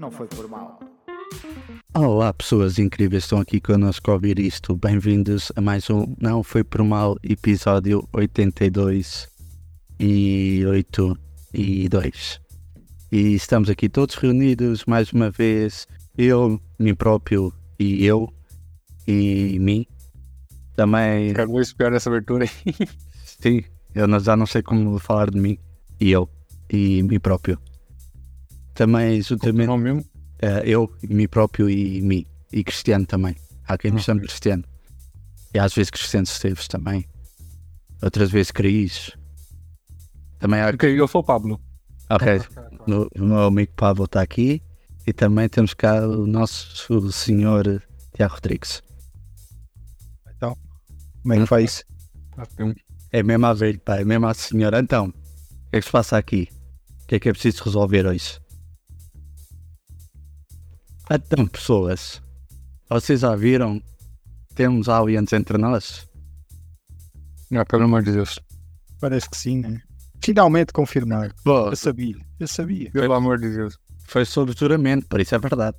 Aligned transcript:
não 0.00 0.10
foi 0.10 0.26
por 0.26 0.48
mal. 0.48 0.80
Olá, 1.92 2.32
pessoas 2.32 2.78
incríveis, 2.78 3.24
estão 3.24 3.38
aqui 3.38 3.60
connosco 3.60 4.10
a 4.10 4.14
ouvir 4.14 4.38
isto. 4.38 4.74
Bem-vindos 4.74 5.52
a 5.54 5.60
mais 5.60 5.90
um 5.90 6.16
Não 6.18 6.42
Foi 6.42 6.64
Por 6.64 6.82
Mal, 6.82 7.18
episódio 7.22 8.08
82 8.10 9.28
e 10.00 10.64
8 10.66 11.18
e 11.52 11.88
2. 11.88 12.40
E 13.12 13.34
estamos 13.34 13.68
aqui 13.68 13.90
todos 13.90 14.14
reunidos 14.14 14.86
mais 14.86 15.12
uma 15.12 15.30
vez, 15.30 15.86
eu, 16.16 16.58
mim 16.78 16.94
próprio 16.94 17.52
e 17.78 18.02
eu 18.06 18.32
e 19.06 19.58
mim. 19.60 19.86
Também, 20.74 21.28
Ficar 21.28 21.46
muito 21.46 21.76
pior 21.76 21.92
essa 21.92 22.08
abertura 22.08 22.46
aí. 22.46 22.74
sim, 23.22 23.62
eu 23.94 24.18
já 24.18 24.34
não 24.34 24.46
sei 24.46 24.62
como 24.62 24.98
falar 24.98 25.30
de 25.30 25.38
mim 25.38 25.58
e 26.00 26.10
eu 26.10 26.26
e 26.70 27.02
mim 27.02 27.20
próprio. 27.20 27.58
Também, 28.80 29.20
juntamente, 29.20 29.66
Não 29.66 29.76
mesmo? 29.76 30.02
Eh, 30.40 30.62
eu, 30.64 30.90
mim 31.02 31.28
próprio 31.28 31.68
e 31.68 32.00
mim. 32.00 32.24
E 32.50 32.64
Cristiano 32.64 33.04
também. 33.04 33.36
Há 33.68 33.76
quem 33.76 33.90
me 33.90 33.98
Ah, 33.98 34.00
chame 34.00 34.20
ok. 34.20 34.28
Cristiano. 34.28 34.64
E 35.52 35.58
às 35.58 35.74
vezes 35.74 35.90
Cristiano 35.90 36.24
Esteves 36.24 36.66
também. 36.66 37.06
Outras 38.02 38.30
vezes 38.30 38.50
Cris. 38.50 39.10
Também 40.38 40.62
há. 40.62 40.70
Ok, 40.70 40.98
eu 40.98 41.06
sou 41.06 41.20
o 41.20 41.24
Pablo. 41.24 41.60
Ok. 42.08 42.38
O 42.88 43.22
o 43.22 43.26
meu 43.26 43.40
amigo 43.44 43.70
Pablo 43.76 44.06
está 44.06 44.22
aqui. 44.22 44.62
E 45.06 45.12
também 45.12 45.46
temos 45.46 45.74
cá 45.74 46.00
o 46.06 46.26
nosso 46.26 47.12
senhor 47.12 47.82
Tiago 48.14 48.32
Rodrigues. 48.36 48.82
Então, 50.34 50.56
como 51.20 51.34
é 51.34 51.38
que 51.38 51.44
foi 51.46 51.64
isso? 51.64 51.84
Ah, 52.38 52.46
tem 52.46 52.64
um- 52.64 52.74
É 53.12 53.22
mesmo 53.22 53.44
a 53.44 53.52
velho, 53.52 53.78
pá. 53.80 53.98
É 54.00 54.04
mesmo 54.06 54.26
a 54.26 54.32
senhora. 54.32 54.78
Então, 54.80 55.08
o 55.08 55.12
que 55.70 55.76
é 55.76 55.80
que 55.80 55.84
se 55.84 55.92
passa 55.92 56.16
aqui? 56.16 56.48
O 57.02 57.06
que 57.08 57.16
é 57.16 57.20
que 57.20 57.28
é 57.28 57.32
preciso 57.32 57.62
resolver 57.64 58.06
hoje? 58.06 58.40
Então, 61.12 61.46
pessoas, 61.46 62.22
vocês 62.88 63.20
já 63.20 63.34
viram? 63.34 63.82
Temos 64.54 64.88
aliens 64.88 65.32
entre 65.32 65.58
nós? 65.58 66.08
Ah, 67.52 67.64
pelo 67.64 67.84
amor 67.84 68.02
de 68.04 68.12
Deus. 68.12 68.38
Parece 69.00 69.28
que 69.28 69.36
sim, 69.36 69.60
né? 69.60 69.82
Finalmente 70.22 70.72
confirmado. 70.72 71.34
Pô, 71.42 71.68
Eu 71.68 71.76
sabia, 71.76 72.16
eu 72.38 72.46
sabia. 72.46 72.90
Pelo 72.92 73.14
amor 73.14 73.40
de 73.40 73.50
Deus. 73.50 73.78
foi 74.06 74.24
sob 74.24 74.52
juramento, 74.56 75.08
por 75.08 75.20
isso 75.20 75.34
é 75.34 75.38
verdade. 75.38 75.76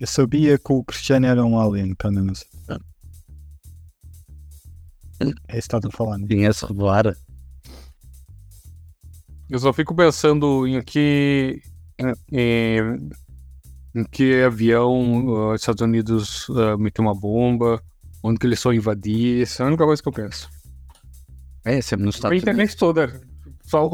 Eu 0.00 0.06
sabia 0.06 0.58
que 0.58 0.72
o 0.72 0.82
Cristiano 0.84 1.26
era 1.26 1.44
um 1.44 1.58
alien, 1.58 1.94
quando 1.94 2.18
eu 2.18 2.24
não 2.24 2.34
sei. 2.34 2.48
É 5.20 5.26
isso 5.26 5.34
que 5.48 5.56
estás 5.58 5.84
a 5.84 5.90
falar, 5.90 6.18
né? 6.18 6.26
Tinha-se 6.26 6.64
revelar. 6.66 7.16
Eu 9.50 9.58
só 9.58 9.72
fico 9.72 9.94
pensando 9.94 10.66
em 10.66 10.82
que. 10.82 11.62
Em, 11.98 12.12
em 12.32 13.10
que 14.10 14.42
avião 14.42 15.50
os 15.52 15.60
Estados 15.60 15.82
Unidos 15.82 16.46
ah, 16.50 16.76
meteu 16.76 17.04
uma 17.04 17.14
bomba, 17.14 17.80
onde 18.22 18.38
que 18.38 18.46
eles 18.46 18.58
são 18.60 18.72
invadir. 18.72 19.42
Essa 19.42 19.62
é 19.62 19.64
a 19.64 19.68
única 19.68 19.84
coisa 19.84 20.02
que 20.02 20.08
eu 20.08 20.12
penso. 20.12 20.48
É, 21.64 21.80
sempre 21.80 22.04
nos 22.04 22.16
A 22.16 22.18
Estados 22.18 22.32
Unidos. 22.32 22.42
internet 22.48 22.76
toda. 22.76 23.20
Só, 23.62 23.90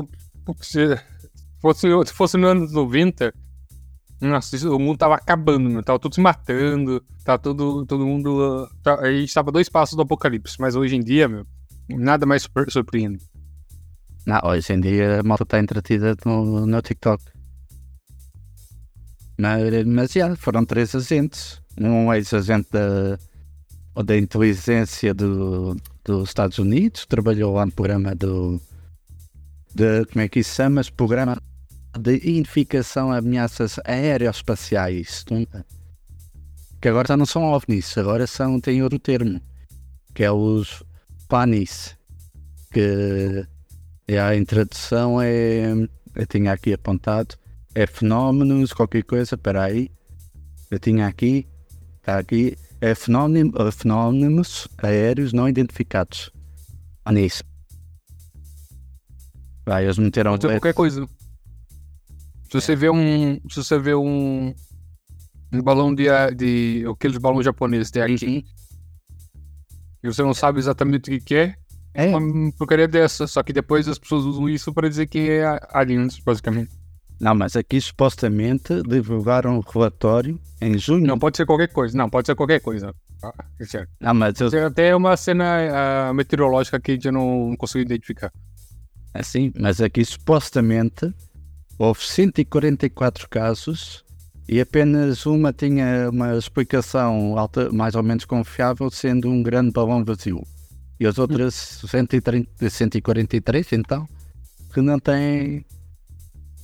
se, 0.60 0.98
fosse, 1.60 1.86
se 2.06 2.12
fosse 2.14 2.36
nos 2.36 2.50
anos 2.50 2.72
90, 2.72 3.32
nossa, 4.20 4.68
o 4.70 4.78
mundo 4.78 4.98
tava 4.98 5.14
acabando, 5.14 5.70
meu. 5.70 5.82
Tava 5.82 5.98
todos 5.98 6.16
se 6.16 6.20
matando, 6.20 7.02
tava 7.24 7.38
todo, 7.38 7.86
todo 7.86 8.04
mundo. 8.06 8.42
ah, 8.42 8.74
tá- 8.82 9.00
a 9.00 9.12
gente 9.12 9.32
tava 9.32 9.52
dois 9.52 9.68
passos 9.68 9.96
do 9.96 10.02
apocalipse, 10.02 10.56
mas 10.58 10.74
hoje 10.76 10.96
em 10.96 11.00
dia, 11.00 11.28
meu, 11.28 11.46
nada 11.88 12.26
mais 12.26 12.42
surpre- 12.42 12.70
surpreende. 12.70 13.18
Não, 14.26 14.38
hoje 14.44 14.72
em 14.72 14.80
dia 14.80 15.20
a 15.20 15.22
malta 15.22 15.44
está 15.44 15.58
entretida 15.58 16.14
no, 16.26 16.66
no 16.66 16.82
TikTok. 16.82 17.22
Mas, 19.40 19.86
mas 19.86 20.12
já, 20.12 20.36
foram 20.36 20.64
três 20.64 20.94
agentes. 20.94 21.60
Um 21.80 22.12
ex-agente 22.12 22.68
da, 22.70 23.18
da 24.02 24.16
inteligência 24.16 25.14
do, 25.14 25.76
dos 26.04 26.28
Estados 26.28 26.58
Unidos, 26.58 27.06
trabalhou 27.06 27.54
lá 27.54 27.64
no 27.64 27.72
programa 27.72 28.14
do. 28.14 28.60
De, 29.74 30.04
como 30.06 30.22
é 30.22 30.28
que 30.28 30.40
isso 30.40 30.54
chama? 30.54 30.82
Programa 30.96 31.40
de 31.98 32.16
Identificação 32.16 33.10
a 33.10 33.18
Ameaças 33.18 33.78
Aeroespaciais. 33.84 35.24
Que 36.80 36.88
agora 36.88 37.08
já 37.08 37.16
não 37.16 37.26
são 37.26 37.44
OVNIs, 37.44 37.96
agora 37.96 38.26
são, 38.26 38.60
têm 38.60 38.82
outro 38.82 38.98
termo, 38.98 39.40
que 40.14 40.22
é 40.22 40.30
os 40.30 40.82
PANIS. 41.28 41.96
Que 42.72 43.46
e 44.10 44.18
a 44.18 44.34
introdução 44.34 45.22
é. 45.22 45.72
Eu 46.16 46.26
tinha 46.26 46.52
aqui 46.52 46.72
apontado. 46.72 47.36
É 47.74 47.86
fenómenos, 47.86 48.72
qualquer 48.72 49.04
coisa, 49.04 49.34
espera 49.34 49.64
aí. 49.64 49.90
Eu 50.70 50.78
tinha 50.78 51.06
aqui. 51.06 51.46
Está 51.98 52.18
aqui. 52.18 52.56
É 52.80 52.94
fenómeno, 52.94 53.52
eh, 53.58 53.70
fenómenos 53.70 54.66
aéreos 54.78 55.32
não 55.32 55.48
identificados. 55.48 56.30
Ah, 57.04 57.12
nisso. 57.12 57.44
Vai, 59.66 59.84
eles 59.84 59.98
meteram. 59.98 60.32
Pode 60.32 60.42
ser 60.42 60.48
qualquer 60.54 60.74
coisa. 60.74 61.06
Se 62.50 62.60
você 62.60 62.74
vê 62.74 62.90
um. 62.90 63.40
Se 63.48 63.56
você 63.56 63.78
vê 63.78 63.94
um. 63.94 64.54
Um 65.52 65.62
balão 65.62 65.94
de. 65.94 66.06
de 66.36 66.84
aqueles 66.90 67.18
balões 67.18 67.44
japoneses 67.44 67.90
tem 67.90 68.02
aqui. 68.02 68.44
E 70.02 70.08
você 70.08 70.22
não 70.22 70.32
sabe 70.32 70.58
exatamente 70.58 71.14
o 71.14 71.20
que, 71.20 71.34
é. 71.34 71.54
É, 71.92 72.06
Uma 72.06 72.52
porcaria 72.52 72.88
dessa. 72.88 73.26
Só 73.26 73.42
que 73.42 73.52
depois 73.52 73.86
as 73.86 73.98
pessoas 73.98 74.24
usam 74.24 74.48
isso 74.48 74.72
para 74.72 74.88
dizer 74.88 75.06
que 75.06 75.30
é 75.30 75.60
aliens, 75.70 76.18
basicamente. 76.18 76.79
Não, 77.20 77.34
mas 77.34 77.54
aqui 77.54 77.80
supostamente 77.80 78.82
divulgaram 78.82 79.58
um 79.58 79.60
relatório 79.60 80.40
em 80.60 80.78
junho. 80.78 81.06
Não 81.06 81.18
pode 81.18 81.36
ser 81.36 81.44
qualquer 81.44 81.68
coisa. 81.68 81.96
Não, 81.96 82.08
pode 82.08 82.26
ser 82.26 82.34
qualquer 82.34 82.60
coisa. 82.60 82.94
Ah. 83.22 83.34
Não, 84.00 84.14
mas 84.14 84.40
eu, 84.40 84.66
até 84.66 84.96
uma 84.96 85.16
cena 85.16 86.08
ah, 86.08 86.14
meteorológica 86.14 86.80
que 86.80 86.92
a 86.92 86.94
gente 86.94 87.10
não 87.10 87.54
conseguiu 87.58 87.84
identificar. 87.84 88.32
Assim, 89.12 89.52
mas 89.58 89.80
aqui 89.80 90.04
supostamente 90.04 91.12
houve 91.78 92.00
144 92.02 93.28
casos 93.28 94.04
e 94.48 94.60
apenas 94.60 95.26
uma 95.26 95.52
tinha 95.52 96.08
uma 96.10 96.36
explicação 96.36 97.38
alta, 97.38 97.70
mais 97.70 97.94
ou 97.94 98.02
menos 98.02 98.24
confiável, 98.24 98.90
sendo 98.90 99.28
um 99.28 99.42
grande 99.42 99.72
balão 99.72 100.04
vazio. 100.04 100.42
E 100.98 101.06
as 101.06 101.18
outras 101.18 101.54
130, 101.86 102.68
143, 102.68 103.72
então, 103.72 104.08
que 104.72 104.80
não 104.80 104.98
têm, 104.98 105.64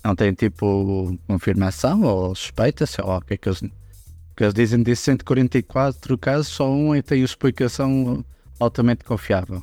não 0.06 0.14
têm 0.14 0.32
tipo 0.32 1.18
confirmação 1.26 2.02
ou 2.02 2.34
suspeita, 2.34 2.86
sei 2.86 3.04
lá 3.04 3.18
o 3.18 3.20
que 3.20 3.34
é 3.34 3.36
que 3.36 3.48
eles, 3.48 3.60
que 3.60 4.44
eles 4.44 4.54
dizem 4.54 4.82
de 4.82 4.94
144 4.94 6.16
casos, 6.18 6.48
só 6.48 6.70
um 6.70 6.94
é 6.94 7.02
que 7.02 7.08
tem 7.08 7.22
explicação 7.22 8.24
altamente 8.60 9.04
confiável, 9.04 9.62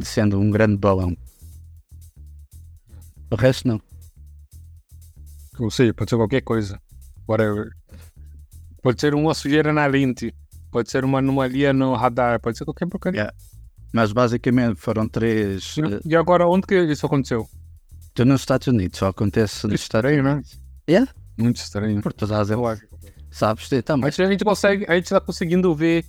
sendo 0.00 0.38
um 0.40 0.50
grande 0.50 0.76
balão. 0.76 1.16
O 3.30 3.36
resto 3.36 3.68
não. 3.68 3.80
Ou 5.58 5.70
seja, 5.70 5.94
pode 5.94 6.10
ser 6.10 6.16
qualquer 6.16 6.42
coisa. 6.42 6.80
Whatever. 7.28 7.70
Pode 8.82 9.00
ser 9.00 9.14
uma 9.14 9.34
sujeira 9.34 9.72
na 9.72 9.86
lente. 9.86 10.34
Pode 10.70 10.90
ser 10.90 11.04
uma 11.04 11.18
anomalia 11.18 11.72
no 11.72 11.94
radar. 11.94 12.40
Pode 12.40 12.58
ser 12.58 12.64
qualquer 12.64 12.88
porcaria. 12.88 13.20
Yeah. 13.20 13.36
Mas 13.92 14.12
basicamente 14.12 14.76
foram 14.80 15.06
três. 15.08 15.76
eh, 15.78 16.00
E 16.04 16.16
agora, 16.16 16.46
onde 16.48 16.66
que 16.66 16.74
isso 16.84 17.06
aconteceu? 17.06 17.48
Tu 18.14 18.24
nos 18.24 18.42
Estados 18.42 18.66
Unidos, 18.66 18.98
só 18.98 19.08
acontece 19.08 19.66
nos 19.66 19.80
Estados 19.80 20.10
Estranho, 20.10 20.22
né? 20.22 20.32
Unidos. 20.34 20.60
Yeah. 20.88 21.10
Muito 21.38 21.56
estranho. 21.56 22.02
Por 22.02 22.12
todas 22.12 22.38
as 22.38 22.50
Eu 22.50 22.66
acho. 22.66 22.82
Sabes, 23.30 23.72
então, 23.72 23.96
mas 23.96 24.18
a 24.20 24.26
gente 24.30 24.44
consegue, 24.44 24.84
a 24.86 24.94
gente 24.94 25.08
tá 25.08 25.18
conseguindo 25.20 25.74
ver 25.74 26.04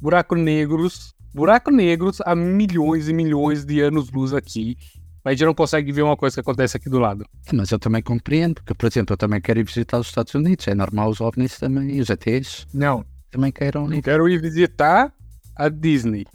buracos 0.00 0.36
negros, 0.38 1.14
buracos 1.32 1.72
negros 1.72 2.20
há 2.22 2.34
milhões 2.34 3.08
e 3.08 3.12
milhões 3.12 3.64
de 3.64 3.80
anos-luz 3.80 4.32
aqui. 4.34 4.76
Mas 5.24 5.32
a 5.32 5.34
gente 5.36 5.46
não 5.46 5.54
consegue 5.54 5.92
ver 5.92 6.02
uma 6.02 6.16
coisa 6.16 6.34
que 6.34 6.40
acontece 6.40 6.76
aqui 6.76 6.90
do 6.90 6.98
lado. 6.98 7.24
mas 7.52 7.70
eu 7.70 7.78
também 7.78 8.02
compreendo, 8.02 8.56
porque, 8.56 8.74
por 8.74 8.86
exemplo, 8.86 9.14
eu 9.14 9.16
também 9.16 9.40
quero 9.40 9.60
ir 9.60 9.64
visitar 9.64 9.98
os 9.98 10.08
Estados 10.08 10.34
Unidos. 10.34 10.66
É 10.68 10.74
normal 10.74 11.08
os 11.08 11.20
OVNIs 11.20 11.58
também, 11.58 11.92
e 11.92 12.00
os 12.00 12.10
ETs 12.10 12.66
Não, 12.74 13.04
também 13.30 13.50
queiram 13.52 13.86
eu 13.86 13.94
ir. 13.94 14.02
quero 14.02 14.28
ir 14.28 14.40
visitar 14.40 15.14
a 15.56 15.68
Disney. 15.68 16.26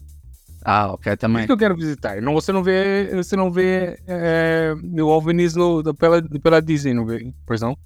Ah, 0.63 0.91
ok, 0.91 1.15
também. 1.17 1.39
isso 1.39 1.47
que 1.47 1.53
eu 1.53 1.57
quero 1.57 1.75
visitar. 1.75 2.21
Não, 2.21 2.33
você 2.33 2.51
não 2.51 2.63
vê, 2.63 3.11
você 3.15 3.35
não 3.35 3.51
vê 3.51 3.99
é, 4.07 4.73
o 5.01 5.07
OVNIs 5.07 5.55
no, 5.55 5.81
pela, 5.95 6.21
pela 6.21 6.61
Disney, 6.61 6.93
não 6.93 7.05
vê? 7.05 7.33
Pois 7.45 7.61
não? 7.61 7.77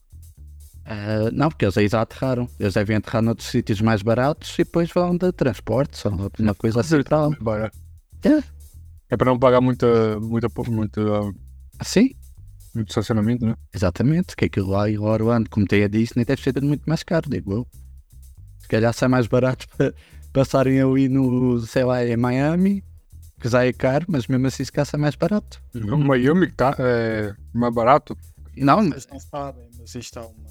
Ah, 0.86 1.30
não, 1.32 1.50
porque 1.50 1.66
eles 1.66 1.78
aí 1.78 1.88
já 1.88 2.02
aterraram. 2.02 2.48
Eles 2.60 2.74
devem 2.74 2.98
aterrar 2.98 3.22
noutros 3.22 3.50
sítios 3.50 3.80
mais 3.82 4.02
baratos 4.02 4.54
e 4.56 4.58
depois 4.64 4.92
vão 4.92 5.16
de 5.16 5.32
transportes 5.32 6.04
ou 6.06 6.12
uma 6.40 6.56
coisa 6.56 6.82
assim. 6.82 6.98
É. 8.24 8.44
É 9.10 9.18
para 9.18 9.32
não 9.32 9.38
pagar 9.38 9.62
muita, 9.62 10.20
muita, 10.20 10.48
muita, 10.70 11.02
Assim? 11.80 12.16
muito 12.74 12.90
estacionamento, 12.90 13.46
né? 13.46 13.56
Exatamente, 13.74 14.36
que 14.36 14.46
aquilo 14.46 14.70
lá 14.72 14.90
em 14.90 14.98
Orlando, 14.98 15.50
como 15.50 15.68
tem 15.68 15.84
a 15.84 15.88
Disney, 15.88 16.26
deve 16.26 16.42
ser 16.42 16.60
muito 16.62 16.84
mais 16.88 17.04
caro, 17.04 17.30
digo 17.30 17.54
eu. 17.54 17.68
Se 18.58 18.68
calhar 18.68 18.94
sai 18.94 19.08
mais 19.08 19.28
barato 19.28 19.68
para 19.78 19.94
passarem 20.34 20.82
ali 20.82 21.08
no, 21.08 21.60
sei 21.60 21.84
lá, 21.84 22.04
em 22.06 22.18
Miami, 22.18 22.84
que 23.40 23.48
já 23.48 23.66
é 23.66 23.72
caro, 23.72 24.06
mas 24.10 24.28
mesmo 24.28 24.48
assim 24.48 24.66
se 24.66 24.72
sai 24.86 25.00
mais 25.00 25.16
barato. 25.16 25.62
Miami 25.74 26.52
tá, 26.52 26.76
é 26.80 27.34
mais 27.54 27.74
barato. 27.74 28.18
Não, 28.58 28.84
mas 28.84 29.08
não 29.08 29.20
sabem, 29.20 29.70
mas 29.80 29.96
isto 29.96 30.20
há 30.20 30.26
uma. 30.26 30.50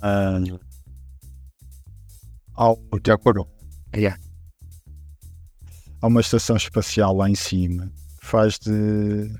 Há, 2.56 2.74
De 3.02 3.10
acordo. 3.10 3.46
yeah. 3.94 4.18
há 6.00 6.06
uma 6.06 6.20
estação 6.20 6.56
espacial 6.56 7.16
lá 7.16 7.28
em 7.28 7.34
cima 7.34 7.90
que 8.20 8.26
faz 8.26 8.58
de 8.58 9.34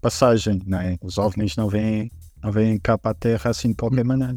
passagem, 0.00 0.60
não 0.66 0.80
é? 0.80 0.96
Os 1.02 1.16
ovnis 1.18 1.56
não 1.56 1.68
vêm, 1.68 2.10
não 2.42 2.50
vêm 2.50 2.78
cá 2.78 2.98
para 2.98 3.12
a 3.12 3.14
Terra 3.14 3.50
assim 3.50 3.68
de 3.68 3.76
qualquer 3.76 4.04
maneira. 4.04 4.36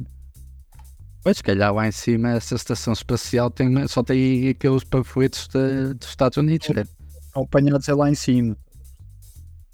Pois, 1.26 1.38
se 1.38 1.44
calhar 1.44 1.74
lá 1.74 1.88
em 1.88 1.92
cima 1.92 2.34
essa 2.34 2.54
estação 2.54 2.94
espacial 2.94 3.50
tem, 3.50 3.88
só 3.88 4.04
tem 4.04 4.48
aqueles 4.48 4.84
panfletos 4.84 5.48
dos 5.48 6.08
Estados 6.08 6.38
Unidos, 6.38 6.70
né? 6.70 6.84
Estão 7.20 7.42
apanhados 7.42 7.90
é 7.90 7.96
lá 7.96 8.12
em 8.12 8.14
cima. 8.14 8.56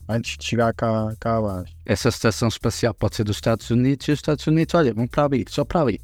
Antes 0.07 0.37
de 0.37 0.45
chegar 0.45 0.73
cá, 0.73 1.13
cá 1.19 1.39
abaixo. 1.39 1.75
Essa 1.85 2.07
estação 2.07 2.47
espacial 2.47 2.93
pode 2.93 3.17
ser 3.17 3.25
dos 3.25 3.35
Estados 3.35 3.69
Unidos 3.69 4.07
e 4.07 4.13
os 4.13 4.19
Estados 4.19 4.47
Unidos, 4.47 4.73
olha, 4.75 4.93
vão 4.93 5.05
para 5.05 5.25
ali, 5.25 5.45
só 5.49 5.65
para 5.65 5.81
ali. 5.81 5.99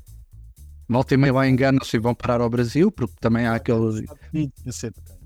Volta 0.90 1.14
e 1.14 1.18
meia 1.18 1.32
lá 1.32 1.48
enganam-se 1.48 1.96
e 1.96 2.00
vão 2.00 2.14
parar 2.14 2.42
ao 2.42 2.50
Brasil, 2.50 2.92
porque 2.92 3.16
também 3.22 3.48
há 3.48 3.56
aquele. 3.56 4.06
Eu 4.66 4.74
sei 4.74 4.90
de 4.90 5.02
quem. 5.02 5.18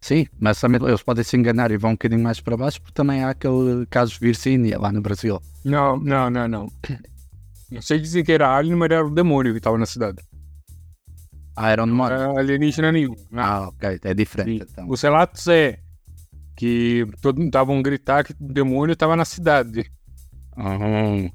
Sim, 0.00 0.26
mas 0.38 0.60
também 0.60 0.80
eles 0.86 1.02
podem 1.02 1.24
se 1.24 1.36
enganar 1.36 1.72
e 1.72 1.76
vão 1.76 1.90
um 1.90 1.94
bocadinho 1.94 2.22
mais 2.22 2.38
para 2.38 2.56
baixo, 2.56 2.80
porque 2.80 2.94
também 2.94 3.24
há 3.24 3.30
aquele 3.30 3.86
caso 3.90 4.12
de 4.12 4.20
Virgínia 4.20 4.78
lá 4.78 4.92
no 4.92 5.00
Brasil. 5.00 5.42
Não, 5.64 5.98
não, 5.98 6.30
não, 6.30 6.46
não. 6.46 6.72
Não 7.70 7.82
sei 7.82 7.98
dizer 8.00 8.24
que 8.24 8.32
era 8.32 8.54
alien, 8.56 8.74
mas 8.76 8.90
era 8.90 9.06
o 9.06 9.10
demônio 9.10 9.52
que 9.54 9.60
tava 9.60 9.76
na 9.78 9.86
cidade. 9.86 10.22
Ah, 11.54 11.70
era 11.70 11.84
mora? 11.86 12.14
era 12.14 12.38
alienígena 12.40 12.92
nenhum. 12.92 13.14
Não. 13.30 13.42
Ah, 13.42 13.68
ok, 13.68 13.98
é 14.02 14.14
diferente. 14.14 14.64
Então. 14.70 14.88
Os 14.88 15.02
relatos 15.02 15.46
é 15.48 15.78
que 16.56 17.04
todos 17.20 17.44
estavam 17.44 17.82
gritar 17.82 18.24
que 18.24 18.32
o 18.32 18.52
demônio 18.52 18.92
estava 18.92 19.16
na 19.16 19.24
cidade. 19.24 19.90
Uhum. 20.56 21.30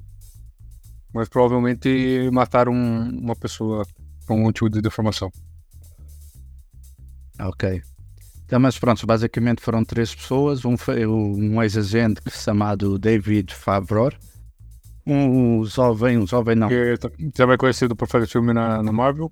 Mas 1.12 1.28
provavelmente 1.28 2.28
mataram 2.32 2.72
um- 2.72 3.18
uma 3.20 3.36
pessoa 3.36 3.86
com 4.26 4.46
um 4.46 4.50
tipo 4.52 4.68
de 4.70 4.80
deformação. 4.80 5.30
Ok. 7.40 7.82
Então, 8.44 8.60
mas 8.60 8.78
pronto, 8.78 9.06
basicamente 9.06 9.60
foram 9.62 9.84
três 9.84 10.14
pessoas, 10.14 10.64
um, 10.64 10.76
foi 10.76 11.06
um 11.06 11.62
ex-agente 11.62 12.20
chamado 12.30 12.98
David 12.98 13.54
Favre, 13.54 14.16
um 15.06 15.64
jovem, 15.64 16.18
um 16.18 16.26
jovem 16.26 16.54
não, 16.56 16.68
Que 16.68 16.96
tá- 16.98 17.10
também 17.34 17.54
é 17.54 17.58
conhecido 17.58 17.94
por 17.96 18.08
fazer 18.08 18.26
filme 18.26 18.52
na, 18.52 18.82
na 18.82 18.92
Marvel. 18.92 19.30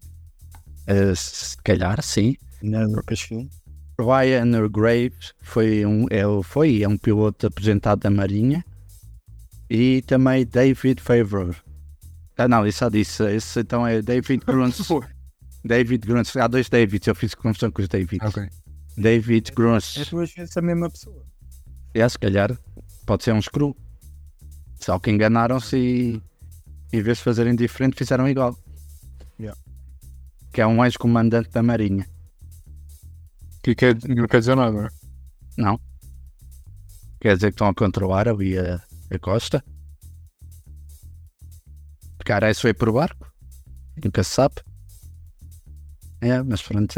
eh, 0.86 1.14
se 1.14 1.56
calhar 1.62 2.02
sim, 2.02 2.36
é 2.62 2.84
Lucasfilm. 2.84 3.48
Ryan 3.98 4.68
Graves 4.68 5.32
foi 5.42 5.84
um, 5.86 6.06
é, 6.10 6.22
foi, 6.42 6.82
é 6.82 6.88
um 6.88 6.96
piloto 6.96 7.46
aposentado 7.46 8.00
da 8.00 8.10
Marinha 8.10 8.64
e 9.70 10.02
também 10.02 10.44
David 10.46 11.00
Favre. 11.00 11.56
Ah 12.36 12.48
não, 12.48 12.66
isso 12.66 12.80
já 12.80 12.88
disse, 12.88 13.22
esse 13.34 13.60
então 13.60 13.86
é 13.86 14.02
David 14.02 14.42
Gruntz. 14.46 14.88
David 15.64 16.06
Gruntz, 16.06 16.36
há 16.36 16.48
dois 16.48 16.68
Davids, 16.68 17.06
eu 17.06 17.14
fiz 17.14 17.34
confusão 17.34 17.70
com 17.70 17.80
os 17.82 17.88
Davids. 17.88 18.18
Ok. 18.28 18.48
David 18.96 19.50
É 19.50 19.54
Gruntz, 19.54 20.08
duas 20.10 20.32
vezes 20.34 20.56
a 20.56 20.62
mesma 20.62 20.90
pessoa. 20.90 21.24
é, 21.94 22.08
se 22.08 22.18
calhar, 22.18 22.58
pode 23.06 23.22
ser 23.24 23.32
um 23.32 23.40
screw. 23.40 23.76
Só 24.82 24.98
que 24.98 25.12
enganaram-se 25.12 25.76
e 25.76 26.22
em 26.92 27.02
vez 27.02 27.18
de 27.18 27.24
fazerem 27.24 27.54
diferente, 27.54 27.96
fizeram 27.96 28.28
igual. 28.28 28.58
Yeah. 29.38 29.58
Que 30.52 30.60
é 30.60 30.66
um 30.66 30.84
ex-comandante 30.84 31.50
da 31.50 31.62
Marinha. 31.62 32.06
Que 33.62 33.76
quer, 33.76 33.96
não 34.08 34.26
quer 34.26 34.40
dizer 34.40 34.56
nada? 34.56 34.92
Não. 35.56 35.80
Quer 37.20 37.36
dizer 37.36 37.50
que 37.50 37.54
estão 37.54 37.68
a 37.68 37.74
controlar 37.74 38.28
ali 38.28 38.58
a, 38.58 38.82
a 39.08 39.18
costa. 39.20 39.64
Cara, 42.24 42.50
isso 42.50 42.62
foi 42.62 42.74
por 42.74 42.92
barco. 42.92 43.32
Nunca 44.04 44.24
se 44.24 44.30
sabe. 44.30 44.56
É, 46.20 46.42
mas 46.42 46.60
pronto, 46.60 46.92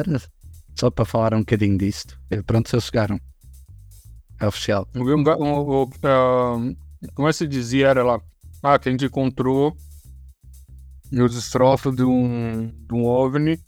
só 0.75 0.90
para 0.90 1.04
falar 1.04 1.34
um 1.34 1.40
bocadinho 1.40 1.76
disto. 1.76 2.19
E 2.31 2.42
pronto, 2.42 2.69
se 2.69 2.76
eles 2.76 2.86
chegaram. 2.86 3.20
É 4.40 4.46
oficial. 4.46 4.88
Um, 4.94 5.02
um, 5.02 5.90
um, 5.92 6.76
como 7.14 7.28
é 7.28 7.30
que 7.30 7.38
se 7.38 7.46
dizia? 7.46 7.88
Era 7.88 8.02
lá. 8.02 8.20
Ah, 8.62 8.78
que 8.78 8.88
a 8.88 8.92
gente 8.92 9.04
encontrou 9.04 9.76
nos 11.10 11.34
destroços 11.34 11.94
de 11.94 12.02
um, 12.02 12.68
de 12.68 12.94
um 12.94 13.04
OVNI 13.04 13.60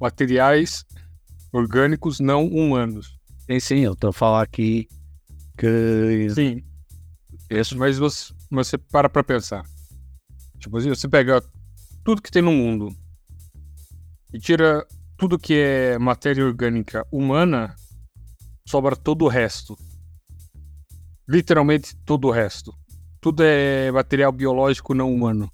materiais 0.00 0.84
orgânicos 1.52 2.20
não 2.20 2.46
humanos. 2.46 3.18
Sim, 3.46 3.60
sim, 3.60 3.78
eu 3.80 3.92
estou 3.92 4.10
a 4.10 4.12
falar 4.12 4.42
aqui 4.42 4.88
que 5.58 6.28
Sim, 6.30 6.62
esse 7.48 7.76
mas 7.76 7.98
você, 7.98 8.32
você 8.50 8.78
para 8.78 9.08
pra 9.08 9.22
pensar. 9.22 9.64
Tipo 10.58 10.78
assim, 10.78 10.88
você 10.88 11.08
pega 11.08 11.42
tudo 12.04 12.22
que 12.22 12.30
tem 12.30 12.42
no 12.42 12.52
mundo 12.52 12.94
e 14.32 14.38
tira 14.38 14.86
tudo 15.16 15.38
que 15.38 15.54
é 15.54 15.98
matéria 15.98 16.44
orgânica 16.44 17.06
humana, 17.12 17.74
sobra 18.66 18.96
todo 18.96 19.24
o 19.24 19.28
resto. 19.28 19.76
Literalmente 21.28 21.94
todo 22.04 22.28
o 22.28 22.30
resto. 22.30 22.72
Tudo 23.20 23.42
é 23.42 23.90
material 23.92 24.32
biológico 24.32 24.94
não 24.94 25.12
humano. 25.12 25.50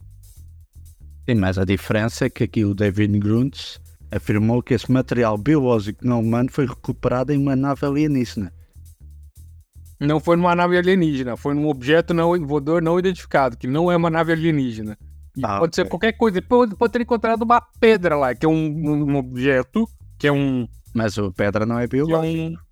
Sim, 1.28 1.34
mas 1.34 1.58
a 1.58 1.64
diferença 1.64 2.26
é 2.26 2.30
que 2.30 2.44
aqui 2.44 2.64
o 2.64 2.74
David 2.74 3.18
Gruntz 3.18 3.80
afirmou 4.10 4.62
que 4.62 4.74
esse 4.74 4.90
material 4.90 5.36
biológico 5.36 6.06
não 6.06 6.20
humano 6.20 6.48
foi 6.50 6.66
recuperado 6.66 7.32
em 7.32 7.38
uma 7.38 7.56
nave 7.56 7.84
alienígena. 7.84 8.52
Não 9.98 10.20
foi 10.20 10.36
numa 10.36 10.54
nave 10.54 10.76
alienígena, 10.78 11.36
foi 11.36 11.54
num 11.54 11.68
objeto 11.68 12.14
não 12.14 12.38
voador 12.46 12.82
não 12.82 12.98
identificado, 12.98 13.56
que 13.56 13.66
não 13.66 13.90
é 13.90 13.96
uma 13.96 14.10
nave 14.10 14.32
alienígena. 14.32 14.96
Ah, 15.42 15.58
pode 15.58 15.74
ser 15.74 15.82
ok. 15.82 15.90
qualquer 15.90 16.12
coisa. 16.12 16.40
Pode, 16.42 16.76
pode 16.76 16.92
ter 16.92 17.02
encontrado 17.02 17.42
uma 17.42 17.60
pedra 17.80 18.16
lá, 18.16 18.34
que 18.34 18.46
é 18.46 18.48
um, 18.48 18.54
um 18.54 19.16
objeto, 19.16 19.88
que 20.18 20.26
é 20.26 20.32
um. 20.32 20.66
Mas 20.94 21.18
a 21.18 21.30
pedra 21.30 21.66
não 21.66 21.78
é 21.78 21.84
é 21.84 21.86
biológica. 21.86 22.65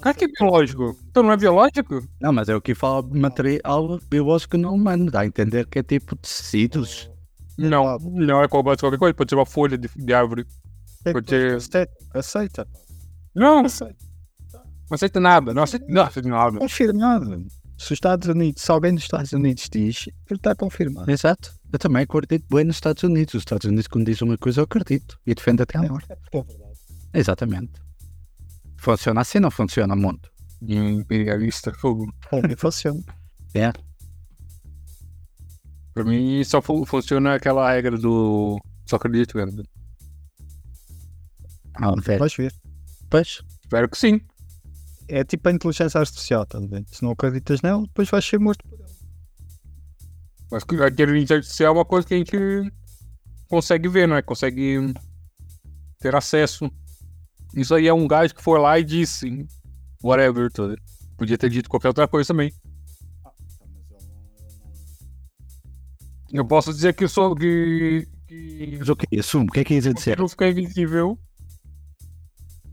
Claro 0.00 0.16
que 0.18 0.24
é 0.24 0.28
biológico. 0.28 0.96
Então 1.10 1.22
não 1.22 1.32
é 1.32 1.36
biológico? 1.36 2.02
Não, 2.20 2.32
mas 2.32 2.48
eu 2.48 2.56
aqui 2.58 2.74
falo 2.74 3.02
de 3.02 3.18
material 3.18 3.98
biológico 4.08 4.56
não 4.56 4.74
humano. 4.74 5.10
Dá 5.10 5.20
a 5.20 5.26
entender 5.26 5.66
que 5.66 5.78
é 5.78 5.82
tipo 5.82 6.16
tecidos. 6.16 7.10
Não, 7.58 7.98
não 7.98 8.42
é 8.42 8.48
qualquer 8.48 8.76
qualquer 8.78 8.98
coisa. 8.98 9.14
Pode 9.14 9.30
ser 9.30 9.36
uma 9.36 9.46
folha 9.46 9.76
de, 9.76 9.88
de 9.94 10.14
árvore. 10.14 10.46
Porque- 11.12 11.54
Aceita. 11.56 11.92
Aceita. 12.14 12.68
Não, 13.34 13.64
Aceita. 13.64 13.96
não 14.52 14.94
aceita 14.94 15.20
nada. 15.20 15.54
Não 15.54 15.62
aceita, 15.62 15.86
não 15.88 16.02
aceita 16.02 16.28
nada. 16.28 16.58
Confirmado. 16.58 17.46
Se 17.78 17.86
os 17.86 17.90
Estados 17.92 18.28
Unidos, 18.28 18.62
se 18.62 18.70
alguém 18.70 18.94
dos 18.94 19.04
Estados 19.04 19.32
Unidos 19.32 19.68
diz, 19.72 20.06
ele 20.28 20.36
está 20.36 20.54
confirmado. 20.54 21.10
Exato. 21.10 21.52
Eu 21.72 21.78
também 21.78 22.02
acredito 22.02 22.44
bem 22.54 22.64
nos 22.64 22.76
Estados 22.76 23.02
Unidos. 23.02 23.32
Os 23.34 23.40
Estados 23.40 23.64
Unidos, 23.66 23.86
quando 23.86 24.04
dizem 24.06 24.28
uma 24.28 24.36
coisa, 24.36 24.60
eu 24.60 24.64
acredito. 24.64 25.18
E 25.26 25.34
defendo 25.34 25.62
até 25.62 25.78
a 25.78 25.82
morte. 25.82 26.06
É 26.12 26.16
verdade. 26.42 26.78
Exatamente. 27.14 27.72
Funciona 28.80 29.20
assim, 29.20 29.38
não 29.38 29.50
funciona 29.50 29.94
muito. 29.94 30.30
Imperialista, 30.62 31.72
fogo. 31.74 32.12
Bom, 32.30 32.40
funciona. 32.56 33.00
É. 33.54 33.72
Pra 35.92 36.04
mim 36.04 36.44
só 36.44 36.62
fu- 36.62 36.86
funciona 36.86 37.34
aquela 37.34 37.68
regra 37.72 37.98
do. 37.98 38.60
Só 38.86 38.94
acredito, 38.96 39.34
cara. 39.34 39.50
Ah, 41.74 41.92
velho. 42.00 42.18
Vais 42.20 42.34
ver. 42.34 42.54
Pois. 43.10 43.42
Espero 43.62 43.88
que 43.88 43.98
sim. 43.98 44.20
É 45.08 45.24
tipo 45.24 45.48
a 45.48 45.52
inteligência 45.52 45.98
artificial, 45.98 46.46
tá 46.46 46.60
vendo? 46.60 46.86
Se 46.94 47.02
não 47.02 47.10
acreditas 47.10 47.60
nela, 47.60 47.82
depois 47.82 48.08
vais 48.08 48.24
ser 48.24 48.38
morto 48.38 48.64
por 48.68 48.78
ela. 48.78 48.90
Mas 50.52 50.62
que- 50.62 50.80
a 50.80 50.86
inteligência 50.88 51.36
artificial 51.36 51.74
é 51.74 51.78
uma 51.78 51.84
coisa 51.84 52.06
que 52.06 52.14
a 52.14 52.18
gente 52.18 52.72
consegue 53.48 53.88
ver, 53.88 54.06
não 54.06 54.14
é? 54.14 54.22
Consegue 54.22 54.94
ter 55.98 56.14
acesso. 56.14 56.70
Isso 57.54 57.74
aí 57.74 57.86
é 57.86 57.92
um 57.94 58.06
gajo 58.06 58.34
que 58.34 58.42
foi 58.42 58.58
lá 58.58 58.78
e 58.78 58.84
disse 58.84 59.46
whatever, 60.02 60.50
tudo. 60.50 60.76
Podia 61.16 61.36
ter 61.36 61.50
dito 61.50 61.68
qualquer 61.68 61.88
outra 61.88 62.08
coisa 62.08 62.28
também. 62.28 62.52
Eu 66.32 66.44
posso 66.44 66.72
dizer 66.72 66.94
que 66.94 67.04
eu 67.04 67.08
sou 67.08 67.34
que, 67.34 68.06
que 68.26 68.76
Mas 68.78 68.88
o 68.88 68.96
que? 68.96 69.18
Assumo. 69.18 69.46
O 69.48 69.52
que 69.52 69.60
é 69.60 69.64
que 69.64 69.74
ias 69.74 69.86
a 69.86 69.92
dizer? 69.92 70.18
não 70.18 70.28
fica 70.28 70.48
invisível. 70.48 71.18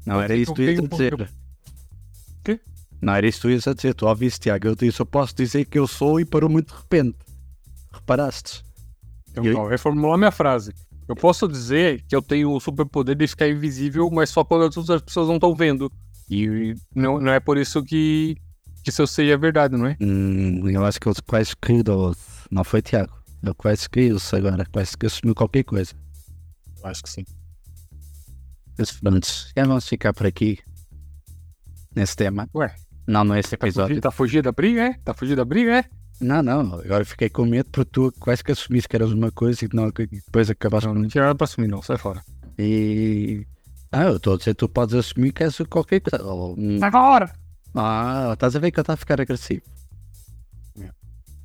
Não 0.05 0.21
era 0.21 0.35
isso 0.35 0.53
que 0.53 0.63
tu 0.63 0.69
ias 0.69 0.79
a 0.79 0.87
dizer. 0.87 1.31
Quê? 2.43 2.59
Não 3.01 3.13
era 3.13 3.27
isso 3.27 3.39
que 3.39 3.41
tu 3.41 3.49
ias 3.49 3.67
a 3.67 3.73
dizer. 3.73 3.95
Tu 3.95 4.05
ouviste, 4.05 4.41
Tiago. 4.41 4.67
Eu 4.67 4.75
disse, 4.75 4.99
eu 4.99 5.05
posso 5.05 5.35
dizer 5.35 5.65
que 5.65 5.79
eu 5.79 5.87
sou 5.87 6.19
e 6.19 6.25
parou 6.25 6.49
muito 6.49 6.73
de 6.73 6.79
repente. 6.79 7.17
Reparaste? 7.91 8.63
Então, 9.31 9.43
calma, 9.43 9.69
reformular 9.69 10.17
minha 10.17 10.31
frase. 10.31 10.73
Eu 11.07 11.15
posso 11.15 11.47
dizer 11.47 12.03
que 12.07 12.15
eu 12.15 12.21
tenho 12.21 12.51
o 12.51 12.59
superpoder 12.59 13.15
de 13.15 13.27
ficar 13.27 13.47
invisível, 13.47 14.09
mas 14.11 14.29
só 14.29 14.43
quando 14.43 14.65
as 14.65 14.75
outras 14.75 15.01
pessoas 15.01 15.27
não 15.27 15.35
estão 15.35 15.55
vendo. 15.55 15.91
E 16.29 16.75
não, 16.93 17.19
não 17.19 17.31
é 17.31 17.39
por 17.39 17.57
isso 17.57 17.81
que, 17.83 18.35
que 18.83 18.89
isso 18.89 19.01
eu 19.01 19.07
sei 19.07 19.31
é 19.31 19.37
verdade, 19.37 19.77
não 19.77 19.87
é? 19.87 19.95
Hum, 20.01 20.69
eu 20.69 20.83
acho 20.85 20.99
que 20.99 21.07
ele 21.07 21.15
quase 21.25 21.49
escreveu. 21.51 22.13
Não 22.51 22.63
foi 22.63 22.81
Tiago. 22.81 23.13
Ele 23.41 23.53
quase 23.53 23.81
escreveu-se 23.83 24.35
agora. 24.35 24.65
Quase 24.71 24.97
que 24.97 25.05
assumiu 25.05 25.33
qualquer 25.33 25.63
coisa. 25.63 25.93
Acho 26.83 27.03
que 27.03 27.09
sim. 27.09 27.23
Mas 28.77 28.91
pronto, 28.91 29.27
já 29.55 29.65
vamos 29.65 29.87
ficar 29.87 30.13
por 30.13 30.27
aqui. 30.27 30.59
Nesse 31.95 32.15
tema. 32.15 32.47
Ué, 32.53 32.75
Não, 33.07 33.23
não 33.23 33.33
é 33.33 33.39
esse 33.39 33.55
tá 33.55 33.65
episódio. 33.65 33.87
fugindo, 33.89 34.03
tá 34.03 34.11
fugindo 34.11 34.43
da 34.43 34.51
briga, 34.51 34.81
é? 34.83 34.93
Tá 35.03 35.13
fugindo 35.13 35.37
da 35.37 35.45
briga, 35.45 35.79
é? 35.79 35.85
Não, 36.19 36.41
não, 36.41 36.79
agora 36.79 37.05
fiquei 37.05 37.29
com 37.29 37.45
medo 37.45 37.69
porque 37.71 37.91
tu 37.91 38.11
quase 38.19 38.43
que 38.43 38.51
assumiste 38.51 38.89
que 38.89 38.95
eras 38.95 39.11
uma 39.11 39.31
coisa 39.31 39.65
e 39.65 39.69
não, 39.71 39.91
depois 39.91 40.49
acabaste 40.49 40.87
Não, 40.87 40.95
não 40.95 41.07
tinha 41.07 41.23
nada 41.23 41.35
para 41.35 41.45
assumir, 41.45 41.67
não, 41.67 41.81
sai 41.81 41.97
fora. 41.97 42.23
E. 42.57 43.45
Ah, 43.91 44.03
eu 44.03 44.17
estou 44.17 44.33
a 44.33 44.37
dizer, 44.37 44.55
tu 44.55 44.67
podes 44.67 44.95
assumir 44.95 45.31
que 45.31 45.43
és 45.43 45.57
qualquer 45.69 46.01
coisa. 46.01 46.23
Agora! 46.85 47.31
Ah, 47.75 48.31
estás 48.33 48.55
a 48.55 48.59
ver 48.59 48.71
que 48.71 48.79
eu 48.79 48.81
estava 48.81 48.95
a 48.95 48.97
ficar 48.97 49.21
agressivo. 49.21 49.61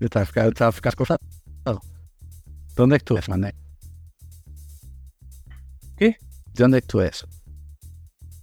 Eu 0.00 0.06
estava 0.06 0.24
a 0.24 0.26
ficar, 0.26 0.44
eu 0.46 0.50
estava 0.50 0.70
a 0.70 0.72
ficar 0.72 0.96
confortável. 0.96 1.80
De 2.74 2.82
onde 2.82 2.96
é 2.96 2.98
que 2.98 3.04
tu 3.04 3.16
és, 3.16 3.28
mané? 3.28 3.52
Quê? 5.96 6.16
De 6.54 6.64
onde 6.64 6.78
é 6.78 6.80
que 6.80 6.88
tu 6.88 7.00
és? 7.00 7.24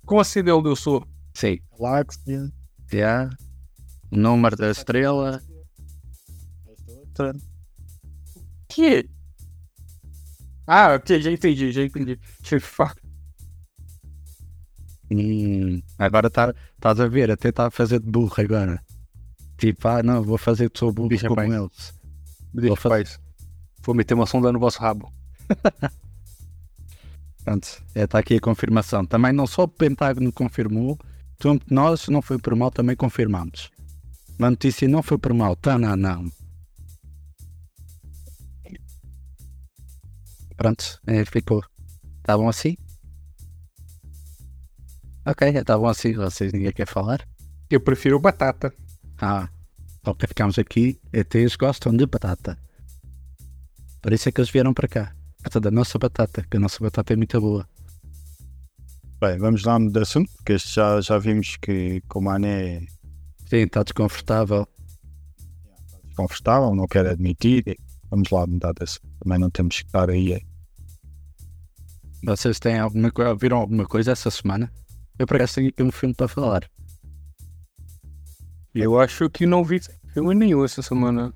Como 0.05 0.21
assim 0.21 0.43
de 0.43 0.51
onde 0.51 0.69
eu 0.69 0.75
sou? 0.75 1.05
Sim. 1.33 1.59
Galáxia. 1.77 2.50
Já. 2.91 3.29
O 4.12 4.17
número 4.17 4.55
da 4.55 4.69
estrela. 4.69 5.41
Outra. 7.19 7.33
Que? 8.69 9.09
Ah, 10.65 10.99
já 11.19 11.31
entendi, 11.31 11.71
já 11.71 11.83
entendi. 11.83 12.17
Que 12.43 12.59
Hum, 15.11 15.81
agora 15.97 16.27
está- 16.27 16.53
estás 16.75 16.99
a 16.99 17.07
ver, 17.07 17.31
até 17.31 17.49
está 17.49 17.65
a 17.67 17.71
fazer 17.71 17.99
de 17.99 18.09
burro 18.09 18.33
agora. 18.38 18.79
Tipo, 19.57 19.88
ah 19.88 20.03
não, 20.03 20.21
vou 20.21 20.38
fazer 20.38 20.69
de 20.69 20.77
sou 20.77 20.93
burro 20.93 21.09
Deixa 21.09 21.27
como 21.27 21.41
eles. 21.41 21.93
Me 22.53 22.61
deixa 22.61 22.75
Vou 22.75 22.91
paz. 22.91 23.19
Vou 23.81 23.95
meter 23.95 24.13
uma 24.13 24.27
sonda 24.27 24.51
no 24.51 24.59
vosso 24.59 24.79
rabo. 24.79 25.11
Pronto, 27.43 27.83
é, 27.95 28.03
está 28.03 28.19
aqui 28.19 28.35
a 28.35 28.39
confirmação. 28.39 29.03
Também 29.05 29.33
não 29.33 29.47
só 29.47 29.63
o 29.63 29.67
Pentágono 29.67 30.31
confirmou, 30.31 30.97
como 31.41 31.59
nós, 31.71 32.07
não 32.07 32.21
foi 32.21 32.38
por 32.38 32.55
mal, 32.55 32.69
também 32.69 32.95
confirmamos. 32.95 33.71
A 34.39 34.49
notícia 34.51 34.88
não 34.88 35.01
foi 35.01 35.17
por 35.17 35.33
mal, 35.33 35.55
tá, 35.55 35.77
não, 35.77 35.95
não. 35.95 36.31
Pronto, 40.59 40.99
é, 41.07 41.23
ficou. 41.23 41.63
Estavam 42.17 42.49
assim? 42.49 42.75
Ok, 45.25 45.47
estavam 45.47 45.87
assim, 45.87 46.13
vocês 46.13 46.51
ninguém 46.51 46.73
quer 46.73 46.85
falar? 46.85 47.25
Eu 47.69 47.79
prefiro 47.79 48.19
batata. 48.19 48.73
Ah, 49.21 49.47
só 50.03 50.13
que 50.13 50.27
ficamos 50.27 50.59
aqui, 50.59 50.99
ETs 51.13 51.55
gostam 51.55 51.95
de 51.95 52.05
batata. 52.05 52.59
Por 54.01 54.11
isso 54.11 54.27
é 54.27 54.33
que 54.33 54.41
eles 54.41 54.51
vieram 54.51 54.73
para 54.73 54.89
cá. 54.89 55.15
Causa 55.41 55.61
da 55.61 55.71
nossa 55.71 55.97
batata, 55.97 56.45
que 56.51 56.57
a 56.57 56.59
nossa 56.59 56.83
batata 56.83 57.13
é 57.13 57.15
muito 57.15 57.39
boa. 57.39 57.65
Bem, 59.21 59.37
vamos 59.37 59.63
lá 59.63 59.79
mudar 59.79 60.01
de 60.01 60.03
assunto, 60.03 60.29
porque 60.35 60.53
este 60.53 60.75
já, 60.75 60.99
já 60.99 61.17
vimos 61.17 61.55
que 61.55 62.01
com 62.09 62.19
o 62.19 62.23
Mané 62.23 62.75
é 62.75 62.79
Sim, 63.45 63.63
está 63.63 63.81
desconfortável. 63.81 64.67
confortável, 66.17 66.75
não 66.75 66.85
quer 66.85 67.07
admitir. 67.07 67.63
Vamos 68.11 68.29
lá 68.29 68.45
mudar 68.45 68.73
de 68.73 68.83
assunto. 68.83 69.07
Também 69.23 69.39
não 69.39 69.49
temos 69.49 69.77
que 69.77 69.85
estar 69.85 70.09
aí. 70.09 70.48
Vocês 72.23 72.59
têm 72.59 72.79
alguma 72.79 73.11
coisa, 73.11 73.35
viram 73.35 73.57
alguma 73.57 73.85
coisa 73.85 74.11
essa 74.11 74.29
semana? 74.29 74.71
Eu 75.17 75.25
por 75.25 75.35
acaso 75.38 75.55
tenho 75.55 75.69
aqui 75.69 75.83
um 75.83 75.91
filme 75.91 76.13
para 76.15 76.27
falar. 76.27 76.69
Eu 78.73 78.99
acho 78.99 79.29
que 79.29 79.45
não 79.45 79.63
vi 79.63 79.79
filme 80.13 80.35
nenhum 80.35 80.63
essa 80.63 80.81
semana. 80.81 81.33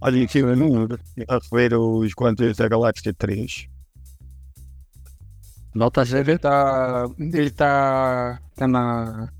Olha 0.00 0.24
aqui, 0.24 0.38
eu 0.38 0.54
não- 0.56 0.84
a 1.28 1.38
rever 1.50 1.78
os 1.78 2.12
Guardiões 2.12 2.56
da 2.56 2.68
Galáxia 2.68 3.14
3. 3.14 3.68
Volta 5.74 6.02
a 6.02 6.04
Ele 6.06 6.22
ver? 6.22 6.38
tá. 6.38 7.04
Ele 7.18 7.50
tá. 7.50 8.40
Tá 8.56 8.66
na. 8.66 9.30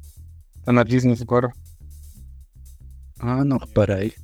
Tá 0.64 0.72
na 0.72 0.82
Disney 0.82 1.16
agora. 1.20 1.50
Ah, 3.18 3.44
não 3.44 3.56
reparei. 3.58 4.14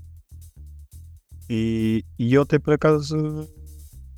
E, 1.48 2.04
e 2.18 2.38
ontem, 2.38 2.58
por 2.60 2.74
acaso, 2.74 3.48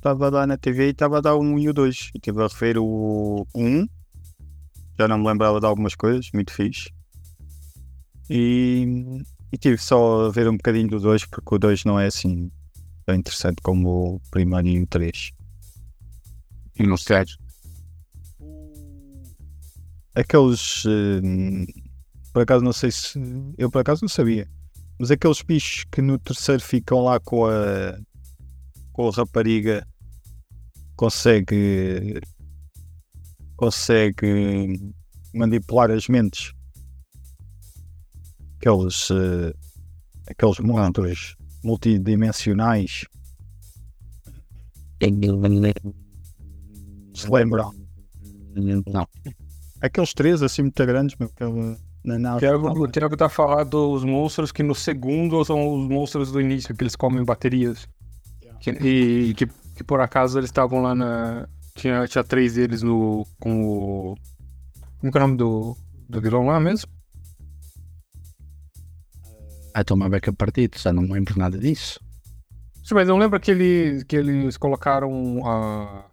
estava 0.05 0.29
lá 0.29 0.45
na 0.45 0.55
TV 0.55 0.87
e 0.87 0.91
estava 0.91 1.17
a 1.17 1.21
dar 1.21 1.33
o 1.33 1.41
1 1.41 1.59
e 1.59 1.69
o 1.69 1.73
2. 1.73 2.11
E 2.13 2.17
estive 2.17 2.43
a 2.43 2.47
rever 2.47 2.77
o 2.77 3.47
1. 3.55 3.87
Já 4.99 5.07
não 5.07 5.17
me 5.17 5.27
lembrava 5.27 5.59
de 5.59 5.65
algumas 5.65 5.95
coisas, 5.95 6.29
muito 6.31 6.53
fixe. 6.53 6.91
E, 8.29 9.19
e 9.51 9.57
tive 9.57 9.77
só 9.79 10.27
a 10.27 10.29
ver 10.29 10.47
um 10.47 10.57
bocadinho 10.57 10.87
do 10.87 10.99
2, 10.99 11.25
porque 11.25 11.55
o 11.55 11.57
2 11.57 11.85
não 11.85 11.99
é 11.99 12.05
assim 12.05 12.51
tão 13.03 13.15
interessante 13.15 13.61
como 13.63 14.15
o 14.15 14.21
primeiro 14.29 14.67
e 14.67 14.81
o 14.81 14.87
3. 14.87 15.31
E 16.77 16.85
não 16.85 16.97
sei. 16.97 17.25
Aqueles. 20.13 20.85
hum, 20.85 21.65
por 22.31 22.43
acaso 22.43 22.63
não 22.63 22.73
sei 22.73 22.91
se. 22.91 23.19
Eu 23.57 23.71
por 23.71 23.79
acaso 23.79 24.03
não 24.03 24.09
sabia. 24.09 24.47
Mas 24.99 25.09
aqueles 25.09 25.41
bichos 25.41 25.83
que 25.91 26.01
no 26.01 26.19
terceiro 26.19 26.61
ficam 26.61 27.03
lá 27.03 27.19
com 27.19 27.47
a. 27.47 27.97
com 28.93 29.09
a 29.09 29.11
rapariga. 29.11 29.85
Consegue. 30.95 32.19
consegue 33.57 34.93
manipular 35.33 35.91
as 35.91 36.07
mentes. 36.07 36.53
Aqueles. 38.57 39.09
eh, 39.11 39.53
aqueles 40.29 40.59
monstros 40.59 41.35
multidimensionais. 41.63 43.05
Se 47.13 47.29
lembram? 47.29 47.71
Não. 48.87 49.07
Aqueles 49.81 50.13
três 50.13 50.41
assim 50.41 50.63
muito 50.63 50.85
grandes, 50.85 51.15
meu, 51.17 51.29
aquela. 51.29 51.77
Na 52.03 52.15
O 52.15 52.19
nave. 52.19 52.39
Thiago, 52.39 52.69
o 52.83 52.87
Thiago 52.87 53.17
tá 53.17 53.27
falando 53.27 53.69
dos 53.71 54.03
monstros 54.03 54.51
que 54.51 54.61
no 54.61 54.75
segundo 54.75 55.43
são 55.43 55.81
os 55.81 55.89
monstros 55.89 56.31
do 56.31 56.39
início, 56.39 56.75
que 56.75 56.83
eles 56.83 56.95
comem 56.95 57.23
baterias. 57.25 57.87
Que- 58.59 58.71
e 58.71 59.33
que, 59.33 59.47
que 59.75 59.83
por 59.83 59.99
acaso 59.99 60.39
eles 60.39 60.49
estavam 60.49 60.81
lá 60.81 60.95
na. 60.95 61.47
Tinha, 61.75 62.07
tinha 62.07 62.23
três 62.23 62.53
deles 62.53 62.81
no. 62.81 63.27
com 63.39 63.63
o. 63.63 64.15
Como 64.99 65.11
que 65.11 65.17
é 65.17 65.21
o 65.21 65.27
nome 65.27 65.37
do, 65.37 65.77
do 66.09 66.21
vilão 66.21 66.47
lá 66.47 66.59
mesmo? 66.59 66.89
Estou 69.75 69.97
uma 69.97 70.09
beca 70.09 70.31
partido, 70.31 70.79
já 70.79 70.93
não 70.93 71.03
lembro 71.03 71.37
nada 71.37 71.57
disso. 71.57 71.99
Sim, 72.81 72.95
mas 72.95 73.07
não 73.07 73.17
lembra 73.17 73.39
que, 73.39 73.51
ele, 73.51 74.05
que 74.05 74.15
eles 74.15 74.57
colocaram 74.57 75.45
a. 75.45 76.05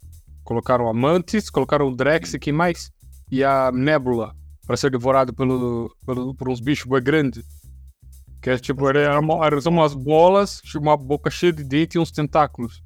Colocaram 0.43 0.89
a 0.89 0.93
Mantis, 0.93 1.49
colocaram 1.49 1.87
o 1.87 1.95
Drex 1.95 2.33
e 2.33 2.39
quem 2.39 2.51
mais? 2.51 2.91
E 3.31 3.45
a 3.45 3.71
Nebula, 3.71 4.35
pra 4.67 4.75
ser 4.75 4.91
devorado 4.91 5.33
pelo, 5.33 5.95
pelo, 6.05 6.35
por 6.35 6.49
uns 6.49 6.59
bichos 6.59 6.85
boi 6.85 6.99
grandes. 6.99 7.45
Que 8.41 8.49
é 8.49 8.57
tipo, 8.57 8.89
era, 8.89 8.99
era 8.99 9.15
eram 9.15 9.71
umas 9.71 9.93
bolas, 9.93 10.61
uma 10.75 10.97
boca 10.97 11.29
cheia 11.29 11.53
de 11.53 11.63
dente 11.63 11.97
e 11.97 11.99
uns 11.99 12.11
tentáculos. 12.11 12.83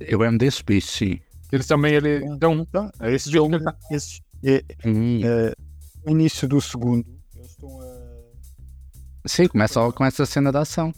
Eu 0.00 0.18
lembro 0.18 0.38
desse 0.38 0.62
bicho, 0.64 0.88
sim. 0.88 1.20
Eles 1.52 1.66
também, 1.66 1.94
ele. 1.94 2.24
Então, 2.24 2.54
Então, 2.54 2.90
é 3.00 3.12
esse 3.14 3.30
bicho 3.30 3.48
que 3.48 3.54
ele 3.54 3.64
tá. 3.64 3.76
esses, 3.90 4.20
é, 4.44 4.64
Hum. 4.84 5.20
é, 5.24 5.54
início 6.10 6.48
do 6.48 6.60
segundo, 6.60 7.06
eles 7.34 7.50
estão 7.50 7.80
a. 7.80 8.14
Sim, 9.26 9.46
começa 9.48 9.80
logo 9.80 9.92
com 9.94 10.04
essa 10.04 10.26
cena 10.26 10.50
da 10.52 10.60
ação. 10.60 10.92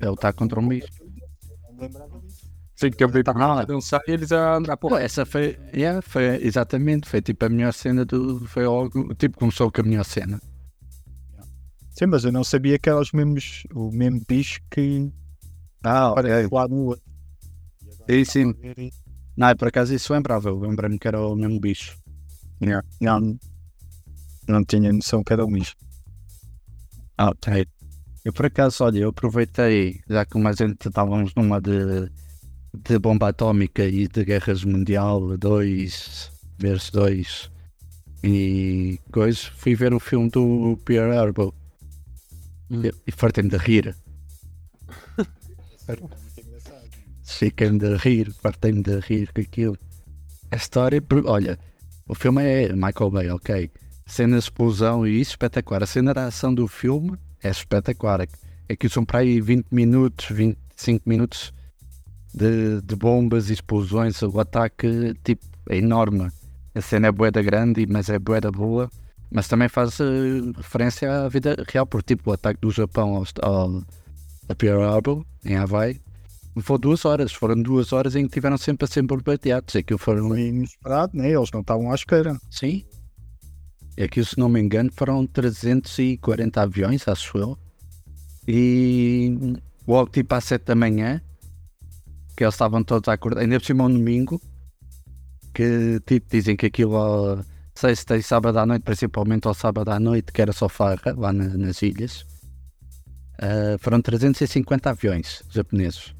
Ele 0.00 0.12
está 0.12 0.32
contra 0.32 0.58
um 0.60 0.66
bicho. 0.68 0.88
Não 1.00 1.74
me 1.74 1.80
lembrava 1.82 2.18
disso. 2.20 2.42
Sei 2.74 2.90
que 2.90 3.04
eu 3.04 3.08
vi 3.08 3.22
Ah. 3.24 3.60
a 3.60 3.64
dançar 3.64 4.00
e 4.08 4.10
eles 4.10 4.32
a. 4.32 4.56
a 4.56 4.76
Pô, 4.76 4.88
porra. 4.88 5.02
essa 5.02 5.24
foi, 5.24 5.56
yeah, 5.72 6.02
foi 6.02 6.24
exatamente, 6.44 7.08
foi 7.08 7.22
tipo 7.22 7.44
a 7.44 7.48
melhor 7.48 7.72
cena 7.72 8.04
do. 8.04 8.40
Foi 8.48 8.66
logo, 8.66 9.14
tipo, 9.14 9.38
começou 9.38 9.70
com 9.70 9.80
a 9.80 9.84
melhor 9.84 10.04
cena. 10.04 10.40
Sim, 11.90 12.06
mas 12.06 12.24
eu 12.24 12.32
não 12.32 12.42
sabia 12.42 12.78
que 12.78 12.88
eram 12.88 13.00
os 13.00 13.12
mesmos, 13.12 13.64
o 13.74 13.90
mesmo 13.92 14.20
bicho 14.26 14.60
que 14.70 15.10
Ah, 15.84 16.08
aparece 16.08 16.48
lá 16.52 16.66
no 16.66 16.76
outro. 16.86 17.04
E 18.08 18.24
sim. 18.24 18.54
Não, 19.36 19.48
é 19.48 19.54
por 19.54 19.68
acaso 19.68 19.94
isso 19.94 20.12
lembrava, 20.12 20.48
eu 20.48 20.58
lembrei-me 20.58 20.98
que 20.98 21.08
era 21.08 21.20
o 21.20 21.34
mesmo 21.34 21.58
bicho. 21.60 21.96
Não, 23.00 23.38
não 24.48 24.64
tinha 24.64 24.92
noção 24.92 25.24
que 25.24 25.32
era 25.32 25.44
o 25.44 25.50
mesmo. 25.50 25.74
Ah, 27.16 27.30
ok. 27.30 27.66
Eu 28.24 28.32
por 28.32 28.46
acaso, 28.46 28.84
olha, 28.84 29.00
eu 29.00 29.08
aproveitei, 29.08 30.00
já 30.08 30.24
que 30.24 30.38
mais 30.38 30.56
gente 30.56 30.86
estávamos 30.86 31.34
numa 31.34 31.60
de, 31.60 32.10
de 32.72 32.98
bomba 32.98 33.28
atómica 33.28 33.84
e 33.84 34.06
de 34.06 34.24
guerras 34.24 34.64
mundial 34.64 35.36
2 35.36 36.30
vezes 36.58 36.90
2 36.90 37.50
e 38.22 39.00
coisas, 39.10 39.44
fui 39.46 39.74
ver 39.74 39.92
o 39.92 39.98
filme 39.98 40.30
do 40.30 40.78
Pierre 40.84 41.16
Herbal 41.16 41.52
Hum. 42.70 42.82
e, 42.84 42.92
e 43.06 43.12
fartei-me 43.12 43.50
de 43.50 43.56
rir. 43.58 43.94
Fiquei-me 47.38 47.78
de 47.78 47.96
rir, 47.96 48.32
fartei-me 48.42 48.82
de 48.82 48.98
rir 49.00 49.32
com 49.32 49.40
aquilo. 49.40 49.76
A 50.50 50.56
história, 50.56 51.02
olha, 51.24 51.58
o 52.06 52.14
filme 52.14 52.42
é 52.42 52.72
Michael 52.72 53.10
Bay, 53.10 53.30
ok. 53.30 53.70
Cena 54.06 54.36
de 54.36 54.44
explosão 54.44 55.06
e 55.06 55.20
isso, 55.20 55.30
espetacular. 55.30 55.82
A 55.82 55.86
cena 55.86 56.12
da 56.12 56.26
ação 56.26 56.54
do 56.54 56.68
filme 56.68 57.16
é 57.42 57.50
espetacular. 57.50 58.26
É 58.68 58.76
que 58.76 58.88
são 58.88 59.04
para 59.04 59.20
aí 59.20 59.40
20 59.40 59.66
minutos, 59.70 60.26
25 60.30 61.08
minutos 61.08 61.52
de, 62.34 62.80
de 62.82 62.96
bombas 62.96 63.48
e 63.50 63.54
explosões. 63.54 64.20
O 64.22 64.38
ataque 64.38 65.14
tipo, 65.24 65.44
é 65.68 65.78
enorme. 65.78 66.30
A 66.74 66.80
cena 66.80 67.08
é 67.08 67.12
boeda 67.12 67.42
grande, 67.42 67.86
mas 67.86 68.08
é 68.08 68.18
boeda 68.18 68.50
boa. 68.50 68.90
Mas 69.30 69.48
também 69.48 69.68
faz 69.68 69.98
eh, 70.00 70.04
referência 70.56 71.24
à 71.24 71.28
vida 71.28 71.56
real, 71.66 71.86
por 71.86 72.02
tipo 72.02 72.30
o 72.30 72.32
ataque 72.34 72.60
do 72.60 72.70
Japão 72.70 73.16
ao, 73.16 73.24
ao, 73.40 73.82
a 74.48 74.54
Pearl 74.54 74.82
Harbor, 74.82 75.24
em 75.44 75.56
Havaí. 75.56 75.98
Foi 76.60 76.78
duas 76.78 77.04
horas, 77.04 77.32
foram 77.32 77.60
duas 77.62 77.92
horas 77.92 78.14
em 78.14 78.26
que 78.26 78.34
tiveram 78.34 78.58
sempre 78.58 78.84
a 78.84 78.88
ser 78.88 79.02
bombardeados. 79.02 79.74
Aquilo 79.74 79.98
foram. 79.98 80.28
Foi 80.28 80.40
inesperado, 80.48 81.16
né? 81.16 81.30
Eles 81.30 81.50
não 81.50 81.60
estavam 81.60 81.90
à 81.90 81.94
espera. 81.94 82.36
Sim. 82.50 82.84
É 83.96 84.06
que, 84.08 84.22
se 84.24 84.38
não 84.38 84.48
me 84.48 84.60
engano, 84.60 84.90
foram 84.94 85.26
340 85.26 86.60
aviões, 86.62 87.06
acho 87.08 87.38
eu. 87.38 87.58
E 88.46 89.56
logo 89.86 90.10
tipo 90.10 90.34
às 90.34 90.44
7 90.44 90.64
da 90.64 90.74
manhã, 90.74 91.20
que 92.36 92.44
eles 92.44 92.54
estavam 92.54 92.82
todos 92.82 93.08
a 93.08 93.12
acordar, 93.14 93.40
ainda 93.42 93.58
por 93.60 93.66
cima 93.66 93.84
um 93.84 93.92
domingo, 93.92 94.40
que 95.54 96.00
tipo 96.06 96.26
dizem 96.30 96.56
que 96.56 96.66
aquilo 96.66 96.96
ao 96.96 97.44
sexta 97.74 98.16
e 98.16 98.22
sábado 98.22 98.58
à 98.58 98.66
noite, 98.66 98.82
principalmente 98.82 99.46
ao 99.46 99.54
sábado 99.54 99.90
à 99.90 100.00
noite, 100.00 100.32
que 100.32 100.42
era 100.42 100.52
só 100.52 100.68
farra 100.68 101.14
lá 101.16 101.32
na- 101.32 101.56
nas 101.56 101.80
ilhas, 101.82 102.26
ah, 103.38 103.76
foram 103.78 104.00
350 104.00 104.90
aviões 104.90 105.42
japoneses. 105.50 106.14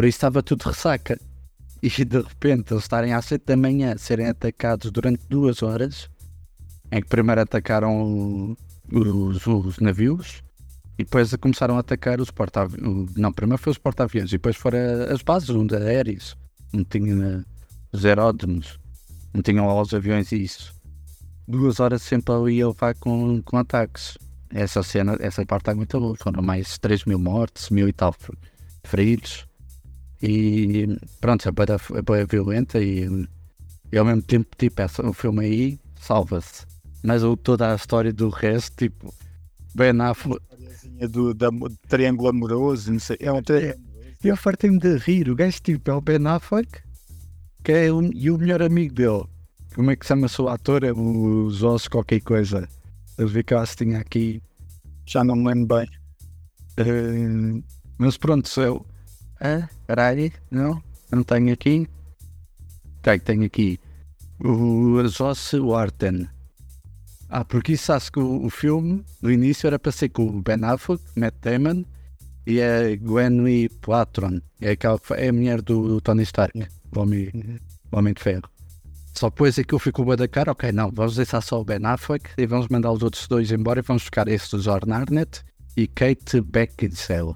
Por 0.00 0.06
isso 0.06 0.16
estava 0.16 0.42
tudo 0.42 0.62
ressaca. 0.62 1.20
E 1.82 1.90
de 1.90 2.22
repente 2.22 2.72
eles 2.72 2.84
estarem 2.84 3.12
às 3.12 3.26
7 3.26 3.44
da 3.44 3.54
manhã 3.54 3.94
serem 3.98 4.28
atacados 4.28 4.90
durante 4.90 5.20
duas 5.28 5.62
horas, 5.62 6.08
em 6.90 7.02
que 7.02 7.06
primeiro 7.06 7.42
atacaram 7.42 8.56
os, 8.90 9.46
os 9.46 9.78
navios 9.78 10.42
e 10.98 11.04
depois 11.04 11.36
começaram 11.36 11.76
a 11.76 11.80
atacar 11.80 12.18
os 12.18 12.30
porta-aviões. 12.30 13.14
Não, 13.14 13.30
primeiro 13.30 13.62
foi 13.62 13.72
os 13.72 13.76
porta-aviões 13.76 14.30
e 14.30 14.38
depois 14.38 14.56
foram 14.56 14.78
as 15.12 15.20
bases 15.20 15.50
onde 15.50 15.76
aéreas, 15.76 16.34
onde 16.72 16.86
tinha 16.86 17.44
os 17.92 18.02
aeródromos, 18.02 18.80
onde 19.34 19.42
tinham 19.42 19.66
lá 19.66 19.82
os 19.82 19.92
aviões 19.92 20.32
e 20.32 20.42
isso. 20.42 20.72
Duas 21.46 21.78
horas 21.78 22.00
sempre 22.00 22.34
ali 22.34 22.62
a 22.62 22.68
levar 22.68 22.94
com, 22.94 23.42
com 23.42 23.58
ataques. 23.58 24.16
Essa 24.48 24.82
cena, 24.82 25.18
essa 25.20 25.44
parte 25.44 25.68
é 25.68 25.74
muito 25.74 26.00
boa. 26.00 26.16
Foram 26.16 26.42
mais 26.42 26.78
3 26.78 27.04
mil 27.04 27.18
mortes, 27.18 27.68
mil 27.68 27.86
e 27.86 27.92
tal 27.92 28.14
fer- 28.14 28.38
feridos. 28.82 29.49
E 30.22 30.86
pronto, 31.20 31.48
é 31.48 31.52
bem, 31.52 32.20
é 32.20 32.26
violenta 32.26 32.78
e, 32.80 33.08
e 33.90 33.98
ao 33.98 34.04
mesmo 34.04 34.22
tempo, 34.22 34.48
tipo, 34.56 34.80
essa, 34.82 35.06
o 35.06 35.12
filme 35.12 35.44
aí 35.44 35.80
salva-se. 35.98 36.66
Mas 37.02 37.22
o, 37.22 37.36
toda 37.36 37.72
a 37.72 37.74
história 37.74 38.12
do 38.12 38.28
resto, 38.28 38.76
tipo, 38.76 39.14
Ben 39.74 39.98
Affleck, 40.00 40.42
do, 41.10 41.32
da, 41.32 41.48
do 41.48 41.70
triângulo 41.88 42.28
amoroso, 42.28 42.92
não 42.92 42.98
sei. 43.00 43.16
É 43.20 43.32
um 43.32 43.42
triângulo. 43.42 43.90
E 44.22 44.28
eu 44.28 44.36
fartei-me 44.36 44.78
de 44.78 44.96
rir. 44.98 45.30
O 45.30 45.34
gajo 45.34 45.60
tipo 45.62 45.90
é 45.90 45.94
o 45.94 46.00
Ben 46.00 46.26
Affleck 46.26 46.82
que 47.62 47.72
é 47.72 47.92
o, 47.92 48.02
e 48.02 48.30
o 48.30 48.38
melhor 48.38 48.62
amigo 48.62 48.94
dele. 48.94 49.24
Como 49.74 49.90
é 49.90 49.96
que 49.96 50.06
chama-se 50.06 50.40
o 50.40 50.48
ator? 50.48 50.82
É 50.84 50.92
o 50.92 51.50
Zos 51.50 51.88
qualquer 51.88 52.20
coisa. 52.20 52.68
Eu 53.16 53.28
vi 53.28 53.44
que 53.44 53.54
eu 53.54 53.58
acho 53.58 53.76
que 53.76 53.84
tinha 53.84 53.98
aqui. 53.98 54.42
Já 55.06 55.22
não 55.22 55.36
me 55.36 55.48
lembro 55.48 55.76
bem. 55.76 55.88
eh, 56.78 57.62
mas 57.98 58.16
pronto, 58.16 58.48
sou 58.48 58.64
eu. 58.64 58.86
Ah, 59.40 59.68
caralho, 59.90 60.30
não? 60.48 60.80
Não 61.10 61.24
tenho 61.24 61.52
aqui. 61.52 61.88
Tenho, 63.02 63.20
tenho 63.20 63.44
aqui. 63.44 63.80
O 64.38 65.02
Zos 65.08 65.52
Warten. 65.54 66.28
Ah, 67.28 67.44
porque 67.44 67.72
isso 67.72 67.92
acho 67.92 68.12
que 68.12 68.20
o, 68.20 68.48
filme, 68.50 69.04
no 69.20 69.30
início, 69.30 69.66
era 69.66 69.78
para 69.78 69.90
ser 69.90 70.10
com 70.10 70.26
o 70.26 70.42
Ben 70.42 70.64
Affleck, 70.64 71.02
Matt 71.16 71.34
Damon 71.42 71.84
e 72.46 72.60
a 72.62 72.96
Gwen 72.96 73.68
Platron. 73.80 74.40
É, 74.60 74.70
aquela, 74.70 75.00
é 75.16 75.28
a 75.28 75.32
mulher 75.32 75.60
do 75.60 76.00
Tony 76.00 76.22
Stark, 76.22 76.56
o 76.94 77.00
homem, 77.00 77.30
o 77.90 77.98
homem 77.98 78.14
de 78.14 78.22
Ferro. 78.22 78.48
Só 79.14 79.28
depois 79.28 79.58
é 79.58 79.64
que 79.64 79.74
eu 79.74 79.78
fico 79.80 80.04
bué 80.04 80.16
da 80.16 80.28
cara, 80.28 80.52
ok, 80.52 80.70
não, 80.70 80.90
vamos 80.92 81.16
deixar 81.16 81.40
só 81.40 81.60
o 81.60 81.64
Ben 81.64 81.84
Affleck 81.84 82.30
e 82.38 82.46
vamos 82.46 82.68
mandar 82.68 82.92
os 82.92 83.02
outros 83.02 83.26
dois 83.26 83.50
embora 83.50 83.80
e 83.80 83.82
vamos 83.82 84.04
buscar 84.04 84.28
estes 84.28 84.50
do 84.50 84.62
Jordan 84.62 84.94
Arnett 84.94 85.44
e 85.76 85.86
Kate 85.88 86.40
Beckinsale, 86.40 87.34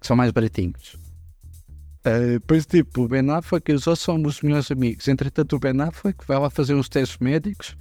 que 0.00 0.06
são 0.06 0.16
mais 0.16 0.30
baratinhos. 0.30 1.03
Uh, 2.06 2.38
pois 2.46 2.66
tipo, 2.66 3.04
o 3.04 3.08
Ben 3.08 3.30
Affleck 3.30 3.72
e 3.72 3.74
os 3.74 3.86
outros 3.86 4.04
são 4.04 4.22
os 4.22 4.42
melhores 4.42 4.70
amigos. 4.70 5.08
Entretanto, 5.08 5.56
o 5.56 5.58
Ben 5.58 5.80
Affleck 5.80 6.26
vai 6.26 6.38
lá 6.38 6.50
fazer 6.50 6.74
uns 6.74 6.88
testes 6.88 7.18
médicos 7.18 7.76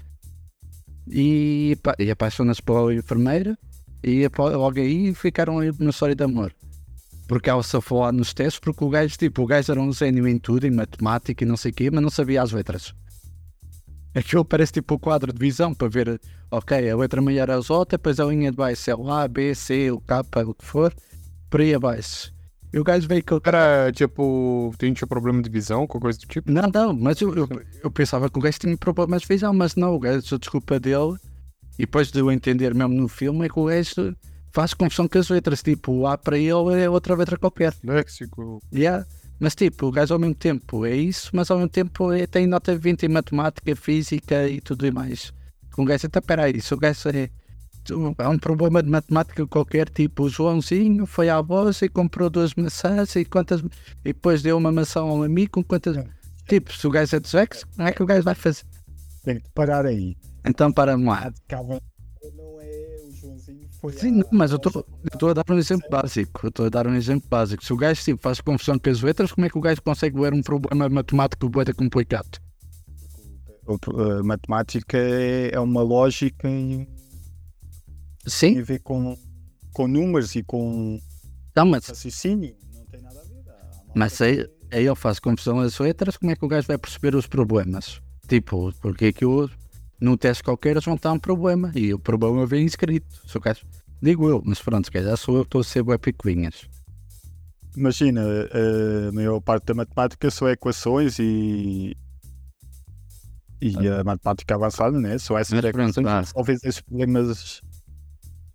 e, 1.07 1.77
e 1.99 2.09
apaixona-se 2.09 2.61
pela 2.61 2.93
enfermeira 2.93 3.57
e 4.01 4.25
logo 4.37 4.79
aí 4.79 5.13
ficaram 5.13 5.59
aí 5.59 5.71
uma 5.71 5.89
história 5.89 6.15
de 6.15 6.23
amor. 6.23 6.53
Porque 7.27 7.49
ela 7.49 7.63
se 7.63 7.77
lá 7.91 8.11
nos 8.11 8.33
testes, 8.33 8.59
porque 8.59 8.83
o 8.83 8.89
gajo, 8.89 9.17
tipo, 9.17 9.43
o 9.43 9.45
gajo 9.45 9.71
era 9.71 9.81
um 9.81 9.91
gênio 9.91 10.27
em 10.27 10.37
tudo, 10.37 10.67
em 10.67 10.71
matemática 10.71 11.43
e 11.43 11.47
não 11.47 11.57
sei 11.57 11.71
o 11.71 11.73
quê, 11.73 11.89
mas 11.91 12.01
não 12.01 12.09
sabia 12.09 12.41
as 12.41 12.51
letras. 12.51 12.93
Aquilo 14.15 14.45
parece 14.45 14.73
tipo 14.73 14.95
o 14.95 14.99
quadro 14.99 15.33
de 15.33 15.39
visão 15.39 15.73
para 15.73 15.87
ver, 15.87 16.21
ok, 16.51 16.89
a 16.89 16.95
letra 16.95 17.21
maior 17.21 17.49
é 17.49 17.53
a 17.53 17.59
J, 17.59 17.97
depois 17.97 18.19
a 18.19 18.25
linha 18.25 18.51
de 18.51 18.57
baixo 18.57 18.89
é 18.89 18.95
o 18.95 19.09
A, 19.09 19.27
B, 19.27 19.55
C, 19.55 19.89
o 19.91 19.99
K, 19.99 20.23
o 20.45 20.53
que 20.53 20.65
for, 20.65 20.93
por 21.49 21.61
aí 21.61 21.73
abaixo. 21.73 22.32
E 22.73 22.79
o 22.79 22.83
gajo 22.83 23.07
veio 23.07 23.23
com 23.23 23.39
Era 23.45 23.91
tipo, 23.91 24.73
tinha 24.79 24.95
problema 25.07 25.43
de 25.43 25.49
visão, 25.49 25.85
qualquer 25.85 26.05
coisa 26.05 26.19
do 26.19 26.25
tipo. 26.25 26.51
Não, 26.51 26.69
não, 26.73 26.93
mas 26.93 27.21
eu, 27.21 27.33
eu, 27.35 27.47
eu 27.83 27.91
pensava 27.91 28.29
que 28.29 28.39
o 28.39 28.41
gajo 28.41 28.57
tinha 28.57 28.75
problemas 28.75 29.21
de 29.21 29.27
visão, 29.27 29.53
mas 29.53 29.75
não, 29.75 29.93
o 29.93 29.99
gajo, 29.99 30.35
a 30.35 30.37
desculpa 30.39 30.79
dele, 30.79 31.15
e 31.77 31.83
depois 31.83 32.11
de 32.11 32.19
eu 32.19 32.31
entender 32.31 32.73
mesmo 32.73 32.95
no 32.95 33.07
filme, 33.07 33.45
é 33.45 33.49
que 33.49 33.59
o 33.59 33.65
gajo 33.65 34.15
faz 34.51 34.73
confusão 34.73 35.07
com 35.07 35.19
as 35.19 35.29
letras, 35.29 35.61
tipo, 35.61 35.91
o 35.91 36.07
A 36.07 36.17
para 36.17 36.37
ele 36.37 36.81
é 36.81 36.89
outra 36.89 37.15
letra 37.15 37.37
qualquer. 37.37 37.73
Léxico. 37.83 38.59
Yeah. 38.73 39.05
Mas 39.39 39.55
tipo, 39.55 39.87
o 39.87 39.91
gajo 39.91 40.13
ao 40.13 40.19
mesmo 40.19 40.35
tempo 40.35 40.85
é 40.85 40.95
isso, 40.95 41.29
mas 41.33 41.51
ao 41.51 41.57
mesmo 41.57 41.69
tempo 41.69 42.11
é, 42.11 42.25
tem 42.25 42.47
nota 42.47 42.75
20 42.75 43.03
em 43.03 43.09
matemática, 43.09 43.75
física 43.75 44.47
e 44.47 44.61
tudo 44.61 44.85
e 44.85 44.91
mais. 44.91 45.33
Com 45.73 45.83
o 45.83 45.85
gajo, 45.85 46.05
então 46.05 46.21
peraí, 46.21 46.61
se 46.61 46.73
o 46.73 46.77
gajo 46.77 47.09
é. 47.09 47.29
Há 48.17 48.29
um 48.29 48.39
problema 48.39 48.81
de 48.81 48.89
matemática 48.89 49.45
qualquer, 49.45 49.89
tipo, 49.89 50.23
o 50.23 50.29
Joãozinho 50.29 51.05
foi 51.05 51.29
à 51.29 51.41
bolsa 51.41 51.85
e 51.85 51.89
comprou 51.89 52.29
duas 52.29 52.53
maçãs 52.55 53.15
e 53.15 53.25
quantas. 53.25 53.61
E 53.61 54.13
depois 54.13 54.41
deu 54.41 54.57
uma 54.57 54.71
maçã 54.71 55.01
a 55.01 55.05
um 55.05 55.23
amigo 55.23 55.51
com 55.53 55.63
quantas. 55.63 55.97
Tipo, 56.47 56.73
se 56.73 56.85
o 56.87 56.89
gajo 56.89 57.15
é 57.15 57.19
deslexo, 57.19 57.67
como 57.75 57.87
é 57.87 57.91
que 57.91 58.03
o 58.03 58.05
gajo 58.05 58.23
vai 58.23 58.35
fazer? 58.35 58.63
Tem 59.23 59.39
que 59.39 59.49
parar 59.51 59.85
aí. 59.85 60.15
Então 60.45 60.71
para-me 60.71 61.05
lá. 61.05 61.31
Calma. 61.47 61.79
Não 62.35 62.61
é 62.61 63.01
o 63.05 63.11
Joãozinho. 63.11 63.67
Foi 63.79 63.93
Sim, 63.93 64.21
mas 64.31 64.51
eu 64.51 64.57
estou 64.57 65.29
a 65.29 65.33
dar 65.33 65.45
um 65.49 65.57
exemplo 65.57 65.89
básico. 65.89 66.45
Eu 66.45 66.49
estou 66.49 66.65
a 66.65 66.69
dar 66.69 66.87
um 66.87 66.95
exemplo 66.95 67.27
básico. 67.29 67.63
Se 67.63 67.73
o 67.73 67.77
gajo 67.77 68.01
tipo, 68.03 68.21
faz 68.21 68.39
confusão 68.39 68.77
com 68.79 68.89
as 68.89 69.01
letras, 69.01 69.31
como 69.31 69.45
é 69.45 69.49
que 69.49 69.57
o 69.57 69.61
gajo 69.61 69.81
consegue 69.81 70.19
ver 70.19 70.33
um 70.33 70.41
problema 70.41 70.89
matemático 70.89 71.49
bué 71.49 71.65
complicado? 71.73 72.39
A 73.65 74.23
matemática 74.23 74.97
é, 74.97 75.51
é 75.53 75.59
uma 75.59 75.81
lógica 75.81 76.49
e 76.49 76.85
Sim, 78.25 78.53
tem 78.53 78.61
a 78.61 78.65
ver 78.65 78.79
com, 78.79 79.17
com 79.73 79.87
números 79.87 80.35
e 80.35 80.43
com 80.43 80.99
não, 81.55 81.65
mas, 81.65 81.85
raciocínio. 81.87 82.55
Não 82.73 82.85
tem 82.85 83.01
nada 83.01 83.19
a 83.19 83.23
ver. 83.23 83.43
Mas 83.95 84.19
aí, 84.21 84.37
que- 84.37 84.49
aí 84.71 84.85
ele 84.85 84.95
faz 84.95 85.19
confusão 85.19 85.59
às 85.59 85.77
letras, 85.77 86.17
como 86.17 86.31
é 86.31 86.35
que 86.35 86.43
o 86.43 86.47
gajo 86.47 86.67
vai 86.67 86.77
perceber 86.77 87.15
os 87.15 87.27
problemas? 87.27 88.01
Tipo, 88.27 88.73
porque 88.81 89.05
aquilo 89.07 89.49
num 90.01 90.17
teste 90.17 90.43
qualquer 90.43 90.71
eles 90.71 90.83
vão 90.85 90.95
estar 90.95 91.11
um 91.13 91.19
problema 91.19 91.71
e 91.75 91.93
o 91.93 91.99
problema 91.99 92.45
vem 92.45 92.65
escrito. 92.65 93.21
Se 93.27 93.37
o 93.37 93.41
gajo, 93.41 93.65
digo 94.01 94.27
eu, 94.29 94.41
mas 94.43 94.59
pronto, 94.61 94.85
se 94.85 94.91
calhar 94.91 95.15
sou 95.17 95.35
eu 95.37 95.41
que 95.43 95.47
estou 95.47 95.61
a 95.61 95.63
ser 95.63 95.83
bué 95.83 95.97
picuinhas. 95.97 96.67
Imagina, 97.75 98.21
a 99.09 99.11
maior 99.11 99.39
parte 99.41 99.65
da 99.65 99.73
matemática 99.73 100.29
são 100.29 100.47
equações 100.49 101.17
e. 101.19 101.95
E 103.61 103.87
a 103.87 104.03
matemática 104.03 104.55
avançada, 104.55 104.99
né? 104.99 105.17
São 105.17 105.37
essas 105.37 105.53
Mas 105.53 105.65
equações 105.65 105.95
que 105.95 106.01
resolvem 106.13 106.55
esses 106.55 106.81
problemas 106.81 107.61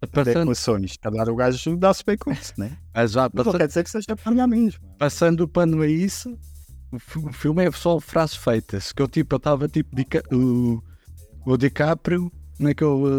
Passando, 0.06 0.42
equações. 0.42 0.96
Calhar 0.96 1.28
o 1.28 1.34
gajo 1.36 1.76
dá-se 1.76 2.04
bem 2.04 2.16
com 2.16 2.30
isso, 2.32 2.52
né? 2.56 2.76
mas 2.94 3.12
já, 3.12 3.28
Mas 3.32 3.46
não 3.46 3.52
quer 3.52 3.66
dizer 3.66 3.82
que 3.84 3.90
seja 3.90 4.06
para 4.16 4.16
mesmo. 4.46 4.80
passando 4.98 5.40
o 5.42 5.48
pano 5.48 5.82
a 5.82 5.86
isso, 5.88 6.38
o, 6.92 6.98
fi- 6.98 7.18
o 7.18 7.32
filme 7.32 7.64
é 7.64 7.70
só 7.72 7.98
frases 7.98 8.36
feitas. 8.36 8.92
Que 8.92 9.02
eu 9.02 9.08
tipo, 9.08 9.34
eu 9.34 9.38
estava 9.38 9.68
tipo 9.68 9.94
Dica- 9.96 10.22
o, 10.32 10.80
o 11.44 11.56
DiCaprio, 11.56 12.30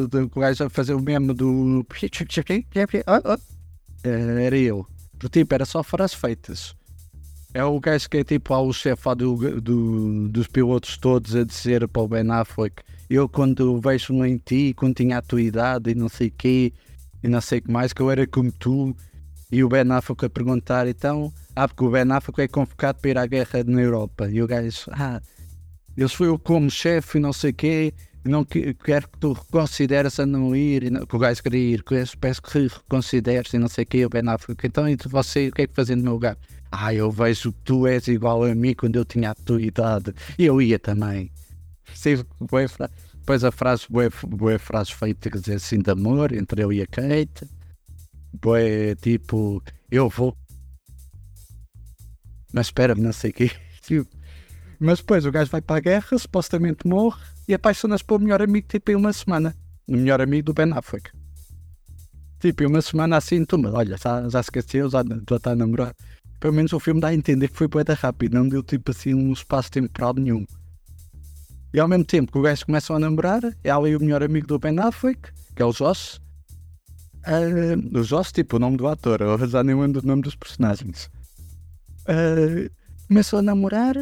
do- 0.08 0.30
que 0.30 0.38
o 0.38 0.42
gajo 0.42 0.64
a 0.66 0.70
fazer 0.70 0.94
o 0.94 1.02
meme 1.02 1.34
do. 1.34 1.86
Eh, 4.04 4.46
Era 4.46 4.58
eu. 4.58 4.86
Tipo, 5.30 5.54
era 5.54 5.66
só 5.66 5.84
frases 5.84 6.16
feitas. 6.16 6.74
É 7.54 7.62
o 7.64 7.78
gajo 7.80 8.10
que 8.10 8.18
é 8.18 8.24
tipo 8.24 8.54
ao 8.54 8.72
chefe 8.72 9.16
do, 9.16 9.60
do- 9.60 10.30
dos 10.30 10.48
pilotos 10.48 10.98
todos 10.98 11.36
a 11.36 11.44
dizer 11.44 11.86
para 11.90 12.02
o 12.02 12.08
Ben 12.08 12.30
Affleck 12.32 12.82
eu 13.10 13.28
quando 13.28 13.80
vejo 13.82 14.14
em 14.24 14.38
ti, 14.38 14.74
quando 14.76 14.96
tinha 14.96 15.18
a 15.18 15.22
tua 15.22 15.42
idade 15.42 15.92
e 15.92 15.96
não 15.96 16.08
sei 16.08 16.28
o 16.28 16.32
quê, 16.38 16.72
e 17.24 17.28
não 17.28 17.42
sei 17.42 17.60
o 17.60 17.62
que 17.64 17.72
mais, 17.72 17.92
que 17.92 18.02
eu 18.02 18.12
era 18.12 18.28
como 18.28 18.52
tu, 18.52 18.96
e 19.52 19.64
o 19.64 19.68
Ben 19.68 19.92
Affleck 19.92 20.26
a 20.26 20.30
perguntar, 20.30 20.88
então, 20.88 21.34
ah, 21.56 21.68
porque 21.68 21.84
o 21.84 21.90
Ben 21.90 22.12
Affleck 22.12 22.42
é 22.42 22.48
convocado 22.48 23.00
para 23.00 23.10
ir 23.10 23.18
à 23.18 23.26
guerra 23.26 23.64
na 23.66 23.82
Europa, 23.82 24.30
e 24.30 24.42
o 24.42 24.48
gajo, 24.48 24.92
ah, 24.92 25.20
eu 25.98 26.08
sou 26.08 26.28
eu 26.28 26.38
como 26.38 26.70
chefe 26.70 27.18
e 27.18 27.22
não 27.22 27.34
sei 27.34 27.50
o 27.50 27.54
quê, 27.54 27.94
não 28.24 28.46
que- 28.46 28.76
quero 28.76 29.10
que 29.10 29.18
tu 29.18 29.34
reconsideres 29.34 30.20
a 30.20 30.26
não 30.26 30.56
ir, 30.56 30.92
não, 30.92 31.04
que 31.06 31.16
o 31.16 31.20
gajo 31.20 31.42
queria 31.42 31.74
ir, 31.76 31.84
que 31.84 31.96
eu 31.96 32.06
peço 32.20 32.42
que 32.44 32.60
reconsideres 32.60 33.52
e 33.54 33.58
não 33.58 33.68
sei 33.68 33.86
o 33.86 33.88
quê, 33.88 34.06
o 34.06 34.10
Ben 34.10 34.28
Affleck, 34.30 34.68
então, 34.68 34.88
e 34.88 34.96
você, 35.08 35.48
o 35.48 35.52
que 35.52 35.64
é 35.64 35.68
que 35.68 35.74
fazia 35.74 35.96
no 35.96 36.04
meu 36.04 36.14
lugar? 36.14 36.38
Ah, 36.72 36.94
eu 36.94 37.10
vejo 37.10 37.52
que 37.52 37.60
tu 37.64 37.88
és 37.88 38.08
igual 38.08 38.44
a 38.44 38.54
mim 38.54 38.76
quando 38.76 38.98
eu 38.98 39.04
tinha 39.04 39.32
a 39.32 39.36
tua 39.36 39.60
idade, 39.60 40.14
e 40.38 40.46
eu 40.46 40.62
ia 40.62 40.78
também. 40.78 41.32
Bué 42.40 42.68
fra- 42.68 42.90
Depois 43.14 43.44
a 43.44 43.52
frase, 43.52 43.86
bué, 43.90 44.10
bué 44.28 44.58
frase 44.58 44.94
feita, 44.94 45.30
dizer 45.30 45.56
assim, 45.56 45.80
de 45.80 45.92
amor 45.92 46.32
entre 46.34 46.64
eu 46.64 46.72
e 46.74 46.82
a 46.82 46.88
Kate. 46.88 47.46
Bué, 48.42 48.96
tipo, 48.96 49.62
eu 49.92 50.10
vou. 50.10 50.36
Mas 52.54 52.68
espera, 52.68 52.96
não 52.96 53.14
sei 53.14 53.32
o 53.32 53.34
quê. 53.34 53.52
Tipo, 53.82 54.08
Mas 54.80 55.00
depois 55.00 55.26
o 55.26 55.32
gajo 55.32 55.50
vai 55.52 55.62
para 55.62 55.78
a 55.78 55.80
guerra, 55.80 56.18
supostamente 56.18 56.88
morre 56.88 57.20
e 57.48 57.54
apaixona-se 57.56 58.04
o 58.08 58.20
melhor 58.20 58.42
amigo, 58.42 58.68
tipo, 58.68 58.92
em 58.92 58.96
uma 58.96 59.12
semana. 59.12 59.56
O 59.88 59.94
melhor 59.94 60.22
amigo 60.22 60.46
do 60.46 60.54
Ben 60.54 60.72
Affleck. 60.74 61.10
Tipo, 62.40 62.64
em 62.64 62.68
uma 62.68 62.82
semana 62.82 63.18
assim, 63.18 63.44
tu, 63.44 63.58
mas 63.58 63.74
olha, 63.74 63.98
já, 63.98 64.22
já 64.30 64.44
se 64.44 64.48
esqueceu, 64.48 64.90
já, 64.90 65.04
já 65.30 65.36
está 65.36 65.52
a 65.52 65.56
namorar. 65.56 65.94
Pelo 66.40 66.54
menos 66.54 66.72
o 66.72 66.80
filme 66.80 67.02
dá 67.02 67.10
a 67.10 67.14
entender 67.14 67.50
que 67.50 67.58
foi 67.58 67.68
da 67.84 67.94
rápido, 67.94 68.36
não 68.36 68.48
deu 68.48 68.64
tipo 68.64 68.92
assim 68.92 69.14
um 69.14 69.34
espaço 69.34 69.70
temporal 69.72 70.14
nenhum. 70.14 70.46
E 71.74 71.80
ao 71.80 71.88
mesmo 71.88 72.06
tempo 72.06 72.32
que 72.32 72.38
o 72.38 72.42
gajo 72.42 72.66
começa 72.66 72.94
a 72.94 73.00
namorar, 73.00 73.42
é 73.64 73.70
ali 73.70 73.96
o 73.96 74.00
melhor 74.00 74.24
amigo 74.24 74.48
do 74.48 74.58
Ben 74.58 74.80
Affleck, 74.80 75.32
que 75.56 75.62
é 75.62 75.66
o 75.66 75.72
Joss. 75.72 76.20
Uh, 77.28 78.00
o 78.00 78.04
Joss, 78.04 78.32
tipo, 78.32 78.56
o 78.56 78.60
nome 78.60 78.78
do 78.78 78.88
ator, 78.88 79.22
eu 79.22 79.48
já 79.48 79.64
nem 79.64 79.80
lembro 79.80 80.02
do 80.02 80.08
nome 80.08 80.24
dos 80.24 80.36
personagens. 80.36 81.10
Uh, 82.08 82.70
começam 83.08 83.38
a 83.40 83.42
namorar, 83.42 83.96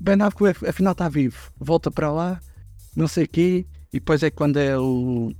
Ben 0.00 0.22
Affleck 0.22 0.66
afinal 0.66 0.92
está 0.92 1.08
vivo, 1.08 1.52
volta 1.58 1.90
para 1.90 2.10
lá, 2.10 2.40
não 2.96 3.06
sei 3.06 3.24
o 3.24 3.28
quê, 3.28 3.66
e 3.92 3.98
depois 3.98 4.22
é 4.22 4.30
quando 4.30 4.56
é 4.56 4.78
o. 4.78 5.32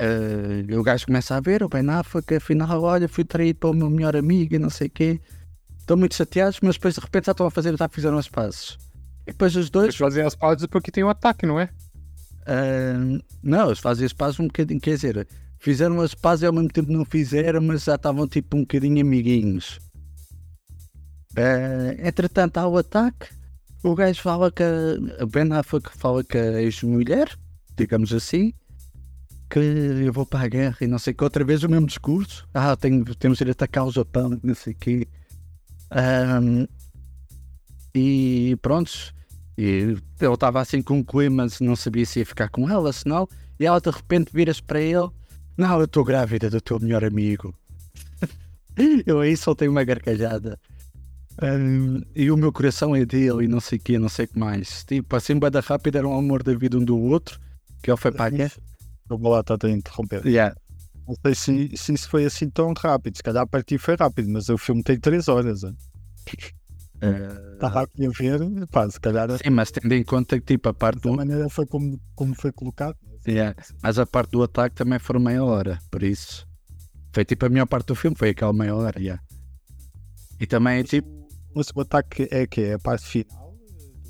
Uh, 0.00 0.78
o 0.78 0.82
gajo 0.82 1.06
começa 1.06 1.36
a 1.36 1.40
ver, 1.40 1.62
o 1.62 1.68
Ben 1.68 1.88
Affleck, 1.90 2.34
afinal, 2.34 2.82
olha, 2.82 3.08
fui 3.08 3.22
traído 3.22 3.60
pelo 3.60 3.74
meu 3.74 3.88
melhor 3.88 4.16
amigo 4.16 4.54
e 4.56 4.58
não 4.58 4.70
sei 4.70 4.88
o 4.88 4.90
quê. 4.90 5.20
Estão 5.78 5.96
muito 5.96 6.16
chateados, 6.16 6.58
mas 6.60 6.74
depois 6.74 6.94
de 6.94 7.00
repente 7.00 7.26
já 7.26 7.32
estão 7.32 7.46
a 7.46 7.50
fazer, 7.50 7.76
já 7.76 7.88
fizeram 7.88 8.18
as 8.18 8.28
pazes. 8.28 8.78
E 9.30 9.32
depois 9.32 9.54
os 9.54 9.70
dois. 9.70 9.86
Eles 9.86 9.96
fazem 9.96 10.24
as 10.24 10.34
pausas 10.34 10.66
porque 10.66 10.90
tem 10.90 11.04
um 11.04 11.08
ataque, 11.08 11.46
não 11.46 11.58
é? 11.58 11.70
Uh, 12.42 13.22
não, 13.40 13.66
eles 13.66 13.78
fazem 13.78 14.04
as 14.04 14.12
pazes 14.12 14.40
um 14.40 14.48
bocadinho, 14.48 14.80
quer 14.80 14.96
dizer, 14.96 15.28
fizeram 15.56 16.00
as 16.00 16.14
pazes 16.14 16.42
e 16.42 16.46
ao 16.46 16.52
mesmo 16.52 16.68
tempo 16.68 16.90
não 16.90 17.04
fizeram, 17.04 17.62
mas 17.62 17.84
já 17.84 17.94
estavam 17.94 18.26
tipo 18.26 18.56
um 18.56 18.62
bocadinho 18.62 19.00
amiguinhos. 19.00 19.78
Uh, 21.32 21.94
entretanto, 22.04 22.58
há 22.58 22.66
o 22.66 22.76
ataque. 22.76 23.28
O 23.84 23.94
gajo 23.94 24.20
fala 24.20 24.50
que 24.50 24.64
a 24.64 25.26
Ben 25.26 25.52
Affleck 25.52 25.96
fala 25.96 26.24
que 26.24 26.36
a 26.36 26.60
ex-mulher, 26.60 27.30
digamos 27.76 28.12
assim, 28.12 28.52
que 29.48 29.60
eu 29.60 30.12
vou 30.12 30.26
para 30.26 30.44
a 30.44 30.48
guerra 30.48 30.76
e 30.80 30.86
não 30.88 30.98
sei 30.98 31.14
que, 31.14 31.22
outra 31.22 31.44
vez 31.44 31.62
o 31.62 31.68
mesmo 31.68 31.86
discurso. 31.86 32.48
Ah, 32.52 32.76
tenho, 32.76 33.04
temos 33.14 33.38
de 33.38 33.44
ir 33.44 33.50
atacar 33.50 33.86
o 33.86 33.92
Japão, 33.92 34.38
não 34.42 34.54
sei 34.56 34.72
o 34.72 34.76
quê. 34.76 35.08
Um, 35.92 36.66
e 37.94 38.56
pronto, 38.60 39.14
e 39.60 39.66
ele 39.66 40.02
estava 40.18 40.58
assim 40.58 40.80
com 40.80 41.00
um 41.00 41.04
clima, 41.04 41.46
não 41.60 41.76
sabia 41.76 42.06
se 42.06 42.20
ia 42.20 42.24
ficar 42.24 42.48
com 42.48 42.70
ela, 42.70 42.90
se 42.94 43.06
não. 43.06 43.28
E 43.58 43.66
ela 43.66 43.78
de 43.78 43.90
repente 43.90 44.30
vira-se 44.32 44.62
para 44.62 44.80
ele: 44.80 45.10
Não, 45.54 45.78
eu 45.78 45.84
estou 45.84 46.02
grávida 46.02 46.48
do 46.48 46.62
teu 46.62 46.80
melhor 46.80 47.04
amigo. 47.04 47.54
eu 49.04 49.20
aí 49.20 49.36
soltei 49.36 49.68
uma 49.68 49.84
gargalhada. 49.84 50.58
Um, 51.42 52.00
e 52.16 52.30
o 52.30 52.38
meu 52.38 52.50
coração 52.50 52.96
é 52.96 53.04
dele 53.04 53.44
e 53.44 53.48
não 53.48 53.60
sei 53.60 53.76
o 53.76 53.82
que, 53.82 53.98
não 53.98 54.08
sei 54.08 54.24
o 54.24 54.28
que 54.28 54.38
mais. 54.38 54.82
Tipo, 54.84 55.14
assim, 55.14 55.38
bada 55.38 55.60
rápida 55.60 55.98
era 55.98 56.08
um 56.08 56.18
amor 56.18 56.42
da 56.42 56.54
vida 56.54 56.78
um 56.78 56.84
do 56.84 56.98
outro, 56.98 57.38
que 57.82 57.90
ele 57.90 57.98
foi 57.98 58.12
para 58.12 58.24
a 58.24 58.30
guerra. 58.30 58.56
Vou 59.10 59.30
lá 59.30 59.40
estar 59.40 59.58
a 59.62 59.70
interromper. 59.70 60.26
Yeah. 60.26 60.56
Não 61.06 61.14
sei 61.20 61.34
se, 61.34 61.76
se 61.76 61.92
isso 61.92 62.08
foi 62.08 62.24
assim 62.24 62.48
tão 62.48 62.72
rápido. 62.72 63.14
Se 63.14 63.22
calhar 63.22 63.42
a 63.42 63.46
partir 63.46 63.76
foi 63.76 63.94
rápido, 63.94 64.30
mas 64.30 64.48
o 64.48 64.56
filme 64.56 64.82
tem 64.82 64.98
3 64.98 65.28
horas. 65.28 65.60
Estava 67.54 67.82
aqui 67.82 68.06
a 68.06 68.10
ver, 68.10 68.66
pá, 68.68 68.88
se 68.90 69.00
calhar 69.00 69.30
sim, 69.32 69.50
mas 69.50 69.70
tendo 69.70 69.92
em 69.92 70.02
conta 70.04 70.38
que 70.38 70.46
tipo, 70.46 70.68
a 70.68 70.74
parte 70.74 71.00
da 71.02 71.10
do. 71.10 71.16
maneira 71.16 71.48
foi 71.48 71.66
como, 71.66 71.98
como 72.14 72.34
foi 72.34 72.52
colocado. 72.52 72.96
Yeah. 73.26 73.54
Mas 73.82 73.98
a 73.98 74.06
parte 74.06 74.30
do 74.32 74.42
ataque 74.42 74.74
também 74.76 74.98
foi 74.98 75.18
meia 75.18 75.44
hora, 75.44 75.78
por 75.90 76.02
isso. 76.02 76.46
Foi 77.12 77.24
tipo 77.24 77.46
a 77.46 77.48
melhor 77.48 77.66
parte 77.66 77.86
do 77.86 77.94
filme, 77.94 78.16
foi 78.16 78.30
aquela 78.30 78.52
meia 78.52 78.74
hora. 78.74 78.98
Yeah. 78.98 79.22
E 80.38 80.46
também 80.46 80.80
é 80.80 80.82
tipo. 80.84 81.08
Mas 81.54 81.68
o 81.74 81.80
ataque 81.80 82.28
é 82.30 82.46
que 82.46 82.60
é 82.62 82.74
a 82.74 82.78
parte 82.78 83.04
final? 83.06 83.54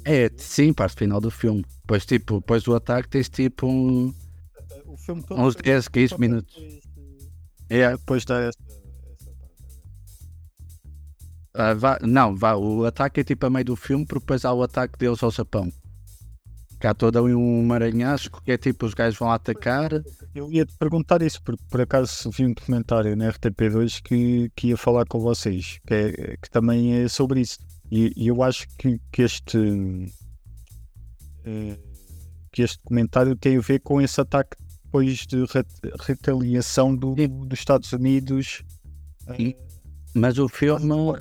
É, 0.04 0.30
sim, 0.36 0.72
parte 0.72 0.96
final 0.96 1.20
do 1.20 1.30
filme. 1.30 1.64
Depois, 1.82 2.06
tipo, 2.06 2.40
depois 2.40 2.62
do 2.62 2.74
ataque 2.74 3.08
tens 3.08 3.28
tipo 3.28 3.66
um, 3.66 4.12
O 4.86 4.96
filme 4.96 5.22
todo 5.22 5.40
uns 5.40 5.54
foi- 5.54 5.62
10, 5.62 5.88
15 5.88 6.08
foi 6.10 6.18
minutos. 6.18 6.54
É, 7.68 7.90
Depois 7.90 8.24
da. 8.24 8.50
Ah, 11.54 11.74
vá- 11.74 11.98
não, 12.02 12.34
vá, 12.36 12.54
o 12.54 12.84
ataque 12.84 13.20
é 13.20 13.24
tipo 13.24 13.46
a 13.46 13.50
meio 13.50 13.64
do 13.64 13.76
filme, 13.76 14.04
porque 14.06 14.20
depois 14.20 14.44
há 14.44 14.52
o 14.52 14.62
ataque 14.62 14.98
deles 14.98 15.22
ao 15.22 15.30
Japão. 15.30 15.70
Que 16.80 16.86
há 16.86 16.94
todo 16.94 17.18
ali 17.18 17.34
um 17.34 17.62
maranhasco 17.64 18.40
que 18.42 18.52
é 18.52 18.56
tipo 18.56 18.86
os 18.86 18.94
gajos 18.94 19.18
vão 19.18 19.30
atacar. 19.30 19.90
Eu 20.34 20.50
ia 20.50 20.64
te 20.64 20.74
perguntar 20.78 21.20
isso, 21.20 21.42
porque 21.42 21.62
por 21.70 21.80
acaso 21.80 22.30
vi 22.30 22.46
um 22.46 22.54
documentário 22.54 23.14
na 23.14 23.30
RTP2 23.30 24.00
que, 24.02 24.50
que 24.56 24.68
ia 24.68 24.76
falar 24.78 25.04
com 25.06 25.20
vocês, 25.20 25.78
que, 25.86 25.92
é- 25.94 26.36
que 26.40 26.48
também 26.50 26.94
é 27.02 27.08
sobre 27.08 27.40
isso. 27.40 27.58
E, 27.90 28.12
e 28.16 28.28
eu 28.28 28.42
acho 28.42 28.66
que, 28.78 28.98
que 29.12 29.22
este 29.22 29.58
eh, 31.44 31.76
que 32.52 32.62
este 32.62 32.78
documentário 32.78 33.36
tem 33.36 33.56
a 33.56 33.60
ver 33.60 33.80
com 33.80 34.00
esse 34.00 34.20
ataque 34.20 34.56
depois 34.84 35.26
de 35.26 35.44
re- 35.44 35.64
retaliação 36.00 36.94
do, 36.96 37.14
dos 37.14 37.58
Estados 37.58 37.92
Unidos. 37.92 38.62
eh, 39.26 39.36
Sim. 39.36 39.54
Mas 40.14 40.38
o 40.38 40.48
filme, 40.48 40.84
não, 40.86 41.14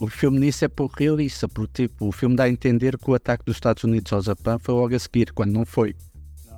o 0.00 0.06
filme 0.08 0.38
nisso 0.40 0.64
é 0.64 0.68
pouco 0.68 0.96
realista, 0.98 1.46
porque 1.48 1.88
tipo, 1.88 2.08
o 2.08 2.12
filme 2.12 2.34
dá 2.36 2.44
a 2.44 2.48
entender 2.48 2.96
que 2.96 3.10
o 3.10 3.14
ataque 3.14 3.44
dos 3.44 3.56
Estados 3.56 3.84
Unidos 3.84 4.12
ao 4.12 4.22
Japão 4.22 4.58
foi 4.58 4.74
logo 4.74 4.94
a 4.94 4.98
seguir, 4.98 5.32
quando 5.32 5.52
não 5.52 5.66
foi. 5.66 5.94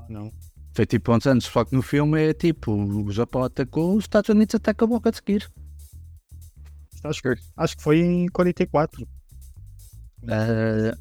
não. 0.08 0.30
Foi 0.74 0.86
tipo 0.86 1.12
uns 1.14 1.26
anos, 1.26 1.44
só 1.44 1.64
que 1.64 1.74
no 1.74 1.82
filme 1.82 2.22
é 2.22 2.32
tipo, 2.32 2.72
o 2.72 3.10
Japão 3.12 3.42
atacou, 3.42 3.94
os 3.96 4.04
Estados 4.04 4.30
Unidos 4.30 4.54
atacam 4.54 4.88
logo 4.88 5.06
a 5.08 5.12
seguir. 5.12 5.50
Acho, 7.04 7.20
que- 7.20 7.34
acho 7.56 7.76
que 7.76 7.82
foi 7.82 7.98
em 7.98 8.26
44. 8.28 9.06
Ah, 10.28 10.96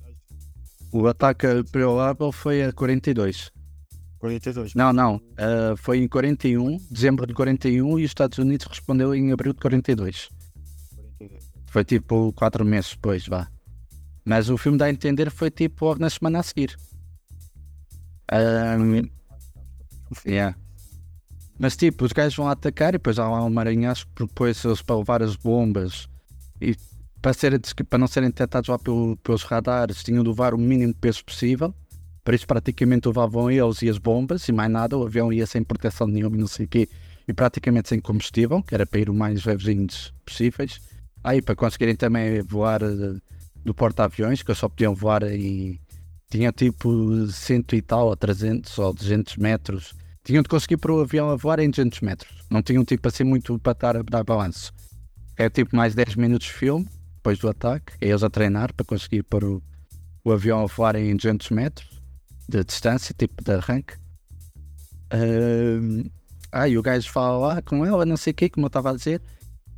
o 0.92 1.08
ataque 1.08 1.48
Pearl 1.72 2.00
Harbor 2.00 2.32
foi 2.32 2.64
a 2.64 2.74
42. 2.74 3.52
42. 4.20 4.74
Não, 4.76 4.92
não. 4.92 5.22
ah, 5.38 5.76
foi 5.78 6.00
em 6.00 6.08
41, 6.08 6.78
dezembro 6.90 7.26
de 7.28 7.34
41, 7.34 7.98
e 8.00 8.04
os 8.04 8.10
Estados 8.10 8.40
Unidos 8.40 8.66
respondeu 8.68 9.14
em 9.16 9.32
abril 9.32 9.54
de 9.54 9.60
42. 9.60 10.28
42. 11.72 11.74
Foi 11.74 11.86
tipo 11.86 12.34
4 12.34 12.66
meses 12.66 12.92
depois, 12.92 13.26
vá. 13.28 13.48
Mas 14.26 14.50
o 14.50 14.58
filme 14.58 14.78
dá 14.78 14.86
a 14.86 14.90
entender 14.90 15.32
que 15.32 15.38
foi 15.38 15.50
tipo 15.50 15.96
na 15.96 16.10
semana 16.10 16.40
a 16.40 16.44
seguir. 16.44 16.78
Ah, 18.30 18.76
yeah. 20.26 20.56
Mas 21.58 21.76
tipo, 21.76 22.06
os 22.06 22.12
gajos 22.12 22.36
vão 22.36 22.48
atacar 22.48 22.90
e 22.90 22.92
depois 22.94 23.20
há 23.20 23.30
lá 23.30 23.44
um 23.44 23.54
depois 24.20 24.64
eles 24.66 24.82
para 24.82 24.98
levar 24.98 25.22
as 25.24 25.36
bombas 25.36 26.08
e 26.60 26.76
para, 27.22 27.34
serem, 27.34 27.60
para 27.88 28.00
não 28.00 28.08
serem 28.08 28.30
detectados 28.30 28.68
lá 28.68 28.80
pelo- 28.80 29.16
pelos 29.18 29.44
radares 29.44 30.04
tinham 30.04 30.24
de 30.24 30.30
levar 30.30 30.54
o 30.54 30.58
mínimo 30.58 30.94
de 30.94 31.00
peso 31.00 31.24
possível. 31.24 31.74
Por 32.24 32.34
isso 32.34 32.46
praticamente 32.48 33.08
levavam 33.08 33.50
eles 33.50 33.82
e 33.82 33.90
as 33.90 33.98
bombas 33.98 34.48
e 34.48 34.52
mais 34.52 34.72
nada, 34.72 34.98
o 34.98 35.06
avião 35.06 35.32
ia 35.32 35.46
sem 35.46 35.64
proteção 35.64 36.08
nenhuma 36.08 36.36
e 36.36 36.40
não 36.40 36.48
sei 36.48 36.66
o 36.66 36.70
quê. 36.70 36.90
E 37.28 37.34
praticamente 37.34 37.90
sem 37.90 38.00
combustível, 38.00 38.62
que 38.64 38.74
era 38.74 38.86
para 38.86 39.00
ir 39.00 39.10
o 39.10 39.14
mais 39.14 39.46
levezinhos 39.46 40.14
possíveis. 40.26 40.80
Aí 41.24 41.42
para 41.42 41.56
conseguirem 41.56 41.96
também 41.96 42.42
voar 42.42 42.82
eh, 42.82 43.16
do 43.64 43.74
porta-aviões, 43.74 44.42
que 44.42 44.54
só 44.56 44.68
podiam 44.68 44.96
voar 44.96 45.24
em. 45.24 45.80
Tinha 46.30 46.52
tipo 46.52 47.28
cento 47.28 47.76
e 47.76 47.82
tal, 47.82 48.08
ou 48.08 48.16
300 48.16 48.78
ou 48.80 48.94
200 48.94 49.38
metros. 49.38 49.94
Tinham 50.24 50.42
de 50.42 50.50
conseguir 50.50 50.78
para 50.78 50.94
o 50.94 51.02
avião 51.02 51.30
a 51.30 51.36
voar 51.36 51.60
em 51.60 51.70
200 51.70 52.00
metros. 52.02 52.32
Não 52.50 52.62
tinham 52.62 52.86
tipo 52.86 53.08
assim 53.08 53.24
muito 53.24 53.60
para 53.60 53.72
estar 53.74 53.98
a 53.98 54.02
dar 54.02 54.24
balanço. 54.24 54.72
É 55.36 55.50
tipo 55.50 55.76
mais 55.76 55.94
10 55.94 56.16
minutos 56.16 56.48
de 56.48 56.54
filme, 56.54 56.88
depois 57.16 57.38
do 57.40 57.50
ataque. 57.50 57.94
É 58.00 58.08
eles 58.08 58.24
a 58.24 58.30
treinar 58.30 58.74
para 58.74 58.86
conseguir 58.86 59.24
pôr 59.24 59.44
o, 59.44 59.64
o 60.24 60.32
avião 60.32 60.64
a 60.64 60.68
voar 60.68 60.96
em 60.96 61.16
200 61.16 61.50
metros 61.50 62.02
de 62.48 62.64
distância, 62.64 63.16
tipo 63.18 63.44
de 63.44 63.52
arranque. 63.52 63.96
Ahm, 65.12 66.10
ah, 66.52 66.68
e 66.68 66.78
o 66.78 66.82
gajo 66.82 67.10
fala 67.10 67.38
lá 67.38 67.62
com 67.62 67.86
ela, 67.86 68.06
não 68.06 68.18
sei 68.18 68.32
o 68.32 68.34
quê, 68.34 68.50
como 68.50 68.66
eu 68.66 68.68
estava 68.68 68.92
a 68.92 68.96
dizer. 68.96 69.22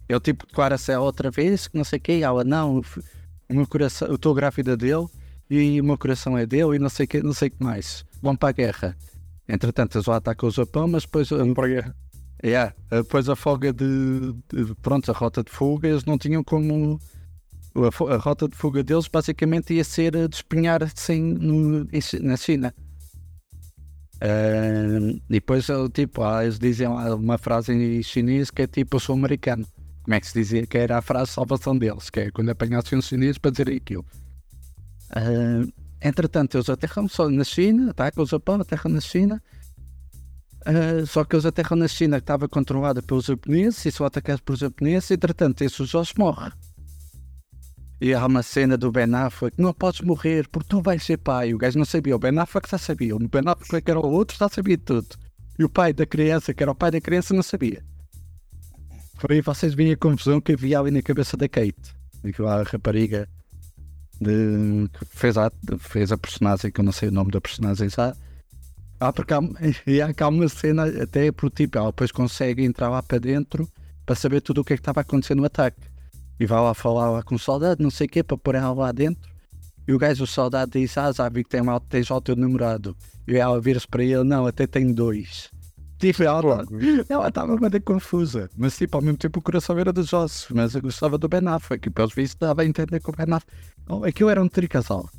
Ele 0.08 0.20
tipo 0.20 0.46
ela 0.62 1.00
outra 1.02 1.32
vez, 1.32 1.68
que 1.68 1.78
não 1.78 1.84
sei 1.84 1.98
o 1.98 2.02
quê, 2.02 2.18
e 2.20 2.24
ela, 2.24 2.44
não, 2.44 2.80
o 2.80 3.54
meu 3.54 3.68
coração, 3.68 4.08
eu 4.08 4.16
estou 4.16 4.34
grávida 4.34 4.76
dele 4.76 5.08
e 5.50 5.80
o 5.80 5.84
meu 5.84 5.98
coração 5.98 6.38
é 6.38 6.46
dele 6.46 6.76
e 6.76 6.80
não 6.80 6.90
sei 6.90 7.06
o 7.06 7.08
quê, 7.08 7.22
não 7.24 7.34
sei 7.34 7.48
o 7.48 7.52
que 7.52 7.64
mais. 7.64 8.06
Vão 8.22 8.36
para 8.36 8.50
a 8.50 8.52
guerra. 8.54 8.98
Entretanto, 9.48 9.98
eles 9.98 10.08
lá 10.08 10.18
atacam 10.18 10.50
o 10.50 10.52
Japão, 10.52 10.88
mas 10.88 11.04
depois, 11.04 11.30
Vamos 11.30 11.54
para 11.54 11.66
a 11.66 11.70
guerra. 11.70 11.96
yeah, 12.44 12.74
depois 12.90 13.28
a 13.30 13.36
folga 13.36 13.72
de, 13.74 14.34
de- 14.52 14.76
Pronto, 14.82 15.10
a 15.12 15.14
rota 15.14 15.44
de 15.44 15.52
fuga, 15.52 15.88
eles 15.88 16.06
não 16.06 16.18
tinham 16.18 16.44
como. 16.44 17.00
A, 17.76 18.14
a 18.14 18.18
rota 18.18 18.48
de 18.48 18.56
fuga 18.56 18.84
deles 18.84 19.08
basicamente 19.08 19.74
ia 19.74 19.84
ser 19.84 20.16
eh, 20.16 20.28
despenhar-se 20.28 21.14
em- 21.14 21.34
no- 21.34 21.88
na 22.22 22.38
China. 22.38 22.74
Ah, 24.22 25.00
e 25.30 25.34
depois, 25.34 25.68
eh, 25.70 25.74
tipo, 25.94 26.24
ah, 26.24 26.44
eles 26.44 26.58
dizem 26.60 26.88
uma 26.88 27.38
frase 27.38 27.74
em 27.74 28.02
chinês 28.04 28.50
que 28.50 28.62
é 28.62 28.68
tipo: 28.68 28.96
Eu 28.96 29.00
sou 29.00 29.16
americano. 29.16 29.66
Como 30.04 30.14
é 30.16 30.20
que 30.20 30.28
se 30.28 30.34
dizia? 30.34 30.68
Que 30.68 30.78
era 30.78 30.98
a 30.98 31.02
frase 31.02 31.28
de 31.28 31.36
salvação 31.36 31.78
deles, 31.78 32.10
que 32.10 32.20
é 32.20 32.32
quando 32.32 32.50
apanhassem 32.50 33.00
os 33.00 33.06
chineses 33.06 33.38
para 33.38 33.52
dizer 33.52 33.70
aquilo. 33.70 34.06
Ah, 35.10 35.66
entretanto, 36.02 36.58
eles 36.58 36.70
aterram 36.70 37.08
só 37.08 37.30
na 37.30 37.44
China, 37.44 37.92
atacam 37.92 38.24
o 38.24 38.28
Japão, 38.28 38.60
aterram 38.60 38.92
na 38.92 39.00
China. 39.00 39.42
Ah, 40.66 41.06
só 41.06 41.24
que 41.24 41.36
eles 41.36 41.46
aterram 41.46 41.78
na 41.78 41.88
China 41.88 42.18
que 42.18 42.24
estava 42.24 42.50
controlada 42.50 43.02
pelos 43.02 43.26
japoneses 43.26 43.86
e 43.86 43.92
são 43.92 44.06
atacados 44.06 44.42
pelos 44.42 44.60
japoneses. 44.60 45.12
Entretanto, 45.12 45.62
esse 45.62 45.84
Josh 45.86 46.14
morre. 46.18 46.52
E 48.02 48.14
há 48.14 48.26
uma 48.26 48.44
cena 48.44 48.78
do 48.78 48.92
Ben 48.92 49.14
Affleck: 49.16 49.62
não 49.62 49.74
podes 49.74 50.02
morrer 50.02 50.50
porque 50.50 50.68
tu 50.68 50.82
vais 50.82 51.02
ser 51.02 51.18
pai. 51.18 51.54
O 51.54 51.58
gajo 51.58 51.78
não 51.78 51.86
sabia, 51.86 52.14
o 52.14 52.20
Ben 52.20 52.38
Affleck 52.38 52.70
já 52.70 52.78
sabia. 52.78 53.16
O 53.16 53.20
Ben 53.20 53.44
Affleck, 53.46 53.86
que 53.86 53.92
era 53.92 54.00
o 54.00 54.12
outro, 54.12 54.38
já 54.38 54.50
sabia 54.50 54.78
tudo. 54.78 55.08
E 55.58 55.64
o 55.64 55.70
pai 55.70 55.94
da 55.94 56.06
criança, 56.06 56.54
que 56.54 56.62
era 56.62 56.72
o 56.72 56.76
pai 56.76 56.92
da 56.92 57.00
criança, 57.00 57.34
não 57.34 57.44
sabia. 57.44 57.82
Por 59.24 59.32
aí 59.32 59.40
vocês 59.40 59.74
veem 59.74 59.94
a 59.94 59.96
confusão 59.96 60.42
que 60.42 60.52
havia 60.52 60.78
ali 60.78 60.92
na 60.92 61.02
cabeça 61.02 61.38
da 61.38 61.48
Kate. 61.48 61.96
Aquela 62.26 62.62
rapariga 62.62 63.26
de, 64.20 64.90
que 64.92 65.06
fez 65.06 65.38
a, 65.38 65.50
fez 65.80 66.12
a 66.12 66.18
personagem, 66.18 66.70
que 66.70 66.82
eu 66.82 66.84
não 66.84 66.92
sei 66.92 67.08
o 67.08 67.12
nome 67.14 67.32
da 67.32 67.40
personagem 67.40 67.88
já. 67.88 68.14
Ah, 69.00 69.14
porque 69.14 69.34
há, 69.34 69.40
e 69.88 70.02
há 70.02 70.14
cá 70.14 70.28
uma 70.28 70.50
cena 70.50 70.84
até 71.02 71.32
pro 71.32 71.50
tipo, 71.50 71.78
ela 71.78 71.88
depois 71.88 72.12
consegue 72.12 72.66
entrar 72.66 72.90
lá 72.90 73.02
para 73.02 73.18
dentro 73.18 73.66
para 74.06 74.14
saber 74.14 74.42
tudo 74.42 74.60
o 74.60 74.64
que 74.66 74.74
é 74.74 74.76
que 74.76 74.82
estava 74.82 75.00
acontecendo 75.00 75.40
no 75.40 75.46
ataque. 75.46 75.80
E 76.38 76.46
vai 76.46 76.60
lá 76.60 76.74
falar 76.74 77.10
lá 77.10 77.24
com 77.24 77.36
o 77.36 77.40
soldado, 77.40 77.82
não 77.82 77.90
sei 77.90 78.08
o 78.08 78.10
quê, 78.10 78.24
para 78.24 78.38
pôr 78.38 78.56
ela 78.56 78.74
lá 78.74 78.92
dentro. 78.92 79.32
E 79.88 79.94
o 79.94 79.98
gajo, 79.98 80.26
o 80.26 80.28
soldado, 80.28 80.78
diz: 80.78 80.98
Ah, 80.98 81.14
já 81.14 81.30
vi 81.30 81.46
que 81.46 81.50
tem 81.50 81.62
tens 81.88 82.12
o 82.12 82.20
teu 82.20 82.36
namorado. 82.36 82.94
E 83.26 83.38
ela 83.38 83.62
vira-se 83.62 83.88
para 83.88 84.04
ele: 84.04 84.26
Não, 84.26 84.46
até 84.46 84.68
tem 84.68 84.94
dois. 84.94 85.50
Tipo, 86.12 86.24
ela 86.24 86.66
ela 87.10 87.28
estava 87.30 87.70
bem 87.70 87.82
confusa. 87.82 88.50
Mas, 88.58 88.78
tipo, 88.78 88.98
ao 88.98 89.02
mesmo 89.04 89.18
tempo 89.18 89.40
o 89.40 89.42
coração 89.42 89.78
era 89.80 89.94
dos 89.94 90.12
ossos. 90.12 90.48
Mas 90.54 90.76
eu 90.76 90.82
gostava 90.82 91.18
do 91.18 91.30
Ben 91.30 91.48
Affleck. 91.48 91.88
E 91.88 91.92
pelos 91.92 92.14
vistos 92.14 92.38
dava 92.40 92.62
a 92.62 92.66
entender 92.66 93.00
que 93.00 93.10
o 93.10 93.14
Ben 93.14 93.34
Affleck. 93.34 93.58
Oh, 93.90 94.04
aquilo 94.04 94.30
era 94.30 94.42
um 94.44 94.48
tricasal. 94.50 95.10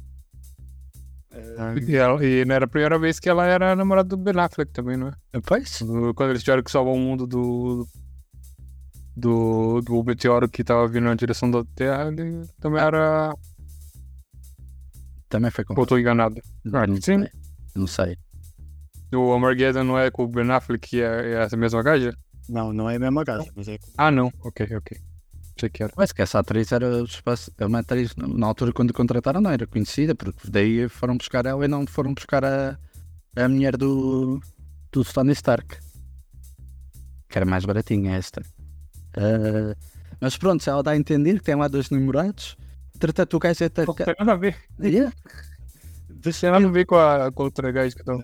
E, 1.88 1.96
ela- 1.96 2.24
e 2.24 2.44
não 2.44 2.54
era 2.54 2.64
a 2.64 2.68
primeira 2.68 2.98
vez 2.98 3.18
que 3.18 3.28
ela 3.28 3.44
era 3.46 3.74
namorada 3.74 4.08
do 4.10 4.16
Ben 4.16 4.38
Affleck 4.38 4.72
também, 4.72 4.96
não 4.96 5.08
é? 5.08 5.40
Pois? 5.44 5.78
Quando 6.14 6.30
eles 6.30 6.42
tiveram 6.42 6.62
que 6.62 6.70
salvar 6.70 6.94
o 6.94 6.98
mundo 6.98 7.26
do. 7.26 7.86
Do, 9.16 9.80
do 9.80 10.02
meteoro 10.02 10.48
que 10.48 10.64
tava 10.64 10.88
vindo 10.88 11.04
na 11.04 11.14
direção 11.14 11.48
da 11.50 11.64
Terra, 11.76 12.08
ele 12.08 12.42
também 12.60 12.82
era. 12.82 13.32
Também 15.28 15.50
foi 15.50 15.64
com. 15.64 15.74
Ou 15.78 15.86
tô 15.86 15.96
enganado. 15.98 16.40
Ah, 16.72 16.86
não, 16.86 16.96
sim. 16.96 17.00
sei. 17.02 17.28
não 17.74 17.86
sei. 17.86 18.16
O 19.14 19.32
Armageddon 19.32 19.84
não 19.84 19.98
é 19.98 20.10
com 20.10 20.24
o 20.24 20.28
Ben 20.28 20.50
Affleck, 20.50 20.88
que 20.88 21.00
é, 21.02 21.32
é 21.32 21.42
essa 21.42 21.56
mesma 21.56 21.82
gaja? 21.82 22.16
Não, 22.48 22.72
não 22.72 22.88
é 22.90 22.96
a 22.96 22.98
mesma 22.98 23.24
gaja, 23.24 23.50
mas 23.56 23.68
é. 23.68 23.78
Ah, 23.96 24.10
não. 24.10 24.32
Ok, 24.42 24.66
ok. 24.76 24.98
Achei 25.56 25.68
que 25.70 25.82
era. 25.82 25.92
Mas 25.96 26.12
que 26.12 26.20
essa 26.20 26.38
atriz 26.40 26.72
era 26.72 26.86
o 27.02 27.04
espaço- 27.04 27.52
é 27.58 27.64
uma 27.64 27.78
atriz, 27.78 28.14
na 28.16 28.46
altura 28.46 28.72
quando 28.72 28.92
contrataram, 28.92 29.40
não 29.40 29.50
era 29.50 29.66
conhecida, 29.66 30.14
porque 30.14 30.50
daí 30.50 30.88
foram 30.88 31.16
buscar 31.16 31.46
ela 31.46 31.64
e 31.64 31.68
não 31.68 31.86
foram 31.86 32.12
buscar 32.12 32.44
a, 32.44 32.78
a 33.36 33.48
mulher 33.48 33.76
do, 33.76 34.40
do 34.92 35.04
Tony 35.04 35.32
Stark, 35.32 35.78
que 37.28 37.38
era 37.38 37.46
mais 37.46 37.64
baratinha 37.64 38.16
esta. 38.16 38.42
Ah, 39.16 39.74
mas 40.20 40.36
pronto, 40.36 40.68
ela 40.68 40.82
dá 40.82 40.90
a 40.92 40.96
entender 40.96 41.34
que 41.38 41.44
tem 41.44 41.54
lá 41.54 41.68
dois 41.68 41.88
namorados, 41.90 42.56
entretanto 42.94 43.34
o 43.36 43.38
gajo 43.38 43.64
é 43.64 43.70
Não 43.76 43.84
atacado. 43.84 44.06
tem 44.06 44.14
nada 44.18 44.32
a 44.32 44.36
ver. 44.36 44.56
Yeah. 44.82 45.12
Não 46.08 46.32
tem 46.32 46.50
nada 46.50 46.66
a 46.66 46.70
ver 46.70 46.84
com 46.84 46.96
a, 46.96 47.30
com 47.30 47.42
a 47.42 47.44
outra 47.46 47.70
gaja 47.70 47.94
que 47.94 48.00
estão. 48.02 48.18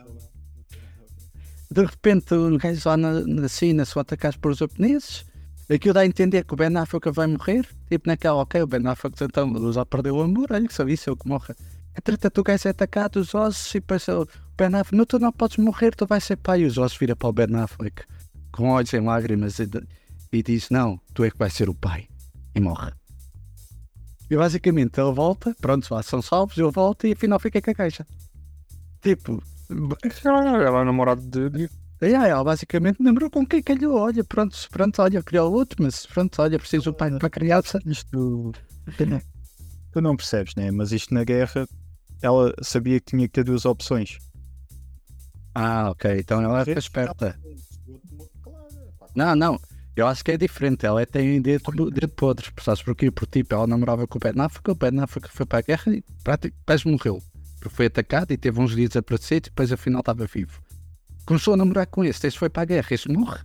De 1.71 1.85
repente 1.85 2.35
o 2.35 2.59
gajo 2.59 2.89
lá 2.89 2.97
na, 2.97 3.21
na 3.21 3.49
China 3.49 3.85
são 3.85 4.01
atacados 4.01 4.37
por 4.37 4.55
japoneses. 4.55 5.25
Aquilo 5.69 5.95
dá 5.95 6.01
a 6.01 6.07
entender 6.07 6.45
que 6.45 6.53
o 6.53 6.57
Ben 6.57 6.77
Affleck 6.77 7.11
vai 7.11 7.29
morrer. 7.29 7.67
Tipo 7.89 8.09
naquela, 8.09 8.43
ok, 8.43 8.63
o 8.63 8.67
Ben 8.67 8.87
Affleck 8.87 9.23
então 9.23 9.73
já 9.73 9.87
perdeu 9.87 10.17
o 10.17 10.23
amor, 10.23 10.49
olha 10.51 10.67
que 10.67 10.75
só 10.75 10.87
isso 10.89 11.11
é 11.11 11.13
o 11.13 11.17
que 11.17 11.29
morre. 11.29 11.55
Entretanto 11.97 12.39
o 12.41 12.43
gajo 12.43 12.67
é 12.67 12.71
atacado, 12.71 13.21
os 13.21 13.35
ossos, 13.35 13.75
e 13.75 13.81
depois 13.81 14.07
o 14.09 14.27
Ben 14.57 14.75
Affleck, 14.75 14.97
não, 14.97 15.07
tu 15.07 15.19
não 15.19 15.33
podes 15.33 15.59
morrer, 15.59 15.95
tu 15.95 16.07
vais 16.07 16.25
ser 16.25 16.37
pai. 16.37 16.63
E 16.63 16.65
os 16.67 16.77
ossos 16.77 16.99
vira 16.99 17.15
para 17.15 17.29
o 17.29 17.33
Ben 17.33 17.55
Affleck 17.55 18.03
com 18.51 18.69
olhos 18.69 18.93
em 18.93 19.01
lágrimas 19.01 19.59
e, 19.59 19.69
e 20.33 20.43
diz, 20.43 20.71
não, 20.71 21.01
tu 21.15 21.25
é 21.25 21.31
que 21.31 21.39
vais 21.39 21.53
ser 21.53 21.69
o 21.69 21.75
pai. 21.75 22.09
E 22.55 22.61
morre. 22.61 22.93
E 24.29 24.37
basicamente 24.37 25.01
ele 25.01 25.13
volta, 25.13 25.55
pronto, 25.61 25.87
são 26.03 26.23
salvos, 26.23 26.57
ele 26.59 26.71
volta 26.71 27.09
e 27.09 27.13
afinal 27.13 27.39
fica 27.41 27.61
com 27.61 27.71
a 27.71 27.75
caixa. 27.75 28.07
Tipo, 29.01 29.43
Ela 30.25 30.81
é 30.81 30.85
namorada 30.85 31.21
dele. 31.23 31.69
é, 32.01 32.11
ela 32.13 32.43
basicamente 32.45 33.03
namorou 33.03 33.31
com 33.31 33.47
quem 33.47 33.63
calhou. 33.63 33.97
Olha, 33.97 34.25
pronto, 34.25 34.57
pronto, 34.71 35.01
olha, 35.03 35.23
criou 35.23 35.53
outro, 35.53 35.83
mas 35.83 36.07
pronto, 36.07 36.41
olha, 36.43 36.59
preciso 36.59 36.91
o 36.91 36.95
pai 36.95 37.11
para 37.17 37.27
a 37.27 37.31
criança. 37.31 37.79
Isto. 37.87 38.53
Tu 39.93 40.01
não 40.01 40.17
percebes, 40.17 40.55
né? 40.55 40.71
Mas 40.71 40.93
isto 40.93 41.13
na 41.13 41.25
guerra, 41.25 41.67
ela 42.23 42.55
sabia 42.63 42.99
que 43.01 43.07
tinha 43.07 43.27
que 43.27 43.33
ter 43.35 43.45
duas 43.45 43.65
opções. 43.65 44.19
Ah, 45.55 45.91
ok, 45.91 46.19
então 46.21 46.41
ela 46.41 46.63
é 46.63 46.79
esperta. 46.79 47.39
Não, 49.15 49.35
não, 49.35 49.61
eu 49.97 50.07
acho 50.07 50.25
que 50.25 50.31
é 50.31 50.37
diferente. 50.37 50.87
Ela 50.87 51.03
é- 51.03 51.07
tem 51.07 51.43
dedo, 51.43 51.91
dedo 51.91 52.09
podre, 52.09 52.47
sabes 52.63 52.83
porquê? 52.83 53.11
Porque 53.11 53.41
tipo, 53.43 53.55
ela 53.55 53.67
namorava 53.67 54.07
com 54.07 54.17
o 54.19 54.21
Ben 54.21 54.41
Affleck, 54.41 54.71
o 54.71 54.75
Ben 54.75 55.01
Affleck 55.01 55.29
foi 55.29 55.45
para 55.45 55.59
a 55.59 55.63
guerra 55.63 55.93
e 55.93 56.05
praticamente 56.23 56.87
morreu. 56.89 57.23
Porque 57.61 57.77
foi 57.77 57.87
atacado 57.87 58.33
e 58.33 58.37
teve 58.37 58.59
uns 58.59 58.75
dias 58.75 58.89
desaparecido 58.89 59.47
e 59.47 59.51
depois 59.51 59.71
afinal 59.71 60.01
estava 60.01 60.27
vivo. 60.27 60.61
Começou 61.27 61.55
a 61.55 61.57
namorar 61.57 61.87
com 61.87 62.03
esse, 62.03 62.27
este 62.27 62.39
foi 62.39 62.49
para 62.49 62.63
a 62.63 62.67
guerra, 62.67 62.89
este 62.91 63.09
morre. 63.11 63.41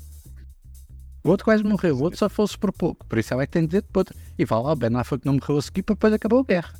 O 1.23 1.29
outro 1.29 1.43
quase 1.45 1.63
morreu, 1.63 1.97
o 1.97 2.01
outro 2.03 2.17
só 2.17 2.29
fosse 2.29 2.57
por 2.57 2.71
pouco, 2.71 3.05
por 3.05 3.17
isso 3.17 3.33
ela 3.33 3.43
é 3.43 3.45
que 3.45 3.53
tem 3.53 3.65
dedo 3.65 3.87
podre. 3.91 4.15
E 4.37 4.45
vai 4.45 4.61
lá, 4.61 4.71
o 4.71 4.75
Ben 4.75 4.95
Affleck 4.95 5.25
não 5.25 5.33
morreu 5.33 5.57
a 5.57 5.61
seguir, 5.61 5.83
depois 5.83 6.13
acabou 6.13 6.39
a 6.39 6.43
guerra. 6.43 6.73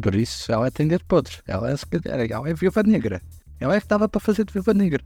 Por 0.00 0.14
isso 0.14 0.50
ela 0.50 0.70
tem 0.70 0.88
dedo 0.88 1.04
podre. 1.04 1.36
Ela 1.46 1.70
é, 1.70 1.74
ela 2.30 2.48
é 2.48 2.54
viúva 2.54 2.82
negra. 2.82 3.20
Ela 3.60 3.76
é 3.76 3.78
que 3.78 3.84
estava 3.84 4.08
para 4.08 4.20
fazer 4.20 4.44
de 4.44 4.52
viúva 4.52 4.72
negra. 4.72 5.04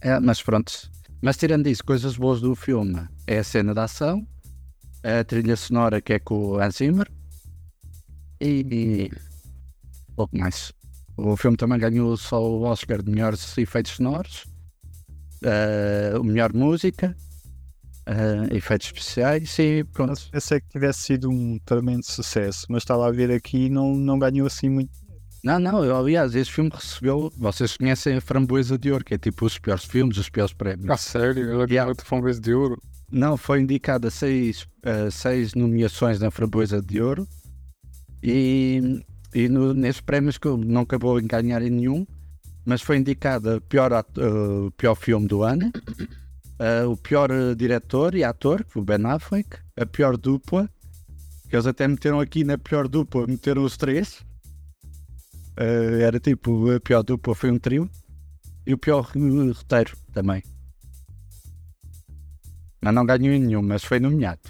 É, 0.00 0.20
mas 0.20 0.42
pronto. 0.42 0.90
Mas 1.20 1.36
tirando 1.36 1.66
isso, 1.66 1.84
coisas 1.84 2.16
boas 2.16 2.40
do 2.40 2.54
filme 2.54 3.08
é 3.26 3.38
a 3.38 3.44
cena 3.44 3.74
da 3.74 3.84
ação, 3.84 4.26
a 5.04 5.22
trilha 5.24 5.56
sonora 5.56 6.00
que 6.00 6.14
é 6.14 6.18
com 6.18 6.34
o 6.34 6.60
Hans 6.60 6.76
Zimmer 6.76 7.10
e, 8.40 8.66
e 8.70 9.12
pouco 10.16 10.36
mais. 10.36 10.72
O 11.16 11.36
filme 11.36 11.56
também 11.56 11.78
ganhou 11.78 12.16
só 12.16 12.42
o 12.42 12.62
Oscar 12.62 13.02
de 13.02 13.10
melhores 13.10 13.56
efeitos 13.56 13.92
sonoros, 13.92 14.44
o 16.18 16.24
melhor 16.24 16.52
música, 16.52 17.14
eh, 18.06 18.56
efeitos 18.56 18.88
especiais 18.88 19.58
e 19.58 19.84
pronto. 19.84 20.20
Pensei 20.30 20.60
que 20.60 20.68
tivesse 20.68 21.00
sido 21.02 21.30
um 21.30 21.58
tremendo 21.64 22.04
sucesso, 22.04 22.66
mas 22.68 22.82
estava 22.82 23.06
a 23.06 23.10
ver 23.10 23.30
aqui 23.30 23.66
e 23.66 23.70
não, 23.70 23.94
não 23.94 24.18
ganhou 24.18 24.46
assim 24.46 24.68
muito. 24.68 24.90
Não, 25.42 25.58
não, 25.58 25.84
eu, 25.84 25.96
aliás, 25.96 26.34
este 26.34 26.52
filme 26.54 26.70
recebeu. 26.72 27.30
Vocês 27.36 27.76
conhecem 27.76 28.16
a 28.16 28.20
Framboesa 28.20 28.78
de 28.78 28.90
Ouro, 28.90 29.04
que 29.04 29.14
é 29.14 29.18
tipo 29.18 29.44
os 29.44 29.58
piores 29.58 29.84
filmes, 29.84 30.16
os 30.16 30.28
piores 30.30 30.54
prémios. 30.54 30.90
Ah, 30.90 30.96
sério? 30.96 31.44
Ela 31.44 31.64
Yeah. 31.64 31.72
yeah. 31.74 31.94
foi 32.02 32.18
um 32.18 32.22
vez 32.22 32.40
de 32.40 32.54
ouro. 32.54 32.80
Não, 33.10 33.36
foi 33.36 33.60
indicada 33.60 34.10
seis, 34.10 34.66
eh, 34.82 35.10
seis 35.10 35.54
nomeações 35.54 36.18
na 36.18 36.30
Framboesa 36.30 36.82
de 36.82 37.00
Ouro 37.00 37.28
e, 38.22 39.02
e 39.34 39.48
no, 39.48 39.74
nesses 39.74 40.00
prémios 40.00 40.38
que 40.38 40.48
não 40.48 40.82
acabou 40.82 41.20
em 41.20 41.26
ganhar 41.26 41.62
em 41.62 41.70
nenhum, 41.70 42.06
mas 42.64 42.80
foi 42.82 42.96
indicada 42.96 43.60
pior, 43.60 43.92
eh, 43.92 44.70
pior 44.76 44.94
filme 44.94 45.28
do 45.28 45.42
ano, 45.42 45.70
eh, 46.58 46.84
o 46.84 46.96
pior 46.96 47.30
diretor 47.54 48.14
e 48.14 48.24
ator, 48.24 48.64
o 48.74 48.82
Ben 48.82 49.04
Affleck, 49.04 49.58
a 49.76 49.84
pior 49.84 50.16
dupla, 50.16 50.68
que 51.48 51.54
eles 51.54 51.66
até 51.66 51.86
meteram 51.86 52.20
aqui 52.20 52.42
na 52.44 52.56
pior 52.56 52.88
dupla, 52.88 53.26
meteram 53.26 53.64
os 53.64 53.76
três. 53.76 54.24
Eh, 55.56 56.00
era 56.02 56.18
tipo, 56.18 56.70
a 56.70 56.80
pior 56.80 57.02
dupla 57.02 57.34
foi 57.34 57.50
um 57.50 57.58
trio 57.58 57.88
e 58.66 58.72
o 58.72 58.78
pior 58.78 59.02
roteiro 59.02 59.96
também. 60.12 60.42
Mas 62.84 62.94
não 62.94 63.06
ganhou 63.06 63.32
em 63.34 63.40
nenhum, 63.40 63.62
mas 63.62 63.82
foi 63.82 63.98
nomeado. 63.98 64.40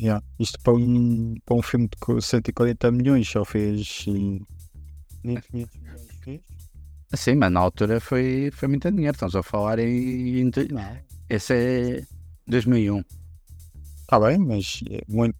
Yeah. 0.00 0.24
Isto 0.38 0.58
para 0.60 0.72
um, 0.74 1.34
para 1.44 1.56
um 1.56 1.62
filme 1.62 1.86
de 1.88 1.96
co- 2.00 2.20
140 2.20 2.90
milhões 2.90 3.28
só 3.28 3.44
fez. 3.44 4.04
eh, 4.08 4.40
nem 5.22 5.36
500 5.40 5.80
milhões 5.80 6.00
fez? 6.24 6.40
Sim, 7.14 7.34
mas 7.34 7.52
na 7.52 7.60
altura 7.60 8.00
foi, 8.00 8.50
foi 8.52 8.68
muito 8.68 8.90
dinheiro. 8.90 9.14
Estamos 9.14 9.34
a 9.36 9.42
falar 9.42 9.78
em. 9.80 10.38
em 10.40 10.50
Não. 10.70 10.96
esse 11.28 11.52
é 11.52 12.02
2001. 12.46 12.98
Está 13.00 13.06
Tá 14.06 14.20
bem, 14.20 14.38
mas, 14.38 14.80
é 14.88 15.02
muito, 15.08 15.36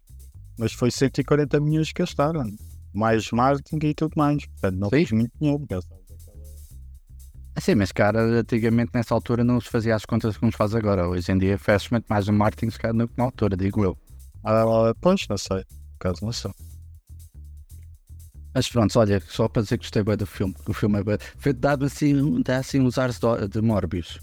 mas 0.58 0.72
foi 0.72 0.90
140 0.90 1.58
milhões 1.60 1.92
que 1.92 2.02
gastaram. 2.02 2.44
Mais 2.92 3.30
marketing 3.30 3.86
e 3.86 3.94
tudo 3.94 4.12
mais. 4.16 4.44
Portanto, 4.46 4.76
não 4.76 4.88
Sim. 4.88 4.96
fez 4.96 5.12
muito 5.12 5.32
dinheiro. 5.40 5.64
gastaram 5.68 6.02
Sim, 7.60 7.74
mas 7.74 7.92
cara, 7.92 8.20
antigamente 8.22 8.90
nessa 8.94 9.14
altura 9.14 9.44
não 9.44 9.60
se 9.60 9.68
fazia 9.68 9.94
as 9.94 10.04
contas 10.06 10.36
como 10.36 10.50
se 10.50 10.56
faz 10.56 10.74
agora. 10.74 11.06
Hoje 11.08 11.30
em 11.30 11.36
dia 11.38 11.58
faz 11.58 11.88
muito 11.90 12.06
mais 12.08 12.26
o 12.26 12.32
marketing 12.32 12.70
se 12.70 12.78
calhar, 12.78 12.96
do 12.96 13.06
que 13.06 13.14
na 13.18 13.24
altura, 13.24 13.56
digo 13.56 13.84
eu. 13.84 13.96
Ah, 14.42 14.94
pois, 15.00 15.26
não 15.28 15.36
sei. 15.36 15.64
Por 15.64 15.98
caso 15.98 16.24
não 16.24 16.32
sei. 16.32 16.50
Mas 18.54 18.68
pronto, 18.68 18.98
olha, 18.98 19.20
só 19.28 19.46
para 19.48 19.62
dizer 19.62 19.76
que 19.78 19.84
gostei 19.84 20.02
bem 20.02 20.16
do 20.16 20.26
filme, 20.26 20.54
que 20.54 20.70
o 20.70 20.74
filme 20.74 20.98
é 21.00 21.04
bem. 21.04 21.18
Foi 21.36 21.52
dado 21.52 21.84
assim, 21.84 22.42
dá 22.42 22.56
assim 22.58 22.80
uns 22.80 22.96
ares 22.98 23.18
de, 23.20 23.48
de 23.48 23.60
Morbius. 23.60 24.18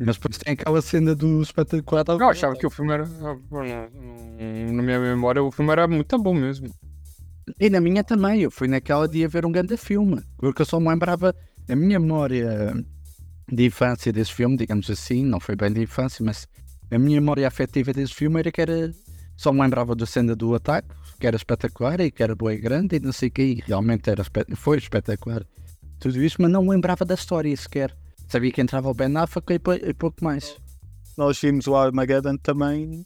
Mas 0.00 0.16
depois 0.16 0.38
tem 0.38 0.54
aquela 0.54 0.80
cena 0.80 1.14
do 1.14 1.42
espetacular. 1.42 2.04
da- 2.04 2.14
Eu 2.14 2.28
achava 2.30 2.56
que 2.56 2.66
o 2.66 2.70
filme 2.70 2.92
era. 2.92 3.04
ah, 3.04 3.36
não- 3.50 3.64
não- 3.64 4.72
Na 4.72 4.82
minha 4.82 4.98
memória, 4.98 5.42
o 5.42 5.50
filme 5.52 5.70
era 5.72 5.86
muito 5.86 6.18
bom 6.18 6.32
mesmo. 6.34 6.68
E 7.60 7.68
na 7.70 7.80
minha 7.80 8.02
também, 8.04 8.40
eu 8.42 8.50
fui 8.50 8.68
naquela 8.68 9.08
dia 9.08 9.28
ver 9.28 9.44
um 9.44 9.52
grande 9.52 9.76
filme, 9.76 10.22
porque 10.36 10.62
eu 10.62 10.66
só 10.66 10.78
me 10.78 10.88
lembrava, 10.88 11.34
a 11.68 11.76
minha 11.76 12.00
memória 12.00 12.74
de 13.50 13.66
infância 13.66 14.12
desse 14.12 14.32
filme, 14.32 14.56
digamos 14.56 14.90
assim, 14.90 15.24
não 15.24 15.40
foi 15.40 15.56
bem 15.56 15.72
de 15.72 15.82
infância, 15.82 16.24
mas 16.24 16.46
a 16.90 16.98
minha 16.98 17.20
memória 17.20 17.46
afetiva 17.46 17.92
desse 17.92 18.14
filme 18.14 18.40
era 18.40 18.50
que 18.50 18.60
era, 18.60 18.92
só 19.36 19.52
me 19.52 19.60
lembrava 19.60 19.94
da 19.94 20.06
cena 20.06 20.34
do 20.34 20.54
ataque, 20.54 20.88
que 21.18 21.26
era 21.26 21.36
espetacular 21.36 22.00
e 22.00 22.10
que 22.10 22.22
era 22.22 22.34
boa 22.34 22.54
e 22.54 22.58
grande 22.58 22.96
e 22.96 23.00
não 23.00 23.12
sei 23.12 23.28
o 23.28 23.32
que, 23.32 23.42
e 23.42 23.62
realmente 23.66 24.08
era, 24.08 24.22
foi 24.54 24.78
espetacular. 24.78 25.44
Tudo 25.98 26.22
isso, 26.22 26.36
mas 26.40 26.50
não 26.50 26.62
me 26.62 26.70
lembrava 26.70 27.04
da 27.04 27.14
história 27.14 27.54
sequer. 27.56 27.96
Sabia 28.28 28.52
que 28.52 28.60
entrava 28.60 28.88
o 28.88 28.94
Ben 28.94 29.16
Affleck 29.16 29.52
e, 29.52 29.88
e 29.88 29.94
pouco 29.94 30.22
mais. 30.22 30.56
Nós 31.16 31.40
vimos 31.40 31.66
o 31.66 31.74
Armageddon 31.74 32.36
também, 32.36 33.04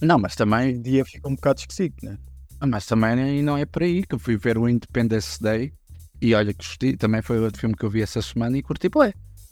Não, 0.00 0.18
mas 0.18 0.34
o 0.34 0.38
também, 0.38 0.80
dia 0.80 1.04
fica 1.04 1.28
um 1.28 1.34
bocado 1.34 1.60
esquisito, 1.60 2.04
né? 2.04 2.16
mas 2.66 2.86
também 2.86 3.42
não 3.42 3.56
é 3.56 3.66
por 3.66 3.82
aí 3.82 4.02
que 4.06 4.14
eu 4.14 4.18
fui 4.18 4.36
ver 4.36 4.56
o 4.56 4.68
Independence 4.68 5.42
Day 5.42 5.72
e 6.20 6.34
olha 6.34 6.52
que 6.52 6.64
gostei, 6.64 6.96
também 6.96 7.22
foi 7.22 7.38
outro 7.38 7.60
filme 7.60 7.74
que 7.74 7.84
eu 7.84 7.90
vi 7.90 8.02
essa 8.02 8.20
semana 8.20 8.56
e 8.56 8.62
curti, 8.62 8.88
pô, 8.88 9.04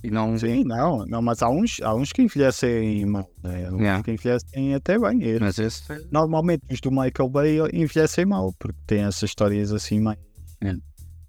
e 0.03 0.11
não, 0.11 0.39
Sim, 0.39 0.63
não, 0.65 1.05
não 1.07 1.21
mas 1.21 1.43
há 1.43 1.49
uns, 1.49 1.81
há 1.83 1.93
uns 1.93 2.13
que 2.13 2.23
envelhecem 2.23 3.05
mal, 3.05 3.29
né? 3.43 3.67
Há 3.67 3.73
uns 3.73 3.81
Yeah. 3.81 4.03
que 4.05 4.13
envelhecem 4.13 4.75
até 4.75 4.97
bem. 4.97 5.21
E 5.23 5.41
mas 5.41 5.59
esse 5.59 5.83
Normalmente 6.13 6.63
os 6.71 6.81
do 6.81 6.91
Michael 6.91 7.29
Bay 7.29 7.59
envelhecem 7.73 8.25
mal, 8.25 8.53
porque 8.61 8.79
têm 8.87 9.03
essas 9.03 9.25
histórias 9.25 9.73
assim 9.73 9.99
mais. 10.01 10.19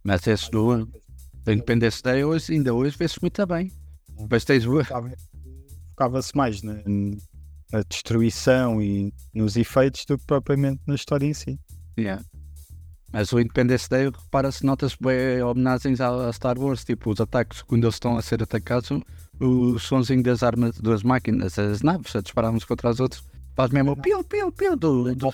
Mas 0.04 0.26
esse 0.28 0.52
do 0.52 0.86
do 0.86 1.52
Independence 1.52 2.04
Day 2.04 2.24
hoje, 2.24 2.54
ainda 2.54 2.74
hoje 2.74 2.96
vê-se 2.98 3.20
muito 3.22 3.46
bem. 3.48 3.72
Depois 4.20 4.46
tens 4.46 4.66
Focava-se 5.90 6.36
mais 6.36 6.62
na, 6.62 6.76
na 7.72 7.82
destruição 7.90 8.82
e 8.82 9.12
nos 9.34 9.56
efeitos 9.58 10.06
do 10.06 10.18
que 10.18 10.26
propriamente 10.26 10.82
na 10.86 10.96
história 10.96 11.26
em 11.26 11.34
si. 11.34 11.60
Yeah. 11.98 12.24
Mas 13.12 13.34
o 13.34 13.40
Independence 13.40 13.90
Day, 13.90 14.06
repara-se, 14.06 14.64
nota-se 14.64 14.96
bem 15.02 15.42
homenagens 15.42 16.00
à 16.00 16.28
à 16.28 16.34
Star 16.34 16.58
Wars, 16.60 16.84
tipo 16.84 17.10
os 17.12 17.20
ataques, 17.20 17.62
quando 17.64 17.84
eles 17.84 17.96
estão 17.96 18.18
a 18.18 18.22
ser 18.22 18.44
atacados, 18.44 18.90
o 19.40 19.80
sonzinho 19.80 20.22
das 20.22 20.44
armas, 20.44 20.80
das 20.80 21.02
máquinas, 21.02 21.58
as 21.58 21.82
naves 21.82 22.16
a 22.16 22.22
disparar 22.22 22.52
uns 22.52 22.66
contra 22.66 22.90
as 22.90 23.00
outras, 23.00 23.24
faz 23.56 23.72
mesmo 23.72 23.92
o 23.92 23.98
piu, 23.98 24.24
piu, 24.24 24.52
piu 24.52 24.76
do. 24.76 25.16
do... 25.16 25.34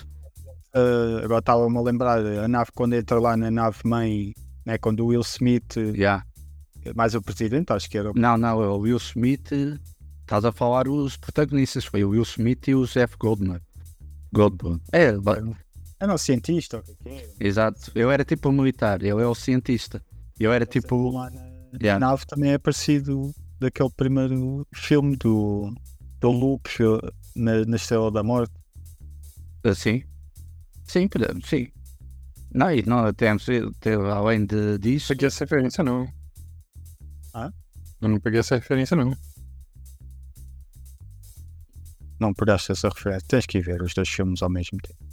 Ah, 0.72 1.24
agora 1.24 1.40
estava-me 1.40 1.76
a 1.76 1.80
lembrar, 1.80 2.18
a 2.24 2.48
nave 2.48 2.70
quando 2.74 2.94
entra 2.94 3.20
lá 3.20 3.36
na 3.36 3.50
nave 3.50 3.78
mãe, 3.84 4.34
né, 4.64 4.78
quando 4.78 5.00
o 5.00 5.06
Will 5.08 5.20
Smith, 5.20 5.76
Yeah. 5.76 6.24
mais 6.94 7.14
o 7.14 7.20
presidente, 7.20 7.72
acho 7.72 7.90
que 7.90 7.98
era 7.98 8.10
o 8.10 8.14
Não, 8.14 8.38
não, 8.38 8.62
é 8.62 8.68
o 8.68 8.78
Will 8.78 8.96
Smith, 8.96 9.52
estás 10.20 10.44
a 10.44 10.52
falar 10.52 10.88
os 10.88 11.16
protagonistas, 11.16 11.84
foi 11.84 12.04
o 12.04 12.10
Will 12.10 12.22
Smith 12.22 12.68
e 12.68 12.74
o 12.74 12.86
Jeff 12.86 13.16
Goldman. 13.18 13.60
Goldblum. 14.32 14.78
É, 14.92 15.12
era 15.98 16.12
um 16.14 16.18
cientista, 16.18 16.78
o 16.78 16.82
que 16.82 17.08
é 17.08 17.28
exato. 17.40 17.90
Eu 17.94 18.10
era 18.10 18.24
tipo 18.24 18.48
o 18.48 18.52
militar, 18.52 19.00
ele 19.02 19.22
é 19.22 19.26
o 19.26 19.34
cientista. 19.34 20.02
Eu 20.38 20.52
era 20.52 20.66
tipo. 20.66 21.10
lá 21.10 21.30
na, 21.30 21.46
Yeah. 21.82 21.98
na 22.00 22.10
nave 22.12 22.24
também 22.26 22.52
é 22.52 22.58
parecido 22.58 23.34
daquele 23.60 23.90
primeiro 23.90 24.66
filme 24.74 25.14
do, 25.16 25.74
do 26.20 26.30
Luke 26.30 26.70
na, 27.34 27.64
na 27.66 27.76
Estrela 27.76 28.10
da 28.10 28.22
Morte. 28.22 28.54
Assim? 29.62 30.02
Sim, 30.86 31.06
pode- 31.08 31.46
sim. 31.46 31.68
Não, 32.54 32.72
e 32.72 32.82
não 32.86 33.12
temos, 33.12 33.44
tem- 33.80 33.94
além 33.94 34.46
de, 34.46 34.78
disso, 34.78 35.08
peguei 35.08 35.26
essa 35.26 35.44
referência, 35.44 35.84
não. 35.84 36.08
Hã? 37.34 37.52
Eu 38.00 38.08
não 38.08 38.20
peguei 38.20 38.40
essa 38.40 38.54
referência, 38.54 38.96
não. 38.96 39.12
Não 42.18 42.32
pegaste 42.32 42.72
essa 42.72 42.88
referência, 42.88 43.26
tens 43.28 43.44
que 43.44 43.60
ver 43.60 43.82
os 43.82 43.92
dois 43.92 44.08
filmes 44.08 44.42
ao 44.42 44.48
mesmo 44.48 44.78
tempo. 44.78 45.04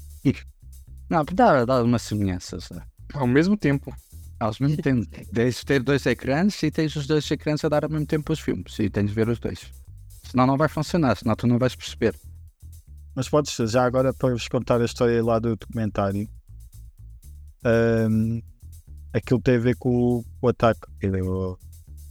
Não, 1.13 1.23
dá, 1.33 1.63
dá 1.65 1.83
uma 1.83 1.99
semelhança. 1.99 2.59
sabe? 2.59 2.81
Ao 3.13 3.27
mesmo 3.27 3.55
tempo. 3.55 3.93
Aos 4.39 4.59
mesmo 4.59 4.77
tempo, 4.81 5.07
tens 5.33 5.55
de 5.57 5.65
ter 5.65 5.81
dois 5.83 6.05
ecrãs 6.05 6.61
e 6.63 6.71
tens 6.71 6.95
os 6.95 7.07
dois 7.07 7.29
ecrãs 7.31 7.63
a 7.63 7.69
dar 7.69 7.83
ao 7.85 7.89
mesmo 7.89 8.05
tempo 8.05 8.33
os 8.33 8.39
filmes. 8.39 8.77
E 8.79 8.89
tens 8.89 9.07
de 9.09 9.13
ver 9.13 9.29
os 9.29 9.39
dois. 9.39 9.71
Senão 10.23 10.47
não 10.47 10.57
vai 10.57 10.67
funcionar, 10.67 11.15
senão 11.15 11.35
tu 11.35 11.45
não 11.47 11.59
vais 11.59 11.75
perceber. 11.75 12.19
Mas 13.15 13.29
podes, 13.29 13.55
já 13.71 13.85
agora 13.85 14.11
para 14.13 14.33
vos 14.33 14.47
contar 14.47 14.81
a 14.81 14.85
história 14.85 15.23
lá 15.23 15.37
do 15.37 15.55
documentário, 15.55 16.27
ahm, 17.63 18.41
aquilo 19.13 19.39
tem 19.41 19.55
a 19.55 19.59
ver 19.59 19.75
com 19.77 19.89
o, 20.19 20.25
o 20.41 20.47
ataque, 20.47 20.81
o, 21.21 21.57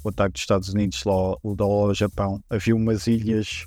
o 0.04 0.08
ataque 0.08 0.32
dos 0.34 0.42
Estados 0.42 0.68
Unidos 0.68 1.02
lá, 1.04 1.12
ao- 1.12 1.40
lá 1.44 1.64
ao 1.66 1.94
Japão. 1.94 2.40
Havia 2.48 2.76
umas 2.76 3.06
ilhas 3.08 3.66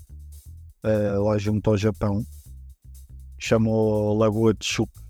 ah, 0.83 1.19
lá 1.19 1.37
junto 1.37 1.69
ao 1.69 1.77
Japão, 1.77 2.23
que 3.37 3.45
chamou 3.45 4.17
Lagoa 4.17 4.53
de 4.53 4.65
Chup, 4.65 4.89
E 4.97 5.04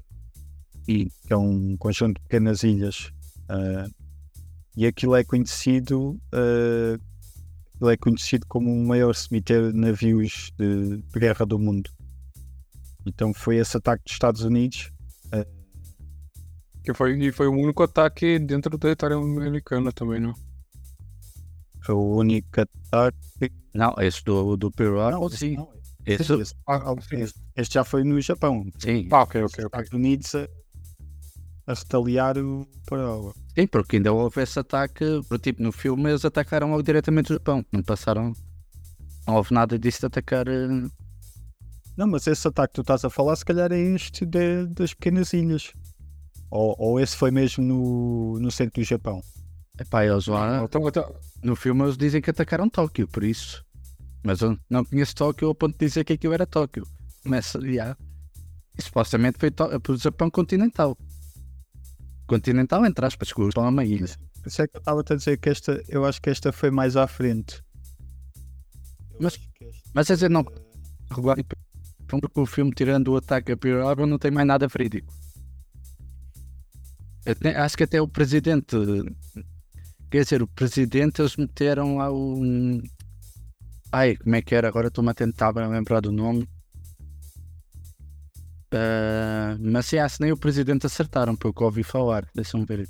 que 0.86 1.34
é 1.34 1.38
um 1.38 1.76
conjunto 1.78 2.18
de 2.18 2.24
pequenas 2.24 2.64
ilhas. 2.64 3.12
ah, 3.50 3.88
e 4.78 4.86
aquilo 4.86 5.16
é 5.16 5.24
conhecido, 5.24 6.20
aquilo 7.74 7.90
é 7.92 7.96
conhecido 7.96 8.46
como 8.48 8.70
o 8.74 8.86
maior 8.86 9.16
cemitério 9.16 9.72
de 9.72 9.80
navios 9.80 10.52
de, 10.58 10.98
de 10.98 11.20
guerra 11.20 11.46
do 11.46 11.58
mundo. 11.58 11.90
Então 13.06 13.34
foi 13.34 13.56
esse 13.56 13.78
ataque 13.78 14.04
dos 14.04 14.14
Estados 14.14 14.42
Unidos. 14.42 14.92
Que 16.84 16.94
foi, 16.94 17.18
e 17.18 17.32
foi 17.32 17.48
o 17.48 17.54
único 17.54 17.82
ataque 17.84 18.38
dentro 18.38 18.70
do 18.70 18.78
território 18.78 19.18
americano 19.18 19.92
também, 19.92 20.20
não? 20.20 20.34
Foi 21.82 21.96
o 21.96 22.18
único 22.18 22.48
ataque. 22.62 23.18
não, 23.74 23.96
esse 24.00 24.24
do, 24.24 24.56
do 24.58 24.72
Harbor, 25.00 25.28
esse 25.32 25.38
sim. 25.38 25.56
não, 25.56 25.70
Esse, 26.06 26.34
esse- 26.34 26.54
este, 27.14 27.40
este 27.56 27.74
já 27.76 27.84
foi 27.84 28.04
no 28.04 28.20
Japão. 28.22 28.64
sim. 28.78 29.08
Ah, 29.12 29.22
ok, 29.24 29.42
ok, 29.42 29.46
Os 29.46 29.54
ok. 29.54 29.66
Estados 29.66 29.92
Unidos 29.94 30.32
a, 31.68 31.74
retaliar 31.74 32.38
o 32.38 32.68
para 32.86 33.08
Sim, 33.58 33.68
porque 33.68 33.96
ainda 33.98 34.12
houve 34.14 34.42
esse 34.42 34.60
ataque, 34.60 35.04
por 35.28 35.40
tipo, 35.40 35.62
no 35.64 35.72
filme 35.72 36.10
eles 36.10 36.26
atacaram 36.26 36.70
logo 36.72 36.84
diretamente 36.84 37.32
o 37.32 37.36
Japão. 37.36 37.66
Não 37.72 37.82
passaram. 37.82 38.34
Não 39.28 39.36
houve 39.36 39.54
nada 39.54 39.78
disso 39.80 40.02
de 40.02 40.06
atacar. 40.08 40.48
eh, 40.48 40.68
Não, 41.98 42.08
mas 42.08 42.28
esse 42.28 42.48
ataque 42.48 42.74
que 42.74 42.76
tu 42.76 42.82
estás 42.82 43.04
a 43.06 43.10
falar, 43.10 43.36
se 43.36 43.46
calhar 43.46 43.72
é 43.72 43.80
este 43.80 44.26
de- 44.26 44.68
das 44.68 44.94
pequenas 44.94 45.32
ilhas. 45.34 45.72
Ou, 46.52 46.76
ou 46.78 47.00
esse 47.00 47.16
foi 47.16 47.32
mesmo 47.32 47.64
no, 47.64 48.40
no 48.40 48.52
centro 48.52 48.82
do 48.82 48.86
Japão. 48.86 49.22
Epá, 49.80 50.06
eles 50.06 50.28
lá. 50.28 50.64
Então, 50.64 50.88
então, 50.88 51.16
No 51.44 51.56
filme 51.56 51.84
eles 51.84 51.98
dizem 51.98 52.22
que 52.22 52.30
atacaram 52.30 52.70
Tóquio, 52.70 53.08
por 53.08 53.24
isso. 53.24 53.64
Mas 54.24 54.42
eu 54.42 54.58
não 54.70 54.84
conheço 54.86 55.16
Tóquio 55.16 55.48
ao 55.48 55.56
ponto 55.56 55.78
de 55.78 55.86
dizer 55.86 56.04
que 56.04 56.14
aquilo 56.14 56.34
era 56.34 56.46
Tóquio. 56.46 56.86
Mas, 57.26 57.54
já. 57.74 57.98
E 58.78 58.82
supostamente 58.82 59.38
foi 59.40 59.50
para 59.52 59.80
o 59.92 59.98
Japão 59.98 60.30
continental. 60.30 60.98
Continental, 62.28 62.86
entre 62.86 63.06
aspas, 63.06 63.32
que 63.32 63.40
é 63.82 63.86
ilha. 63.86 64.08
Por 64.42 64.48
isso 64.50 64.62
é 64.62 64.68
que 64.68 64.76
eu 64.78 64.80
estava 64.80 65.02
a 65.02 65.16
dizer 65.16 65.38
que 65.38 65.50
esta, 65.50 65.84
eu 65.88 66.06
acho 66.06 66.22
que 66.22 66.30
esta 66.30 66.52
foi 66.52 66.72
mais 66.72 66.96
à 66.96 67.08
frente. 67.08 67.62
Eu 69.12 69.18
Mas- 69.22 69.34
esta- 69.36 69.50
Mas, 69.94 70.08
quer 70.08 70.14
dizer, 70.16 70.30
não. 70.30 70.44
Porque 72.08 72.28
o 72.40 72.46
filme, 72.46 72.72
tirando 72.72 73.10
o 73.10 73.18
ataque 73.18 73.52
a 73.52 73.58
Pearl 73.58 73.88
Harbor, 73.88 74.06
não 74.06 74.18
tem 74.20 74.32
mais 74.32 74.48
nada 74.48 74.68
verídico. 74.68 75.14
Até- 77.26 77.56
acho 77.58 77.78
que 77.78 77.84
até 77.84 78.02
o 78.02 78.08
presidente. 78.08 78.76
Quer 80.12 80.24
dizer, 80.24 80.42
o 80.44 80.48
presidente, 80.48 81.22
eles 81.22 81.36
meteram 81.36 81.98
lá 81.98 82.12
um. 82.14 82.82
Ai, 83.92 84.16
como 84.16 84.36
é 84.36 84.42
que 84.42 84.54
era? 84.54 84.68
Agora 84.68 84.88
estou-me 84.90 85.10
a 85.10 85.14
tentar 85.14 85.50
lembrar 85.56 86.02
do 86.02 86.12
nome. 86.12 86.48
Ah, 88.76 89.56
mas 89.60 89.86
se 89.86 89.98
nem 90.20 90.34
o 90.34 90.38
presidente 90.38 90.86
acertaram, 90.86 91.36
pelo 91.36 91.54
que 91.54 91.64
ouvi 91.64 91.84
falar. 91.84 92.28
Deixa-me 92.36 92.66
ver. 92.66 92.90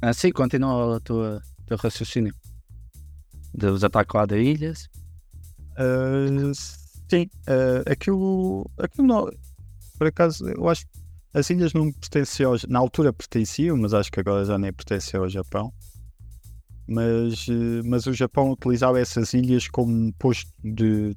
Ah, 0.00 0.12
sim, 0.12 0.30
continua 0.30 0.96
o 0.96 1.00
teu, 1.00 1.40
teu 1.66 1.76
raciocínio. 1.76 2.34
Dos 3.52 3.82
ataques 3.82 4.14
lá 4.14 4.24
da 4.24 4.38
ilhas. 4.38 4.88
Ah, 5.76 6.52
sim, 7.10 7.28
ah, 7.48 7.90
aquilo, 7.90 8.70
aquilo 8.78 9.06
não, 9.06 9.28
por 9.98 10.06
acaso, 10.06 10.48
eu 10.48 10.68
acho 10.68 10.86
que 10.86 10.92
as 11.32 11.50
ilhas 11.50 11.72
não 11.72 11.90
pertenciam, 11.90 12.54
na 12.68 12.78
altura 12.78 13.12
pertenciam, 13.12 13.76
mas 13.76 13.92
acho 13.94 14.12
que 14.12 14.20
agora 14.20 14.44
já 14.44 14.56
nem 14.56 14.72
pertencem 14.72 15.18
ao 15.18 15.28
Japão. 15.28 15.72
Mas, 16.86 17.46
mas 17.84 18.06
o 18.06 18.12
Japão 18.12 18.50
utilizava 18.52 19.00
essas 19.00 19.32
ilhas 19.32 19.66
como 19.66 20.12
posto 20.14 20.52
de, 20.62 21.16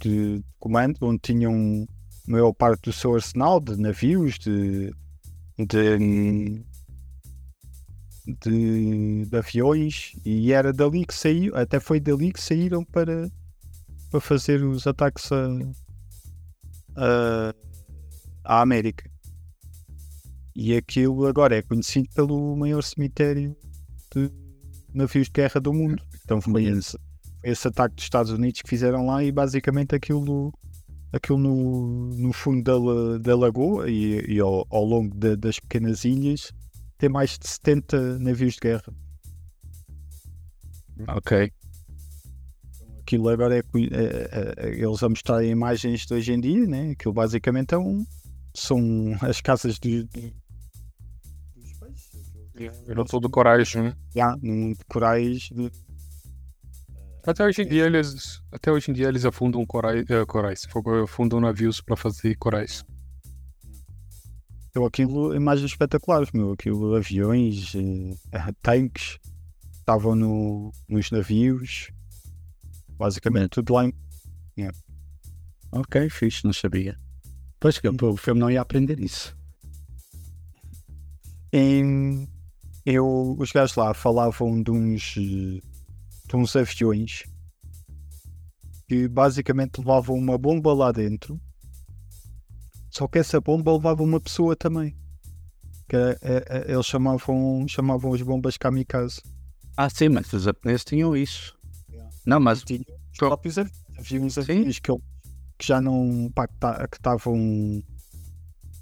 de 0.00 0.42
comando, 0.58 0.98
onde 1.02 1.18
tinham 1.20 1.86
a 2.26 2.30
maior 2.30 2.52
parte 2.52 2.82
do 2.84 2.92
seu 2.92 3.14
arsenal 3.14 3.60
de 3.60 3.76
navios, 3.76 4.38
de, 4.38 4.90
de, 5.58 6.64
de, 8.42 9.26
de 9.26 9.36
aviões, 9.36 10.12
e 10.24 10.52
era 10.52 10.72
dali 10.72 11.04
que 11.04 11.14
saiu, 11.14 11.54
até 11.56 11.78
foi 11.78 12.00
dali 12.00 12.32
que 12.32 12.40
saíram 12.40 12.84
para, 12.84 13.30
para 14.10 14.20
fazer 14.20 14.62
os 14.64 14.86
ataques 14.86 15.30
a, 15.32 15.48
a- 16.96 17.54
à 18.44 18.60
América. 18.62 19.10
E 20.56 20.76
aquilo 20.76 21.26
agora 21.26 21.56
é 21.56 21.62
conhecido 21.62 22.08
pelo 22.14 22.56
maior 22.56 22.82
cemitério 22.82 23.56
de 24.14 24.30
navios 24.94 25.26
de 25.26 25.32
guerra 25.32 25.60
do 25.60 25.72
mundo. 25.72 26.00
Então 26.24 26.40
foi 26.40 26.64
esse, 26.64 26.96
esse 27.44 27.68
ataque 27.68 27.94
dos 27.96 28.04
Estados 28.04 28.32
Unidos 28.32 28.62
que 28.62 28.68
fizeram 28.68 29.06
lá 29.06 29.22
e 29.22 29.30
basicamente 29.30 29.94
aquilo, 29.94 30.52
aquilo 31.12 31.38
no, 31.38 32.08
no 32.10 32.32
fundo 32.32 32.62
da, 32.62 33.18
da 33.18 33.36
lagoa 33.36 33.88
e, 33.90 34.20
e 34.28 34.40
ao, 34.40 34.66
ao 34.70 34.84
longo 34.84 35.14
da- 35.14 35.34
das 35.36 35.60
pequenas 35.60 36.04
ilhas 36.04 36.52
tem 36.98 37.08
mais 37.08 37.38
de 37.38 37.46
70 37.48 38.18
navios 38.18 38.54
de 38.54 38.60
guerra. 38.60 38.92
Ok. 41.08 41.50
Aquilo 43.00 43.28
agora 43.28 43.56
é, 43.58 43.58
é- 43.58 43.64
é- 43.92 44.54
é- 44.68 44.82
eles 44.82 45.02
a 45.02 45.08
mostrarem 45.08 45.50
imagens 45.50 46.06
de 46.06 46.14
hoje 46.14 46.32
em 46.32 46.40
dia, 46.40 46.66
né? 46.66 46.90
Aquilo 46.92 47.12
basicamente 47.12 47.74
é 47.74 47.78
um, 47.78 48.04
são 48.54 48.78
as 49.20 49.40
casas 49.42 49.78
dos, 49.78 50.04
dos 50.04 51.72
peixes. 51.78 52.84
Virou 52.86 53.04
todo 53.04 53.28
coragem, 53.28 53.82
né? 53.82 53.96
Já, 54.14 54.36
num 54.40 54.72
de 54.72 54.84
corais 54.88 55.48
de, 55.52 55.70
Até 57.26 57.44
hoje 57.44 57.62
em 57.62 57.66
dia 57.66 57.86
eles, 57.86 58.42
até 58.52 58.70
hoje 58.70 58.90
em 58.90 58.94
dia 58.94 59.08
eles 59.08 59.24
afundam 59.24 59.64
corais, 59.64 60.04
eh, 60.10 60.26
corais 60.26 60.66
afundam 61.04 61.40
navios 61.40 61.80
para 61.80 61.96
fazer 61.96 62.34
corais. 62.36 62.84
Então 64.68 64.84
aquilo, 64.84 65.34
imagens 65.34 65.70
espetaculares, 65.70 66.30
meu. 66.32 66.52
Aquilo, 66.52 66.94
aviões, 66.96 67.72
eh, 67.74 68.52
tanques, 68.60 69.18
estavam 69.72 70.14
no, 70.14 70.72
nos 70.88 71.10
navios, 71.10 71.90
basicamente 72.98 73.50
tudo 73.50 73.72
lá 73.72 73.86
em. 73.86 73.94
Ok, 75.72 76.08
fixe, 76.10 76.44
não 76.44 76.52
sabia. 76.52 76.98
Pois 77.58 77.78
que 77.78 77.88
eu- 77.88 77.94
o 78.02 78.16
filme 78.16 78.40
não 78.40 78.50
ia 78.50 78.60
aprender 78.60 79.00
isso. 79.00 79.34
em 81.52 82.28
eu, 82.84 83.36
os 83.38 83.50
gajos 83.50 83.76
lá 83.76 83.94
falavam 83.94 84.62
de 84.62 84.70
uns, 84.70 85.14
eh, 85.16 85.60
de 86.26 86.36
uns 86.36 86.54
aviões 86.56 87.24
que 88.88 89.08
basicamente 89.08 89.78
levavam 89.78 90.16
uma 90.16 90.36
bomba 90.38 90.72
lá 90.74 90.92
dentro, 90.92 91.40
só 92.90 93.08
que 93.08 93.18
essa 93.18 93.40
bomba 93.40 93.72
levava 93.72 94.02
uma 94.02 94.20
pessoa 94.20 94.54
também. 94.54 94.96
Que 95.88 95.96
era- 95.96 96.18
é- 96.22 96.44
é- 96.48 96.72
eles 96.72 96.86
chamavam, 96.86 97.66
chamavam 97.68 98.14
as 98.14 98.22
bombas 98.22 98.56
kamikaze. 98.56 99.20
Ah, 99.76 99.90
sim, 99.90 100.08
mas 100.08 100.32
os 100.32 100.44
japoneses 100.44 100.84
tinham 100.84 101.16
isso. 101.16 101.58
Yeah. 101.90 102.10
Não, 102.24 102.40
mas 102.40 102.62
Tinha 102.62 102.80
os 103.12 103.18
próprios 103.18 103.58
aviões. 103.58 103.84
Havia 103.98 104.20
uns 104.22 104.38
aviões 104.38 104.78
que, 104.78 104.92
que 105.58 105.66
já 105.66 105.80
não 105.80 106.30
pá, 106.34 106.46
que 106.46 106.54
que 106.90 106.96
estavam 106.96 107.82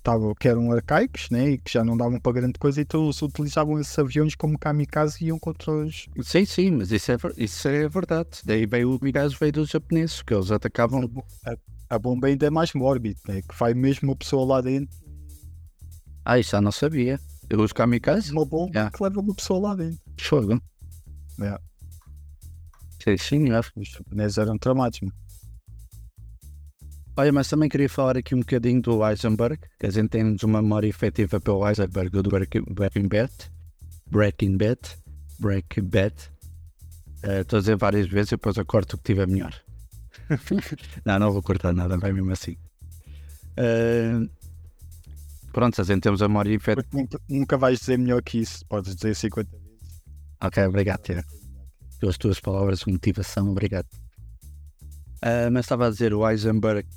estavam- 0.03 0.35
que 0.35 0.49
eram 0.49 0.73
arcaicos 0.73 1.31
né, 1.31 1.51
e 1.51 1.59
que 1.59 1.73
já 1.73 1.85
não 1.85 1.97
davam 1.97 2.19
para 2.21 2.33
grande 2.33 2.59
coisa, 2.59 2.81
então 2.81 3.05
eles 3.05 3.23
utilizavam 3.23 3.79
esses 3.81 3.97
aviões 3.99 4.35
como 4.35 4.59
kamikaze 4.59 5.23
e 5.25 5.29
iam 5.29 5.39
contra 5.39 5.71
os. 5.73 6.09
sim, 6.23 6.45
sim, 6.45 6.71
mas 6.73 6.91
isso 6.91 7.13
é, 7.13 7.17
isso 7.37 7.69
é 7.69 7.89
verdade. 7.89 8.29
Daí 8.45 8.67
veio 8.67 8.97
o 8.97 8.99
Migas 9.03 9.33
veio 9.35 9.53
dos 9.53 9.71
japoneses, 9.71 10.21
que 10.23 10.35
eles 10.35 10.51
atacavam. 10.51 11.09
A, 11.47 11.55
a 11.95 11.99
bomba 11.99 12.27
ainda 12.27 12.47
é 12.47 12.51
mais 12.51 12.73
mórbida, 12.75 13.19
né, 13.29 13.41
que 13.43 13.57
vai 13.57 13.73
mesmo 13.75 14.09
uma 14.11 14.17
pessoa 14.17 14.45
lá 14.45 14.61
dentro, 14.61 14.95
Ah, 16.25 16.39
isso 16.39 16.51
já 16.51 16.61
não 16.61 16.73
sabia. 16.73 17.19
Os 17.57 17.73
kamikazes? 17.73 18.31
uma 18.31 18.45
bomba 18.47 18.71
Yeah. 18.73 18.91
que 18.97 19.03
leva 19.03 19.21
uma 19.21 19.35
pessoa 19.35 19.61
lá 19.69 19.75
dentro. 19.75 20.01
Fogo. 20.21 20.61
Yeah. 21.39 21.61
Sim, 23.03 23.17
senhor. 23.19 23.67
Os 23.77 23.89
japoneses 23.89 24.39
eram 24.39 24.57
tramados. 24.57 25.01
Olha, 27.17 27.31
mas 27.33 27.49
também 27.49 27.69
queria 27.69 27.89
falar 27.89 28.17
aqui 28.17 28.35
um 28.35 28.41
bocadinho 28.41 28.81
do 28.81 29.07
Heisenberg, 29.07 29.59
que 29.79 29.87
a 29.87 29.91
gente 29.91 30.09
tem 30.09 30.37
uma 30.45 30.63
memória 30.63 30.89
efetiva 30.89 31.39
pelo 31.41 31.67
Heisenberg 31.69 32.11
do 32.11 32.23
Breaking 32.31 33.09
Bad. 33.09 33.33
Breaking 34.11 34.57
Bad. 34.57 34.81
Breaking 35.39 35.85
Bad. 35.85 36.15
Eh, 37.23 37.41
Estou 37.43 37.59
a 37.59 37.61
dizer 37.61 37.77
várias 37.77 38.09
vezes 38.09 38.33
e 38.33 38.37
depois 38.37 38.57
eu 38.57 38.65
corto 38.65 38.97
o 38.97 38.99
que 38.99 39.05
tiver 39.05 39.27
melhor. 39.27 39.55
não, 41.05 41.19
não 41.19 41.33
vou 41.33 41.43
cortar 41.43 41.75
nada, 41.75 41.99
vai 41.99 42.13
mesmo 42.13 42.33
assim. 42.33 42.57
Eh, 43.59 44.27
pronto, 45.53 45.81
a 45.83 45.85
gente 45.85 46.01
temos 46.01 46.23
a 46.23 46.29
memória 46.29 46.55
efetiva. 46.55 46.87
Nunca, 46.93 47.21
nunca 47.29 47.59
vais 47.59 47.79
dizer 47.81 47.99
melhor 47.99 48.23
que 48.23 48.39
isso, 48.39 48.65
podes 48.67 48.97
dizer 48.97 49.15
50 49.15 49.51
vezes. 49.51 49.67
Ok, 50.43 50.65
obrigado, 50.67 51.03
Tiago. 51.03 51.29
pelas 52.01 52.17
tuas 52.17 52.41
palavras 52.41 52.81
de 52.81 52.91
motivação, 52.91 53.51
obrigado. 53.51 53.87
Ah, 55.21 55.51
mas 55.53 55.67
estava 55.67 55.87
a 55.87 55.91
dizer, 55.91 56.13
o 56.15 56.29
Heisenberg 56.29 56.89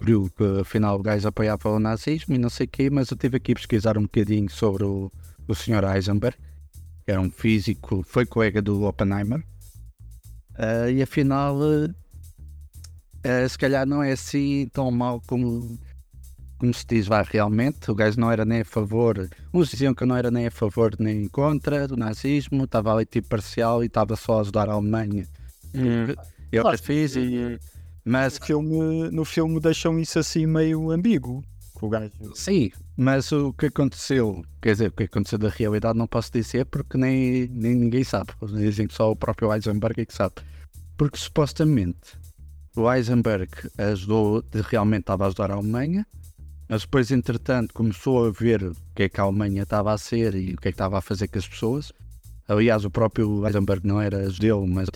viu 0.00 0.30
que 0.30 0.60
afinal 0.60 0.98
o 0.98 1.02
gajo 1.02 1.28
apoiava 1.28 1.70
o 1.70 1.80
nazismo 1.80 2.34
e 2.34 2.38
não 2.38 2.50
sei 2.50 2.66
o 2.66 2.68
quê, 2.70 2.90
mas 2.90 3.10
eu 3.10 3.16
tive 3.16 3.36
aqui 3.38 3.52
a 3.52 3.56
pesquisar 3.56 3.98
um 3.98 4.02
bocadinho 4.02 4.50
sobre 4.50 4.84
o, 4.84 5.10
o 5.48 5.54
Sr. 5.54 5.84
Heisenberg, 5.84 6.36
que 7.04 7.12
era 7.12 7.20
um 7.20 7.30
físico, 7.30 8.02
foi 8.06 8.26
colega 8.26 8.62
do 8.62 8.82
Oppenheimer, 8.84 9.42
Ah, 10.56 10.90
e 10.90 11.02
afinal, 11.02 11.56
ah, 11.62 11.94
ah, 13.24 13.48
se 13.48 13.58
calhar 13.58 13.86
não 13.86 14.02
é 14.02 14.12
assim 14.12 14.68
tão 14.72 14.90
mau 14.90 15.20
como, 15.26 15.78
como 16.58 16.74
se 16.74 16.86
diz 16.86 17.08
lá 17.08 17.22
realmente. 17.22 17.90
O 17.90 17.94
gajo 17.94 18.18
não 18.20 18.30
era 18.30 18.44
nem 18.44 18.60
a 18.62 18.64
favor, 18.64 19.28
uns 19.52 19.70
diziam 19.70 19.94
que 19.94 20.04
não 20.06 20.16
era 20.16 20.30
nem 20.30 20.46
a 20.46 20.50
favor 20.50 20.94
nem 20.98 21.28
contra 21.28 21.88
do 21.88 21.96
nazismo, 21.96 22.64
estava 22.64 22.92
ali 22.94 23.06
tipo 23.06 23.28
parcial 23.28 23.82
e 23.82 23.86
estava 23.86 24.16
só 24.16 24.38
a 24.38 24.40
ajudar 24.42 24.68
a 24.68 24.74
Alemanha. 24.74 25.28
Eu 26.52 26.62
Claro, 26.62 26.78
fiz, 26.78 27.16
e, 27.16 27.58
mas 28.04 28.38
No 28.38 28.46
filme, 28.46 29.10
no 29.10 29.24
filme 29.24 29.60
deixam 29.60 29.98
isso 29.98 30.18
assim 30.18 30.46
meio 30.46 30.90
ambíguo. 30.90 31.42
O 31.80 31.88
gajo. 31.88 32.12
Sim, 32.34 32.70
mas 32.96 33.30
o 33.32 33.52
que 33.52 33.66
aconteceu, 33.66 34.42
quer 34.62 34.72
dizer, 34.72 34.88
o 34.88 34.92
que 34.92 35.04
aconteceu 35.04 35.38
da 35.38 35.48
realidade 35.48 35.98
não 35.98 36.06
posso 36.06 36.32
dizer 36.32 36.64
porque 36.66 36.96
nem, 36.96 37.46
nem 37.48 37.74
ninguém 37.74 38.04
sabe. 38.04 38.32
Dizem 38.54 38.86
que 38.86 38.94
só 38.94 39.10
o 39.10 39.16
próprio 39.16 39.52
Heisenberg 39.52 40.00
é 40.00 40.06
que 40.06 40.14
sabe. 40.14 40.36
Porque 40.96 41.18
supostamente 41.18 42.16
o 42.76 42.90
Heisenberg 42.90 43.50
ajudou, 43.76 44.42
realmente 44.68 45.02
estava 45.02 45.24
a 45.24 45.26
ajudar 45.26 45.50
a 45.50 45.54
Alemanha, 45.54 46.06
mas 46.68 46.82
depois, 46.82 47.10
entretanto, 47.10 47.74
começou 47.74 48.26
a 48.26 48.30
ver 48.30 48.62
o 48.62 48.74
que 48.94 49.04
é 49.04 49.08
que 49.08 49.20
a 49.20 49.24
Alemanha 49.24 49.62
estava 49.62 49.92
a 49.92 49.98
ser 49.98 50.34
e 50.34 50.54
o 50.54 50.56
que 50.56 50.68
é 50.68 50.72
que 50.72 50.74
estava 50.74 50.98
a 50.98 51.02
fazer 51.02 51.28
com 51.28 51.38
as 51.38 51.46
pessoas. 51.46 51.92
Aliás, 52.48 52.84
o 52.84 52.90
próprio 52.90 53.46
Heisenberg 53.46 53.86
não 53.86 54.00
era 54.00 54.28
judeu, 54.30 54.66
mas 54.66 54.88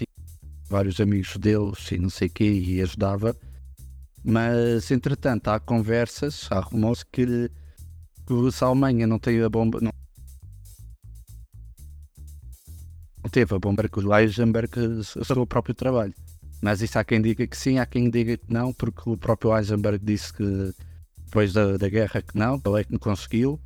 vários 0.69 1.01
amigos 1.01 1.29
judeus 1.29 1.91
e 1.91 1.99
não 1.99 2.11
sei 2.11 2.29
o 2.29 2.31
quê, 2.31 2.45
e 2.45 2.83
ajudava. 2.83 3.37
Mas, 4.25 4.91
entretanto, 4.91 5.49
há 5.49 5.59
conversas, 5.59 6.47
há 6.51 6.61
rumores 6.61 7.03
que, 7.03 7.51
que 8.27 8.53
se 8.53 8.65
a 8.65 8.67
Alemanha 8.67 9.07
não 9.07 9.19
tem 9.19 9.41
a 9.43 9.49
bomba. 9.49 9.81
Não, 9.81 9.91
teve 13.31 13.55
a 13.55 13.59
bomba 13.59 13.89
que 13.89 14.01
o 14.01 14.15
Heisenberg 14.15 14.71
o 15.37 15.47
próprio 15.47 15.75
trabalho. 15.75 16.15
Mas 16.61 16.83
isso 16.83 16.99
há 16.99 17.05
quem 17.05 17.23
diga 17.23 17.47
que 17.47 17.57
sim, 17.57 17.79
há 17.79 17.87
quem 17.87 18.11
diga 18.11 18.37
que 18.37 18.53
não, 18.53 18.73
porque 18.73 19.09
o 19.09 19.17
próprio 19.17 19.57
Heisenberg 19.57 20.05
disse 20.05 20.33
que 20.33 20.75
depois 21.25 21.53
da, 21.53 21.77
da 21.77 21.89
guerra 21.89 22.23
que 22.23 22.37
não, 22.37 22.61
ele 22.65 22.81
é 22.81 22.85
que 22.85 22.93
não 22.93 22.99
conseguiu, 22.99 23.61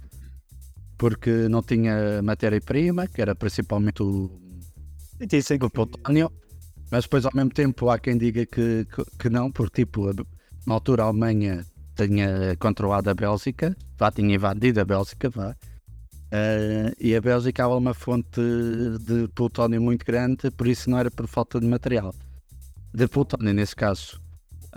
porque 0.98 1.48
não 1.48 1.62
tinha 1.62 2.20
matéria-prima, 2.22 3.07
que 3.07 3.22
era 3.22 3.34
principalmente 3.34 4.03
o, 4.03 4.30
que 5.18 5.64
o 5.64 5.70
plutónio, 5.70 6.30
mas 6.93 7.05
depois 7.05 7.24
ao 7.24 7.32
mesmo 7.34 7.51
tempo 7.51 7.88
há 7.88 7.99
quem 7.99 8.18
diga 8.18 8.45
que, 8.45 8.84
que, 8.84 9.03
que 9.18 9.30
não, 9.30 9.51
porque 9.51 9.82
tipo, 9.82 10.12
na 10.66 10.74
altura 10.74 11.05
a 11.05 11.07
Alemanha 11.07 11.64
tinha 11.97 12.55
controlado 12.59 13.09
a 13.09 13.14
Bélgica, 13.14 13.74
vá, 13.97 14.11
tinha 14.12 14.34
invadido 14.34 14.78
a 14.78 14.84
Bélgica, 14.84 15.30
vá, 15.30 15.57
eh, 16.30 16.93
e 17.01 17.16
a 17.16 17.20
Bélgica 17.22 17.64
há 17.64 17.74
uma 17.74 17.95
fonte 17.95 18.43
de 19.07 19.26
plutónio 19.34 19.80
muito 19.80 20.05
grande, 20.05 20.51
por 20.51 20.66
isso 20.66 20.90
não 20.90 20.99
era 20.99 21.11
por 21.11 21.26
falta 21.26 21.59
de 21.59 21.66
material. 21.66 22.14
De 22.93 23.09
plutónio 23.09 23.55
nesse 23.55 23.74
caso. 23.74 24.20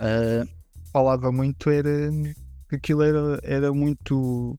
Eh, 0.00 0.44
falava 0.90 1.30
muito 1.30 1.68
era 1.68 2.10
aquilo 2.72 3.02
era, 3.02 3.38
era 3.42 3.74
muito 3.74 4.58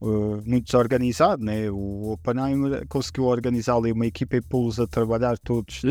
uh, 0.00 0.42
muito 0.44 0.66
desorganizado, 0.66 1.44
né? 1.44 1.70
O 1.70 2.12
Oppenheimer 2.12 2.86
conseguiu 2.88 3.24
organizar 3.24 3.76
ali 3.76 3.92
uma 3.92 4.06
equipa 4.06 4.36
e 4.36 4.40
pô-los 4.40 4.78
a 4.78 4.86
trabalhar 4.86 5.38
todos. 5.38 5.82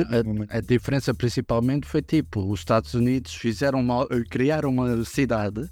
A, 0.50 0.58
a 0.58 0.62
diferença 0.62 1.14
principalmente 1.14 1.88
foi 1.88 2.02
tipo, 2.02 2.42
os 2.52 2.60
Estados 2.60 2.94
Unidos 2.94 3.34
fizeram 3.34 3.80
uma, 3.80 4.08
criaram 4.30 4.70
uma 4.70 5.04
cidade 5.06 5.70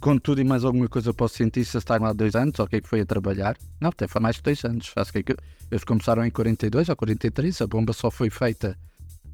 com 0.00 0.16
tudo 0.16 0.40
e 0.40 0.44
mais 0.44 0.64
alguma 0.64 0.88
coisa 0.88 1.12
para 1.12 1.26
os 1.26 1.32
cientistas 1.32 1.82
estarem 1.82 2.06
lá 2.06 2.12
dois 2.12 2.34
anos, 2.34 2.58
ou 2.58 2.64
o 2.64 2.68
que 2.68 2.76
é 2.76 2.80
que 2.80 2.88
foi 2.88 3.02
a 3.02 3.06
trabalhar? 3.06 3.56
Não, 3.80 3.90
até 3.90 4.08
foi 4.08 4.20
mais 4.20 4.36
de 4.36 4.42
dois 4.42 4.64
anos. 4.64 4.92
Acho 4.96 5.12
que 5.12 5.18
é 5.18 5.22
que 5.22 5.36
eles 5.70 5.84
começaram 5.84 6.24
em 6.24 6.30
42 6.30 6.88
ou 6.88 6.96
43, 6.96 7.60
a 7.60 7.66
bomba 7.66 7.92
só 7.92 8.10
foi 8.10 8.30
feita 8.30 8.76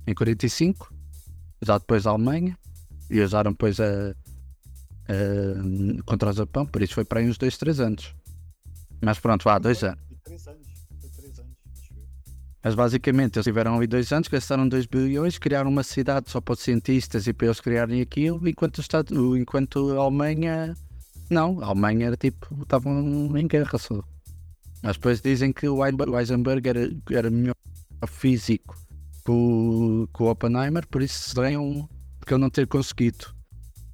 em 0.07 0.15
45, 0.15 0.93
já 1.63 1.79
depois 1.79 2.07
a 2.07 2.11
Alemanha, 2.11 2.59
e 3.09 3.21
usaram 3.21 3.53
depois 3.53 3.79
a, 3.79 4.15
a- 5.09 6.03
contra 6.05 6.31
o 6.31 6.33
Japão, 6.33 6.67
por 6.67 6.83
isso 6.83 6.95
foi 6.95 7.05
para 7.05 7.21
aí 7.21 7.29
uns 7.29 7.39
dois, 7.39 7.57
três 7.57 7.81
anos. 7.81 8.15
Mas 9.03 9.19
pronto, 9.19 9.49
há 9.49 9.59
dois 9.59 9.83
anos. 9.85 10.01
Foi 10.09 10.17
três 10.25 10.47
anos. 10.49 10.67
Foi 11.01 11.11
três 11.11 11.39
anos. 11.39 11.53
acho 11.73 11.93
eu. 11.95 12.05
Mas 12.65 12.75
basicamente 12.75 13.37
eles 13.37 13.45
tiveram 13.45 13.77
ali 13.77 13.87
dois 13.87 14.11
anos, 14.13 14.29
gastaram 14.29 14.69
2 14.69 14.87
bilhões, 14.87 15.39
criaram 15.39 15.71
uma 15.71 15.83
cidade 15.83 16.31
só 16.31 16.41
para 16.41 16.55
os 16.55 16.61
cientistas 16.61 17.27
e 17.27 17.33
para 17.33 17.47
eles 17.47 17.61
criarem 17.61 18.01
aquilo, 18.01 18.47
enquanto, 18.49 18.79
o 18.79 18.81
Estado, 18.81 19.37
enquanto 19.37 19.93
a 19.93 20.03
Alemanha. 20.03 20.75
Não, 21.31 21.61
a 21.63 21.67
Alemanha 21.67 22.07
era 22.07 22.17
tipo. 22.17 22.47
estavam 22.63 23.37
em 23.37 23.47
guerra 23.47 23.79
só. 23.79 24.03
Mas 24.83 24.97
depois 24.97 25.21
dizem 25.21 25.53
que 25.53 25.69
o 25.69 25.85
Heisenberg- 25.85 26.15
Heisenberg 26.15 26.69
era, 26.69 26.91
era 27.11 27.31
melhor 27.31 27.55
físico 28.07 28.77
que 29.25 29.31
o, 29.33 30.09
que 30.15 30.23
o 30.23 30.27
Oppenheimer, 30.31 30.87
por 30.87 31.03
isso 31.03 31.31
se 31.31 31.35
deram 31.35 31.89
porque 32.21 32.33
ele 32.35 32.41
não 32.41 32.51
ter 32.51 32.67
conseguido. 32.69 33.35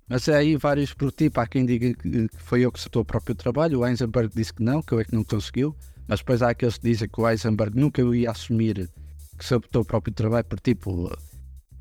Mas 0.08 0.28
é 0.28 0.36
aí 0.36 0.56
vários 0.56 0.92
por 0.92 1.10
tipo, 1.12 1.40
há 1.40 1.46
quem 1.46 1.64
diga 1.64 1.94
que 1.94 2.28
foi 2.36 2.60
eu 2.62 2.72
que 2.72 2.78
acertou 2.78 3.02
o 3.02 3.04
próprio 3.04 3.34
trabalho, 3.34 3.80
o 3.80 3.86
Heisenberg 3.86 4.30
disse 4.34 4.52
que 4.52 4.62
não, 4.62 4.82
que 4.82 4.92
eu 4.92 5.00
é 5.00 5.04
que 5.04 5.14
não 5.14 5.24
conseguiu, 5.24 5.74
mas 6.06 6.20
depois 6.20 6.42
há 6.42 6.50
aqueles 6.50 6.76
que 6.76 6.88
dizem 6.88 7.08
que 7.08 7.20
o 7.20 7.28
Heisenberg 7.28 7.78
nunca 7.78 8.02
ia 8.02 8.30
assumir 8.30 8.90
que 9.38 9.44
sabotou 9.44 9.82
o 9.82 9.84
próprio 9.84 10.12
trabalho 10.14 10.44
por 10.44 10.60
tipo, 10.60 11.10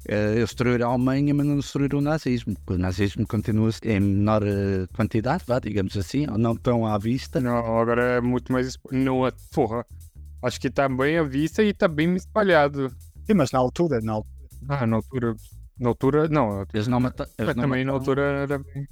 eh, 0.07 0.31
eles 0.35 0.49
destruíram 0.49 0.89
a 0.89 0.93
Alemanha, 0.93 1.33
mas 1.33 1.45
não 1.45 1.57
destruíram 1.57 1.99
o 1.99 2.01
nazismo, 2.01 2.55
porque 2.55 2.73
o 2.73 2.77
nazismo 2.77 3.27
continua 3.27 3.69
em 3.83 3.99
menor 3.99 4.43
eh, 4.43 4.87
quantidade, 4.95 5.43
vá, 5.45 5.59
digamos 5.59 5.95
assim, 5.97 6.27
ou 6.29 6.37
não 6.37 6.55
tão 6.55 6.85
à 6.85 6.97
vista. 6.97 7.39
Não, 7.39 7.57
agora 7.79 8.03
é 8.17 8.21
muito 8.21 8.51
mais. 8.51 8.77
Não, 8.91 9.27
é- 9.27 9.33
porra. 9.53 9.85
Acho 10.41 10.59
que 10.59 10.71
tá 10.71 10.89
bem 10.89 11.17
à 11.17 11.23
vista 11.23 11.61
e 11.61 11.71
tá 11.71 11.87
bem 11.87 12.15
espalhado. 12.15 12.89
Sim, 13.27 13.35
mas 13.35 13.51
na 13.51 13.59
altura, 13.59 14.01
na 14.01 14.13
altura. 14.13 14.33
Ah, 14.69 14.87
na 14.87 14.95
altura. 14.95 15.35
Na 15.81 15.89
altura, 15.89 16.27
não. 16.29 16.65
Eles 16.73 16.87
não, 16.87 16.99
mata 16.99 17.23
eles 17.37 17.47
Mas 17.47 17.55
não 17.55 17.63
também 17.63 17.83
na 17.83 17.91
mataram- 17.91 17.99
altura 17.99 18.21
era 18.21 18.59
bem. 18.59 18.87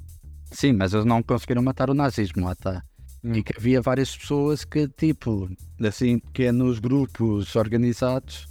Sim, 0.51 0.73
mas 0.73 0.91
eles 0.93 1.05
não 1.05 1.21
conseguiram 1.21 1.61
matar 1.61 1.89
o 1.89 1.93
nazismo, 1.93 2.43
lá 2.45 2.53
está. 2.53 2.83
Hum. 3.23 3.33
E 3.33 3.43
que 3.43 3.53
havia 3.55 3.81
várias 3.81 4.17
pessoas 4.17 4.65
que, 4.65 4.87
tipo, 4.87 5.47
assim, 5.85 6.17
pequenos 6.19 6.79
grupos 6.79 7.55
organizados 7.55 8.47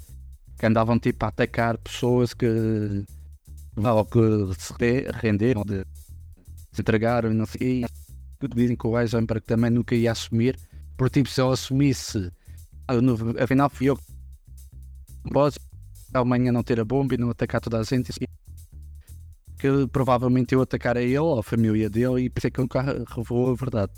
que 0.59 0.67
andavam, 0.67 0.99
tipo, 0.99 1.25
a 1.25 1.29
atacar 1.29 1.77
pessoas 1.79 2.33
que, 2.33 2.47
ou 3.77 4.05
que 4.05 4.21
se 4.59 4.73
re- 4.79 5.11
renderam, 5.15 5.63
de, 5.65 5.85
se 6.73 6.81
entregaram, 6.81 7.35
não 7.35 7.47
sei. 7.47 7.85
E 8.41 8.49
dizem 8.55 8.77
que 8.77 8.87
o 8.87 8.97
Eisenberg 9.01 9.45
também 9.45 9.71
nunca 9.71 9.97
ia 9.97 10.13
assumir, 10.13 10.57
porque, 10.97 11.19
tipo, 11.21 11.29
se 11.29 11.41
ele 11.43 11.53
assumisse, 11.53 12.31
ah, 12.87 13.01
no- 13.01 13.35
afinal 13.43 13.69
fui 13.69 13.89
eu 13.89 13.97
que 13.97 14.03
a 16.13 16.19
Alemanha 16.19 16.53
não 16.53 16.63
ter 16.63 16.81
a 16.81 16.85
bomba 16.85 17.15
e 17.15 17.19
não 17.19 17.31
atacar 17.31 17.61
toda 17.61 17.79
a 17.79 17.83
gente, 17.83 18.13
que 19.59 19.87
provavelmente 19.91 20.55
eu 20.55 20.63
atacar 20.63 20.97
a 20.97 21.03
ele 21.03 21.19
ou 21.19 21.39
a 21.39 21.43
família 21.43 21.91
dele 21.91 22.23
e 22.23 22.31
por 22.31 22.39
isso 22.39 22.47
é 22.47 22.51
que 22.51 22.61
nunca 22.61 22.83
revelou 22.83 23.51
a 23.51 23.55
verdade. 23.55 23.93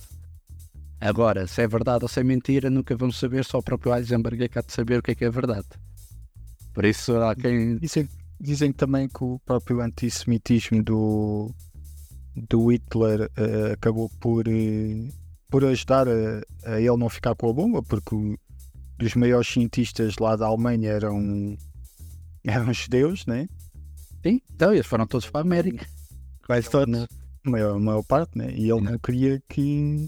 Agora, 1.00 1.46
se 1.46 1.62
é 1.62 1.66
verdade 1.66 2.04
ou 2.04 2.08
se 2.08 2.20
é 2.20 2.24
mentira, 2.24 2.68
nunca 2.68 2.96
vamos 2.96 3.18
saber, 3.18 3.44
só 3.44 3.58
o 3.58 3.62
próprio 3.62 3.94
Heisenberg 3.94 4.44
é 4.44 4.58
há 4.58 4.61
de 4.61 4.72
saber 4.72 4.98
o 4.98 5.02
que 5.02 5.12
é 5.12 5.14
que 5.14 5.24
é 5.24 5.30
verdade. 5.30 5.68
Por 6.74 6.84
isso 6.84 7.16
há 7.16 7.34
quem. 7.34 7.78
Dizem, 7.78 8.08
dizem 8.38 8.72
também 8.72 9.08
que 9.08 9.24
o 9.24 9.38
próprio 9.44 9.80
antissemitismo 9.80 10.82
do, 10.82 11.50
do 12.36 12.70
Hitler 12.70 13.30
eh, 13.36 13.72
acabou 13.72 14.11
por, 14.20 14.46
eh, 14.46 15.08
por 15.48 15.64
ajudar 15.64 16.06
a, 16.06 16.42
a 16.64 16.80
ele 16.80 16.96
não 16.96 17.08
ficar 17.08 17.34
com 17.34 17.50
a 17.50 17.52
bomba, 17.52 17.82
porque 17.82 18.14
os 19.02 19.14
maiores 19.14 19.48
cientistas 19.48 20.16
lá 20.18 20.36
da 20.36 20.46
Alemanha 20.46 20.90
eram, 20.90 21.56
eram 22.45 22.72
judeus, 22.72 23.26
né? 23.26 23.49
Sim, 24.22 24.41
então 24.55 24.72
eles 24.72 24.86
foram 24.86 25.07
todos 25.07 25.28
para 25.28 25.41
a 25.41 25.43
América. 25.43 25.86
Quase 26.45 26.68
todos. 26.70 27.07
a 27.45 27.51
maior, 27.51 27.76
a 27.76 27.78
maior 27.78 28.03
parte, 28.03 28.36
né? 28.36 28.51
E 28.53 28.70
ele 28.70 28.80
não 28.80 28.99
queria 28.99 29.43
que, 29.49 30.07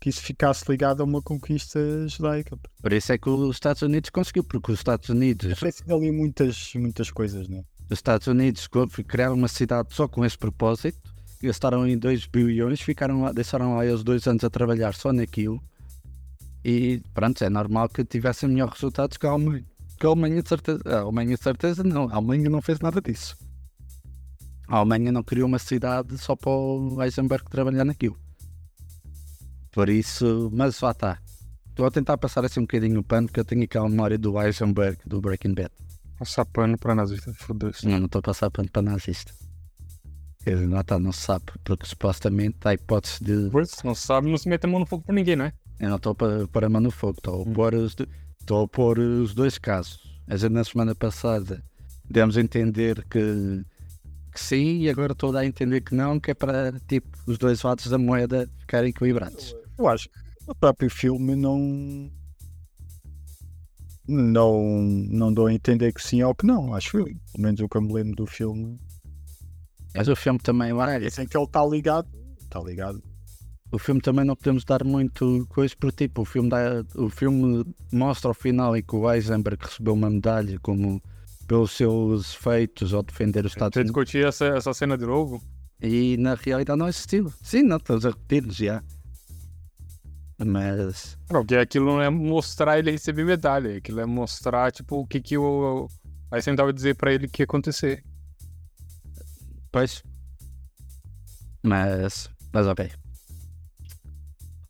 que 0.00 0.08
isso 0.08 0.22
ficasse 0.22 0.64
ligado 0.68 1.00
a 1.00 1.04
uma 1.04 1.20
conquista 1.20 1.80
judaica. 2.06 2.56
Por 2.80 2.92
isso 2.92 3.12
é 3.12 3.18
que 3.18 3.28
os 3.28 3.56
Estados 3.56 3.82
Unidos 3.82 4.10
conseguiu, 4.10 4.44
porque 4.44 4.72
os 4.72 4.78
Estados 4.78 5.08
Unidos, 5.08 5.52
Aparecem 5.52 5.92
ali 5.92 6.12
muitas, 6.12 6.72
muitas 6.74 7.10
coisas, 7.10 7.48
né? 7.48 7.62
os 7.90 7.98
Estados 7.98 8.28
Unidos 8.28 8.68
criaram 9.08 9.34
uma 9.34 9.48
cidade 9.48 9.92
só 9.92 10.06
com 10.06 10.24
esse 10.24 10.38
propósito, 10.38 10.98
gastaram 11.42 11.86
em 11.86 11.98
2 11.98 12.26
bilhões, 12.26 12.80
ficaram 12.80 13.22
lá, 13.22 13.32
deixaram 13.32 13.74
lá 13.74 13.84
eles 13.84 14.04
dois 14.04 14.26
anos 14.28 14.44
a 14.44 14.50
trabalhar 14.50 14.94
só 14.94 15.12
naquilo. 15.12 15.60
E 16.64 17.02
pronto, 17.12 17.42
é 17.42 17.50
normal 17.50 17.88
que 17.88 18.04
tivessem 18.04 18.48
melhores 18.48 18.74
resultados 18.74 19.16
que 19.16 19.26
a 19.26 19.30
Alemanha. 19.30 19.64
Que 20.00 20.06
a 20.06 20.08
Alemanha 20.08 20.42
de 20.42 20.48
certeza. 20.48 20.80
A 20.86 21.00
Alemanha 21.00 21.36
de 21.36 21.42
certeza 21.42 21.84
não. 21.84 22.08
A 22.08 22.14
Alemanha 22.16 22.48
não 22.50 22.60
fez 22.62 22.80
nada 22.80 23.00
disso. 23.00 23.36
A 24.66 24.78
Alemanha 24.78 25.12
não 25.12 25.22
criou 25.22 25.46
uma 25.46 25.58
cidade 25.58 26.16
só 26.16 26.34
para 26.34 26.50
o 26.50 27.02
Eisenberg 27.02 27.44
trabalhar 27.50 27.84
naquilo. 27.84 28.16
Por 29.72 29.88
isso, 29.88 30.50
mas 30.52 30.80
lá 30.80 30.90
está. 30.92 31.18
Estou 31.68 31.86
a 31.86 31.90
tentar 31.90 32.18
passar 32.18 32.44
assim 32.44 32.60
um 32.60 32.64
bocadinho 32.64 33.00
o 33.00 33.04
pano 33.04 33.26
porque 33.28 33.40
eu 33.40 33.44
tenho 33.44 33.62
aquela 33.64 33.88
memória 33.88 34.18
do 34.18 34.40
Eisenberg 34.40 34.98
do 35.06 35.20
Breaking 35.20 35.54
Bad. 35.54 35.70
Passar 36.18 36.44
pano 36.46 36.76
pra 36.78 36.94
nazista. 36.94 37.32
Foda-se. 37.34 37.86
Não, 37.86 37.98
não 37.98 38.06
estou 38.06 38.18
a 38.18 38.22
passar 38.22 38.50
pano 38.50 38.68
para 38.70 38.82
nazista. 38.82 39.32
Dizer, 40.44 40.66
lá 40.68 40.80
está, 40.80 40.98
não 40.98 41.12
se 41.12 41.20
sabe, 41.20 41.44
porque 41.64 41.86
supostamente 41.86 42.56
há 42.64 42.72
hipótese 42.74 43.22
de. 43.22 43.50
Pois, 43.50 43.70
se 43.70 43.84
não 43.84 43.94
sabe, 43.94 44.30
não 44.30 44.38
se 44.38 44.48
mete 44.48 44.64
a 44.64 44.68
mão 44.68 44.80
no 44.80 44.86
fogo 44.86 45.04
por 45.04 45.12
ninguém, 45.12 45.36
não 45.36 45.44
é? 45.44 45.52
Eu 45.78 45.90
não 45.90 45.96
estou 45.96 46.14
para 46.14 46.46
pôr 46.48 46.64
a 46.64 46.68
mão 46.68 46.80
no 46.80 46.90
fogo, 46.90 47.18
estou 47.18 47.42
a 47.42 47.54
pôr 47.54 47.74
os, 47.74 47.94
do- 47.94 48.08
estou 48.50 48.64
a 48.64 48.68
pôr 48.68 48.98
os 48.98 49.32
dois 49.32 49.58
casos. 49.58 50.00
A 50.26 50.36
gente 50.36 50.50
na 50.50 50.64
semana 50.64 50.92
passada 50.92 51.62
demos 52.04 52.36
a 52.36 52.40
entender 52.40 53.06
que, 53.08 53.64
que 54.32 54.40
sim, 54.40 54.80
e 54.80 54.90
agora 54.90 55.12
estou 55.12 55.30
a 55.30 55.34
dar 55.34 55.38
a 55.40 55.46
entender 55.46 55.82
que 55.82 55.94
não, 55.94 56.18
que 56.18 56.32
é 56.32 56.34
para 56.34 56.72
tipo 56.88 57.16
os 57.28 57.38
dois 57.38 57.62
lados 57.62 57.86
da 57.86 57.96
moeda 57.96 58.50
ficarem 58.58 58.90
equilibrados. 58.90 59.54
Eu 59.78 59.86
acho 59.86 60.08
que 60.08 60.18
o 60.48 60.54
próprio 60.56 60.90
filme 60.90 61.36
não. 61.36 62.10
Não, 64.08 64.82
não 64.82 65.32
dou 65.32 65.46
a 65.46 65.52
entender 65.52 65.92
que 65.92 66.02
sim 66.02 66.20
ou 66.24 66.34
que 66.34 66.44
não, 66.44 66.74
acho 66.74 66.98
eu. 66.98 67.04
Pelo 67.04 67.18
menos 67.38 67.60
o 67.60 67.68
que 67.68 67.76
eu 67.76 67.82
me 67.82 67.92
lembro 67.92 68.16
do 68.16 68.26
filme. 68.26 68.80
Mas 69.94 70.08
o 70.08 70.16
filme 70.16 70.40
também, 70.40 70.72
olha, 70.72 70.98
Dizem 70.98 71.28
que 71.28 71.36
ele 71.36 71.44
está 71.44 71.64
ligado. 71.64 72.08
Está 72.40 72.60
ligado. 72.60 73.00
O 73.72 73.78
filme 73.78 74.00
também 74.00 74.24
não 74.24 74.36
podemos 74.36 74.64
dar 74.64 74.84
muito 74.84 75.46
coisa 75.48 75.74
por 75.78 75.92
tipo, 75.92 76.22
o 76.22 76.24
filme, 76.24 76.48
dá, 76.48 76.84
o 76.96 77.08
filme 77.08 77.64
mostra 77.92 78.30
ao 78.30 78.34
final 78.34 78.76
em 78.76 78.82
que 78.82 78.94
o 78.94 79.10
Eisenberg 79.10 79.64
recebeu 79.64 79.94
uma 79.94 80.10
medalha 80.10 80.58
como 80.60 81.02
pelos 81.46 81.72
seus 81.72 82.34
feitos 82.34 82.94
ao 82.94 83.02
defender 83.02 83.44
os 83.44 83.52
Estados 83.52 83.74
Você 83.74 83.80
Unidos 83.80 83.94
discutir 83.94 84.26
essa, 84.26 84.46
essa 84.46 84.72
cena 84.74 84.96
de 84.96 85.06
novo? 85.06 85.42
e 85.82 86.16
na 86.18 86.34
realidade 86.34 86.78
não 86.78 86.88
existiu. 86.88 87.32
Sim, 87.42 87.62
não, 87.62 87.78
estamos 87.78 88.04
a 88.04 88.10
repetir 88.10 88.52
já. 88.52 88.82
Mas 90.44 91.18
porque 91.28 91.56
aquilo 91.56 91.86
não 91.86 92.02
é 92.02 92.08
mostrar 92.08 92.78
ele 92.78 92.90
receber 92.90 93.24
medalha. 93.24 93.76
Aquilo 93.76 94.00
é 94.00 94.06
mostrar, 94.06 94.72
tipo, 94.72 95.00
o 95.00 95.06
que 95.06 95.20
que 95.20 95.36
o... 95.36 95.88
Aí 96.30 96.40
você 96.40 96.50
tentava 96.50 96.72
dizer 96.72 96.96
pra 96.96 97.12
ele 97.12 97.28
que 97.28 97.42
ia 97.42 97.44
acontecer. 97.44 98.02
Pois. 99.70 100.02
Mas. 101.62 102.30
Mas 102.52 102.66
ok. 102.66 102.90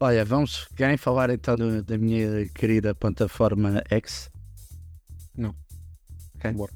Olha, 0.00 0.24
vamos. 0.24 0.66
Querem 0.76 0.96
falar 0.96 1.30
então 1.30 1.56
do- 1.56 1.82
da 1.82 1.98
minha 1.98 2.48
querida 2.54 2.94
plataforma 2.94 3.82
X? 3.90 4.30
Não. 5.36 5.54
Ok. 6.36 6.52
Bora. 6.52 6.72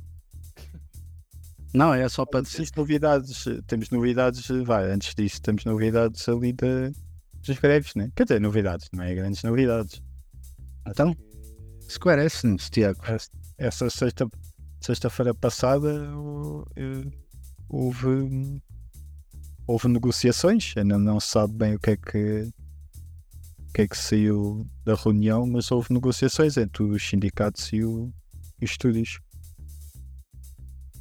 Não, 1.73 1.93
é 1.95 2.09
só 2.09 2.25
para 2.25 2.43
dizer. 2.43 2.69
Novidades, 2.77 3.45
temos 3.67 3.91
novidades, 3.91 4.47
vai, 4.65 4.93
antes 4.93 5.15
disso, 5.15 5.41
temos 5.43 5.65
novidades 5.65 6.29
ali 6.29 6.53
da, 6.53 6.91
dos 7.43 7.59
greves, 7.59 7.95
né? 7.97 8.13
Quer 8.15 8.25
dizer, 8.25 8.41
novidades, 8.41 8.89
não 8.93 9.03
é 9.03 9.13
grandes 9.15 9.43
novidades. 9.43 10.01
Então, 10.87 11.17
esclarece-nos, 11.89 12.71
Tiago. 12.71 13.01
Essa 13.59 13.91
sexta, 13.91 14.29
sexta-feira 14.81 15.35
passada 15.35 15.89
o- 16.17 16.65
eh, 16.77 17.11
houve, 17.69 18.61
houve 19.67 19.89
negociações, 19.89 20.75
ainda 20.77 20.97
não 20.99 21.19
se 21.19 21.29
sabe 21.29 21.55
bem 21.55 21.75
o 21.75 21.79
que 21.81 21.91
é 21.91 21.97
que, 21.97 22.51
que, 23.75 23.83
é 23.83 23.89
que 23.89 23.99
saiu 23.99 24.65
da 24.85 24.95
reunião, 24.95 25.45
mas 25.45 25.73
houve 25.73 25.93
negociações 25.93 26.57
entre 26.57 26.85
os 26.85 27.07
sindicatos 27.07 27.73
e, 27.73 27.83
o, 27.83 28.13
e 28.61 28.65
os 28.65 28.71
estúdios. 28.71 29.19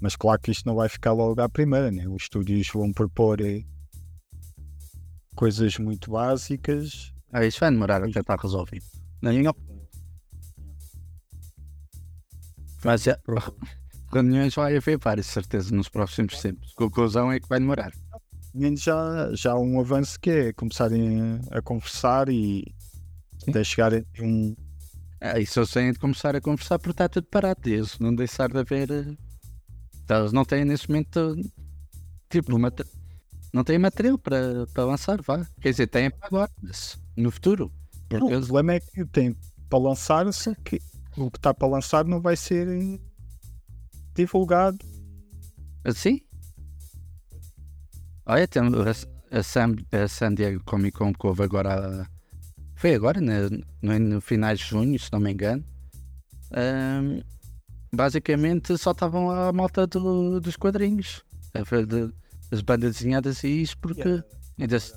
Mas 0.01 0.15
claro 0.15 0.41
que 0.41 0.51
isto 0.51 0.65
não 0.65 0.76
vai 0.76 0.89
ficar 0.89 1.13
logo 1.13 1.39
à 1.39 1.47
primeira, 1.47 1.91
né? 1.91 2.07
os 2.09 2.24
estúdios 2.24 2.67
vão 2.74 2.91
propor 2.91 3.39
eh, 3.41 3.63
coisas 5.36 5.78
muito 5.78 6.09
básicas. 6.09 7.13
Ah, 7.32 7.45
isso 7.45 7.59
vai 7.59 7.69
demorar 7.69 8.03
até 8.03 8.19
estar 8.19 8.39
resolvido. 8.39 8.86
Na 9.21 9.32
minha 9.32 9.51
opinião. 9.51 9.88
Mas 12.84 13.05
é, 13.05 13.17
reuniões 14.11 14.55
vai 14.55 14.76
haver 14.76 14.97
várias, 14.97 15.28
certeza, 15.28 15.74
nos 15.74 15.89
próximos 15.89 16.41
tempos. 16.41 16.74
Conclusão 16.74 17.32
é 17.32 17.39
que 17.39 17.47
vai 17.47 17.59
demorar. 17.59 17.93
Menos 18.54 18.82
já, 18.82 19.34
já 19.34 19.51
há 19.54 19.60
um 19.60 19.80
avanço 19.80 20.20
que 20.20 20.30
é 20.30 20.54
começarem 20.54 21.22
a, 21.51 21.58
a 21.60 21.62
conversar 21.62 22.30
e 22.30 22.64
até 23.47 23.64
chegarem 23.64 24.06
a 24.20 24.24
um. 24.24 24.56
Ah, 25.22 25.39
isso 25.39 25.60
eu 25.60 25.66
sei 25.66 25.91
de 25.91 25.99
começar 25.99 26.36
a 26.36 26.41
conversar 26.41 26.78
porque 26.80 26.91
está 26.91 27.08
tudo 27.10 27.28
parado. 27.28 27.68
Eles 27.70 27.97
não 27.99 28.14
deixar 28.14 28.49
de 28.49 28.58
haver. 28.60 28.91
eh, 28.91 29.16
então, 30.04 30.20
Eles 30.22 30.34
não 30.34 30.43
têm 30.45 30.66
nesse 30.66 30.89
momento. 30.89 31.36
Tipo, 32.30 32.58
mate- 32.60 32.84
não 33.54 33.64
têm 33.64 33.78
material 33.80 34.18
para, 34.18 34.66
para 34.74 34.86
lançar, 34.86 35.22
vá. 35.22 35.45
Quer 35.62 35.72
dizer, 35.72 35.88
têm 35.88 36.10
para 36.12 36.28
agora, 36.28 36.51
mas 36.62 36.97
no 37.16 37.32
futuro. 37.32 37.72
Não, 38.12 38.20
Porque 38.20 38.26
o 38.26 38.38
eles, 38.38 38.45
problema 38.47 38.74
é 38.74 38.80
que 38.80 39.06
tem 39.06 39.36
para 39.70 39.80
lançar, 39.80 40.32
só 40.34 40.54
que 40.56 40.82
o 41.18 41.32
que 41.32 41.38
está 41.38 41.54
para 41.54 41.68
lançar 41.68 42.06
não 42.06 42.20
vai 42.22 42.36
ser 42.36 42.68
eh, 42.68 42.99
divulgado. 44.16 44.78
assim. 45.84 46.22
Olha, 48.26 48.47
tem 48.47 48.61
a, 48.61 49.38
a, 49.39 49.43
San, 49.43 49.76
a 49.91 50.07
San 50.07 50.34
Diego 50.34 50.63
Comic 50.63 50.97
Con 50.97 51.13
que 51.13 51.28
houve 51.28 51.43
agora. 51.43 52.07
Foi 52.76 52.93
agora, 52.95 53.19
né, 53.21 53.49
no, 53.82 53.99
no 53.99 54.21
finais 54.21 54.59
de 54.59 54.65
junho, 54.65 54.97
se 54.99 55.11
não 55.11 55.19
me 55.19 55.32
engano. 55.32 55.63
Ahm, 56.51 57.21
basicamente 57.93 58.78
só 58.78 58.91
estavam 58.91 59.30
a 59.30 59.51
malta 59.51 59.88
do- 59.88 60.39
dos 60.39 60.55
quadrinhos. 60.55 61.24
As 62.51 62.61
bandas 62.61 62.93
desenhadas 62.97 63.43
e 63.43 63.61
isso 63.61 63.78
porque, 63.80 64.24
ainda 64.59 64.80
se- 64.80 64.93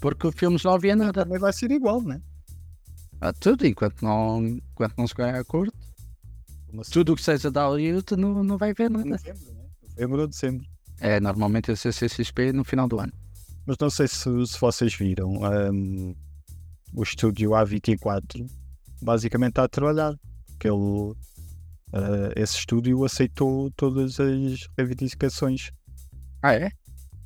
porque 0.00 0.30
filmes 0.32 0.62
não 0.64 0.72
havia 0.74 0.94
nada. 0.96 1.24
Também 1.24 1.38
vai 1.38 1.52
ser 1.52 1.70
igual, 1.70 2.02
né? 2.02 2.20
Há 3.20 3.32
tudo, 3.32 3.66
enquanto 3.66 4.02
não, 4.02 4.44
enquanto 4.46 4.96
não 4.96 5.06
se 5.06 5.14
ganha 5.14 5.40
acordo, 5.40 5.72
Uma 6.72 6.82
tudo 6.84 7.12
o 7.12 7.16
que 7.16 7.22
seja 7.22 7.50
da 7.50 7.66
Hollywood 7.66 8.14
não, 8.16 8.44
não 8.44 8.56
vai 8.58 8.72
ver 8.74 8.90
nada. 8.90 9.04
novembro, 9.08 9.52
né? 9.54 9.64
Novembro 9.82 10.20
ou 10.22 10.28
dezembro. 10.28 10.66
É 11.00 11.20
normalmente 11.20 11.70
a 11.70 11.76
CCXP 11.76 12.52
no 12.52 12.64
final 12.64 12.88
do 12.88 12.98
ano. 12.98 13.12
Mas 13.66 13.76
não 13.80 13.90
sei 13.90 14.08
se, 14.08 14.24
se 14.46 14.58
vocês 14.60 14.94
viram. 14.94 15.34
hum, 15.72 16.14
o 16.94 17.02
estúdio 17.02 17.50
A24 17.50 18.50
basicamente 19.02 19.50
está 19.50 19.64
a 19.64 19.68
trabalhar. 19.68 20.18
Porque 20.48 20.68
ele, 20.68 21.14
ah, 21.92 22.32
esse 22.34 22.56
estúdio 22.58 23.04
aceitou 23.04 23.70
todas 23.72 24.18
as 24.18 24.68
reivindicações 24.76 25.70
Ah, 26.42 26.54
é? 26.54 26.70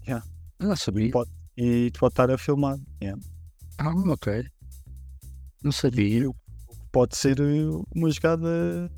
Já. 0.06 0.22
Eu 0.58 0.68
Não 0.68 0.76
sabia. 0.76 1.10
Pode. 1.10 1.30
e 1.56 1.90
pode 1.98 2.12
estar 2.12 2.30
a 2.30 2.36
filmar. 2.36 2.76
yeah. 3.02 3.20
Ah, 3.78 3.90
ok. 4.10 4.44
Não 5.62 5.72
sabia. 5.72 6.28
Pode 6.90 7.16
ser 7.16 7.40
uh, 7.40 7.86
uma 7.94 8.10
jogada 8.10 8.90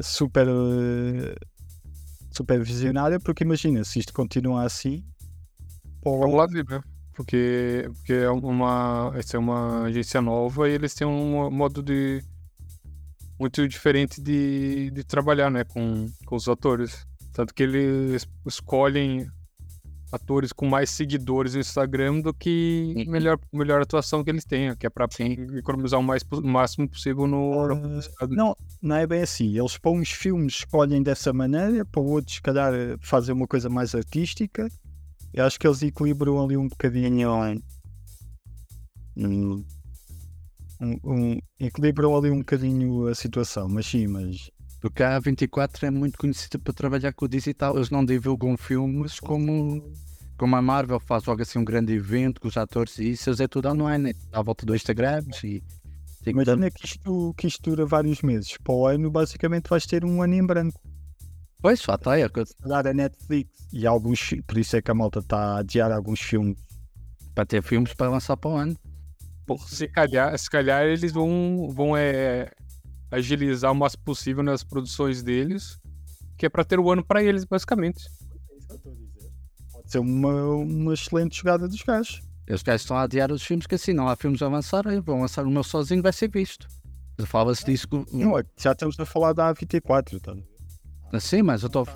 super, 0.00 0.48
uh, 0.48 1.34
super 2.40 2.62
visionária, 2.62 3.20
porque 3.20 3.44
imagina, 3.44 3.84
se 3.84 3.98
isto 3.98 4.12
continua 4.12 4.64
assim, 4.64 5.04
Vamos 6.02 6.34
lá 6.34 6.46
ver, 6.46 6.64
né? 6.68 6.82
Porque, 7.12 7.90
porque 7.96 8.12
é 8.14 8.30
uma, 8.30 9.12
essa 9.14 9.36
é 9.36 9.40
uma 9.40 9.84
agência 9.84 10.22
nova 10.22 10.68
e 10.68 10.72
eles 10.72 10.94
têm 10.94 11.06
um 11.06 11.50
modo 11.50 11.82
de 11.82 12.22
muito 13.38 13.66
diferente 13.68 14.20
de, 14.20 14.90
de 14.90 15.04
trabalhar, 15.04 15.50
né, 15.50 15.64
com, 15.64 16.06
com 16.24 16.36
os 16.36 16.48
atores. 16.48 17.06
Tanto 17.32 17.54
que 17.54 17.62
eles 17.62 18.26
escolhem 18.46 19.30
atores 20.12 20.52
com 20.52 20.66
mais 20.66 20.90
seguidores 20.90 21.54
no 21.54 21.60
Instagram 21.60 22.20
do 22.20 22.34
que 22.34 22.94
Uhum. 22.96 23.10
melhor, 23.12 23.38
melhor 23.52 23.80
atuação 23.82 24.24
que 24.24 24.30
eles 24.30 24.44
tenham, 24.44 24.74
que 24.76 24.86
é 24.86 24.90
Sim. 25.10 25.32
economizar 25.56 26.00
o, 26.00 26.02
mais, 26.02 26.22
o 26.30 26.40
máximo 26.42 26.88
possível 26.88 27.26
no, 27.26 27.68
publicidade. 27.68 28.34
Não, 28.34 28.56
não 28.82 28.96
é 28.96 29.06
bem 29.06 29.22
assim. 29.22 29.56
Eles 29.58 29.78
para 29.78 29.90
uns 29.92 30.10
filmes 30.10 30.54
escolhem 30.54 31.02
dessa 31.02 31.32
maneira, 31.32 31.84
para 31.84 32.00
outros, 32.00 32.36
se 32.36 32.42
calhar, 32.42 32.72
fazem 33.00 33.34
uma 33.34 33.46
coisa 33.46 33.68
mais 33.68 33.94
artística. 33.94 34.68
Eu 35.32 35.44
acho 35.44 35.58
que 35.60 35.66
eles 35.66 35.80
equilibram 35.82 36.42
ali 36.42 36.56
um 36.56 36.68
bocadinho. 36.68 37.30
Um, 39.16 39.64
um- 41.04 41.38
equilibram 41.58 42.16
ali 42.16 42.30
um 42.30 42.38
bocadinho 42.38 43.06
a 43.06 43.14
situação, 43.14 43.68
mas 43.68 43.86
sim, 43.86 44.06
mas 44.06 44.50
Porque 44.80 45.02
a 45.02 45.20
A24 45.20 45.82
é 45.84 45.90
muito 45.90 46.16
conhecida 46.18 46.58
por 46.58 46.72
trabalhar 46.72 47.12
com 47.12 47.24
o 47.26 47.28
digital. 47.28 47.76
Eles 47.76 47.90
não 47.90 48.04
divulgam 48.04 48.56
filmes 48.56 49.20
como, 49.20 49.92
como 50.38 50.56
a 50.56 50.62
Marvel 50.62 50.98
faz 51.00 51.24
logo 51.24 51.42
assim 51.42 51.58
um 51.58 51.64
grande 51.64 51.92
evento 51.92 52.40
com 52.40 52.48
os 52.48 52.56
atores 52.56 52.98
e 52.98 53.10
isso 53.10 53.28
eles 53.28 53.40
é 53.40 53.46
tudo 53.48 53.68
online, 53.68 54.04
né? 54.04 54.12
à 54.32 54.40
volta 54.42 54.64
do 54.64 54.74
Instagram 54.74 55.22
e 55.44 55.62
imagina 56.26 56.70
que 56.70 56.86
isto, 56.86 57.34
que 57.36 57.46
isto 57.46 57.62
dura 57.70 57.84
vários 57.84 58.22
meses. 58.22 58.56
Para 58.64 58.72
o 58.74 58.86
ano, 58.86 59.10
basicamente, 59.10 59.68
vais 59.68 59.84
ter 59.84 60.04
um 60.04 60.22
ano 60.22 60.34
em 60.34 60.46
branco. 60.46 60.80
Pois, 61.60 61.84
lá 61.86 61.96
está, 61.96 62.18
é 62.18 62.24
o 62.24 62.30
que 62.30 62.40
eu- 62.40 62.46
Se 62.46 62.56
calhar 62.56 62.86
a 62.86 62.94
Netflix 62.94 63.50
e 63.70 63.86
alguns, 63.86 64.30
por 64.46 64.56
isso 64.56 64.76
é 64.76 64.80
que 64.82 64.90
a 64.90 64.94
malta 64.94 65.18
está 65.18 65.56
a 65.56 65.58
adiar 65.58 65.92
alguns 65.92 66.20
filmes. 66.20 66.56
para 67.34 67.46
ter 67.46 67.62
filmes 67.62 67.94
para 67.94 68.10
lançar 68.10 68.36
para 68.36 68.50
o 68.50 68.56
ano. 68.56 68.76
Pô, 69.46 69.56
se 69.58 69.86
calhar, 69.88 70.36
se 70.38 70.50
calhar 70.50 70.84
eles 70.84 71.12
vão, 71.12 71.68
vão 71.70 71.96
é, 71.96 72.50
agilizar 73.10 73.72
o 73.72 73.74
máximo 73.74 74.02
possível 74.04 74.42
nas 74.42 74.62
produções 74.64 75.22
deles, 75.22 75.78
que 76.36 76.46
é 76.46 76.48
pra 76.48 76.64
ter 76.64 76.78
o 76.78 76.90
ano 76.90 77.04
pra 77.04 77.22
eles, 77.22 77.44
basicamente. 77.44 78.04
Pode 79.72 79.90
ser 79.90 79.98
uma, 79.98 80.44
uma 80.56 80.94
excelente 80.94 81.38
jogada 81.38 81.66
dos 81.68 81.82
gajos. 81.82 82.20
Os 82.50 82.62
gajos 82.62 82.82
estão 82.82 82.96
a 82.96 83.02
adiar 83.02 83.30
os 83.30 83.42
filmes 83.42 83.66
que 83.66 83.74
assim 83.76 83.92
não 83.92 84.08
há 84.08 84.16
filmes 84.16 84.42
a 84.42 84.48
lançar, 84.48 84.86
aí 84.88 85.00
vão 85.00 85.20
lançar 85.20 85.44
o 85.46 85.50
meu 85.50 85.62
sozinho, 85.62 86.02
vai 86.02 86.12
ser 86.12 86.28
visto. 86.28 86.66
Fala-se 87.26 87.64
disso 87.64 87.86
que- 87.86 88.16
Não, 88.16 88.38
é 88.38 88.42
já 88.58 88.72
estamos 88.72 88.98
a 88.98 89.04
falar 89.04 89.32
da 89.34 89.52
A24, 89.54 90.18
tá? 90.20 90.34
assim, 91.12 91.42
mas 91.42 91.62
eu 91.62 91.66
estou. 91.66 91.86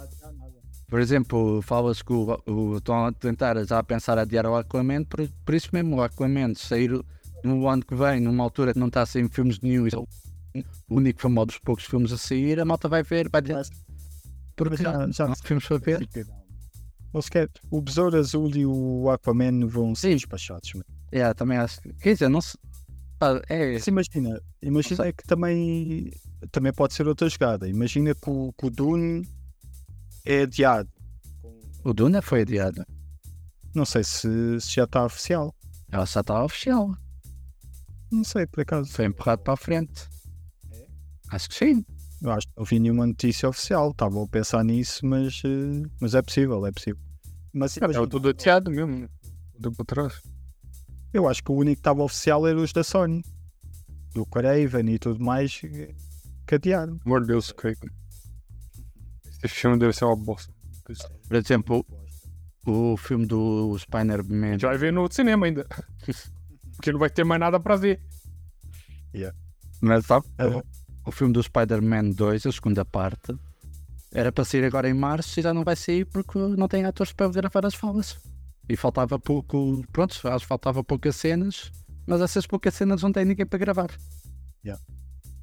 Por 0.86 1.00
exemplo, 1.00 1.62
fala-se 1.62 2.04
que 2.04 2.12
o, 2.12 2.38
o- 2.46 2.76
estão 2.76 3.06
a 3.06 3.12
tentar 3.12 3.64
já 3.64 3.78
a 3.78 3.82
pensar 3.82 4.18
adiar 4.18 4.46
o 4.46 4.54
Aquaman, 4.54 5.02
por, 5.04 5.26
por 5.44 5.54
isso 5.54 5.70
mesmo 5.72 5.96
o 5.96 6.02
Aquaman 6.02 6.54
sair 6.54 6.90
no 7.42 7.66
ano 7.66 7.84
que 7.84 7.94
vem, 7.94 8.20
numa 8.20 8.44
altura 8.44 8.72
que 8.74 8.78
não 8.78 8.88
está 8.88 9.02
a 9.02 9.06
sair 9.06 9.28
filmes 9.30 9.58
nenhum, 9.60 9.86
é 9.86 9.90
o 10.88 10.96
único 10.96 11.20
famoso 11.20 11.46
dos 11.46 11.58
poucos 11.58 11.84
filmes 11.84 12.12
a 12.12 12.18
sair, 12.18 12.60
a 12.60 12.64
malta 12.64 12.88
vai 12.88 13.02
ver, 13.02 13.28
vai 13.28 13.42
dizer. 13.42 13.66
Porque 14.56 14.76
já- 14.82 15.08
já- 15.10 15.24
não 15.26 15.32
há 15.32 15.36
filmes 15.36 15.66
para 15.66 15.78
ver. 15.78 16.08
Eles 17.12 17.28
querem- 17.28 17.48
o 17.70 17.80
Besouro 17.80 18.16
Azul 18.18 18.50
e 18.56 18.66
o 18.66 19.08
Aquaman 19.10 19.66
vão 19.66 19.94
ser 19.94 20.08
Sim. 20.10 20.16
despachados. 20.16 20.70
mas- 20.74 20.84
É, 21.12 21.32
também 21.34 21.58
acho. 21.58 21.80
que- 21.80 21.92
Quer 21.94 22.12
dizer, 22.14 22.28
não 22.28 22.40
se. 22.40 22.58
pá, 23.18 23.40
É, 23.48 23.72
Mas 23.74 23.86
imagina, 23.86 24.40
imagina 24.62 25.12
que 25.12 25.24
também, 25.24 26.10
também 26.50 26.72
pode 26.72 26.94
ser 26.94 27.06
outra 27.06 27.28
jogada. 27.28 27.68
Imagina 27.68 28.14
que 28.14 28.28
o, 28.30 28.52
que 28.52 28.66
o 28.66 28.70
Dune 28.70 29.28
é 30.24 30.42
adiado. 30.42 30.88
o 31.84 31.92
Duna 31.92 32.20
foi 32.22 32.42
adiado. 32.42 32.84
Não 33.74 33.84
sei 33.84 34.02
se, 34.04 34.60
se 34.60 34.74
já 34.74 34.84
está 34.84 35.04
oficial. 35.04 35.54
Ela 35.92 36.06
só 36.06 36.20
está 36.20 36.42
oficial. 36.44 36.96
Não 38.10 38.24
sei, 38.24 38.46
por 38.46 38.60
acaso. 38.62 38.90
Foi 38.90 39.04
empurrado 39.04 39.42
para 39.42 39.54
a 39.54 39.56
frente. 39.56 40.08
Acho 41.34 41.48
que 41.48 41.54
sim. 41.56 41.84
Eu 42.22 42.30
acho 42.30 42.46
que 42.46 42.52
não 42.56 42.64
vi 42.64 42.78
nenhuma 42.78 43.04
notícia 43.08 43.48
oficial. 43.48 43.90
Estava 43.90 44.22
a 44.22 44.28
pensar 44.28 44.62
nisso, 44.62 45.04
mas, 45.04 45.42
eh, 45.44 45.82
mas 46.00 46.14
é 46.14 46.22
possível, 46.22 46.64
é 46.64 46.70
possível. 46.70 47.00
Mas 47.52 47.76
É 47.76 47.80
imagina, 47.84 48.06
tudo 48.06 48.28
ateado 48.28 48.70
mesmo, 48.70 49.00
né? 49.00 49.08
Tudo 49.54 49.72
pra 49.72 49.84
trás. 49.84 50.22
eu 51.12 51.28
acho 51.28 51.42
que 51.42 51.50
o 51.50 51.56
único 51.56 51.74
que 51.74 51.80
estava 51.80 52.04
oficial 52.04 52.46
era 52.46 52.56
os 52.56 52.72
da 52.72 52.84
Sony. 52.84 53.24
O 54.14 54.24
Craven 54.24 54.94
e 54.94 54.98
tudo 54.98 55.24
mais 55.24 55.60
eh, 55.64 55.92
que 56.46 56.54
adiaram. 56.54 57.00
Amor 57.04 57.22
de 57.22 57.26
Deus, 57.26 57.50
Craig. 57.50 57.78
Esse 59.42 59.54
filme 59.54 59.76
deve 59.76 59.92
ser 59.92 60.04
uma 60.04 60.14
bosta. 60.14 60.54
Por 61.26 61.36
exemplo, 61.36 61.84
o 62.64 62.96
filme 62.96 63.26
do 63.26 63.76
Spider-Man. 63.76 64.46
A 64.46 64.52
gente 64.52 64.66
vai 64.66 64.78
ver 64.78 64.92
no 64.92 65.10
cinema 65.10 65.46
ainda. 65.46 65.66
Porque 66.76 66.92
não 66.92 67.00
vai 67.00 67.10
ter 67.10 67.24
mais 67.24 67.40
nada 67.40 67.58
pra 67.58 67.74
ver. 67.74 68.00
Mas 69.80 70.06
sabe? 70.06 70.26
Ah. 70.38 70.62
O 71.06 71.10
filme 71.12 71.32
do 71.32 71.42
Spider-Man 71.42 72.10
2, 72.10 72.46
a 72.46 72.52
segunda 72.52 72.84
parte, 72.84 73.36
era 74.12 74.32
para 74.32 74.44
sair 74.44 74.64
agora 74.64 74.88
em 74.88 74.94
março 74.94 75.38
e 75.38 75.42
já 75.42 75.52
não 75.52 75.62
vai 75.64 75.76
sair 75.76 76.04
porque 76.06 76.38
não 76.38 76.66
tem 76.68 76.84
atores 76.84 77.12
para 77.12 77.28
gravar 77.28 77.66
as 77.66 77.74
falas. 77.74 78.16
E 78.68 78.76
faltava 78.76 79.18
pouco. 79.18 79.84
Pronto, 79.92 80.14
acho 80.28 80.44
que 80.44 80.48
faltava 80.48 80.82
poucas 80.82 81.16
cenas, 81.16 81.70
mas 82.06 82.20
essas 82.22 82.46
poucas 82.46 82.74
cenas 82.74 83.02
não 83.02 83.12
tem 83.12 83.24
ninguém 83.24 83.44
para 83.46 83.58
gravar. 83.58 83.90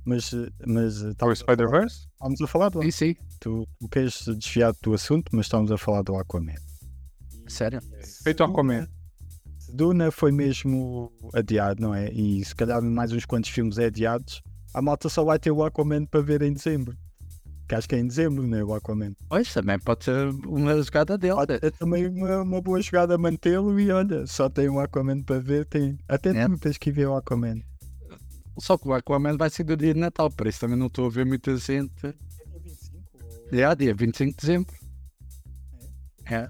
Mas, 0.03 0.33
eh, 0.33 0.49
mas 0.65 1.03
eh, 1.03 1.13
Tá 1.13 1.27
o 1.27 1.31
estávamos 1.31 1.41
a 1.41 1.45
falar- 1.45 1.55
Spider-Verse? 1.55 2.07
estávamos 2.11 2.41
a 2.41 2.47
falar 2.47 2.69
do 2.69 2.83
E 2.83 2.91
sim, 2.91 3.15
Tu, 3.39 3.67
tu 3.79 3.87
queres 3.87 4.25
desviar 4.35 4.73
do 4.81 4.95
assunto, 4.95 5.29
mas 5.31 5.45
estamos 5.45 5.71
a 5.71 5.77
falar 5.77 6.01
do 6.01 6.15
Aquaman. 6.15 6.55
sério. 7.47 7.79
Feito 8.23 8.43
Aquaman. 8.43 8.87
Duna 9.71 10.09
foi 10.11 10.31
mesmo 10.31 11.11
adiado, 11.35 11.79
não 11.83 11.93
é? 11.93 12.11
E 12.11 12.43
se 12.43 12.55
calhar 12.55 12.81
mais 12.81 13.11
uns 13.11 13.25
quantos 13.25 13.51
filmes 13.51 13.77
é 13.77 13.85
adiados. 13.85 14.41
A 14.73 14.81
malta 14.81 15.09
só 15.09 15.23
vai 15.23 15.37
ter 15.39 15.51
o 15.51 15.63
Aquaman 15.63 16.05
para 16.05 16.21
ver 16.21 16.41
em 16.41 16.53
dezembro. 16.53 16.97
Que 17.67 17.75
acho 17.75 17.87
que 17.87 17.95
é 17.95 17.99
em 17.99 18.07
dezembro, 18.07 18.45
não 18.45 18.57
é? 18.57 18.63
O 18.63 18.73
Aquaman. 18.73 19.13
Pois 19.29 19.53
também 19.53 19.79
pode 19.79 20.03
ser 20.05 20.29
uma 20.45 20.81
jogada 20.81 21.17
dele. 21.17 21.35
É 21.61 21.69
também 21.71 22.07
uma, 22.07 22.41
uma 22.41 22.61
boa 22.61 22.81
jogada 22.81 23.17
mantê-lo 23.17 23.79
e 23.79 23.91
olha, 23.91 24.25
só 24.27 24.49
tem 24.49 24.69
o 24.69 24.79
Aquaman 24.79 25.21
para 25.23 25.39
ver. 25.39 25.65
Tem... 25.65 25.97
Até 26.07 26.29
É. 26.37 26.47
tu 26.47 26.57
tens 26.57 26.77
que 26.77 26.91
ver 26.91 27.07
o 27.07 27.15
Aquaman. 27.15 27.61
Só 28.59 28.77
que 28.77 28.87
o 28.87 28.93
Aquaman 28.93 29.37
vai 29.37 29.49
ser 29.49 29.63
do 29.63 29.77
dia 29.77 29.93
de 29.93 29.99
Natal, 29.99 30.29
por 30.29 30.47
isso 30.47 30.59
também 30.59 30.77
não 30.77 30.87
estou 30.87 31.05
a 31.05 31.09
ver 31.09 31.25
muita 31.25 31.55
gente. 31.57 32.13
É, 33.51 33.75
dia 33.75 33.93
25 33.93 34.31
de 34.31 34.37
dezembro. 34.37 34.75
É. 36.25 36.49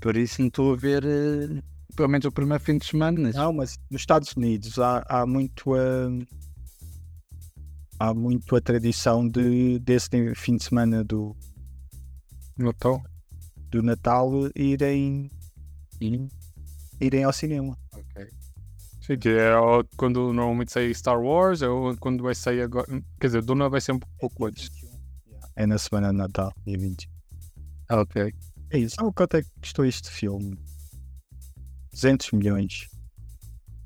Por 0.00 0.16
isso 0.16 0.40
não 0.40 0.48
estou 0.48 0.72
a 0.72 0.76
ver, 0.76 1.04
eh, 1.04 1.62
pelo 1.94 2.08
menos 2.08 2.24
o 2.24 2.32
primeiro 2.32 2.62
fim 2.62 2.78
de 2.78 2.86
semana. 2.86 3.30
Não, 3.32 3.52
mas 3.52 3.78
nos 3.90 4.02
Estados 4.02 4.32
Unidos 4.36 4.78
há, 4.78 5.04
há 5.08 5.26
muito 5.26 5.74
a. 5.74 6.08
Há 8.02 8.12
muito 8.12 8.56
a 8.56 8.60
tradição 8.60 9.28
de, 9.28 9.78
desse 9.78 10.08
fim 10.34 10.56
de 10.56 10.64
semana 10.64 11.04
do, 11.04 11.36
Natal. 12.58 13.00
do 13.70 13.80
Natal 13.80 14.28
irem, 14.56 15.30
irem 17.00 17.22
ao 17.22 17.32
cinema. 17.32 17.78
Sim, 19.00 19.18
que 19.20 19.28
é 19.28 19.52
quando 19.96 20.32
normalmente 20.32 20.72
sai 20.72 20.92
Star 20.92 21.22
Wars, 21.22 21.62
ou 21.62 21.96
quando 21.98 22.24
vai 22.24 22.34
sair 22.34 22.62
agora. 22.62 22.88
Quer 23.20 23.28
dizer, 23.28 23.42
Duna 23.42 23.68
vai 23.68 23.80
ser 23.80 23.92
um 23.92 24.00
pouco 24.18 24.46
antes. 24.46 24.68
É 25.54 25.64
na 25.64 25.78
semana 25.78 26.10
de 26.10 26.16
Natal, 26.16 26.52
dia 26.66 26.76
20. 26.76 27.08
Ah, 27.88 28.00
Ok. 28.00 28.34
É 28.70 28.78
isso. 28.78 28.96
Sabe 28.96 29.12
quanto 29.14 29.36
é 29.36 29.42
que 29.42 29.50
custou 29.60 29.84
este 29.84 30.10
filme? 30.10 30.58
200 31.92 32.32
milhões. 32.32 32.88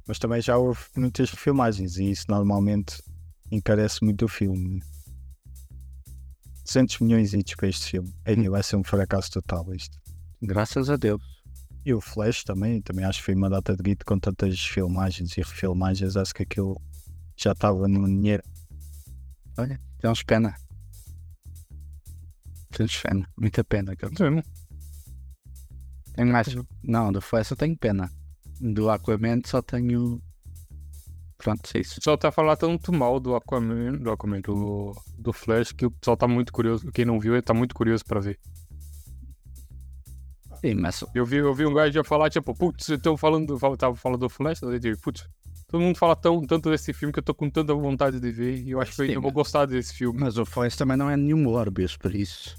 Mas 0.09 0.19
também 0.19 0.41
já 0.41 0.57
houve 0.57 0.81
muitas 0.97 1.29
filmagens 1.29 1.99
e 1.99 2.13
isso 2.13 2.25
normalmente 2.31 2.97
encarece 3.51 4.05
muito 4.05 4.25
o 4.25 4.29
filme. 4.29 4.83
200 6.65 6.99
milhões 7.01 7.33
e 7.33 7.43
para 7.57 7.69
este 7.69 7.91
filme. 7.91 8.13
Aí 8.25 8.49
vai 8.49 8.63
ser 8.63 8.77
um 8.77 8.85
fracasso 8.85 9.31
total 9.31 9.73
isto. 9.75 9.99
Graças 10.43 10.91
a 10.91 10.97
Deus. 10.97 11.23
E 11.85 11.95
o 11.95 12.01
Flash 12.01 12.43
também, 12.43 12.83
também 12.83 13.05
acho 13.05 13.21
que 13.21 13.27
foi 13.27 13.35
uma 13.35 13.49
data 13.49 13.77
de 13.77 13.83
guito 13.83 14.05
com 14.05 14.19
tantas 14.19 14.59
filmagens 14.59 15.37
e 15.37 15.41
refilmagens, 15.41 16.17
acho 16.17 16.35
que 16.35 16.43
aquilo 16.43 16.81
já 17.37 17.53
estava 17.53 17.87
no 17.87 18.05
dinheiro. 18.07 18.43
Olha, 19.57 19.81
temos 20.01 20.23
pena. 20.25 20.57
Temos 22.71 23.01
pena, 23.01 23.29
muita 23.37 23.63
pena. 23.63 23.93
Sim, 24.17 24.43
Tenho 26.15 26.33
mais. 26.33 26.49
Não, 26.83 27.13
do 27.13 27.21
Flash 27.21 27.53
eu 27.53 27.57
tenho 27.57 27.77
pena. 27.77 28.11
Do 28.61 28.91
Aquaman 28.91 29.41
só 29.45 29.63
tenho. 29.63 30.21
Pronto, 31.39 31.69
é 31.75 31.81
isso. 31.81 31.93
O 31.93 31.97
pessoal 31.97 32.17
tá 32.19 32.33
falando 32.33 32.57
tanto 32.59 32.93
mal 32.93 33.21
do 33.21 33.35
Aquaman, 33.37 33.93
do 33.99 34.11
Aquaman, 34.11 34.41
do, 34.41 34.93
do 35.19 35.33
Flash, 35.33 35.73
que 35.73 35.85
o 35.87 35.91
pessoal 35.91 36.17
tá 36.17 36.27
muito 36.27 36.53
curioso. 36.53 36.91
Quem 36.93 37.05
não 37.05 37.21
viu, 37.21 37.35
ele 37.35 37.43
tá 37.43 37.53
muito 37.55 37.75
curioso 37.75 38.05
pra 38.05 38.21
ver. 38.21 38.39
Sim, 40.61 40.75
mas 40.75 41.05
Eu 41.15 41.25
vi, 41.27 41.37
eu 41.37 41.55
vi 41.55 41.67
um 41.67 41.75
gajo 41.75 41.93
já 41.93 42.03
falar, 42.05 42.31
tipo, 42.31 42.55
putz, 42.55 42.89
eu 42.89 42.99
tô 42.99 43.17
falando, 43.17 43.59
fal- 43.59 43.77
tava 43.77 43.95
falando 43.95 44.21
do 44.21 44.29
Flash, 44.29 44.63
eu 44.63 44.79
digo, 44.79 44.99
putz, 45.03 45.29
todo 45.69 45.81
mundo 45.83 45.99
fala 45.99 46.17
tão, 46.17 46.41
tanto 46.43 46.71
desse 46.71 46.93
filme 46.95 47.13
que 47.13 47.19
eu 47.19 47.23
tô 47.23 47.35
com 47.35 47.51
tanta 47.51 47.75
vontade 47.75 48.19
de 48.19 48.31
ver 48.33 48.57
e 48.63 48.71
eu 48.71 48.81
acho 48.81 48.95
que 48.97 49.03
eu 49.03 49.05
Sim, 49.05 49.11
ainda 49.11 49.21
vou 49.21 49.31
mas- 49.31 49.35
gostar 49.35 49.67
desse 49.67 49.95
filme. 49.95 50.19
Mas 50.19 50.39
o 50.39 50.47
Flash 50.47 50.75
também 50.77 50.97
não 50.97 51.11
é 51.11 51.17
nenhum 51.17 51.43
Morbius, 51.43 51.97
por 51.97 52.15
isso. 52.15 52.57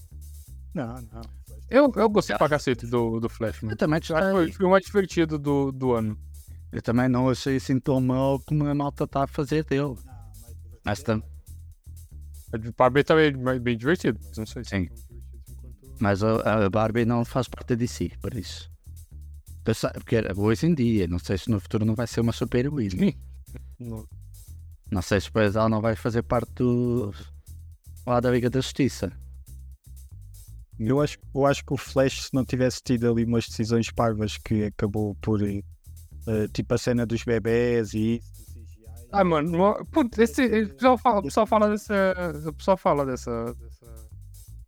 Não, 0.73 0.93
não. 1.11 1.21
Eu, 1.69 1.91
eu 1.95 2.07
gostei 2.09 2.37
pra 2.37 2.47
cacete 2.47 2.85
do, 2.85 3.19
do 3.19 3.27
Flash, 3.27 3.61
Eu 3.63 3.65
mano. 3.65 3.77
também, 3.77 3.99
Eu 4.09 4.15
acho 4.15 4.25
que 4.27 4.31
foi 4.31 4.45
o 4.49 4.53
filme 4.53 4.71
mais 4.71 4.85
divertido 4.85 5.39
do, 5.39 5.71
do 5.71 5.91
ano. 5.93 6.17
Eu 6.71 6.81
também 6.81 7.07
não 7.07 7.29
achei 7.29 7.57
assim 7.57 7.79
tão 7.79 7.99
mal 8.01 8.39
como 8.41 8.65
a 8.65 8.75
malta 8.75 9.05
está 9.05 9.23
a 9.23 9.27
fazer 9.27 9.63
dele. 9.63 9.95
Mas 10.83 11.01
tam... 11.01 11.21
Pra 12.75 12.89
mim 12.89 13.03
também 13.03 13.27
é 13.27 13.59
bem 13.59 13.77
divertido, 13.77 14.19
mas 14.23 14.37
não 14.37 14.45
sei 14.45 14.63
se. 14.63 14.69
Sim. 14.69 14.89
Mas 15.99 16.23
a, 16.23 16.65
a 16.65 16.69
Barbie 16.69 17.05
não 17.05 17.25
faz 17.25 17.47
parte 17.47 17.75
de 17.75 17.87
si, 17.87 18.11
por 18.21 18.33
isso. 18.33 18.71
Porque 19.63 20.15
hoje 20.35 20.65
em 20.65 20.73
dia, 20.73 21.07
não 21.07 21.19
sei 21.19 21.37
se 21.37 21.49
no 21.49 21.59
futuro 21.59 21.83
não 21.83 21.93
vai 21.93 22.07
ser 22.07 22.21
uma 22.21 22.31
super 22.31 22.65
heroína. 22.65 22.97
Sim. 22.97 23.13
Não. 23.79 24.07
Não 24.89 25.01
sei 25.01 25.19
se 25.19 25.27
depois 25.27 25.55
ela 25.55 25.67
não 25.67 25.81
vai 25.81 25.95
fazer 25.95 26.23
parte 26.23 26.51
do. 26.55 27.13
lá 28.05 28.19
da 28.19 28.31
Liga 28.31 28.49
da 28.49 28.61
Justiça. 28.61 29.11
Eu 30.79 31.01
acho, 31.01 31.17
eu 31.35 31.45
acho 31.45 31.65
que 31.65 31.73
o 31.73 31.77
Flash, 31.77 32.23
se 32.23 32.33
não 32.33 32.45
tivesse 32.45 32.81
tido 32.83 33.11
ali 33.11 33.25
umas 33.25 33.47
decisões 33.47 33.91
parvas 33.91 34.37
que 34.37 34.65
acabou 34.65 35.15
por. 35.15 35.41
Eh, 36.27 36.47
tipo 36.53 36.73
a 36.73 36.77
cena 36.77 37.05
dos 37.05 37.23
bebés 37.23 37.93
e 37.93 38.17
isso. 38.21 38.47
Ah, 39.11 39.23
mano, 39.23 39.49
no- 39.49 39.85
putz, 39.85 40.17
esse, 40.19 40.45
o 40.63 40.69
pessoal 40.73 40.97
fala, 40.97 41.21
pessoal 41.23 41.47
fala 41.47 41.69
dessa. 41.69 41.93
O 42.45 42.53
pessoal 42.53 42.77
fala 42.77 43.05
dessa. 43.05 43.53
dessa, 43.55 44.09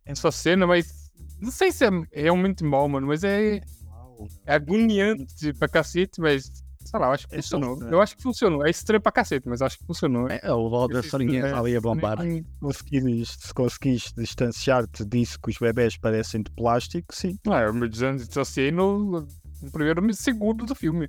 essa 0.06 0.30
cena, 0.32 0.66
mas. 0.66 1.10
Não 1.40 1.50
sei 1.50 1.72
se 1.72 1.84
é 1.84 1.90
realmente 2.12 2.62
mal, 2.64 2.86
mano, 2.88 3.06
mas 3.06 3.22
é, 3.24 3.60
Uau. 3.86 4.28
é 4.46 4.54
agoniante 4.54 5.52
pra 5.54 5.68
cacete, 5.68 6.20
mas. 6.20 6.50
Sei 6.82 6.98
lá, 6.98 7.08
eu 7.08 7.12
acho 7.12 7.28
que 7.28 7.34
É 7.34 7.42
funcionou. 7.42 7.76
só- 7.78 7.84
Eu 7.88 8.00
acho 8.00 8.16
que 8.16 8.22
funcionou. 8.22 8.66
É 8.66 8.70
estranho 8.70 9.02
pra 9.02 9.12
cacete, 9.12 9.46
mas 9.46 9.60
acho 9.60 9.78
que 9.78 9.84
funcionou. 9.86 10.26
É, 10.28 10.40
o 10.52 10.88
Esse- 10.98 11.10
Sorinha 11.10 11.46
é, 11.46 11.52
ali 11.52 11.76
a 11.76 11.80
bombar. 11.80 12.16
conseguires, 12.58 13.36
se 13.38 13.52
conseguires 13.54 14.12
distanciar-te 14.16 15.04
disso 15.04 15.38
que 15.38 15.50
os 15.50 15.58
bebés 15.58 15.98
parecem 15.98 16.42
de 16.42 16.50
plástico, 16.50 17.14
sim. 17.14 17.38
Ah, 17.46 17.60
eu 17.60 17.74
me 17.74 17.86
distanciei 17.88 18.72
no, 18.72 19.20
no 19.20 19.70
primeiro 19.70 20.12
segundo 20.14 20.64
do 20.64 20.74
filme. 20.74 21.08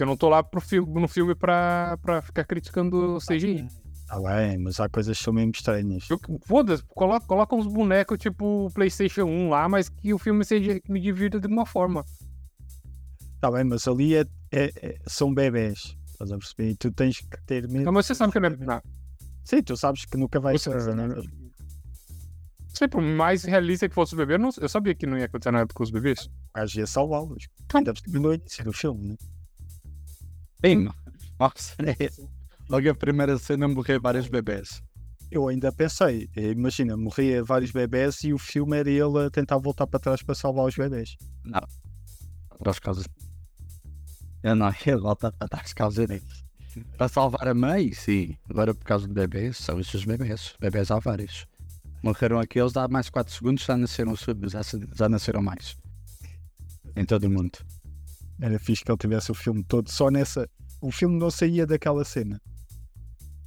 Porque 0.00 0.04
eu 0.04 0.06
não 0.06 0.16
tô 0.16 0.30
lá 0.30 0.42
pro 0.42 0.62
filme, 0.62 0.98
no 0.98 1.06
filme 1.06 1.34
pra, 1.34 1.98
pra 2.00 2.22
ficar 2.22 2.44
criticando 2.44 3.16
o 3.16 3.18
CGI. 3.18 3.68
Tá 4.06 4.18
bem, 4.18 4.56
mas 4.56 4.80
há 4.80 4.88
coisas 4.88 5.18
que 5.18 5.22
são 5.22 5.30
mesmo 5.30 5.52
estranhas. 5.54 6.08
Foda-se, 6.46 6.82
coloca, 6.84 7.26
coloca 7.26 7.54
uns 7.54 7.66
bonecos 7.66 8.16
tipo 8.18 8.70
PlayStation 8.72 9.24
1 9.24 9.50
lá, 9.50 9.68
mas 9.68 9.90
que 9.90 10.14
o 10.14 10.18
filme 10.18 10.42
seja 10.42 10.80
que 10.80 10.90
me 10.90 11.02
divirta 11.02 11.38
de 11.38 11.46
uma 11.46 11.66
forma. 11.66 12.02
Tá 13.42 13.50
bem, 13.50 13.62
mas 13.64 13.86
ali 13.86 14.14
é, 14.16 14.24
é- 14.50 14.72
é- 14.82 14.98
são 15.06 15.34
bebés. 15.34 15.94
Estás 16.12 16.32
a 16.32 16.38
perceber? 16.38 16.70
E 16.70 16.76
tu 16.76 16.90
tens 16.92 17.18
que 17.20 17.44
ter 17.44 17.68
medo. 17.68 17.84
Não, 17.84 17.92
mas 17.92 18.06
você 18.06 18.14
sabe 18.14 18.32
que 18.32 18.40
não 18.40 18.48
é. 18.72 18.82
Sim, 19.44 19.62
tu 19.62 19.76
sabes 19.76 20.06
que 20.06 20.16
nunca 20.16 20.40
vais 20.40 20.62
Você- 20.62 20.70
fazer 20.70 20.94
nada. 20.94 21.20
sei, 22.72 22.88
por 22.88 23.02
mais 23.02 23.44
realista 23.44 23.86
que 23.86 23.94
fosse 23.94 24.14
o 24.14 24.16
bebê, 24.16 24.36
eu, 24.36 24.38
não- 24.38 24.48
eu 24.62 24.68
sabia 24.70 24.94
que 24.94 25.04
não 25.06 25.18
ia 25.18 25.26
acontecer 25.26 25.50
nada 25.50 25.68
com 25.74 25.82
os 25.82 25.90
bebês. 25.90 26.26
Gajo 26.56 26.78
ia 26.80 26.86
salvá-los. 26.86 27.48
Ainda 27.74 27.92
por 27.92 28.00
cima 28.00 28.18
no 28.18 28.32
início 28.32 28.64
do 28.64 28.72
filme, 28.72 29.08
né? 29.08 29.16
Bem, 30.60 30.88
nossa, 31.38 31.74
é. 31.82 32.10
Logo 32.68 32.88
a 32.90 32.94
primeira 32.94 33.38
cena 33.38 33.66
morrer 33.66 33.98
vários 33.98 34.28
bebés. 34.28 34.82
Eu 35.30 35.48
ainda 35.48 35.72
pensei, 35.72 36.28
eh, 36.36 36.50
imagina, 36.50 36.96
morria 36.96 37.42
vários 37.42 37.70
bebés 37.70 38.22
e 38.24 38.32
o 38.32 38.38
filme 38.38 38.76
era 38.76 38.90
ele 38.90 39.26
a 39.26 39.30
tentar 39.30 39.58
voltar 39.58 39.86
para 39.86 40.00
trás 40.00 40.22
para 40.22 40.34
salvar 40.34 40.66
os 40.66 40.74
bebés. 40.76 41.16
Para 42.58 42.70
as 42.70 42.78
causas. 42.78 43.06
Eu 44.42 44.54
não, 44.56 44.72
ele 44.86 44.96
volta 45.00 45.32
para 45.32 45.48
trás 45.48 45.72
causa 45.72 46.06
disso. 46.06 46.44
Para 46.96 47.08
salvar 47.08 47.48
a 47.48 47.54
mãe, 47.54 47.92
sim. 47.92 48.36
Agora 48.48 48.74
por 48.74 48.84
causa 48.84 49.06
de 49.06 49.12
bebês, 49.14 49.56
são 49.56 49.78
estes 49.80 50.04
bebês. 50.04 50.54
Bebês 50.60 50.90
há 50.90 50.98
vários. 50.98 51.46
Morreram 52.02 52.38
aqueles, 52.40 52.72
dá 52.72 52.88
mais 52.88 53.08
4 53.10 53.32
segundos, 53.32 53.64
já 53.64 53.76
nasceram, 53.76 54.12
os- 54.12 54.24
já 54.96 55.08
nasceram 55.08 55.42
mais. 55.42 55.76
Em 56.96 57.04
todo 57.04 57.24
o 57.24 57.30
mundo. 57.30 57.58
Era 58.40 58.58
fixe 58.58 58.84
que 58.84 58.90
ele 58.90 58.98
tivesse 58.98 59.30
o 59.30 59.34
filme 59.34 59.62
todo 59.64 59.90
só 59.90 60.10
nessa. 60.10 60.48
O 60.80 60.90
filme 60.90 61.18
não 61.18 61.30
saía 61.30 61.66
daquela 61.66 62.04
cena. 62.04 62.40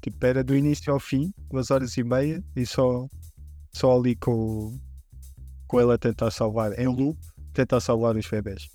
Tipo, 0.02 0.26
era 0.26 0.44
do 0.44 0.56
início 0.56 0.92
ao 0.92 1.00
fim, 1.00 1.34
duas 1.50 1.72
horas 1.72 1.96
e 1.98 2.04
meia, 2.04 2.44
e 2.56 2.66
só, 2.66 3.08
só 3.72 3.98
ali 3.98 4.16
com, 4.16 4.78
com 5.66 5.80
ele 5.80 5.94
a 5.94 5.98
tentar 5.98 6.30
salvar, 6.30 6.78
em 6.78 6.88
loop, 6.88 7.18
tentar 7.54 7.80
salvar 7.80 8.16
os 8.16 8.30
bebés. 8.30 8.70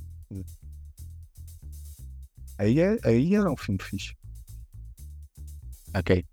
Aí, 2.59 2.81
é, 2.81 2.99
aí 3.05 3.35
era 3.35 3.51
um 3.51 3.57
filme 3.57 3.81
fixe. 3.81 4.16
Ok. 5.95 6.25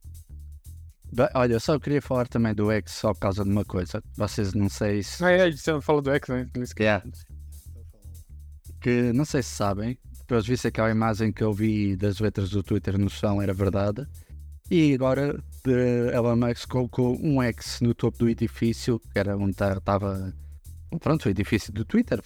Olha, 1.33 1.53
eu 1.53 1.59
só 1.59 1.79
queria 1.79 2.01
falar 2.01 2.27
também 2.27 2.53
do 2.53 2.71
X 2.71 2.93
só 2.93 3.13
por 3.13 3.19
causa 3.19 3.43
de 3.43 3.49
uma 3.49 3.63
coisa. 3.63 4.01
Vocês 4.17 4.53
não 4.53 4.67
sei 4.67 5.03
se. 5.03 5.23
Ah, 5.23 5.31
é, 5.31 5.51
você 5.51 5.79
fala 5.81 6.01
do 6.01 6.11
X, 6.11 6.29
né? 6.29 6.49
Yeah. 6.79 7.05
Que 8.85 9.11
não 9.13 9.25
sei 9.25 9.41
se 9.41 9.49
sabem, 9.49 9.97
depois 10.19 10.45
vi 10.45 10.55
se 10.55 10.67
aquela 10.67 10.91
imagem 10.91 11.31
que 11.31 11.43
eu 11.43 11.51
vi 11.51 11.95
das 11.95 12.19
letras 12.19 12.51
do 12.51 12.61
Twitter 12.61 12.99
no 12.99 13.09
chão 13.09 13.41
era 13.41 13.51
verdade. 13.51 14.07
E 14.69 14.93
agora 14.93 15.43
de 15.63 16.13
Elon 16.13 16.35
Musk 16.35 16.69
colocou 16.69 17.19
um 17.19 17.41
X 17.41 17.81
no 17.81 17.95
topo 17.95 18.19
do 18.19 18.29
edifício, 18.29 18.99
que 19.11 19.17
era 19.17 19.35
onde 19.35 19.53
estava. 19.53 20.31
Pronto, 20.99 21.25
o 21.25 21.29
edifício 21.29 21.73
do 21.73 21.83
Twitter. 21.83 22.21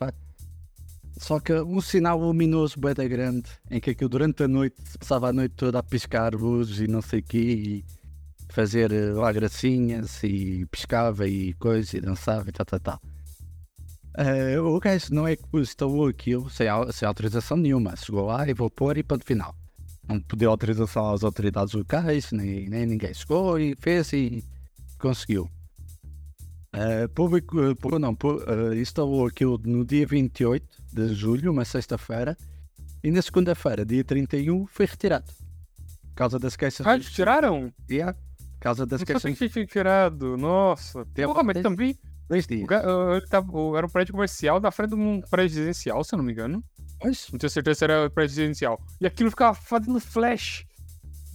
Só 1.15 1.39
que 1.39 1.53
um 1.53 1.79
sinal 1.79 2.19
luminoso 2.19 2.77
bem 2.77 3.07
grande, 3.07 3.49
em 3.71 3.79
que 3.79 3.91
aquilo 3.91 4.09
durante 4.09 4.43
a 4.43 4.47
noite 4.49 4.75
passava 4.99 5.29
a 5.29 5.31
noite 5.31 5.55
toda 5.55 5.79
a 5.79 5.83
piscar 5.83 6.35
luzes 6.35 6.81
e 6.81 6.87
não 6.89 7.01
sei 7.01 7.21
o 7.21 7.23
quê, 7.23 7.37
e 7.37 7.85
fazer 8.49 8.91
eh, 8.91 9.13
lá 9.13 9.31
gracinhas, 9.31 10.21
e 10.25 10.65
piscava 10.69 11.25
e 11.25 11.53
coisa, 11.53 11.95
e 11.95 12.01
dançava 12.01 12.49
e 12.49 12.51
tal, 12.51 12.65
tal, 12.65 12.79
tal. 12.81 13.01
Eh, 14.21 14.59
o 14.59 14.77
gajo 14.81 15.13
não 15.13 15.25
é 15.25 15.35
que 15.37 15.43
instalou 15.53 16.07
aquilo 16.07 16.49
sem, 16.49 16.67
sem 16.91 17.07
autorização 17.07 17.55
nenhuma. 17.55 17.95
Chegou 17.95 18.25
lá 18.25 18.47
e 18.49 18.53
vou 18.53 18.69
pôr 18.69 18.97
e 18.97 19.03
ponto 19.03 19.25
final. 19.25 19.55
Não 20.07 20.19
pediu 20.19 20.49
autorização 20.49 21.13
às 21.13 21.23
autoridades 21.23 21.73
locais, 21.73 22.31
nem, 22.31 22.67
nem 22.67 22.85
ninguém. 22.85 23.13
Chegou 23.13 23.57
e 23.57 23.75
fez 23.79 24.11
e 24.11 24.43
conseguiu. 24.99 25.49
Eh, 26.73 27.07
público, 27.07 27.55
não, 27.99 28.11
eh, 28.13 28.75
instalou 28.79 29.25
aquilo 29.25 29.59
no 29.63 29.85
dia 29.85 30.05
28 30.05 30.65
de 30.93 31.13
julho, 31.13 31.51
uma 31.51 31.63
sexta-feira, 31.65 32.37
e 33.03 33.09
na 33.11 33.21
segunda-feira, 33.21 33.85
dia 33.85 34.03
31, 34.03 34.67
foi 34.67 34.85
retirado. 34.85 35.31
Por 36.09 36.15
causa 36.15 36.37
das 36.37 36.55
queixas. 36.57 36.85
Ah, 36.85 36.95
eles 36.95 37.09
tiraram? 37.11 37.71
Yeah, 37.89 38.13
por 38.13 38.59
causa 38.59 38.85
das 38.85 38.99
Não 38.99 39.05
queixas. 39.05 39.21
sabia 39.21 39.37
que 39.37 39.49
tinha 39.49 39.65
tirado. 39.65 40.35
Nossa. 40.37 41.05
Tempo- 41.13 41.29
Porra, 41.33 41.43
mas 41.43 41.61
também. 41.63 41.97
Dois 42.29 42.45
o 42.85 43.13
ele 43.15 43.27
tava- 43.27 43.51
o- 43.51 43.75
era 43.75 43.85
um 43.85 43.89
prédio 43.89 44.13
comercial 44.13 44.59
na 44.61 44.69
frente 44.71 44.89
de 44.91 44.95
um 44.95 45.19
prédio 45.21 45.55
residencial, 45.57 46.03
se 46.03 46.13
eu 46.13 46.17
não 46.17 46.23
me 46.23 46.31
engano. 46.31 46.63
Pois, 47.01 47.27
Não 47.31 47.39
tenho 47.39 47.49
certeza 47.49 47.79
se 47.79 47.83
era 47.85 48.09
prédio 48.09 48.35
residencial. 48.35 48.79
E 49.01 49.07
aquilo 49.07 49.29
ficava 49.29 49.53
fazendo 49.55 49.99
flash 49.99 50.65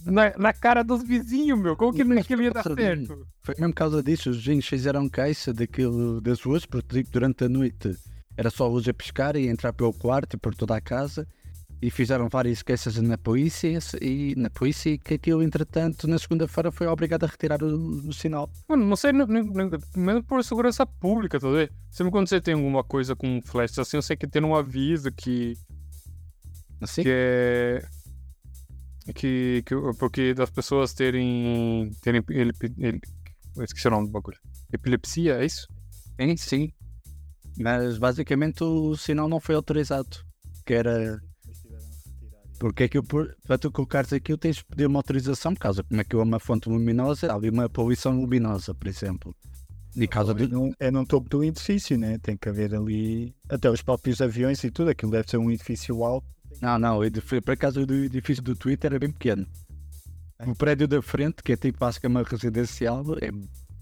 na, 0.05 0.33
na 0.37 0.53
cara 0.53 0.83
dos 0.83 1.03
vizinhos, 1.03 1.59
meu. 1.59 1.75
Como 1.75 1.91
que 1.93 2.03
Mas 2.03 2.19
aquilo 2.19 2.43
ia 2.43 2.51
dar 2.51 2.63
certo? 2.63 3.27
Foi 3.41 3.55
mesmo 3.57 3.73
por 3.73 3.77
causa 3.77 4.03
disso, 4.03 4.29
os 4.29 4.37
vizinhos 4.37 4.67
fizeram 4.67 5.09
queixa 5.09 5.53
daquilo 5.53 6.21
das 6.21 6.41
ruas, 6.41 6.65
porque 6.65 7.03
durante 7.03 7.43
a 7.45 7.49
noite 7.49 7.95
era 8.37 8.49
só 8.49 8.65
a 8.65 8.67
luz 8.69 8.87
a 8.87 8.93
piscar 8.93 9.35
e 9.35 9.47
entrar 9.47 9.73
pelo 9.73 9.93
quarto 9.93 10.35
e 10.35 10.37
por 10.37 10.53
toda 10.55 10.75
a 10.75 10.81
casa. 10.81 11.27
E 11.85 11.91
fizeram 11.91 12.27
várias 12.27 12.63
queixas 12.63 12.97
na 12.97 13.15
polícia 13.15 13.77
e 14.01 14.33
na 14.35 14.49
polícia 14.49 14.97
que 14.97 15.13
aquilo, 15.13 15.43
entretanto, 15.43 16.07
na 16.07 16.17
segunda-feira 16.17 16.71
foi 16.71 16.87
obrigado 16.87 17.25
a 17.25 17.27
retirar 17.27 17.61
o, 17.61 18.07
o 18.07 18.11
sinal. 18.11 18.49
Mano, 18.67 18.83
não 18.83 18.95
sei, 18.95 19.11
mesmo 19.13 20.23
por 20.23 20.43
segurança 20.43 20.83
pública, 20.83 21.39
tá 21.39 21.47
vendo? 21.47 21.69
Sempre 21.91 22.11
quando 22.11 22.27
você 22.27 22.41
tem 22.41 22.55
alguma 22.55 22.83
coisa 22.83 23.15
com 23.15 23.39
flash 23.43 23.77
assim, 23.77 23.97
eu 23.97 24.01
sei 24.01 24.17
que 24.17 24.25
tem 24.25 24.43
um 24.43 24.55
aviso 24.55 25.11
que, 25.11 25.55
Assim? 26.81 27.03
que 27.03 27.09
é. 27.11 27.81
Que, 29.13 29.63
que. 29.63 29.75
Porque 29.99 30.33
das 30.33 30.49
pessoas 30.49 30.91
terem. 30.91 31.91
terem 32.01 32.23
ele, 32.29 32.51
ele, 32.79 32.99
eu 33.55 33.63
esqueci 33.63 33.87
o 33.87 33.91
nome 33.91 34.07
do 34.07 34.11
bagulho. 34.11 34.39
Epilepsia, 34.73 35.35
é 35.35 35.45
isso? 35.45 35.67
Sim, 36.19 36.35
sim. 36.35 36.73
Mas 37.59 37.99
basicamente 37.99 38.63
o 38.63 38.95
sinal 38.97 39.29
não 39.29 39.39
foi 39.39 39.53
autorizado. 39.53 40.25
Que 40.65 40.73
era. 40.73 41.19
Porque 42.57 42.83
é 42.83 42.87
que 42.87 42.97
eu, 42.97 43.03
para 43.03 43.57
tu 43.57 43.69
colocares 43.71 44.13
aquilo 44.13 44.37
tens 44.37 44.57
de 44.57 44.65
pedir 44.65 44.85
uma 44.87 44.99
autorização 44.99 45.53
por 45.53 45.59
causa 45.59 45.83
como 45.83 45.99
é 45.99 46.03
que 46.03 46.15
é 46.15 46.19
uma 46.19 46.39
fonte 46.39 46.69
luminosa, 46.69 47.31
há 47.31 47.35
ali 47.35 47.49
uma 47.49 47.67
poluição 47.69 48.17
luminosa, 48.19 48.73
por 48.73 48.87
exemplo. 48.87 49.35
E 49.95 50.07
causa 50.07 50.31
É 50.31 50.35
de. 50.35 50.47
num, 50.47 50.71
é 50.79 50.89
num 50.91 51.05
topo 51.05 51.29
do 51.29 51.43
edifício, 51.43 51.97
né? 51.97 52.17
Tem 52.17 52.35
que 52.37 52.49
haver 52.49 52.73
ali. 52.75 53.33
Até 53.49 53.69
os 53.69 53.81
próprios 53.81 54.21
aviões 54.21 54.63
e 54.63 54.71
tudo. 54.71 54.89
Aquilo 54.89 55.11
deve 55.11 55.29
ser 55.29 55.37
um 55.37 55.49
edifício 55.51 56.03
alto. 56.03 56.27
Não, 56.61 56.77
não, 56.79 56.97
o 56.99 57.03
edif- 57.05 57.41
por 57.41 57.51
acaso 57.51 57.81
o 57.81 57.85
do 57.85 57.93
edifício 57.93 58.41
do 58.43 58.55
Twitter 58.55 58.93
é 58.93 58.99
bem 58.99 59.11
pequeno. 59.11 59.45
O 60.45 60.55
prédio 60.55 60.87
da 60.87 61.01
frente, 61.01 61.41
que 61.43 61.53
é 61.53 61.57
tipo 61.57 61.79
que 61.99 62.05
é 62.05 62.09
uma 62.09 62.23
residencial, 62.23 63.03
é 63.21 63.29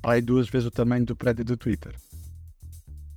para 0.02 0.14
aí 0.14 0.22
duas 0.22 0.50
vezes 0.50 0.68
o 0.68 0.72
tamanho 0.72 1.06
do 1.06 1.16
prédio 1.16 1.44
do 1.46 1.58
Twitter. 1.58 1.96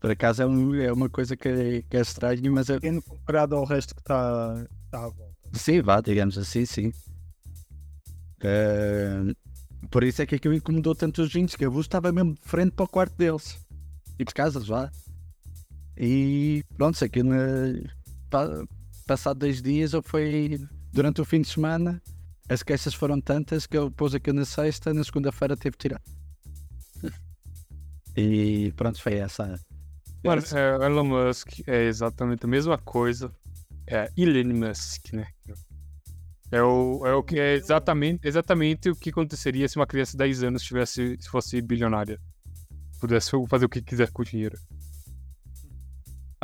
Por 0.00 0.10
acaso 0.10 0.42
é, 0.42 0.46
um- 0.46 0.74
é 0.74 0.92
uma 0.92 1.08
coisa 1.10 1.36
que 1.36 1.48
é, 1.48 1.82
que 1.82 1.96
é 1.96 2.00
estranha, 2.00 2.50
mas 2.50 2.70
é, 2.70 2.74
Pequeno 2.74 3.02
comparado 3.02 3.56
ao 3.56 3.64
resto 3.64 3.94
que 3.94 4.00
está 4.00 4.66
está 4.84 4.98
à 5.04 5.08
volta. 5.08 5.35
Sim, 5.56 5.82
vá, 5.82 6.00
digamos 6.00 6.36
assim, 6.38 6.64
sim. 6.64 6.92
Eh, 8.42 9.34
por 9.90 10.04
isso 10.04 10.22
é 10.22 10.26
que 10.26 10.34
aquilo 10.34 10.54
incomodou 10.54 10.94
tanto 10.94 11.22
os 11.22 11.32
vinhos, 11.32 11.56
que 11.56 11.64
a 11.64 11.68
luz 11.68 11.86
estava 11.86 12.12
mesmo 12.12 12.34
de 12.34 12.40
frente 12.42 12.72
para 12.72 12.84
o 12.84 12.88
quarto 12.88 13.16
deles. 13.16 13.58
E 14.18 14.24
de 14.24 14.32
casas 14.32 14.68
lá. 14.68 14.90
E 15.96 16.62
pronto, 16.76 17.02
aquilo 17.04 17.32
eh, 17.34 17.82
pa- 18.30 18.64
passado 19.06 19.38
dois 19.38 19.62
dias 19.62 19.94
ou 19.94 20.02
foi 20.02 20.58
durante 20.92 21.20
o 21.20 21.24
fim 21.24 21.40
de 21.40 21.48
semana, 21.48 22.02
as 22.48 22.62
queixas 22.62 22.94
foram 22.94 23.20
tantas 23.20 23.66
que 23.66 23.76
eu 23.76 23.90
pus 23.90 24.14
aquilo 24.14 24.38
na 24.38 24.44
sexta, 24.44 24.92
na 24.92 25.04
segunda-feira 25.04 25.56
teve 25.56 25.76
que 25.76 25.88
tirar. 25.88 26.00
E 28.16 28.72
pronto, 28.76 29.00
foi 29.02 29.14
essa. 29.14 29.58
Mano, 30.24 30.42
é, 30.54 30.86
Elon 30.86 31.04
Musk 31.04 31.60
é 31.66 31.84
exatamente 31.84 32.44
a 32.44 32.48
mesma 32.48 32.78
coisa. 32.78 33.30
É 33.86 34.10
Elon 34.16 34.54
Musk, 34.54 35.12
né? 35.12 35.28
É 36.50 36.62
o, 36.62 37.04
é 37.04 37.12
o 37.12 37.22
que 37.22 37.40
é 37.40 37.54
exatamente, 37.54 38.26
exatamente 38.26 38.88
o 38.88 38.94
que 38.94 39.10
aconteceria 39.10 39.68
se 39.68 39.76
uma 39.76 39.86
criança 39.86 40.12
de 40.12 40.18
10 40.18 40.44
anos 40.44 40.62
tivesse, 40.62 41.16
se 41.18 41.28
fosse 41.28 41.60
bilionária. 41.60 42.20
Pudesse 43.00 43.32
fazer 43.48 43.66
o 43.66 43.68
que 43.68 43.82
quiser 43.82 44.10
com 44.10 44.22
o 44.22 44.24
dinheiro. 44.24 44.56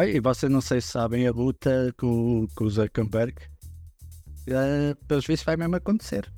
E 0.01 0.21
vocês 0.21 0.51
não 0.51 0.61
sei 0.61 0.81
se 0.81 0.89
sabem 0.89 1.27
a 1.27 1.31
luta 1.31 1.95
com, 1.97 2.47
com 2.55 2.65
o 2.65 2.71
Zuckerberg. 2.71 3.35
Uh, 4.49 4.97
pelos 5.07 5.27
vistos 5.27 5.45
vai 5.45 5.57
mesmo 5.57 5.77
acontecer. 5.77 6.31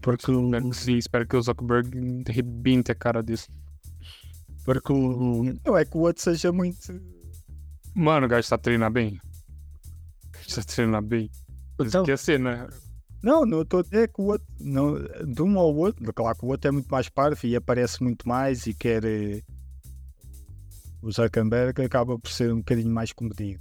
Porque 0.00 0.30
o, 0.30 0.72
sim, 0.72 0.96
espero 0.96 1.26
que 1.26 1.36
o 1.36 1.42
Zuckerberg 1.42 2.24
rebinte 2.26 2.90
a 2.90 2.94
cara 2.94 3.22
disso. 3.22 3.48
porque 4.64 4.92
o, 4.92 5.44
Não 5.64 5.76
é 5.76 5.84
que 5.84 5.96
o 5.96 6.00
outro 6.00 6.22
seja 6.22 6.50
muito. 6.52 6.78
Mano, 7.94 8.26
o 8.26 8.28
gajo 8.28 8.40
está 8.40 8.56
treinando 8.56 8.94
bem. 8.94 9.20
Está 10.46 10.62
treinando 10.62 11.06
bem. 11.06 11.30
Então- 11.80 12.04
ia 12.06 12.16
ser, 12.16 12.38
né? 12.38 12.68
Não, 13.22 13.46
não 13.46 13.62
estou 13.62 13.80
a 13.80 13.82
dizer 13.82 14.08
que 14.12 14.20
o 14.20 14.24
outro. 14.26 14.46
Não, 14.60 14.96
de 15.26 15.42
um 15.42 15.58
ao 15.58 15.74
outro. 15.74 16.12
Claro 16.12 16.38
que 16.38 16.44
o 16.44 16.48
outro 16.48 16.68
é 16.68 16.70
muito 16.70 16.88
mais 16.88 17.08
parvo 17.08 17.46
e 17.46 17.56
aparece 17.56 18.02
muito 18.02 18.28
mais 18.28 18.66
e 18.66 18.74
quer. 18.74 19.02
eh, 19.04 19.42
O 21.02 21.10
Zuckerberg 21.10 21.82
acaba 21.82 22.18
por 22.18 22.30
ser 22.30 22.52
um 22.52 22.58
bocadinho 22.58 22.90
mais 22.92 23.12
comedido. 23.12 23.60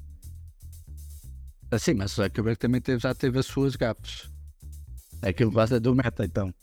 assim, 1.71 1.93
mas 1.93 2.11
o 2.17 2.23
Zuckerberg 2.23 2.57
também 2.59 2.79
teve- 2.81 2.99
já 2.99 3.13
teve 3.15 3.39
as 3.39 3.45
suas 3.47 3.75
gafes. 3.75 4.29
Aquilo 5.21 5.49
basta 5.51 5.79
do 5.79 5.95
meta, 5.95 6.23
então. 6.25 6.53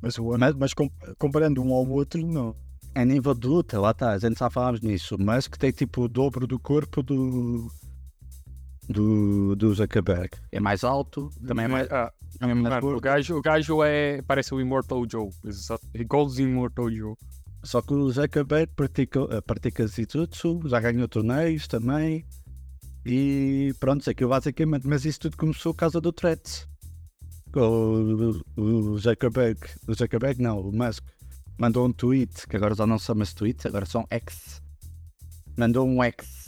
Mas, 0.00 0.16
o, 0.18 0.36
mas, 0.38 0.54
mas 0.54 0.72
com- 0.74 0.90
comparando 1.18 1.60
um 1.62 1.72
ao 1.72 1.86
outro, 1.88 2.24
não. 2.26 2.56
A 2.94 3.04
nível 3.04 3.34
de 3.34 3.46
luta, 3.46 3.78
lá 3.80 3.90
está, 3.90 4.10
a 4.12 4.18
gente 4.18 4.38
já 4.38 4.48
falámos 4.50 4.80
nisso. 4.80 5.16
Mas 5.18 5.46
que 5.48 5.58
tem 5.58 5.70
tipo 5.72 6.02
o 6.02 6.08
dobro 6.08 6.46
do 6.46 6.58
corpo 6.58 7.02
do. 7.02 7.68
Do, 8.88 9.54
do 9.54 9.72
Zuckerberg. 9.74 10.30
É 10.50 10.58
mais 10.58 10.82
alto, 10.82 11.30
também 11.46 11.66
é 11.66 11.68
mais, 11.68 11.90
Ah, 11.90 12.12
também 12.38 12.56
é 12.56 12.68
mais 12.68 12.84
o, 12.84 13.00
gajo, 13.00 13.36
o 13.36 13.42
gajo 13.42 13.82
é. 13.84 14.20
Parece 14.22 14.52
o 14.54 14.60
Immortal 14.60 15.04
Joe. 15.08 15.30
Igualzinho 15.94 16.48
o 16.48 16.52
Immortal 16.52 16.90
Joe. 16.90 17.14
Só 17.62 17.80
que 17.80 17.94
o 17.94 18.10
Zuckerberg 18.10 18.72
pratica, 18.74 19.20
eh, 19.30 19.40
pratica 19.40 19.86
Zitutsu, 19.86 20.60
já 20.66 20.80
ganhou 20.80 21.06
torneios 21.06 21.68
também. 21.68 22.26
E 23.06 23.72
pronto, 23.78 24.08
aquilo 24.10 24.30
basicamente. 24.30 24.86
Mas 24.86 25.04
isso 25.04 25.20
tudo 25.20 25.36
começou 25.36 25.72
por 25.72 25.78
causa 25.78 26.00
do 26.00 26.12
Threads. 26.12 26.66
O, 27.54 28.40
o, 28.56 28.62
o 28.62 28.98
Zuckerberg, 28.98 29.60
o 29.86 29.94
Zuckerberg 29.94 30.42
não, 30.42 30.58
o 30.60 30.72
Musk, 30.72 31.04
mandou 31.58 31.86
um 31.86 31.92
tweet, 31.92 32.48
que 32.48 32.56
agora 32.56 32.74
já 32.74 32.86
não 32.86 32.98
chama-se 32.98 33.34
tweet, 33.34 33.68
agora 33.68 33.86
são 33.86 34.06
X. 34.10 34.60
Mandou 35.56 35.86
um 35.86 36.02
X 36.02 36.41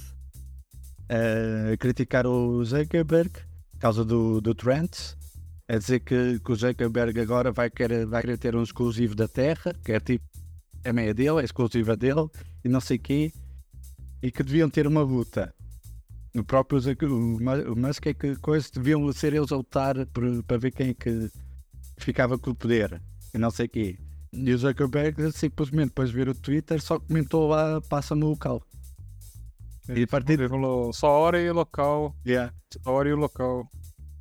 a 1.08 1.76
criticar 1.76 2.26
o 2.26 2.64
Zuckerberg 2.64 3.30
por 3.72 3.78
causa 3.80 4.04
do, 4.04 4.40
do 4.40 4.54
Threads. 4.54 5.16
A 5.66 5.78
dizer 5.78 6.00
que, 6.00 6.38
que 6.40 6.52
o 6.52 6.56
Zuckerberg 6.56 7.18
agora 7.20 7.50
vai 7.50 7.70
querer, 7.70 8.04
vai 8.06 8.20
querer 8.20 8.36
ter 8.36 8.54
um 8.54 8.62
exclusivo 8.62 9.14
da 9.14 9.26
Terra, 9.26 9.74
que 9.84 9.92
é 9.92 10.00
tipo 10.00 10.24
é 10.84 10.92
meia 10.92 11.14
dele, 11.14 11.40
é 11.40 11.44
exclusiva 11.44 11.96
dele 11.96 12.28
e 12.62 12.68
não 12.68 12.80
sei 12.80 12.98
quê, 12.98 13.32
e 14.22 14.30
que 14.30 14.42
deviam 14.42 14.68
ter 14.68 14.86
uma 14.86 15.00
luta. 15.00 15.54
O 16.36 16.44
próprio 16.44 16.78
o 17.04 17.40
Mu- 17.40 17.72
o 17.72 17.76
Musk 17.76 18.06
é 18.06 18.12
que 18.12 18.36
coisa 18.36 18.68
deviam 18.74 19.10
ser 19.12 19.32
eles 19.32 19.50
a 19.52 19.56
lutar 19.56 19.94
para 20.44 20.58
ver 20.58 20.72
quem 20.72 20.90
é 20.90 20.94
que 20.94 21.30
ficava 21.96 22.36
com 22.36 22.50
o 22.50 22.54
poder 22.54 23.00
e 23.32 23.38
não 23.38 23.50
sei 23.50 23.66
quê. 23.66 23.98
E 24.32 24.52
o 24.52 24.58
Zuckerberg 24.58 25.32
simplesmente 25.32 25.88
depois 25.88 26.10
de 26.10 26.16
ver 26.16 26.28
o 26.28 26.34
Twitter 26.34 26.82
só 26.82 26.98
comentou 26.98 27.48
lá 27.48 27.80
passa-me 27.82 28.24
o 28.24 28.28
local. 28.28 28.62
E 29.88 30.02
a 30.02 30.06
partir, 30.06 30.34
Ele 30.34 30.48
falou 30.48 30.92
só 30.92 31.08
hora 31.08 31.40
e 31.40 31.50
local. 31.50 32.14
yeah. 32.26 32.52
Só 32.82 32.90
hora 32.92 33.08
e 33.08 33.14
local. 33.14 33.68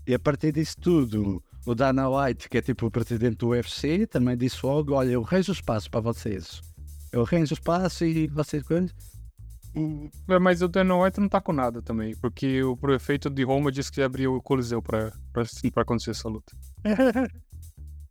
E 0.06 0.14
a 0.14 0.20
partir 0.20 0.52
disso 0.52 0.76
tudo, 0.82 1.42
o 1.66 1.74
Dana 1.74 2.10
White, 2.10 2.50
que 2.50 2.58
é 2.58 2.62
tipo 2.62 2.86
o 2.88 2.92
presidente 2.92 3.38
do 3.38 3.50
UFC, 3.50 4.06
também 4.08 4.36
disse 4.38 4.66
logo: 4.66 4.94
Olha, 4.94 5.12
eu 5.12 5.24
arranjo 5.24 5.52
espaço 5.54 5.90
para 5.90 6.02
vocês. 6.02 6.62
Eu 7.12 7.22
arranjo 7.22 7.54
espaço 7.54 8.04
e 8.04 8.28
vocês. 8.28 8.64
É, 10.28 10.40
Mas 10.40 10.62
o 10.62 10.68
Dana 10.68 10.98
White 10.98 11.20
não 11.20 11.30
tá 11.30 11.40
com 11.40 11.54
nada 11.54 11.82
também. 11.82 12.16
Porque 12.18 12.62
o 12.64 12.76
prefeito 12.76 13.30
de 13.30 13.44
Roma 13.44 13.72
disse 13.72 13.92
que 13.92 14.02
abriu 14.02 14.36
o 14.36 14.42
Coliseu 14.42 14.82
pra 14.82 15.12
acontecer 15.78 16.12
essa 16.12 16.28
luta. 16.28 16.54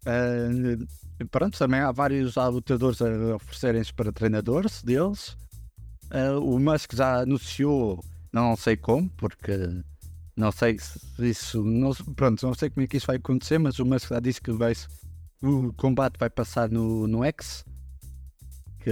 Ah, 0.07 0.49
pronto, 1.31 1.59
também 1.59 1.81
há 1.81 1.93
vários 1.93 2.35
lutadores 2.37 3.01
a 3.03 3.37
oferecerem-se 3.37 3.93
para 3.93 4.13
treinadores 4.13 4.83
deles. 4.83 5.37
Ah, 6.13 6.39
o 6.39 6.59
Musk 6.59 6.95
já 6.95 7.21
anunciou, 7.21 8.05
não 8.31 8.55
sei 8.55 8.77
como, 8.77 9.09
porque 9.17 9.53
não 10.37 10.53
sei 10.53 10.79
se 10.79 11.01
isso. 11.21 11.65
Não, 11.65 11.93
pronto, 12.15 12.47
não 12.47 12.55
sei 12.55 12.69
como 12.69 12.85
é 12.85 12.87
que 12.87 12.99
isso 12.99 13.07
vai 13.07 13.17
acontecer, 13.17 13.59
mas 13.59 13.79
o 13.79 13.87
Musk 13.87 14.11
já 14.11 14.21
disse 14.21 14.41
que 14.41 14.53
vai, 14.53 14.75
o 15.43 15.73
combate 15.73 16.19
vai 16.19 16.29
passar 16.29 16.71
no, 16.71 17.07
no 17.07 17.25
X. 17.25 17.65
Que 18.81 18.91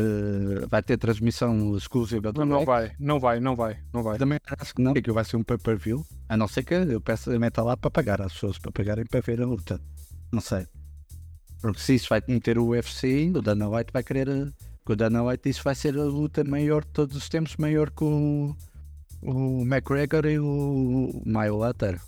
vai 0.68 0.80
ter 0.84 0.96
transmissão 0.96 1.76
exclusiva 1.76 2.32
do 2.32 2.44
Não, 2.44 2.58
não 2.58 2.64
vai, 2.64 2.92
não 3.00 3.18
vai, 3.18 3.40
não 3.40 3.56
vai, 3.56 3.76
não 3.92 4.04
vai. 4.04 4.18
Também 4.18 4.38
acho 4.60 4.72
que 4.72 4.80
não, 4.80 4.94
que 4.94 5.10
vai 5.10 5.24
ser 5.24 5.36
um 5.36 5.42
pay-per-view. 5.42 6.06
A 6.28 6.36
não 6.36 6.46
ser 6.46 6.62
que 6.62 6.74
eu 6.74 7.00
peça 7.00 7.36
meta 7.40 7.60
lá 7.60 7.76
para 7.76 7.90
pagar 7.90 8.22
as 8.22 8.32
pessoas 8.32 8.56
para 8.56 8.70
pagarem 8.70 9.04
para 9.04 9.20
ver 9.20 9.42
a 9.42 9.46
luta. 9.46 9.80
Não 10.32 10.40
sei. 10.40 10.64
Porque 11.60 11.80
se 11.80 11.96
isso 11.96 12.08
vai 12.08 12.22
meter 12.28 12.56
o 12.56 12.68
UFC, 12.68 13.32
o 13.34 13.42
Dana 13.42 13.68
White 13.68 13.92
vai 13.92 14.04
querer. 14.04 14.28
Que 14.90 14.92
O 14.92 14.96
Dana 14.96 15.22
White 15.22 15.42
disse 15.44 15.60
que 15.60 15.64
vai 15.64 15.74
ser 15.74 15.96
a 15.96 16.04
luta 16.04 16.42
maior 16.44 16.84
de 16.84 16.90
todos 16.90 17.16
os 17.16 17.28
tempos, 17.28 17.56
maior 17.56 17.90
que 17.90 18.02
o, 18.04 18.56
o 19.22 19.62
McGregor 19.62 20.26
e 20.26 20.38
o 20.38 21.22
Mayweather. 21.24 22.00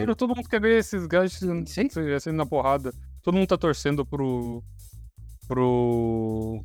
Cara, 0.00 0.16
todo 0.16 0.34
mundo 0.36 0.48
quer 0.48 0.60
ver 0.60 0.78
esses 0.78 1.06
gajos 1.06 1.38
sendo 1.38 2.36
na 2.36 2.46
porrada. 2.46 2.92
Todo 3.22 3.34
mundo 3.34 3.46
tá 3.48 3.56
torcendo 3.56 4.04
pro. 4.04 4.62
pro. 5.48 6.62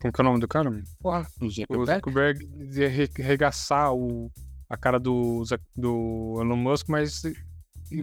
Como 0.00 0.12
que 0.12 0.20
é 0.20 0.22
o 0.22 0.24
nome 0.24 0.40
do 0.40 0.48
cara? 0.48 0.70
Porra, 1.00 1.26
o 1.40 1.48
Zuckerberg. 1.50 1.94
Zuckerberg 1.94 2.46
de 2.70 2.86
re- 2.86 3.10
regaçar 3.16 3.92
o, 3.94 4.30
a 4.68 4.76
cara 4.76 4.98
do, 4.98 5.42
do 5.76 6.38
Elon 6.40 6.56
Musk, 6.56 6.88
mas, 6.88 7.22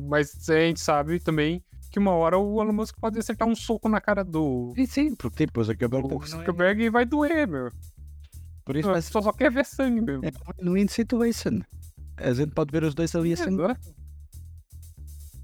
mas 0.09 0.49
a 0.49 0.59
gente 0.59 0.79
sabe 0.79 1.19
também 1.19 1.63
que 1.93 1.99
uma 1.99 2.09
hora 2.11 2.39
o 2.39 2.59
Elon 2.59 2.73
Musk 2.73 2.97
pode 2.99 3.19
acertar 3.19 3.47
um 3.47 3.55
soco 3.55 3.87
na 3.87 4.01
cara 4.01 4.23
do 4.23 4.73
Sim, 4.75 4.85
sim, 4.87 5.15
porque 5.15 5.45
tipo, 5.45 5.61
o 5.61 5.63
Zuckerberg 5.63 6.07
o 6.11 6.23
é- 6.23 6.25
Zuckerberg 6.25 6.83
e 6.85 6.89
vai 6.89 7.05
doer, 7.05 7.47
meu. 7.47 7.71
Por 8.65 8.75
isso 8.75 8.89
vai 8.89 8.99
ser 8.99 9.11
Só, 9.11 9.21
só 9.21 9.31
quer 9.31 9.51
ver 9.51 9.63
sangue, 9.63 10.01
meu. 10.01 10.19
é 10.23 10.29
um 10.59 10.71
win-win 10.73 10.87
situation. 10.87 11.59
A 12.17 12.33
gente 12.33 12.51
pode 12.51 12.71
ver 12.71 12.83
os 12.83 12.95
dois 12.95 13.15
ali 13.15 13.33
assim. 13.33 13.53
Exato. 13.53 13.93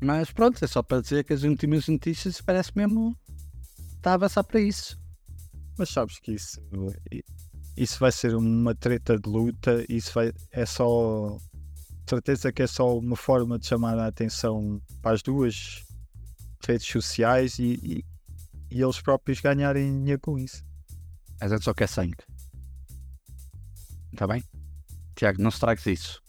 Mas 0.01 0.31
pronto, 0.31 0.63
é 0.63 0.67
só 0.67 0.81
para 0.81 1.01
dizer 1.01 1.23
que 1.23 1.33
as 1.33 1.43
últimas 1.43 1.87
notícias 1.87 2.41
parece 2.41 2.71
mesmo 2.75 3.15
está 3.97 4.11
a 4.11 4.13
avançar 4.15 4.43
para 4.43 4.59
isso. 4.59 4.97
Mas 5.77 5.89
sabes 5.89 6.19
que 6.19 6.31
isso, 6.31 6.59
isso 7.77 7.99
vai 7.99 8.11
ser 8.11 8.35
uma 8.35 8.73
treta 8.73 9.19
de 9.19 9.29
luta, 9.29 9.85
isso 9.87 10.11
vai, 10.15 10.31
é 10.51 10.65
só 10.65 11.37
certeza 12.09 12.51
que 12.51 12.63
é 12.63 12.67
só 12.67 12.97
uma 12.97 13.15
forma 13.15 13.59
de 13.59 13.67
chamar 13.67 13.99
a 13.99 14.07
atenção 14.07 14.81
para 15.01 15.11
as 15.11 15.21
duas 15.21 15.83
redes 16.67 16.87
sociais 16.87 17.59
e, 17.59 17.73
e, 17.83 18.05
e 18.71 18.81
eles 18.81 19.01
próprios 19.01 19.39
ganharem 19.39 19.91
dinheiro 19.99 20.21
com 20.21 20.37
isso. 20.37 20.63
A 21.39 21.47
gente 21.47 21.63
só 21.63 21.73
quer 21.73 21.87
sangue. 21.87 22.17
Está 24.11 24.27
bem? 24.27 24.43
Tiago, 25.15 25.41
não 25.41 25.49
estragues 25.49 25.85
isso. 25.85 26.21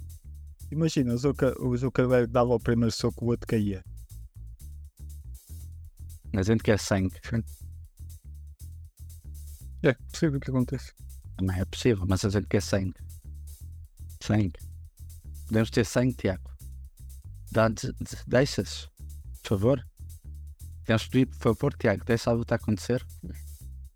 Imagina, 0.70 1.12
o, 1.14 1.18
Zucker, 1.18 1.55
o 1.61 1.76
Zuckerberg 1.76 2.31
dava 2.31 2.55
o 2.55 2.61
primeiro 2.61 2.93
soco, 2.93 3.24
o 3.24 3.28
outro 3.28 3.47
caía. 3.47 3.83
A 6.33 6.43
gente 6.43 6.62
quer 6.62 6.78
sangue. 6.78 7.16
É 9.83 9.93
possível 9.95 10.39
que 10.39 10.51
aconteça. 10.51 10.93
Também 11.37 11.59
é 11.59 11.64
possível, 11.64 12.05
mas 12.07 12.24
a 12.24 12.28
gente 12.28 12.47
quer 12.47 12.62
sangue. 12.62 12.95
Sangue. 14.22 14.53
Podemos 15.47 15.70
ter 15.70 15.85
sangue, 15.85 16.14
Tiago. 16.14 16.51
Dá, 17.51 17.68
de- 17.68 17.93
de- 17.95 18.24
deixas, 18.28 18.89
por 19.43 19.49
favor. 19.49 19.89
Temos 20.91 21.03
de 21.03 21.09
pedir, 21.11 21.26
por 21.26 21.38
favor, 21.38 21.74
Tiago, 21.74 22.05
deixa 22.05 22.30
a 22.30 22.32
luta 22.32 22.57
acontecer. 22.57 23.07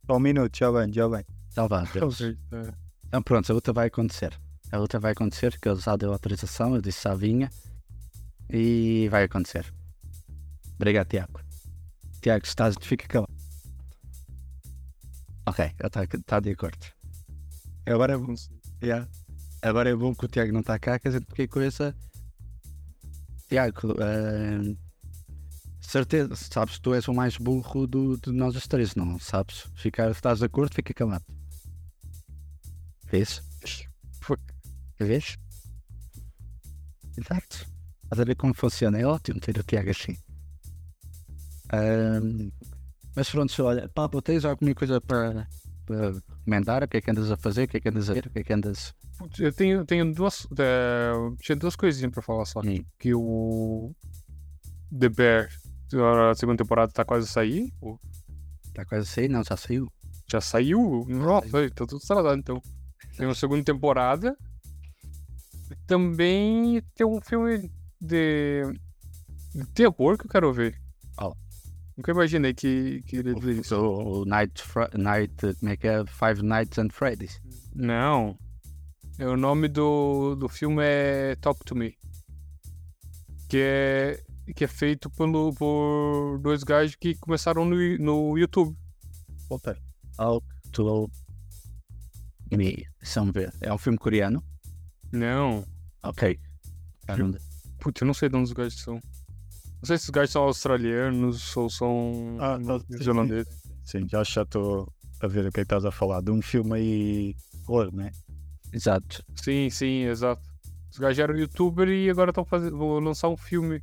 Só 0.07 0.17
um 0.17 0.21
minuto, 0.21 0.57
já 0.57 0.71
vem, 0.71 0.93
já 0.93 1.09
vem. 1.09 1.25
Deus. 1.93 2.21
Ok, 2.21 2.39
é. 2.53 2.73
Então 3.09 3.21
pronto, 3.21 3.51
a 3.51 3.53
luta 3.53 3.73
vai 3.73 3.89
acontecer. 3.89 4.41
A 4.71 4.79
luta 4.79 5.01
vai 5.01 5.11
acontecer, 5.11 5.59
que 5.59 5.69
ele 5.69 5.81
já 5.81 5.97
deu 5.97 6.13
autorização, 6.13 6.77
eu 6.77 6.81
disse 6.81 7.03
já 7.03 7.13
vinha. 7.17 7.51
E 8.49 9.09
vai 9.11 9.25
acontecer. 9.25 9.75
Obrigado, 10.77 11.09
Tiago. 11.09 11.41
Tiago, 12.23 12.47
se 12.47 12.51
estás, 12.51 12.77
fica 12.81 13.09
calado. 13.09 13.35
Ok, 15.47 15.65
está 15.65 16.07
tá 16.25 16.39
de 16.39 16.51
acordo. 16.51 16.87
Agora 17.87 18.13
é 18.13 18.17
bom. 18.17 18.37
yeah. 18.81 19.09
Agora 19.63 19.91
é 19.91 19.97
bom 19.97 20.15
que 20.15 20.27
o 20.27 20.29
Tiago 20.29 20.53
não 20.53 20.61
está 20.61 20.79
cá, 20.79 20.97
quer 21.01 21.09
dizer, 21.09 21.25
porque 21.25 21.49
coisa. 21.49 21.93
Tiago, 23.49 23.97
eh, 24.01 24.77
certeza, 25.87 26.35
sabes, 26.37 26.79
tu 26.79 26.95
és 26.95 27.07
o 27.09 27.15
mais 27.15 27.37
burro 27.37 27.87
do, 27.87 28.17
de 28.19 28.33
nós 28.33 28.55
os 28.57 28.67
três, 28.67 28.95
não 28.95 29.19
sabes? 29.19 29.67
Ficar, 29.75 30.11
estás 30.11 30.39
de 30.39 30.45
acordo, 30.47 30.75
fica 30.75 30.93
calado. 30.95 31.25
Vês? 33.11 33.43
Vês? 34.99 35.37
Exato. 37.17 37.67
Estás 38.05 38.21
a 38.21 38.25
ver 38.25 38.37
como 38.37 38.55
funciona? 38.55 38.99
É 38.99 39.07
ótimo 39.07 39.41
ter 39.41 39.59
o 39.59 39.63
Tiago 39.63 39.91
assim. 39.91 40.17
Ahm, 41.73 42.51
mas 43.15 43.31
pronto, 43.31 43.63
olha, 43.65 43.89
Pablo, 43.89 44.21
tens 44.23 44.45
alguma 44.45 44.75
coisa 44.75 45.01
para, 45.01 45.47
para 45.87 46.15
comentar? 46.45 46.83
O 46.83 46.89
que 46.89 46.97
é 46.97 47.01
que 47.01 47.11
andas 47.11 47.31
a 47.31 47.37
fazer? 47.37 47.65
O 47.65 47.69
que 47.69 47.77
é 47.77 47.81
que 47.81 47.89
andas 47.89 48.11
a 48.11 48.15
ver? 48.15 48.27
O 48.27 48.31
que 48.31 48.39
é 48.41 48.45
que 48.45 48.53
andas. 48.53 48.95
Putz, 49.19 49.39
Eu 49.39 49.53
tenho, 49.53 49.85
tenho 49.85 50.13
duas. 50.13 50.47
é, 50.59 51.13
tinha 51.41 51.57
duas 51.57 51.77
coisinhas 51.77 52.13
pra 52.13 52.23
falar 52.23 52.45
só. 52.47 52.61
Hum. 52.61 52.85
Que 52.99 53.15
o. 53.15 53.95
The 54.97 55.09
Bear, 55.09 55.49
a 55.93 56.35
segunda 56.35 56.63
temporada 56.63 56.93
tá 56.93 57.05
quase 57.05 57.29
a 57.29 57.33
sair. 57.33 57.73
ou 57.81 57.99
Está 58.67 58.85
quase 58.85 59.09
a 59.09 59.13
sair? 59.13 59.29
Não, 59.29 59.45
já 59.45 59.57
saiu. 59.57 59.89
Já 60.31 60.41
saiu? 60.41 61.05
Nossa, 61.09 61.71
tá 61.71 61.87
tudo 61.87 61.99
estragado 61.99 62.39
então. 62.39 62.63
Tem 63.17 63.27
uma 63.27 63.35
segunda 63.35 63.63
temporada. 63.63 64.37
Também 65.87 66.83
tem 66.95 67.07
um 67.07 67.21
filme 67.21 67.71
de. 68.01 68.63
de 69.55 69.67
terror 69.75 70.19
que 70.19 70.27
eu 70.27 70.31
quero 70.31 70.53
ver. 70.53 70.81
Qual? 71.17 71.37
Nunca 71.97 72.11
imaginei 72.11 72.53
que, 72.53 73.03
que 73.07 73.17
ele 73.17 73.33
ia 73.33 73.53
isso. 73.53 73.77
O, 73.77 74.23
o 74.23 74.25
Night, 74.25 74.63
Night, 74.95 75.35
como 75.61 75.71
é 75.73 75.77
que 75.77 75.87
é? 75.87 76.05
Five 76.07 76.43
Nights 76.43 76.79
and 76.79 76.89
Freddy's. 76.91 77.41
Não. 77.75 78.37
É, 79.19 79.29
O 79.29 79.37
nome 79.37 79.69
do, 79.69 80.35
do 80.35 80.49
filme 80.49 80.83
é 80.83 81.37
Talk 81.37 81.65
to 81.65 81.77
Me. 81.77 81.97
Que 83.49 83.59
é, 83.61 84.24
que 84.53 84.65
é 84.65 84.69
feito 84.69 85.09
pelo, 85.11 85.53
por 85.55 86.39
dois 86.41 86.63
gajos 86.63 86.97
que 86.97 87.15
começaram 87.15 87.65
no, 87.65 87.77
no 87.99 88.37
YouTube. 88.39 88.77
Voltei. 89.49 89.75
Talk 90.17 90.47
to 90.73 91.11
Me. 92.51 92.87
Vamos 93.15 93.33
ver. 93.33 93.53
É 93.61 93.73
um 93.73 93.79
filme 93.79 93.99
coreano? 93.99 94.43
Não. 95.13 95.65
Ok. 96.03 96.39
Caramba. 97.07 97.39
Putz, 97.79 98.01
eu 98.01 98.07
não 98.07 98.15
sei 98.15 98.29
de 98.29 98.37
onde 98.37 98.45
os 98.45 98.53
gajos 98.53 98.81
são. 98.81 98.95
Não 98.95 99.85
sei 99.87 99.99
se 99.99 100.05
os 100.05 100.11
gajos 100.11 100.31
são 100.33 100.43
australianos 100.45 101.57
ou 101.57 101.69
são 101.69 102.37
Ah, 102.41 102.59
tá- 102.59 102.81
neozelandeses. 102.89 103.63
Sim, 103.85 104.09
já 104.09 104.23
já 104.25 104.43
estou 104.43 104.91
a 105.21 105.27
ver 105.27 105.47
o 105.47 105.53
que 105.53 105.61
é 105.61 105.63
que 105.63 105.67
estás 105.67 105.85
a 105.85 105.91
falar. 105.91 106.21
De 106.23 106.31
um 106.31 106.41
filme 106.41 106.75
aí. 106.75 107.37
Horror, 107.67 107.95
né? 107.95 108.11
Exato. 108.73 109.25
Sim, 109.37 109.69
sim, 109.71 110.03
exato. 110.05 110.43
Os 110.91 110.99
gajos 110.99 111.19
eram 111.19 111.37
youtuber 111.37 111.89
e 111.89 112.09
agora 112.11 112.31
estão 112.31 112.45
fazendo. 112.45 112.77
vão 112.79 112.99
lançar 113.01 113.29
um 113.29 113.37
filme. 113.37 113.83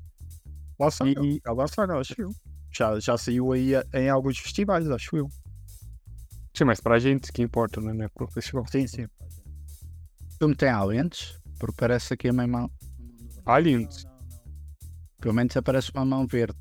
Lá 0.81 0.91
saiu. 0.91 1.23
E- 1.25 1.41
Ah, 1.45 1.51
lá 1.53 1.67
saiu, 1.67 1.97
acho 1.99 2.15
eu. 2.17 2.31
Já, 2.71 2.99
já 2.99 3.17
saiu 3.17 3.51
aí 3.51 3.75
a- 3.75 3.85
em 3.93 4.09
alguns 4.09 4.37
festivais, 4.37 4.89
acho 4.89 5.15
eu. 5.17 5.29
Sim, 6.53 6.63
mas 6.65 6.79
pra 6.81 6.99
gente 6.99 7.31
que 7.31 7.41
importa, 7.41 7.79
né? 7.81 7.93
né, 7.93 8.07
Pro 8.13 8.27
festival. 8.27 8.65
Sim, 8.67 8.87
sim. 8.87 9.03
O 9.05 10.37
filme 10.39 10.55
tem 10.55 10.69
aliens, 10.69 11.39
porque 11.59 11.75
parece 11.77 12.13
aqui 12.13 12.29
a 12.29 12.33
minha 12.33 12.47
mão. 12.47 12.71
Aliens. 13.45 14.05
Pelo 15.19 15.33
menos 15.35 15.55
aparece 15.55 15.91
uma 15.93 16.03
mão 16.05 16.25
verde 16.25 16.57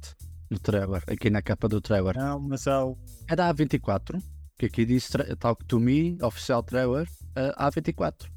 no 0.51 0.59
trailer, 0.59 1.03
aqui 1.07 1.31
na 1.31 1.41
capa 1.41 1.67
do 1.69 1.81
trailer. 1.81 2.17
Não, 2.17 2.39
mas 2.41 2.67
há 2.67 2.85
o. 2.85 2.99
É 3.29 3.35
da 3.35 3.49
A24, 3.53 4.21
que 4.59 4.67
aqui 4.67 4.85
diz 4.85 5.09
tra- 5.09 5.35
Talk 5.37 5.65
to 5.65 5.81
Me, 5.81 6.19
oficial 6.23 6.63
trailer, 6.63 7.09
uh, 7.37 7.55
A24. 7.59 8.29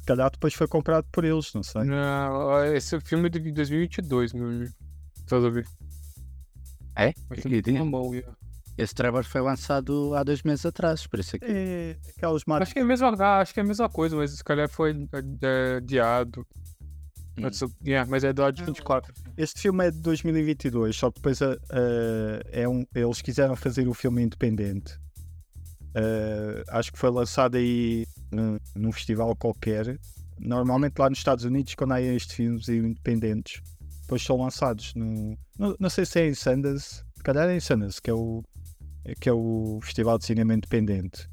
Se 0.00 0.04
calhar 0.06 0.30
depois 0.30 0.52
foi 0.54 0.68
comprado 0.68 1.06
por 1.10 1.24
eles, 1.24 1.52
não 1.54 1.62
sei. 1.62 1.84
Não, 1.84 2.64
esse 2.66 3.00
filme 3.00 3.26
é 3.26 3.30
de 3.30 3.38
2022, 3.50 4.32
meu 4.34 4.46
amigo. 4.48 4.72
Estás 5.26 5.44
a 5.44 5.50
ver? 5.50 5.66
É? 6.94 7.12
Yeah. 7.44 8.36
Esse 8.78 8.94
trailer 8.94 9.24
foi 9.24 9.40
lançado 9.40 10.14
há 10.14 10.22
dois 10.22 10.44
meses 10.44 10.64
atrás, 10.64 11.04
por 11.04 11.18
isso 11.18 11.34
aqui. 11.34 11.44
É 11.48 11.96
aquelas 12.16 12.44
marcas. 12.46 12.68
Acho 12.68 12.74
que 12.74 12.78
é 12.78 12.82
a 12.82 12.86
mesma, 12.86 13.08
ah, 13.18 13.40
acho 13.40 13.52
que 13.52 13.58
é 13.58 13.62
a 13.64 13.66
mesma 13.66 13.88
coisa, 13.88 14.14
mas 14.14 14.30
se 14.30 14.44
calhar 14.44 14.68
foi 14.68 15.08
é, 15.42 15.76
adiado. 15.78 16.46
Hum. 17.36 17.42
Mas, 17.42 17.60
yeah, 17.84 18.08
mas 18.08 18.22
é 18.22 18.32
do 18.32 18.50
de 18.52 18.62
24. 18.62 19.12
Este 19.36 19.62
filme 19.62 19.88
é 19.88 19.90
de 19.90 19.98
2022, 19.98 20.94
só 20.96 21.10
que 21.10 21.16
depois 21.16 21.42
ah, 21.42 21.56
é 22.52 22.68
um, 22.68 22.86
eles 22.94 23.20
quiseram 23.20 23.56
fazer 23.56 23.88
o 23.88 23.94
filme 23.94 24.22
independente. 24.22 24.96
Ah, 25.92 26.78
acho 26.78 26.92
que 26.92 26.98
foi 27.00 27.10
lançado 27.10 27.56
aí 27.56 28.06
num, 28.30 28.58
num 28.76 28.92
festival 28.92 29.34
qualquer. 29.34 29.98
Normalmente 30.38 30.98
lá 31.00 31.10
nos 31.10 31.18
Estados 31.18 31.44
Unidos, 31.44 31.74
quando 31.74 31.92
há 31.92 32.00
estes 32.00 32.36
filmes 32.36 32.68
independentes, 32.68 33.60
depois 34.06 34.22
são 34.22 34.36
lançados 34.36 34.94
no. 34.94 35.36
Não, 35.58 35.76
não 35.80 35.90
sei 35.90 36.06
se 36.06 36.20
é 36.20 36.28
em 36.28 36.34
Sundance, 36.34 37.02
se 37.16 37.22
calhar 37.24 37.48
é 37.48 37.56
em 37.56 37.60
Sundance, 37.60 38.00
que 38.00 38.08
é 38.08 38.14
o, 38.14 38.42
que 39.20 39.28
é 39.28 39.32
o 39.32 39.80
Festival 39.82 40.16
de 40.16 40.24
Cinema 40.24 40.54
Independente, 40.54 41.28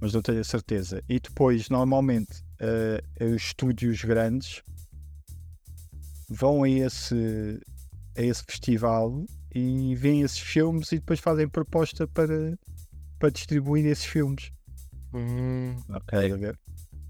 mas 0.00 0.12
não 0.12 0.20
tenho 0.20 0.40
a 0.40 0.44
certeza. 0.44 1.02
E 1.08 1.20
depois, 1.20 1.68
normalmente, 1.68 2.42
ah, 2.60 3.24
os 3.24 3.42
estúdios 3.42 4.02
grandes 4.02 4.62
vão 6.28 6.64
a 6.64 6.68
esse, 6.68 7.60
a 8.16 8.22
esse 8.22 8.42
festival 8.42 9.24
e 9.54 9.94
veem 9.94 10.22
esses 10.22 10.40
filmes 10.40 10.90
e 10.90 10.98
depois 10.98 11.20
fazem 11.20 11.48
proposta 11.48 12.06
para, 12.08 12.58
para 13.20 13.30
distribuir 13.30 13.86
esses 13.86 14.04
filmes. 14.04 14.50
Hum, 15.14 15.76
ver? 16.36 16.58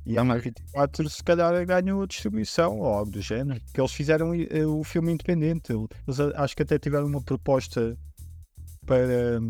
E 0.09 0.17
a 0.19 0.25
mas- 0.25 0.43
24 0.43 1.09
se 1.11 1.23
calhar 1.23 1.67
ganhou 1.67 2.03
a 2.03 2.07
distribuição 2.07 2.79
ou 2.81 2.87
algo 2.87 3.11
do 3.11 3.21
género, 3.21 3.61
que 3.73 3.81
eles 3.81 3.93
fizeram 3.93 4.33
eh, 4.35 4.67
o 4.67 4.83
filme 4.83 5.13
independente. 5.13 5.73
Eles 5.73 6.19
a- 6.21 6.33
acho 6.43 6.57
que 6.57 6.63
até 6.63 6.79
tiveram 6.79 7.07
uma 7.07 7.21
proposta 7.23 7.97
para. 8.87 9.41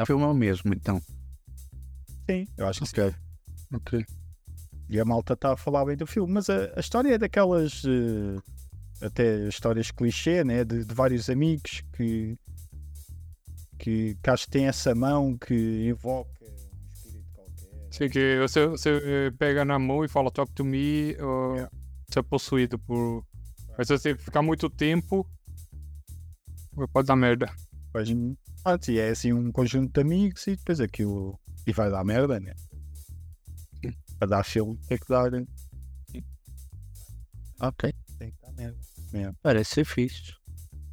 O 0.00 0.06
filme 0.06 0.22
é 0.24 0.26
o 0.28 0.34
mesmo, 0.34 0.72
então. 0.72 1.00
Sim, 2.30 2.46
eu 2.56 2.66
acho 2.68 2.80
que 2.80 2.86
sim. 2.86 3.14
Ok. 3.74 4.04
E 4.88 4.98
a 5.00 5.04
malta 5.04 5.34
está 5.34 5.52
a 5.52 5.56
falar 5.56 5.84
bem 5.84 5.96
do 5.96 6.06
filme, 6.06 6.32
mas 6.32 6.48
a, 6.48 6.72
a 6.76 6.80
história 6.80 7.12
é 7.14 7.18
daquelas. 7.18 7.82
eh, 7.84 8.40
até 9.04 9.46
histórias 9.48 9.90
clichê, 9.90 10.42
né? 10.44 10.64
De, 10.64 10.84
de 10.84 10.94
vários 10.94 11.28
amigos 11.30 11.82
que, 11.92 12.36
que, 13.78 14.16
que 14.22 14.30
acho 14.30 14.44
que 14.46 14.50
tem 14.50 14.66
essa 14.66 14.94
mão 14.94 15.36
que 15.36 15.88
invoca. 15.88 16.30
Sim, 17.98 18.08
que 18.08 18.38
você, 18.38 18.66
você 18.66 19.32
pega 19.36 19.64
na 19.64 19.76
mão 19.76 20.04
e 20.04 20.08
fala 20.08 20.30
talk 20.30 20.52
to 20.52 20.64
me, 20.64 21.16
ou 21.20 21.54
Yeah. 21.56 21.72
você 22.08 22.18
é 22.20 22.22
possuído 22.22 22.78
por. 22.78 23.26
Mas 23.76 23.88
se 23.88 23.98
você 23.98 24.16
ficar 24.16 24.40
muito 24.40 24.70
tempo, 24.70 25.28
pode 26.92 27.08
dar 27.08 27.16
merda. 27.16 27.52
Pois, 27.92 28.08
pronto, 28.62 28.90
e 28.90 29.00
é 29.00 29.08
assim 29.08 29.32
um 29.32 29.50
conjunto 29.50 29.92
de 29.92 30.00
amigos 30.00 30.46
e 30.46 30.54
depois 30.56 30.80
aquilo. 30.80 31.38
E 31.66 31.72
vai 31.72 31.90
dar 31.90 32.04
merda, 32.04 32.38
né? 32.38 32.54
Para 34.18 34.28
dar 34.28 34.44
filme 34.44 34.78
tem 34.88 34.96
que 34.98 35.08
dar. 35.08 35.30
Tem 35.30 35.46
Ok. 37.60 37.92
que 37.92 38.32
dar 38.42 38.52
merda. 38.52 39.36
Parece 39.42 39.74
ser 39.74 39.84
fixe. 39.84 40.34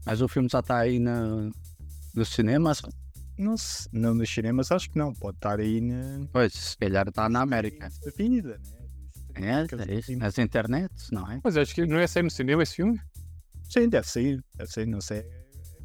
Mas 0.06 0.22
o 0.22 0.28
filme 0.28 0.50
já 0.52 0.60
está 0.60 0.80
aí 0.80 1.00
na, 1.00 1.50
no 2.16 2.26
cinema? 2.26 2.72
Não, 3.38 3.58
se- 3.58 3.90
não 3.92 4.14
nos 4.14 4.30
cinemas, 4.34 4.72
acho 4.72 4.90
que 4.90 4.98
não. 4.98 5.14
Pode 5.14 5.38
estar 5.38 5.60
aí 5.60 5.82
na. 5.82 6.26
Pois, 6.32 6.54
se 6.54 6.78
calhar 6.78 7.08
está 7.08 7.28
na 7.28 7.42
América. 7.42 7.90
Da 8.04 8.12
vida, 8.12 8.60
né? 9.38 9.66
É, 9.88 9.92
é 9.92 10.00
isso. 10.00 10.16
Nas 10.18 10.38
internets, 10.38 11.10
não 11.12 11.30
é? 11.30 11.42
Mas 11.44 11.58
acho 11.58 11.76
que 11.76 11.86
não 11.86 12.00
ia 12.00 12.08
sair 12.08 12.24
no 12.24 12.32
cinema 12.32 12.64
esse 12.64 12.76
filme? 12.76 13.00
Sim, 13.70 13.90
deve 13.90 14.08
sair. 14.08 14.44
Deve 14.56 14.72
sair, 14.72 14.86
não 14.86 15.02
sei. 15.02 15.26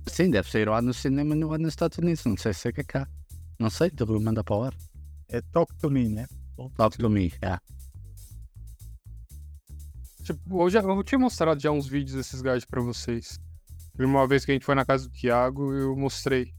Sim, 0.06 0.30
deve 0.30 0.48
sair 0.50 0.68
lá 0.68 0.80
no 0.80 0.94
cinema 0.94 1.34
no, 1.34 1.56
nos 1.58 1.68
Estados 1.72 1.98
Unidos. 1.98 2.24
Não 2.24 2.36
sei 2.36 2.54
se 2.54 2.68
é 2.68 2.72
que 2.72 2.82
é 2.82 2.84
cá. 2.84 3.08
Não 3.58 3.68
sei, 3.68 3.90
tu 3.90 4.06
manda 4.20 4.44
para 4.44 4.56
o 4.56 4.62
ar. 4.64 4.74
É 5.28 5.40
Talk 5.52 5.74
to 5.78 5.90
Me, 5.90 6.08
né? 6.08 6.26
Talk 6.76 6.96
to 6.96 7.10
me, 7.10 7.32
é. 7.42 7.58
Tipo, 10.22 10.62
eu, 10.62 10.70
já, 10.70 10.80
eu 10.80 11.02
tinha 11.02 11.18
mostrado 11.18 11.60
já 11.60 11.70
uns 11.70 11.86
vídeos 11.88 12.14
desses 12.16 12.40
gajos 12.40 12.64
pra 12.64 12.80
vocês. 12.80 13.38
Uma 13.98 14.26
vez 14.26 14.44
que 14.44 14.52
a 14.52 14.54
gente 14.54 14.64
foi 14.64 14.74
na 14.74 14.84
casa 14.84 15.08
do 15.08 15.12
Thiago, 15.12 15.72
eu 15.74 15.96
mostrei. 15.96 16.52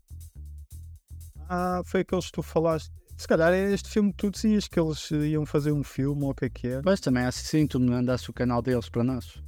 Ah, 1.54 1.82
foi 1.84 1.99
aqueles 2.02 2.28
que 2.28 2.32
tu 2.32 2.41
falaste. 2.41 2.89
Se 3.18 3.28
calhar 3.28 3.52
é 3.54 3.72
este 3.74 3.89
filme 3.89 4.12
que 4.12 4.18
tu 4.20 4.32
dizias 4.32 4.70
que 4.70 4.80
eles 4.80 5.12
iam 5.12 5.45
fazer 5.45 5.74
um 5.74 5.84
filme 5.84 6.24
ou 6.24 6.32
o 6.32 6.34
que 6.34 6.45
é 6.45 6.49
que 6.49 6.68
é. 6.68 6.82
Mas 6.84 7.02
também 7.02 7.24
assim, 7.26 7.68
tu 7.68 7.78
me 7.78 7.89
mandaste 7.89 8.30
o 8.30 8.34
canal 8.34 8.62
deles 8.62 8.88
para 8.89 9.04
nós. 9.04 9.43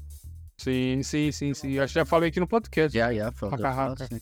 Sim, 0.58 1.02
sim, 1.02 1.32
sim, 1.32 1.54
sim. 1.54 1.80
Acho 1.80 1.94
que 1.94 2.00
já 2.00 2.06
falei 2.06 2.28
aqui 2.30 2.40
no 2.42 2.48
podcast. 2.48 2.96
Já, 2.96 3.14
já, 3.14 3.32
sim. 4.08 4.20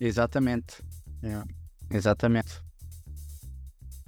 Exatamente. 0.00 0.82
Yeah. 1.22 1.46
Exatamente. 1.90 2.60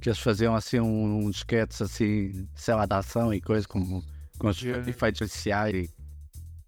Que 0.02 0.08
eles 0.08 0.18
faziam 0.18 0.54
assim 0.54 0.80
um- 0.80 1.24
uns 1.26 1.36
sketches 1.36 1.80
assim, 1.82 2.48
sei 2.56 2.74
lá, 2.74 2.84
de 2.84 2.94
ação 2.94 3.32
e 3.32 3.40
coisa 3.40 3.66
com, 3.66 4.02
com 4.38 4.48
os 4.48 4.60
Yeah. 4.60 4.90
efeitos 4.90 5.20
especiais 5.22 5.72
e. 5.74 5.90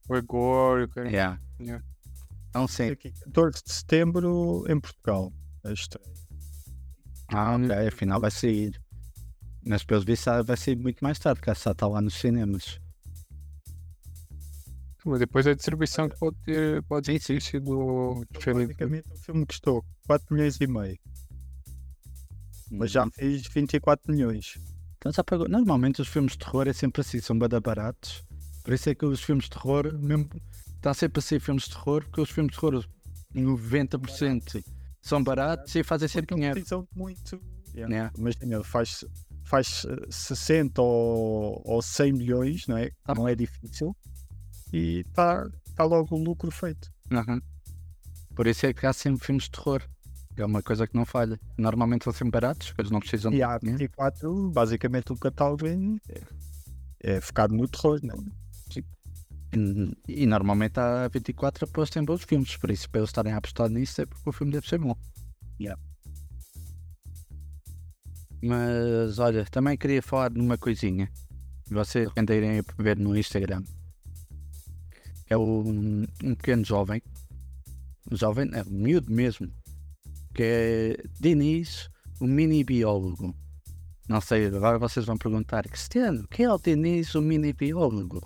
O 0.08 0.14
Egor, 0.16 0.88
cara. 0.90 1.08
Yeah. 1.10 1.40
Yeah. 1.60 1.84
Então 2.50 2.68
sim. 2.68 2.90
Aqui, 2.90 3.10
14 3.10 3.62
de 3.64 3.72
setembro 3.72 4.64
em 4.68 4.78
Portugal. 4.80 5.32
A 5.64 5.72
estreia. 5.72 6.14
Ah, 7.28 7.56
ok, 7.56 7.88
afinal 7.88 8.20
vai 8.20 8.30
sair. 8.30 8.80
Mas 9.64 9.82
pelos 9.82 10.04
vistos 10.04 10.28
ah, 10.28 10.42
vai 10.42 10.56
sair 10.56 10.76
muito 10.76 11.02
mais 11.02 11.18
tarde, 11.18 11.40
porque 11.40 11.58
já 11.60 11.72
está 11.72 11.86
lá 11.86 12.00
nos 12.00 12.14
cinemas. 12.14 12.80
Mas 15.04 15.20
depois 15.20 15.46
a 15.46 15.54
distribuição 15.54 16.08
que 16.08 16.18
pode 16.18 16.36
ter, 16.44 16.82
pode 16.84 17.06
Sim, 17.06 17.18
sim. 17.18 17.34
ter 17.34 17.40
sido 17.40 18.24
diferente. 18.32 18.68
Basicamente 18.68 19.12
o 19.12 19.16
filme 19.16 19.46
custou 19.46 19.84
4 20.06 20.34
milhões 20.34 20.60
e 20.60 20.66
meio. 20.66 20.98
Mas 22.72 22.90
já 22.90 23.08
fez 23.10 23.46
24 23.46 24.12
milhões. 24.12 24.58
Então 24.96 25.12
já 25.12 25.22
pagou. 25.22 25.48
Normalmente 25.48 26.00
os 26.00 26.08
filmes 26.08 26.32
de 26.32 26.38
terror 26.38 26.66
é 26.66 26.72
sempre 26.72 27.02
assim, 27.02 27.20
são 27.20 27.38
bada 27.38 27.60
baratos. 27.60 28.24
Por 28.64 28.74
isso 28.74 28.90
é 28.90 28.94
que 28.96 29.06
os 29.06 29.22
filmes 29.22 29.44
de 29.44 29.50
terror, 29.50 29.96
mesmo, 29.96 30.28
está 30.74 30.92
sempre 30.92 31.20
a 31.20 31.22
ser 31.22 31.38
filmes 31.38 31.64
de 31.64 31.70
terror, 31.70 32.02
porque 32.02 32.20
os 32.20 32.30
filmes 32.30 32.52
de 32.52 32.60
terror, 32.60 32.84
90% 33.32 34.64
são 35.06 35.22
baratos 35.22 35.74
e 35.74 35.84
fazem 35.84 36.08
sempre 36.08 36.34
dinheiro. 36.34 36.54
precisam 36.54 36.82
de 36.82 36.88
muito. 36.98 37.40
Yeah. 37.74 38.10
Imagina, 38.18 38.64
faz, 38.64 39.04
faz 39.44 39.86
eh, 39.88 40.06
60 40.10 40.80
ou, 40.82 41.62
ou 41.64 41.80
100 41.80 42.12
milhões, 42.12 42.66
não 42.66 42.76
é? 42.76 42.90
Ah. 43.04 43.14
Não 43.14 43.28
é 43.28 43.34
difícil. 43.34 43.94
E 44.72 45.04
está 45.06 45.48
tá 45.76 45.84
logo 45.84 46.16
o 46.16 46.18
lucro 46.18 46.50
feito. 46.50 46.90
Uhum. 47.10 47.40
Por 48.34 48.46
isso 48.46 48.66
é 48.66 48.72
que 48.72 48.84
há 48.84 48.92
sempre 48.92 49.24
filmes 49.24 49.44
de 49.44 49.52
terror. 49.52 49.82
É 50.36 50.44
uma 50.44 50.62
coisa 50.62 50.86
que 50.86 50.96
não 50.96 51.06
falha. 51.06 51.38
Normalmente 51.56 52.04
são 52.04 52.12
sempre 52.12 52.32
baratos, 52.32 52.74
eles 52.76 52.90
não 52.90 52.98
precisam 52.98 53.32
E 53.32 53.36
de 53.36 53.42
há 53.42 53.58
dinheiro. 53.58 53.78
24, 53.78 54.50
basicamente 54.50 55.12
o 55.12 55.16
catálogo 55.16 55.66
é, 55.66 56.20
é 57.00 57.20
focado 57.20 57.54
no 57.54 57.68
terror, 57.68 58.00
não 58.02 58.16
é? 58.16 58.45
E, 59.56 60.22
e 60.22 60.26
normalmente 60.26 60.78
há 60.78 61.08
24 61.08 61.64
apostas 61.64 62.02
em 62.02 62.04
bons 62.04 62.22
filmes, 62.24 62.56
por 62.56 62.70
isso 62.70 62.90
para 62.90 63.00
eles 63.00 63.08
estarem 63.08 63.32
a 63.32 63.38
apostar 63.38 63.70
nisso 63.70 64.02
é 64.02 64.06
porque 64.06 64.28
o 64.28 64.32
filme 64.32 64.52
deve 64.52 64.68
ser 64.68 64.78
bom. 64.78 64.94
Yeah. 65.58 65.80
Mas 68.42 69.18
olha, 69.18 69.44
também 69.46 69.78
queria 69.78 70.02
falar 70.02 70.30
de 70.30 70.38
uma 70.38 70.58
coisinha. 70.58 71.10
Vocês 71.68 72.12
tentarem 72.12 72.58
a 72.60 72.82
ver 72.82 72.98
no 72.98 73.16
Instagram. 73.16 73.62
É 75.28 75.36
um, 75.36 76.04
um 76.22 76.34
pequeno 76.34 76.64
jovem, 76.64 77.02
um 78.12 78.16
jovem, 78.16 78.48
é 78.52 78.62
um 78.62 78.70
miúdo 78.70 79.10
mesmo, 79.10 79.50
que 80.32 80.42
é 80.42 80.96
Diniz, 81.18 81.88
o 82.20 82.26
mini 82.26 82.62
biólogo. 82.62 83.34
Não 84.08 84.20
sei, 84.20 84.46
agora 84.46 84.78
vocês 84.78 85.04
vão 85.04 85.16
perguntar, 85.16 85.66
Cristiano, 85.66 86.28
quem 86.28 86.46
é 86.46 86.52
o 86.52 86.58
Diniz, 86.58 87.12
o 87.16 87.22
mini 87.22 87.52
biólogo? 87.52 88.20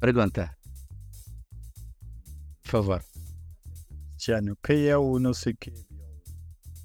Pergunta. 0.00 0.56
Por 2.62 2.70
favor. 2.70 3.04
Tiano, 4.18 4.56
quem 4.64 4.86
é 4.86 4.96
o 4.96 5.18
não 5.18 5.32
sei 5.34 5.54
quê? 5.54 5.72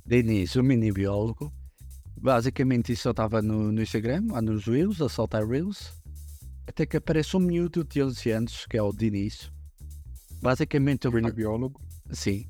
Denis, 0.05 0.55
o 0.55 0.63
mini 0.63 0.91
biólogo. 0.91 1.51
Basicamente 2.17 2.91
isso 2.91 3.07
eu 3.07 3.11
estava 3.11 3.41
no, 3.41 3.71
no 3.71 3.81
Instagram, 3.81 4.27
lá 4.31 4.41
nos 4.41 4.65
Reels, 4.65 5.01
a 5.01 5.09
soltar 5.09 5.45
Reels. 5.47 5.91
Até 6.67 6.85
que 6.85 6.97
aparece 6.97 7.35
um 7.35 7.39
miúdo 7.39 7.83
de 7.83 8.01
11 8.03 8.31
anos, 8.31 8.65
que 8.67 8.77
é 8.77 8.81
o 8.81 8.91
Denis. 8.91 9.51
Basicamente 10.41 11.05
eu, 11.05 11.11
Mini 11.11 11.31
biólogo. 11.31 11.81
sim, 12.11 12.47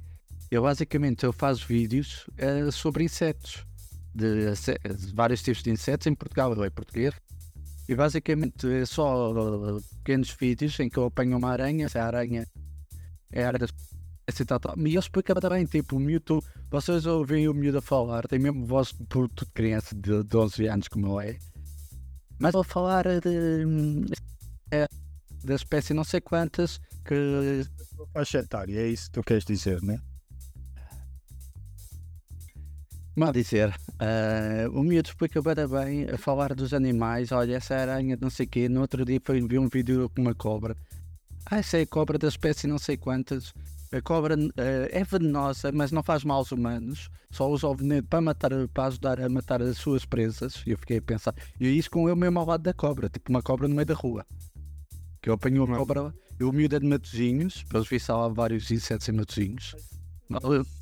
eu 0.49 0.61
basicamente 0.63 1.23
eu 1.25 1.31
faço 1.33 1.65
vídeos 1.67 2.25
eh, 2.37 2.69
sobre 2.71 3.03
insetos. 3.03 3.65
De, 4.13 4.51
inse- 4.51 4.77
de 4.77 5.13
vários 5.13 5.41
tipos 5.41 5.63
de 5.63 5.71
insetos 5.71 6.05
em 6.07 6.13
Portugal, 6.13 6.53
eu 6.53 6.63
é 6.65 6.69
português. 6.69 7.13
E 7.91 7.95
basicamente 7.95 8.71
é 8.71 8.85
só 8.85 9.31
eh, 9.31 9.81
pequenos 9.97 10.31
vídeos 10.39 10.79
em 10.79 10.89
que 10.89 10.97
eu 10.97 11.07
apanho 11.07 11.37
uma 11.37 11.51
aranha, 11.51 11.89
se 11.89 11.99
a 11.99 12.05
aranha 12.05 12.47
é 13.33 13.43
a 13.43 13.51
das 13.51 13.69
assim, 14.25 14.45
tal, 14.45 14.61
tal. 14.61 14.77
E 14.77 14.91
ele 14.91 14.97
explica 14.97 15.35
bem, 15.49 15.65
tipo, 15.65 15.97
o 15.97 15.99
miúdo, 15.99 16.41
vocês 16.69 17.05
ouvem 17.05 17.49
o 17.49 17.53
miúdo 17.53 17.79
a 17.79 17.81
falar, 17.81 18.25
tem 18.29 18.39
mesmo 18.39 18.65
voz 18.65 18.93
puto 18.93 19.43
de 19.43 19.51
criança 19.51 19.93
de, 19.93 20.23
de 20.23 20.37
11 20.37 20.67
anos 20.67 20.87
como 20.87 21.07
eu 21.07 21.19
é. 21.19 21.37
Mas 22.39 22.53
vou 22.53 22.63
falar 22.63 23.03
de, 23.19 24.05
é, 24.71 24.87
da 25.43 25.55
espécie 25.55 25.93
não 25.93 26.05
sei 26.05 26.21
quantas 26.21 26.79
que 27.03 27.65
Faixa 28.13 28.39
etária, 28.39 28.79
é 28.79 28.87
isso 28.87 29.07
que 29.07 29.19
tu 29.19 29.23
queres 29.23 29.43
dizer, 29.43 29.81
né? 29.81 29.99
Mal 33.13 33.33
dizer, 33.33 33.75
ah, 33.99 34.69
o 34.71 34.81
miúdo 34.83 35.09
explica 35.09 35.41
bem, 35.41 35.67
bem 35.67 36.09
a 36.09 36.17
falar 36.17 36.55
dos 36.55 36.73
animais. 36.73 37.31
Olha, 37.31 37.55
essa 37.55 37.75
aranha, 37.75 38.17
não 38.21 38.29
sei 38.29 38.45
o 38.45 38.49
quê. 38.49 38.69
No 38.69 38.81
outro 38.81 39.03
dia 39.03 39.19
foi 39.23 39.41
vi 39.41 39.59
um 39.59 39.67
vídeo 39.67 40.09
com 40.15 40.21
uma 40.21 40.33
cobra. 40.33 40.77
Ah, 41.45 41.57
essa 41.57 41.77
é 41.77 41.81
a 41.81 41.87
cobra 41.87 42.17
da 42.17 42.29
espécie 42.29 42.67
não 42.67 42.77
sei 42.77 42.95
quantas. 42.95 43.53
A 43.91 44.01
cobra 44.01 44.35
ah, 44.35 44.87
é 44.91 45.03
venenosa, 45.03 45.73
mas 45.73 45.91
não 45.91 46.01
faz 46.01 46.23
mal 46.23 46.37
aos 46.37 46.53
humanos. 46.53 47.09
Só 47.29 47.49
usa 47.49 47.67
o 47.67 47.75
veneno 47.75 48.03
para, 48.03 48.21
matar, 48.21 48.51
para 48.73 48.85
ajudar 48.85 49.19
a 49.19 49.27
matar 49.27 49.61
as 49.61 49.77
suas 49.77 50.05
presas. 50.05 50.63
E 50.65 50.71
eu 50.71 50.77
fiquei 50.77 50.99
a 50.99 51.01
pensar, 51.01 51.35
e 51.59 51.67
isso 51.67 51.91
com 51.91 52.07
eu 52.07 52.15
mesmo 52.15 52.39
ao 52.39 52.45
lado 52.45 52.63
da 52.63 52.73
cobra, 52.73 53.09
tipo 53.09 53.29
uma 53.29 53.41
cobra 53.41 53.67
no 53.67 53.75
meio 53.75 53.85
da 53.85 53.93
rua. 53.93 54.25
Que 55.21 55.29
eu 55.29 55.33
apanho 55.33 55.63
a 55.63 55.67
Não. 55.67 55.75
cobra, 55.75 56.13
eu 56.39 56.49
o 56.49 56.53
miúdo 56.53 56.77
é 56.77 56.79
de 56.79 56.87
Matozinhos, 56.87 57.63
pelos 57.65 57.89
vistos 57.89 58.09
há 58.09 58.27
vários 58.29 58.71
insetos 58.71 59.07
em 59.09 59.11
Matozinhos. 59.11 59.75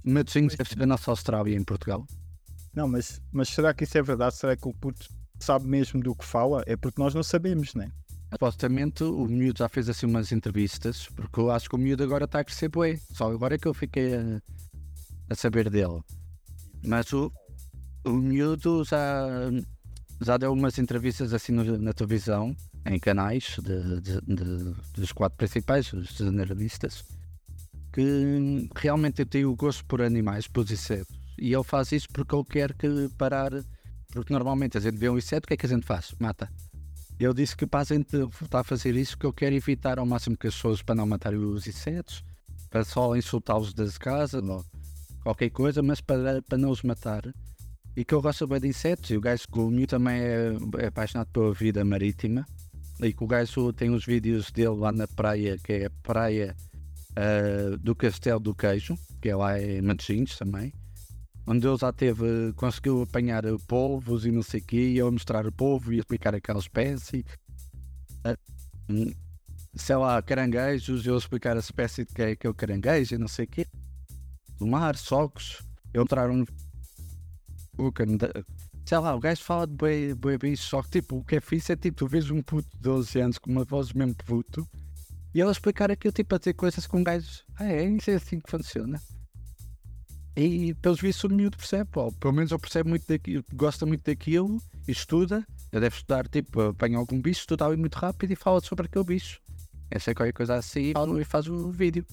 Matozinhos 0.03 0.55
deve 0.55 0.69
ser 0.69 0.83
a 0.83 0.85
nossa 0.85 1.09
Austrália 1.09 1.57
em 1.57 1.63
Portugal. 1.63 2.05
Não, 2.73 2.87
mas, 2.87 3.21
mas 3.31 3.49
será 3.49 3.73
que 3.73 3.83
isso 3.83 3.97
é 3.97 4.01
verdade? 4.01 4.35
Será 4.35 4.55
que 4.55 4.67
o 4.67 4.73
puto 4.73 5.07
sabe 5.39 5.67
mesmo 5.67 6.01
do 6.01 6.15
que 6.15 6.25
fala? 6.25 6.63
É 6.65 6.75
porque 6.75 7.01
nós 7.01 7.13
não 7.13 7.23
sabemos, 7.23 7.73
né? 7.73 7.91
Supostamente 8.31 9.03
o 9.03 9.25
miúdo 9.25 9.57
já 9.59 9.67
fez 9.67 9.89
assim 9.89 10.05
umas 10.05 10.31
entrevistas, 10.31 11.07
porque 11.15 11.39
eu 11.39 11.49
acho 11.49 11.67
que 11.67 11.75
o 11.75 11.79
miúdo 11.79 12.03
agora 12.03 12.25
está 12.25 12.39
a 12.39 12.43
crescer 12.43 12.69
bué. 12.69 12.99
Só 13.11 13.31
agora 13.31 13.55
é 13.55 13.57
que 13.57 13.67
eu 13.67 13.73
fiquei 13.73 14.15
a, 14.15 14.41
a 15.29 15.35
saber 15.35 15.69
dele. 15.69 15.99
Mas 16.85 17.11
o, 17.11 17.31
o 18.05 18.11
miúdo 18.11 18.83
já, 18.83 19.25
já 20.21 20.37
deu 20.37 20.53
umas 20.53 20.77
entrevistas 20.77 21.33
assim 21.33 21.51
no- 21.51 21.77
na 21.79 21.91
televisão, 21.91 22.55
em 22.85 22.99
canais 22.99 23.57
de, 23.63 23.99
de- 23.99 24.21
de- 24.21 24.75
dos 24.93 25.11
quatro 25.11 25.35
principais, 25.37 25.91
os 25.91 26.09
jornalistas, 26.15 27.03
que 27.91 28.69
realmente 28.75 29.25
tem 29.25 29.43
o 29.43 29.55
gosto 29.55 29.83
por 29.85 30.01
animais, 30.03 30.47
por 30.47 30.69
insetos. 30.71 31.18
E 31.41 31.53
ele 31.53 31.63
faz 31.63 31.91
isso 31.91 32.07
porque 32.11 32.35
ele 32.35 32.43
quer 32.43 32.73
que 32.73 33.09
parar. 33.17 33.51
Porque 34.11 34.33
normalmente 34.33 34.77
a 34.77 34.81
gente 34.81 34.97
vê 34.97 35.09
um 35.09 35.17
inseto, 35.17 35.45
o 35.45 35.47
que 35.47 35.53
é 35.53 35.57
que 35.57 35.65
a 35.65 35.69
gente 35.69 35.85
faz? 35.85 36.13
Mata. 36.19 36.49
Ele 37.19 37.33
disse 37.33 37.55
que 37.55 37.67
para 37.67 37.81
a 37.81 37.83
gente 37.83 38.15
está 38.41 38.61
a 38.61 38.63
fazer 38.63 38.95
isso 38.95 39.17
que 39.17 39.25
eu 39.25 39.33
quero 39.33 39.53
evitar 39.53 39.99
ao 39.99 40.05
máximo 40.05 40.37
que 40.37 40.47
as 40.47 40.55
pessoas 40.55 40.81
para 40.81 40.95
não 40.95 41.05
matarem 41.05 41.37
os 41.37 41.67
insetos, 41.67 42.23
para 42.69 42.83
só 42.85 43.15
insultá-los 43.15 43.73
das 43.73 43.97
casas 43.97 44.41
ou 44.41 44.63
qualquer 45.21 45.49
coisa, 45.49 45.83
mas 45.83 45.99
para, 45.99 46.41
para 46.41 46.57
não 46.57 46.69
os 46.69 46.81
matar. 46.81 47.21
E 47.95 48.05
que 48.05 48.13
eu 48.13 48.21
gosto 48.21 48.47
bem 48.47 48.61
de 48.61 48.67
insetos, 48.69 49.09
e 49.09 49.17
o 49.17 49.21
gajo 49.21 49.43
o 49.53 49.69
meu 49.69 49.85
também 49.85 50.21
é, 50.21 50.53
é 50.77 50.87
apaixonado 50.87 51.27
pela 51.31 51.53
vida 51.53 51.83
marítima. 51.83 52.45
E 53.01 53.13
que 53.13 53.23
o 53.23 53.27
gajo 53.27 53.73
tem 53.73 53.89
os 53.89 54.05
vídeos 54.05 54.49
dele 54.51 54.75
lá 54.75 54.91
na 54.91 55.07
praia, 55.07 55.57
que 55.57 55.73
é 55.73 55.85
a 55.87 55.91
praia 56.01 56.55
ah, 57.15 57.77
do 57.81 57.93
Castelo 57.95 58.39
do 58.39 58.55
Queijo, 58.55 58.95
que 59.21 59.29
é 59.29 59.35
lá 59.35 59.61
em 59.61 59.81
Matosinhos 59.81 60.37
também 60.37 60.73
onde 61.49 61.67
ele 61.67 61.77
já 61.77 61.91
teve, 61.91 62.53
conseguiu 62.55 63.01
apanhar 63.01 63.43
polvos 63.67 64.23
e 64.23 64.31
não 64.31 64.43
sei 64.43 64.59
o 64.59 64.63
quê, 64.63 64.89
e 64.91 64.97
eu 64.99 65.11
mostrar 65.11 65.47
o 65.47 65.51
polvo 65.51 65.91
e 65.91 65.97
explicar 65.97 66.35
aquela 66.35 66.59
espécie. 66.59 67.25
Ah, 68.23 68.37
sei 69.73 69.95
lá, 69.95 70.21
caranguejos, 70.21 71.07
eu 71.07 71.17
explicar 71.17 71.57
a 71.57 71.59
espécie 71.59 72.05
de 72.05 72.13
que 72.13 72.21
é, 72.21 72.35
que 72.35 72.45
é 72.45 72.49
o 72.49 72.53
caranguejo 72.53 73.15
e 73.15 73.17
não 73.17 73.27
sei 73.27 73.45
o 73.45 73.47
quê. 73.47 73.65
Do 74.59 74.67
mar, 74.67 74.95
socos, 74.95 75.63
eu 75.91 76.01
mostrar 76.01 76.29
um. 76.29 76.45
O 77.79 77.91
Sei 78.85 78.97
lá, 78.97 79.15
o 79.15 79.19
gajo 79.19 79.43
fala 79.43 79.65
de 79.65 79.73
bem, 79.73 80.15
bem, 80.15 80.37
bem 80.37 80.55
só 80.55 80.83
que 80.83 81.01
tipo, 81.01 81.17
o 81.17 81.23
que 81.23 81.37
é 81.37 81.41
fixe 81.41 81.71
é 81.71 81.75
tipo, 81.75 81.97
tu 81.97 82.07
vês 82.07 82.29
um 82.29 82.43
puto 82.43 82.69
de 82.75 82.81
12 82.81 83.19
anos 83.19 83.37
com 83.39 83.51
uma 83.51 83.63
voz 83.63 83.93
mesmo 83.93 84.15
puto 84.15 84.67
e 85.33 85.39
ele 85.39 85.51
explicar 85.51 85.91
aquilo, 85.91 86.11
tipo, 86.11 86.35
a 86.35 86.37
dizer 86.37 86.53
coisas 86.53 86.85
com 86.85 86.99
um 86.99 87.03
gajo. 87.03 87.43
Ah, 87.55 87.71
é, 87.71 87.85
isso 87.85 88.09
é 88.11 88.15
assim 88.15 88.39
que 88.39 88.49
funciona. 88.49 88.99
E 90.41 90.73
pelos 90.75 91.01
vistos 91.01 91.25
o 91.29 91.33
miúdo 91.33 91.57
percebe, 91.57 91.89
ou 91.95 92.13
pelo 92.13 92.33
menos 92.33 92.49
ele 92.51 92.61
percebe 92.61 92.89
muito 92.89 93.05
daquilo, 93.05 93.43
gosta 93.53 93.85
muito 93.85 94.03
daquilo, 94.05 94.61
estuda 94.87 95.45
Eu 95.71 95.81
devo 95.81 95.95
estudar, 95.95 96.27
tipo, 96.29 96.61
apanha 96.61 96.97
algum 96.97 97.21
bicho, 97.21 97.41
estuda 97.41 97.65
ali 97.65 97.75
muito 97.75 97.95
rápido 97.95 98.31
e 98.31 98.35
fala 98.35 98.61
sobre 98.61 98.85
aquele 98.85 99.03
bicho. 99.03 99.41
Essa 99.91 100.11
é 100.11 100.13
qualquer 100.15 100.31
coisa 100.33 100.55
assim 100.55 100.93
e 101.19 101.23
faz 101.25 101.47
o 101.47 101.71
vídeo. 101.71 102.05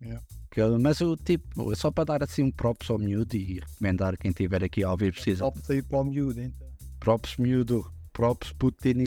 Yeah. 0.00 0.24
Que 0.50 0.60
eu- 0.60 0.78
mas 0.78 1.00
o 1.00 1.16
tipo, 1.16 1.74
só 1.76 1.90
para 1.90 2.04
dar 2.04 2.22
assim 2.22 2.44
um 2.44 2.50
props 2.50 2.88
ao 2.90 2.98
miúdo 2.98 3.36
e 3.36 3.60
recomendar 3.60 4.16
quem 4.16 4.30
tiver 4.30 4.62
aqui 4.64 4.82
a 4.84 4.90
ouvir 4.90 5.12
precisa. 5.12 5.50
Para 5.50 5.62
sair 5.62 5.82
para 5.82 5.98
o 5.98 6.04
miúdo, 6.04 6.40
então. 6.40 6.68
Props 7.00 7.36
miúdo, 7.36 7.92
props 8.12 8.52
Putin 8.52 9.04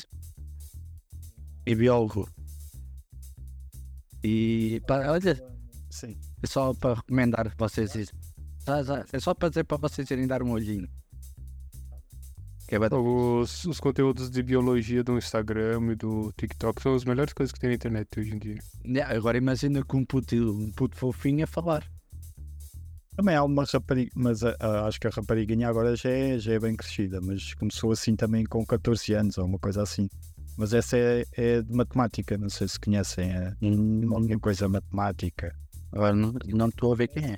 e 1.65 1.75
biólogo. 1.75 2.29
E 4.23 4.81
pá, 4.87 5.09
olha, 5.09 5.41
Sim. 5.89 6.17
É 6.43 6.47
só 6.47 6.73
para 6.73 6.95
recomendar 6.95 7.53
vocês 7.57 7.95
ir. 7.95 8.09
Já, 8.65 8.83
já, 8.83 9.05
é 9.11 9.19
só 9.19 9.33
para 9.33 9.49
dizer 9.49 9.63
para 9.63 9.77
vocês 9.77 10.09
irem 10.11 10.27
dar 10.27 10.43
um 10.43 10.51
olhinho. 10.51 10.87
Que 12.67 12.75
é 12.75 12.79
Os, 12.79 13.65
os 13.65 13.79
conteúdos 13.79 14.29
de 14.29 14.41
biologia 14.41 15.03
do 15.03 15.17
Instagram 15.17 15.91
e 15.91 15.95
do 15.95 16.31
TikTok 16.37 16.81
são 16.81 16.95
as 16.95 17.03
melhores 17.03 17.33
coisas 17.33 17.51
que 17.51 17.59
tem 17.59 17.69
na 17.69 17.75
internet 17.75 18.19
hoje 18.19 18.33
em 18.33 18.39
dia. 18.39 18.59
Yeah, 18.85 19.15
agora 19.15 19.37
imagina 19.37 19.83
com 19.83 19.97
um 19.97 20.05
puto, 20.05 20.35
um 20.35 20.71
puto 20.71 20.97
fofinho 20.97 21.43
a 21.43 21.47
falar. 21.47 21.83
Também 23.15 23.35
há 23.35 23.43
uma 23.43 23.63
rapariga, 23.65 24.11
mas 24.15 24.43
a- 24.43 24.55
a- 24.59 24.87
acho 24.87 24.99
que 24.99 25.07
a 25.07 25.11
rapariguinha 25.11 25.67
agora 25.69 25.95
já 25.95 26.09
é, 26.09 26.39
já 26.39 26.53
é 26.53 26.59
bem 26.59 26.75
crescida, 26.75 27.21
mas 27.21 27.53
começou 27.53 27.91
assim 27.91 28.15
também 28.15 28.43
com 28.45 28.65
14 28.65 29.13
anos 29.13 29.37
ou 29.37 29.45
uma 29.45 29.59
coisa 29.59 29.83
assim. 29.83 30.09
Mas 30.57 30.73
essa 30.73 30.97
é, 30.97 31.23
é 31.33 31.61
de 31.61 31.71
matemática, 31.71 32.37
não 32.37 32.49
sei 32.49 32.67
se 32.67 32.79
conhecem, 32.79 33.29
é 33.31 33.53
qualquer 34.07 34.39
coisa 34.39 34.67
matemática. 34.67 35.55
Agora 35.93 36.15
não 36.15 36.33
não 36.47 36.69
estou 36.69 36.91
a 36.91 36.95
ver 36.95 37.07
quem 37.07 37.23
é. 37.23 37.37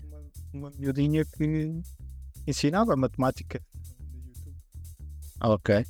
Uma, 0.54 0.72
miudinha 0.80 1.26
que 1.26 1.82
ensinava 2.48 2.96
matemática 2.96 3.62
Ah, 5.42 5.50
Ok. 5.50 5.86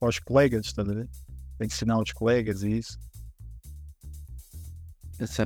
aos 0.00 0.18
colegas, 0.18 0.64
estás 0.66 0.88
a 0.88 0.94
ver? 0.94 1.08
Ensinar 1.60 1.94
aos 1.94 2.10
colegas 2.12 2.62
e 2.62 2.78
isso. 2.78 2.98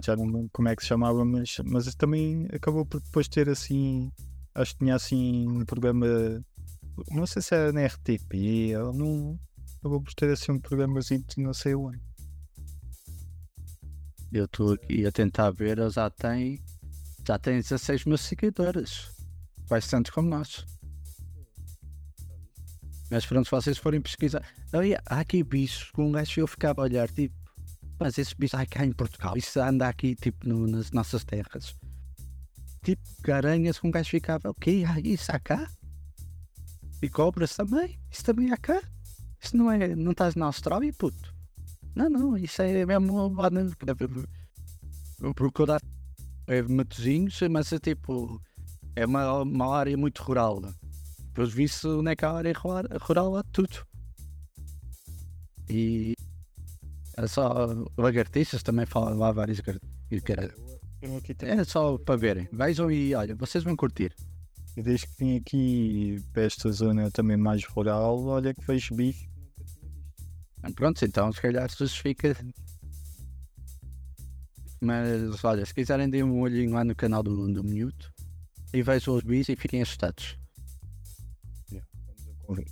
Já 0.05 0.17
não 0.17 0.25
lembro 0.25 0.49
como 0.53 0.69
é 0.69 0.77
que 0.77 0.83
se 0.83 0.89
chamava, 0.89 1.25
mas, 1.25 1.57
mas 1.65 1.95
também 1.95 2.47
acabou 2.53 2.87
por 2.87 3.01
depois 3.03 3.29
ter 3.29 3.49
assim. 3.49 4.11
Acho 4.55 4.73
que 4.73 4.79
tinha 4.79 4.95
assim 4.95 5.47
um 5.49 5.65
programa. 5.65 6.07
Não 7.11 7.27
sei 7.27 7.43
se 7.43 7.55
era 7.55 7.73
na 7.73 7.83
RTP, 7.83 8.75
ou 8.83 8.93
não. 8.93 9.39
Acabou 9.81 10.01
por 10.01 10.15
ter 10.15 10.31
assim 10.31 10.53
um 10.53 10.61
programazinho 10.61 11.25
não 11.37 11.53
sei 11.53 11.75
onde. 11.75 12.01
Eu 14.33 14.45
estou 14.45 14.73
aqui 14.75 15.07
a 15.07 15.13
tentar 15.13 15.51
ver, 15.51 15.79
ele 15.79 15.91
já 15.91 16.11
tem. 16.11 16.63
Já 17.27 17.39
tem 17.39 17.57
16 17.61 18.05
mil 18.05 18.19
seguidores. 18.19 19.11
Quase 19.67 19.89
tantos 19.91 20.11
como 20.11 20.29
nós. 20.29 20.65
Mas 23.11 23.25
pronto, 23.25 23.45
se 23.47 23.51
vocês 23.51 23.79
forem 23.79 24.01
pesquisar. 24.01 24.45
Olha, 24.73 25.01
há 25.07 25.21
aqui 25.21 25.43
bichos 25.43 25.91
que 25.91 26.01
um 26.01 26.13
gajo 26.13 26.41
eu 26.41 26.47
ficava 26.47 26.83
a 26.83 26.85
olhar, 26.85 27.09
tipo, 27.11 27.35
mas 27.99 28.19
esse 28.19 28.35
bicho 28.37 28.57
há 28.57 28.67
cá 28.67 28.85
em 28.85 28.93
Portugal, 28.93 29.37
isso 29.37 29.59
anda 29.61 29.89
aqui 29.89 30.15
tipo 30.15 30.47
no- 30.47 30.67
nas 30.67 30.91
nossas 30.91 31.25
terras. 31.25 31.75
Tipo, 32.83 33.03
garanhas 33.23 33.79
que 33.79 33.87
um 33.87 33.91
gajo 33.91 34.11
ficava, 34.11 34.51
o 34.51 34.55
quê? 34.55 34.85
Ah, 34.87 35.01
isso 35.01 35.31
há 35.35 35.39
cá? 35.39 35.69
E 37.03 37.09
cobras 37.09 37.57
também? 37.57 37.99
Isso 38.11 38.25
também 38.25 38.53
há 38.53 38.57
cá? 38.57 38.81
Isso 39.43 39.57
não 39.57 39.71
é. 39.71 39.95
Não 39.97 40.13
estás 40.13 40.35
na 40.35 40.47
Austrália, 40.47 40.93
puto? 40.93 41.35
Não, 41.99 42.09
não, 42.09 42.37
isso 42.37 42.63
é 42.63 42.87
mesmo 42.87 43.29
na. 43.29 43.97
Eu 45.21 45.35
procurar 45.35 45.81
é 46.47 46.63
Matozinhos, 46.63 47.41
mas 47.51 47.73
é 47.73 47.79
tipo. 47.81 48.41
É 48.95 49.05
uma, 49.05 49.43
uma 49.43 49.77
área 49.77 49.97
muito 49.97 50.23
rural. 50.23 50.63
Depois 51.27 51.53
vi-se 51.53 51.89
onde 51.89 52.13
é 52.13 52.17
que 52.17 52.25
há 52.25 52.31
área 52.31 52.53
rural, 52.53 52.85
rural 53.01 53.37
há 53.37 53.43
tudo. 53.53 53.85
E. 55.69 56.15
É 57.17 57.27
só. 57.27 57.67
Lagartixas 57.97 58.63
também 58.63 58.87
falam 58.87 59.19
lá 59.19 59.33
várias 59.33 59.59
lagartixas. 59.59 60.55
É 61.43 61.65
só 61.65 61.99
para 61.99 62.17
verem. 62.17 62.49
Vejam 62.53 62.93
e 62.93 63.13
olha, 63.13 63.35
vocês 63.35 63.65
vão 63.65 63.75
curtir. 63.75 64.15
Desde 64.77 65.09
que 65.09 65.15
vim 65.19 65.37
aqui 65.37 66.25
para 66.33 66.43
esta 66.45 66.71
zona 66.71 67.11
também 67.11 67.37
mais 67.37 67.65
rural, 67.65 68.25
olha 68.25 68.55
que 68.55 68.65
vejo 68.65 68.95
bicho. 68.95 69.27
Pronto, 70.75 71.05
então 71.05 71.33
se 71.33 71.41
calhar 71.41 71.69
justifica. 71.71 72.37
Mas 74.81 75.43
olha, 75.45 75.65
se 75.67 75.75
quiserem 75.75 76.09
deem 76.09 76.23
um 76.23 76.41
olhinho 76.41 76.73
lá 76.73 76.85
no 76.85 76.95
canal 76.95 77.23
do, 77.23 77.53
do 77.53 77.65
Minuto 77.65 78.13
e 78.73 78.83
vejam 78.83 79.15
os 79.15 79.23
bichos 79.23 79.49
e 79.49 79.57
fiquem 79.57 79.83
assustados. 79.83 80.39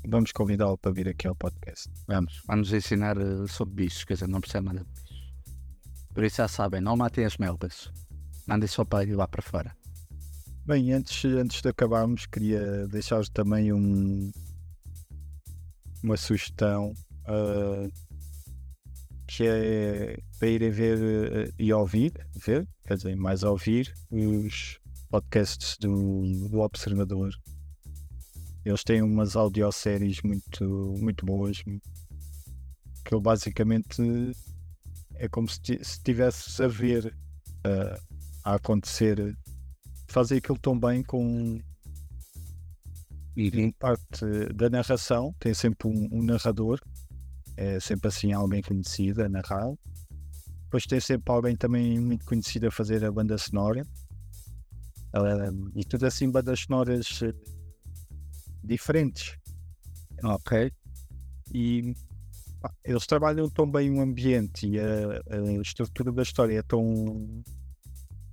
Vamos 0.09 0.33
convidá-lo 0.33 0.79
para 0.79 0.93
vir 0.93 1.09
aqui 1.09 1.27
ao 1.27 1.35
podcast. 1.35 1.91
Vamos, 2.07 2.43
vamos 2.47 2.73
ensinar 2.73 3.19
eh, 3.19 3.47
sobre 3.47 3.75
bichos, 3.85 4.05
quer 4.05 4.15
dizer, 4.15 4.29
não 4.29 4.41
percebe 4.41 4.67
nada 4.67 4.81
de 4.81 4.87
bichos. 4.87 5.35
Por 6.15 6.25
isso 6.25 6.37
já 6.37 6.49
sabem, 6.49 6.81
não 6.81 6.97
matem 6.97 7.27
as 7.27 7.37
melgas. 7.37 7.93
Mandem 8.47 8.69
só 8.69 8.85
para 8.85 9.05
ir 9.05 9.15
lá 9.15 9.29
para 9.29 9.43
fora. 9.43 9.77
Bem, 10.65 10.93
antes, 10.93 11.25
antes 11.27 11.61
de 11.61 11.69
acabarmos, 11.69 12.25
queria 12.25 12.89
deixar-vos 12.89 13.29
também 13.29 13.73
um, 13.73 14.33
uma 16.03 16.17
sugestão 16.17 16.95
ah, 17.27 17.89
que 19.27 19.45
é 19.47 20.19
para 20.39 20.49
irem 20.49 20.71
ver 20.71 20.99
eh, 21.49 21.53
e 21.59 21.73
ouvir, 21.73 22.13
ver, 22.35 22.67
quer 22.87 22.97
dizer, 22.97 23.17
mais 23.17 23.43
ouvir 23.43 23.93
os 24.11 24.79
podcasts 25.11 25.77
do, 25.79 26.23
do 26.49 26.61
Observador. 26.61 27.31
Eles 28.65 28.83
têm 28.83 29.03
umas 29.03 29.37
audioséries 29.37 30.21
muito, 30.23 30.65
muito 30.99 31.25
boas, 31.25 31.63
que 31.63 33.15
ele 33.15 33.21
basicamente 33.21 34.03
é 35.15 35.29
como 35.29 35.49
se 35.49 35.61
ti- 35.61 35.85
se 35.85 35.93
estivesse 35.93 36.63
a 36.63 36.69
ver 36.69 37.17
ah, 37.65 38.01
a 38.45 38.55
acontecer 38.55 39.37
fazem 40.09 40.39
aquilo 40.39 40.59
tão 40.59 40.79
bem 40.79 41.03
com 41.03 41.61
em 43.37 43.71
parte 43.71 44.25
da 44.55 44.71
narração, 44.71 45.35
tem 45.39 45.53
sempre 45.53 45.89
um, 45.89 46.09
um 46.11 46.23
narrador, 46.23 46.81
é 47.57 47.81
sempre 47.81 48.09
assim 48.09 48.33
alguém 48.33 48.63
conhecido 48.63 49.23
a 49.23 49.29
narrar. 49.29 49.73
Depois 50.65 50.85
tem 50.85 51.01
sempre 51.01 51.33
alguém 51.33 51.57
também 51.57 51.99
muito 51.99 52.25
conhecido 52.25 52.67
a 52.67 52.71
fazer 52.71 53.05
a 53.05 53.11
banda 53.11 53.39
sonora. 53.39 53.87
E 55.75 55.85
tudo 55.85 56.07
assim 56.07 56.31
bandas 56.31 56.61
sonoras 56.61 57.21
eh, 57.23 57.33
diferentes. 58.63 59.39
Ok. 60.23 60.71
E 61.55 61.95
pá, 62.61 62.75
eles 62.85 63.07
trabalham 63.07 63.49
tão 63.49 63.71
bem 63.71 63.91
o 63.91 64.01
ambiente 64.01 64.67
e 64.67 64.79
a, 64.79 65.23
a 65.31 65.63
estrutura 65.63 66.13
da 66.13 66.23
história 66.23 66.59
é 66.59 66.63
tão, 66.63 67.43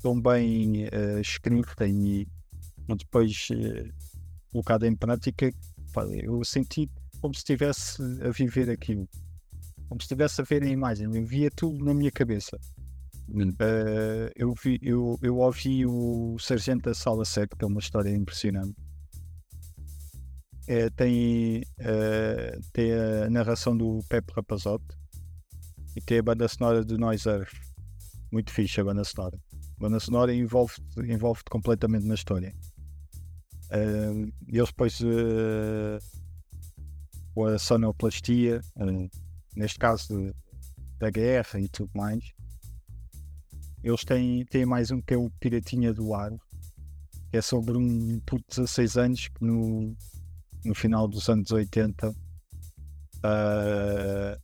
tão 0.02 0.20
bem 0.20 0.86
eh, 0.86 1.22
escrita 1.22 1.88
e 1.88 2.28
depois 2.98 3.48
eh, 3.52 3.90
colocada 4.52 4.88
em 4.88 4.95
prática. 4.95 5.50
pá, 5.94 6.06
eu 6.08 6.44
senti 6.44 6.90
como 7.24 7.34
se 7.34 7.40
estivesse 7.40 8.04
a 8.22 8.32
viver 8.32 8.70
aquilo, 8.70 9.08
como 9.88 10.02
se 10.02 10.04
estivesse 10.04 10.41
a 10.41 10.44
ver 10.44 10.62
a 10.62 10.68
imagem, 10.68 11.08
eu 11.16 11.26
via 11.26 11.50
tudo 11.50 11.82
na 11.86 11.94
minha 11.94 12.12
cabeça. 12.12 12.60
Eh, 13.60 14.34
eu, 14.36 14.54
vi, 14.62 14.78
eu, 14.82 15.18
eu 15.22 15.38
ouvi 15.38 15.86
o 15.86 16.36
Sargento 16.38 16.90
da 16.90 16.94
Sala 16.94 17.24
7, 17.24 17.56
que 17.56 17.64
é 17.64 17.68
uma 17.68 17.80
história 17.80 18.10
impressionante. 18.10 18.76
Eh, 20.68 20.90
tem, 20.90 21.64
eh, 21.80 22.60
tem 22.74 22.91
a 22.91 23.30
narração 23.30 23.78
do 23.78 24.02
Pepe 24.10 24.34
Rapazote 24.34 24.86
e 25.95 26.02
tem 26.02 26.20
a 26.20 26.24
banda 26.24 26.45
sonora 26.50 26.84
do 26.84 26.98
Noise 26.98 27.30
Earth. 27.30 27.56
Muito 28.34 28.52
fixe 28.52 28.82
a 28.82 28.84
banda 28.84 29.06
sonora. 29.06 29.40
A 29.78 29.80
banda 29.80 30.00
sonora 30.02 30.36
envolve-te 30.36 31.00
envolve 31.10 31.41
completamente 31.50 32.06
na 32.06 32.16
história. 32.16 32.54
E 34.50 34.58
eles 34.58 34.68
depois 34.68 35.00
eh, 35.02 36.00
com 37.34 37.45
a 37.45 37.57
sonoplastia, 37.57 38.61
eh, 38.77 39.10
neste 39.55 39.80
caso 39.80 40.34
da 40.99 41.10
guerra 41.10 41.60
e 41.60 41.68
tudo 41.68 41.91
mais. 41.95 42.31
Eles 43.84 44.03
têm, 44.05 44.45
têm 44.45 44.65
mais 44.65 44.91
um 44.91 45.01
que 45.01 45.14
é 45.14 45.18
o 45.18 45.30
Piratinha 45.39 45.93
do 45.93 46.14
Ar, 46.14 46.31
que 47.30 47.38
é 47.38 47.41
sobre 47.41 47.77
um 47.77 48.19
puto 48.22 48.43
de 48.49 48.61
16 48.61 48.97
anos 48.97 49.27
que 49.27 49.43
no, 49.43 49.95
no 50.64 50.73
final 50.73 51.07
dos 51.07 51.27
anos 51.27 51.51
80 51.51 52.15
ah, 53.23 54.38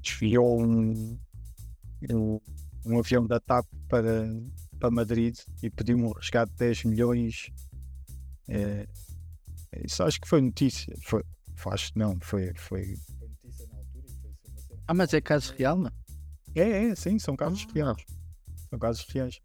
desviou 0.00 0.60
um, 0.60 1.18
um, 2.10 2.40
um 2.84 2.98
avião 2.98 3.26
da 3.26 3.40
TAP 3.40 3.66
para, 3.88 4.28
para 4.78 4.90
Madrid 4.90 5.36
e 5.62 5.70
pediu 5.70 5.96
um 5.98 6.12
resgate 6.12 6.52
de 6.52 6.58
10 6.58 6.84
milhões. 6.84 7.50
É, 8.48 8.86
isso 9.84 10.02
acho 10.02 10.20
que 10.20 10.28
foi 10.28 10.40
notícia. 10.40 10.94
Foi, 11.02 11.24
que 11.92 11.98
não, 11.98 12.18
foi, 12.20 12.52
foi. 12.54 12.94
Ah, 14.86 14.94
mas 14.94 15.12
é 15.12 15.20
caso 15.20 15.52
real, 15.56 15.76
não? 15.78 15.90
É, 16.54 16.86
é, 16.86 16.94
sim, 16.94 17.18
são 17.18 17.36
casos 17.36 17.66
reais. 17.74 18.02
São 18.70 18.78
casos 18.78 19.06
reais. 19.12 19.38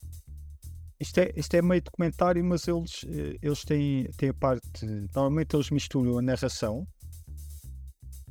Isto 0.99 1.19
é, 1.19 1.33
isto 1.35 1.53
é 1.55 1.61
meio 1.61 1.81
documentário, 1.81 2.43
mas 2.45 2.67
eles, 2.67 3.03
eh, 3.09 3.37
eles 3.41 3.63
têm, 3.65 4.05
têm 4.17 4.29
a 4.29 4.33
parte. 4.33 4.85
Normalmente 5.13 5.55
eles 5.55 5.69
misturam 5.69 6.17
a 6.17 6.21
narração 6.21 6.87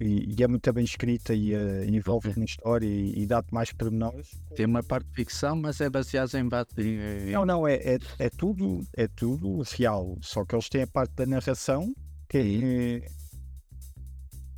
e, 0.00 0.34
e 0.36 0.42
é 0.42 0.48
muito 0.48 0.72
bem 0.72 0.84
escrita 0.84 1.34
e 1.34 1.54
uh, 1.54 1.84
envolve 1.84 2.32
na 2.36 2.44
história 2.44 2.86
e, 2.86 3.22
e 3.22 3.26
dá-te 3.26 3.52
mais 3.52 3.72
pormenores. 3.72 4.30
Tem 4.56 4.64
uma 4.66 4.82
parte 4.82 5.06
de 5.08 5.14
ficção, 5.14 5.54
mas 5.54 5.80
é 5.80 5.90
baseada 5.90 6.38
em, 6.40 6.48
ba- 6.48 6.66
em- 6.78 7.30
Não, 7.30 7.44
não, 7.44 7.68
é, 7.68 7.74
é, 7.74 7.98
é 8.18 8.30
tudo 8.30 8.80
é 8.96 9.06
tudo 9.06 9.62
real, 9.76 10.16
só 10.22 10.44
que 10.44 10.54
eles 10.54 10.68
têm 10.68 10.82
a 10.82 10.86
parte 10.86 11.12
da 11.14 11.26
narração 11.26 11.92
que 12.28 12.38
é, 12.38 13.06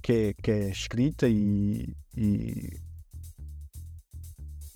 que 0.05 0.12
é, 0.12 0.35
que 0.35 0.51
é 0.51 0.68
escrita 0.68 1.26
e, 1.26 1.97
e, 2.14 2.68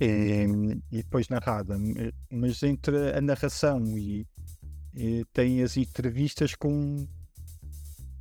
é- 0.00 0.46
e 0.90 1.02
depois 1.02 1.28
narrada, 1.28 1.76
mas 2.32 2.62
entre 2.62 3.12
a 3.12 3.20
narração 3.20 3.98
e, 3.98 4.26
e 4.94 5.26
tem 5.34 5.62
as 5.62 5.76
entrevistas 5.76 6.54
com, 6.54 7.06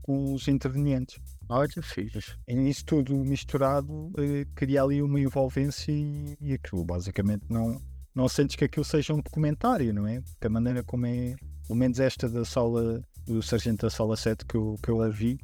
com 0.01 0.33
os 0.33 0.49
intervenientes. 0.49 1.17
Olha, 1.47 1.81
fiz. 1.81 2.37
E 2.45 2.53
nisso 2.53 2.83
tudo 2.83 3.15
misturado 3.15 4.11
eh, 4.17 4.45
cria 4.53 4.83
ali 4.83 5.01
uma 5.01 5.17
envolvência 5.17 5.93
e, 5.93 6.35
e 6.41 6.53
aquilo 6.55 6.83
basicamente 6.83 7.45
não, 7.49 7.81
não 8.13 8.27
sentes 8.27 8.57
que 8.57 8.65
aquilo 8.65 8.83
seja 8.83 9.13
um 9.13 9.21
documentário, 9.21 9.93
não 9.93 10.05
é? 10.05 10.19
Porque 10.19 10.47
a 10.47 10.49
maneira 10.49 10.83
como 10.83 11.05
é, 11.05 11.37
pelo 11.65 11.79
menos 11.79 12.01
esta 12.01 12.27
da 12.27 12.43
sala, 12.43 13.01
do 13.25 13.41
Sargento 13.41 13.85
da 13.85 13.89
Sala 13.89 14.17
7 14.17 14.45
que 14.45 14.55
eu, 14.55 14.75
que 14.83 14.89
eu 14.91 15.01
a 15.01 15.07
vi, 15.07 15.39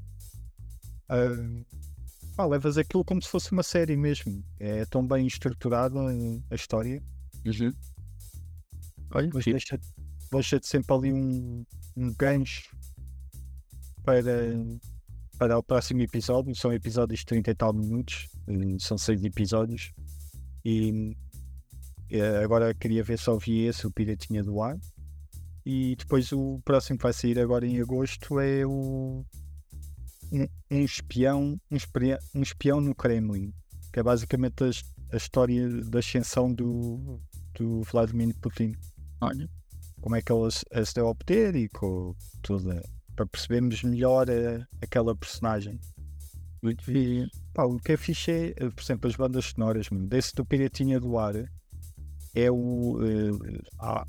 ah, 1.09 1.65
pá, 2.35 2.45
levas 2.45 2.77
aquilo 2.77 3.03
como 3.03 3.21
se 3.21 3.29
fosse 3.29 3.51
uma 3.51 3.63
série 3.63 3.95
mesmo. 3.95 4.43
É 4.59 4.85
tão 4.85 5.05
bem 5.05 5.27
estruturada 5.27 5.99
eh, 5.99 6.41
a 6.51 6.55
história, 6.55 7.01
Olha, 9.11 9.29
mas 9.33 9.45
deixa, 9.45 9.79
deixa-te 10.31 10.67
sempre 10.67 10.95
ali 10.95 11.13
um, 11.13 11.65
um 11.95 12.13
gancho 12.13 12.75
para, 14.03 14.55
para 15.37 15.57
o 15.57 15.63
próximo 15.63 16.01
episódio. 16.01 16.55
São 16.55 16.73
episódios 16.73 17.19
de 17.19 17.25
30 17.27 17.51
e 17.51 17.55
tal 17.55 17.73
minutos, 17.73 18.29
eh, 18.47 18.77
são 18.79 18.97
seis 18.97 19.23
episódios. 19.23 19.91
E 20.65 21.15
eh, 22.09 22.43
agora 22.43 22.73
queria 22.73 23.03
ver 23.03 23.19
se 23.19 23.29
ouvi 23.29 23.65
esse, 23.65 23.85
o 23.85 23.91
Piratinha 23.91 24.43
do 24.43 24.61
Ar. 24.61 24.77
E 25.65 25.95
depois 25.97 26.31
o 26.31 26.59
próximo 26.65 26.97
que 26.97 27.03
vai 27.03 27.13
sair 27.13 27.39
agora 27.39 27.65
em 27.65 27.79
agosto 27.79 28.39
é 28.39 28.65
o 28.65 29.23
um, 30.31 30.47
espião, 30.83 31.59
um, 31.71 31.75
espria- 31.75 32.19
um 32.33 32.41
espião 32.41 32.79
no 32.81 32.95
Kremlin, 32.95 33.53
que 33.91 33.99
é 33.99 34.03
basicamente 34.03 34.63
a, 34.63 34.69
a 35.13 35.17
história 35.17 35.67
da 35.83 35.99
ascensão 35.99 36.51
do, 36.53 37.19
do 37.55 37.81
Vladimir 37.83 38.35
Putin 38.39 38.73
Olha, 39.21 39.49
como 40.01 40.15
é 40.15 40.21
que 40.21 40.31
ele 40.33 40.51
se- 40.51 40.93
deu 40.93 41.07
a 41.07 41.11
obter 41.11 41.55
e 41.55 41.69
com 41.69 42.13
tudo 42.41 42.71
eh, 42.73 42.83
para 43.15 43.25
percebermos 43.25 43.83
melhor 43.83 44.27
eh, 44.29 44.65
aquela 44.81 45.15
personagem. 45.15 45.79
E 46.89 47.27
pá, 47.53 47.63
o 47.63 47.77
que 47.79 47.93
é 47.93 47.97
fixe 47.97 48.31
é, 48.31 48.47
eh, 48.57 48.69
por 48.69 48.81
exemplo, 48.83 49.09
as 49.09 49.15
bandas 49.15 49.45
sonoras, 49.45 49.89
mano, 49.89 50.07
desse 50.07 50.33
do 50.35 50.45
Piratinha 50.45 50.99
do 50.99 51.17
Ar 51.17 51.35
é 52.35 52.51
o. 52.51 52.99
eh, 53.01 53.61
ah, 53.79 54.05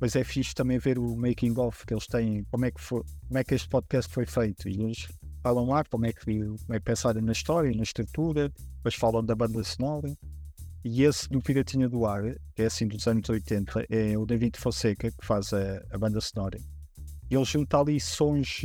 mas 0.00 0.14
é 0.16 0.22
fixe 0.24 0.54
também 0.54 0.78
ver 0.78 0.98
o 0.98 1.16
making 1.16 1.58
of 1.58 1.84
que 1.84 1.92
eles 1.92 2.06
têm, 2.06 2.44
como 2.44 2.64
é 2.64 2.70
que, 2.70 2.80
foi, 2.80 3.02
como 3.26 3.38
é 3.38 3.44
que 3.44 3.54
este 3.54 3.68
podcast 3.68 4.10
foi 4.10 4.24
feito. 4.24 4.68
E 4.68 4.80
eles 4.80 5.08
falam 5.42 5.66
lá 5.66 5.84
como 5.84 6.06
é 6.06 6.12
que, 6.12 6.40
é 6.70 6.74
que 6.74 6.84
pensaram 6.84 7.20
na 7.22 7.32
história, 7.32 7.70
na 7.74 7.82
estrutura, 7.82 8.52
depois 8.76 8.94
falam 8.94 9.24
da 9.24 9.34
banda 9.34 9.62
sonora. 9.62 10.12
E 10.84 11.02
esse 11.02 11.28
do 11.28 11.40
Piratinha 11.40 11.88
do 11.88 12.06
Ar, 12.06 12.22
que 12.54 12.62
é 12.62 12.66
assim 12.66 12.86
dos 12.86 13.06
anos 13.06 13.28
80, 13.28 13.86
é 13.90 14.16
o 14.16 14.24
David 14.24 14.58
Fonseca 14.58 15.10
que 15.10 15.26
faz 15.26 15.52
a, 15.52 15.82
a 15.90 15.98
banda 15.98 16.20
sonora. 16.20 16.58
E 17.30 17.34
ele 17.34 17.44
junta 17.44 17.78
ali 17.78 18.00
sons. 18.00 18.62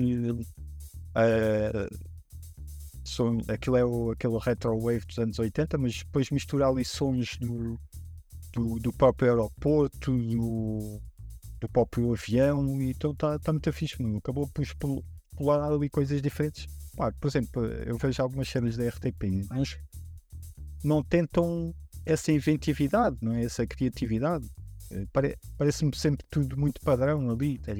som, 3.03 3.37
aquilo 3.47 3.75
é 3.75 3.83
o, 3.83 4.11
aquele 4.11 4.37
retro 4.39 4.79
wave 4.79 5.05
dos 5.05 5.17
anos 5.17 5.39
80, 5.39 5.77
mas 5.77 5.97
depois 5.97 6.29
mistura 6.29 6.67
ali 6.67 6.85
sons 6.85 7.37
do, 7.37 7.77
do, 8.53 8.79
do 8.79 8.93
próprio 8.93 9.31
aeroporto, 9.31 10.17
do, 10.17 11.01
do 11.59 11.69
próprio 11.69 12.13
avião, 12.13 12.81
e 12.81 12.91
então 12.91 13.11
está 13.11 13.37
tá 13.39 13.51
muito 13.51 13.73
fixe. 13.73 13.95
Acabou 14.17 14.47
por 14.47 14.63
explorar 15.33 15.71
ali 15.71 15.89
coisas 15.89 16.21
diferentes. 16.21 16.67
Por 17.19 17.27
exemplo, 17.27 17.65
eu 17.65 17.97
vejo 17.97 18.21
algumas 18.21 18.47
cenas 18.47 18.77
da 18.77 18.85
RTP, 18.87 19.45
mas 19.49 19.77
não 20.83 21.03
tentam 21.03 21.73
essa 22.05 22.31
inventividade, 22.31 23.17
não 23.21 23.33
é? 23.33 23.43
essa 23.43 23.65
criatividade. 23.65 24.47
Eh, 24.91 25.05
pare- 25.11 25.37
Parece-me 25.57 25.95
sempre 25.95 26.25
tudo 26.29 26.57
muito 26.57 26.81
padrão 26.81 27.29
ali, 27.31 27.57
tá? 27.57 27.71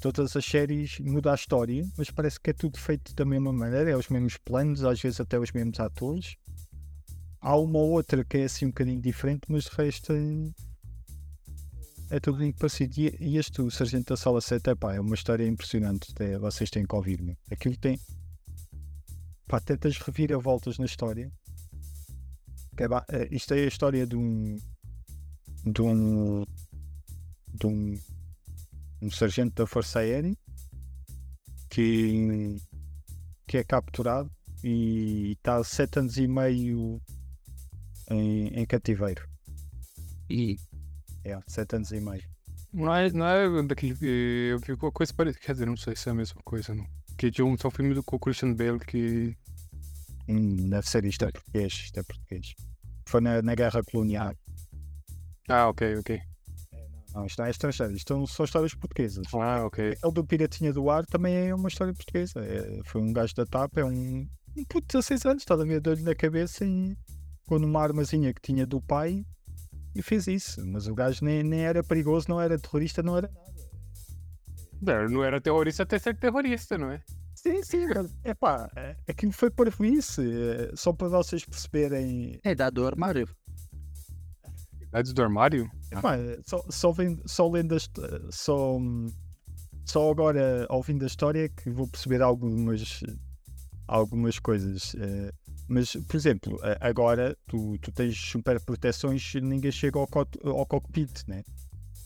Todas 0.00 0.36
as 0.36 0.44
séries 0.44 0.98
muda 1.00 1.32
a 1.32 1.34
história, 1.34 1.84
mas 1.98 2.08
parece 2.10 2.38
que 2.40 2.50
é 2.50 2.52
tudo 2.52 2.78
feito 2.78 3.12
da 3.14 3.24
mesma 3.24 3.52
maneira, 3.52 3.90
é 3.90 3.96
os 3.96 4.08
mesmos 4.08 4.36
planos, 4.36 4.84
às 4.84 5.00
vezes 5.00 5.20
até 5.20 5.38
os 5.38 5.50
mesmos 5.50 5.78
atores. 5.80 6.36
Há 7.40 7.56
uma 7.56 7.78
ou 7.78 7.90
outra 7.90 8.24
que 8.24 8.38
é 8.38 8.44
assim 8.44 8.66
um 8.66 8.68
bocadinho 8.68 9.00
diferente, 9.00 9.42
mas 9.48 9.64
de 9.64 9.70
resto 9.76 10.12
é, 12.10 12.20
tudo 12.20 12.38
muito 12.38 12.56
parecido. 12.58 12.94
E, 13.00 13.16
e 13.20 13.36
este, 13.36 13.60
o 13.60 13.70
Sargento 13.70 14.12
da 14.12 14.16
Sala 14.16 14.40
7, 14.40 14.70
é, 14.70 14.74
pá, 14.74 14.94
é 14.94 15.00
uma 15.00 15.14
história 15.14 15.46
impressionante. 15.46 16.12
Vocês 16.40 16.70
têm 16.70 16.86
que 16.86 16.94
ouvir, 16.94 17.20
meu. 17.22 17.36
Aquilo 17.50 17.76
tem. 17.76 17.98
Pá, 19.46 19.60
tantas 19.60 19.98
reviravoltas 19.98 20.78
na 20.78 20.86
história. 20.86 21.30
Que 22.76 22.84
é, 22.84 22.88
ba- 22.88 23.04
é, 23.08 23.28
isto 23.30 23.52
é 23.54 23.64
a 23.64 23.66
história 23.68 24.06
de 24.06 24.16
um. 24.16 24.56
de 25.64 25.82
um. 25.82 26.44
de 27.54 27.66
um. 27.66 27.98
um 29.02 29.10
sargento 29.10 29.54
da 29.54 29.66
Força 29.66 30.00
Aérea 30.00 30.36
que. 31.68 32.56
que 33.46 33.58
é 33.58 33.64
capturado 33.64 34.30
e 34.64 35.32
está 35.32 35.62
sete 35.62 35.98
anos 35.98 36.16
e 36.16 36.26
meio 36.26 37.00
em, 38.10 38.48
em 38.48 38.66
cativeiro. 38.66 39.28
E 40.28 40.58
É, 41.24 41.38
sete 41.46 41.76
anos 41.76 41.90
e 41.92 42.00
meio. 42.00 42.22
Não 42.72 42.94
é, 42.94 43.10
não 43.10 43.26
é 43.26 43.62
daquele. 43.62 43.96
Eu 44.52 44.58
vi 44.58 44.72
uma 44.72 44.92
coisa 44.92 45.12
parecida. 45.14 45.44
Quer 45.44 45.52
dizer, 45.52 45.66
não 45.66 45.76
sei 45.76 45.96
se 45.96 46.08
é 46.08 46.12
a 46.12 46.14
mesma 46.14 46.40
coisa, 46.44 46.74
não. 46.74 46.86
Que 47.16 47.30
tinha 47.30 47.44
um 47.44 47.56
só 47.56 47.70
filme 47.70 47.94
do 47.94 48.02
com 48.02 48.16
o 48.16 48.18
Christian 48.18 48.54
Bale 48.54 48.78
que. 48.78 49.36
Hum, 50.28 50.68
deve 50.68 50.88
ser 50.88 51.04
isto 51.04 51.24
é 51.24 51.32
português, 51.32 51.72
isto 51.72 51.98
é 51.98 52.02
português. 52.02 52.54
Foi 53.06 53.20
na, 53.20 53.40
na 53.40 53.54
guerra 53.54 53.82
colonial. 53.82 54.34
Ah, 55.48 55.68
ok, 55.68 55.96
ok. 55.96 56.20
Não, 57.14 57.24
isto 57.24 57.38
não 57.38 57.46
é 57.46 57.50
estrangeiro, 57.50 57.92
isto 57.94 58.08
são 58.08 58.26
só 58.26 58.44
histórias 58.44 58.74
portuguesas. 58.74 59.26
Ah, 59.34 59.64
ok. 59.64 59.96
O 60.04 60.10
do 60.10 60.24
Piratinha 60.24 60.72
do 60.72 60.90
Ar 60.90 61.06
também 61.06 61.34
é 61.34 61.54
uma 61.54 61.68
história 61.68 61.94
portuguesa. 61.94 62.40
É, 62.44 62.80
foi 62.84 63.00
um 63.00 63.12
gajo 63.12 63.34
da 63.34 63.46
TAP, 63.46 63.78
é 63.78 63.84
um, 63.84 64.28
um 64.56 64.64
puto 64.68 64.82
de 64.82 64.98
16 64.98 65.24
anos, 65.24 65.42
está 65.42 65.54
a 65.54 65.64
ver 65.64 65.80
dor 65.80 65.98
na 66.00 66.14
cabeça 66.14 66.66
e 66.66 66.94
com 67.46 67.56
uma 67.56 67.82
armazinha 67.82 68.34
que 68.34 68.42
tinha 68.42 68.66
do 68.66 68.82
pai 68.82 69.24
e 69.98 70.02
fez 70.02 70.28
isso. 70.28 70.64
Mas 70.64 70.86
o 70.86 70.94
gajo 70.94 71.24
nem, 71.24 71.42
nem 71.42 71.60
era 71.60 71.82
perigoso, 71.82 72.26
não 72.28 72.40
era 72.40 72.58
terrorista, 72.58 73.02
não 73.02 73.16
era 73.16 73.28
nada. 73.28 73.58
Não, 74.80 75.08
não 75.08 75.24
era 75.24 75.40
terrorista 75.40 75.82
até 75.82 75.98
ser 75.98 76.16
terrorista, 76.16 76.78
não 76.78 76.92
é? 76.92 77.02
Sim, 77.34 77.62
sim, 77.62 77.86
é, 78.24 78.96
aquilo 79.08 79.32
foi 79.32 79.50
por 79.50 79.68
isso, 79.84 80.22
é, 80.22 80.74
só 80.74 80.92
para 80.92 81.08
vocês 81.08 81.44
perceberem. 81.44 82.40
é 82.44 82.54
da 82.54 82.70
do 82.70 82.86
armário. 82.86 83.28
Idades 84.80 85.12
do 85.12 85.22
armário? 85.22 85.70
Epá, 85.90 86.16
só, 86.44 86.64
só, 86.70 86.92
vendo, 86.92 87.22
só 87.26 87.48
lendo 87.48 87.74
a 87.74 87.78
só, 88.30 88.78
só 89.84 90.10
agora 90.10 90.66
ouvindo 90.70 91.04
a 91.04 91.06
história 91.06 91.48
que 91.48 91.70
vou 91.70 91.86
perceber 91.86 92.22
algumas, 92.22 93.00
algumas 93.86 94.38
coisas. 94.38 94.94
Mas, 95.68 95.92
por 95.94 96.16
exemplo, 96.16 96.58
agora 96.80 97.36
tu, 97.46 97.76
tu 97.78 97.92
tens 97.92 98.16
super 98.16 98.58
proteções 98.64 99.34
ninguém 99.34 99.70
chega 99.70 99.98
ao, 99.98 100.06
cot- 100.06 100.38
ao 100.42 100.64
cockpit, 100.66 101.24
né? 101.28 101.44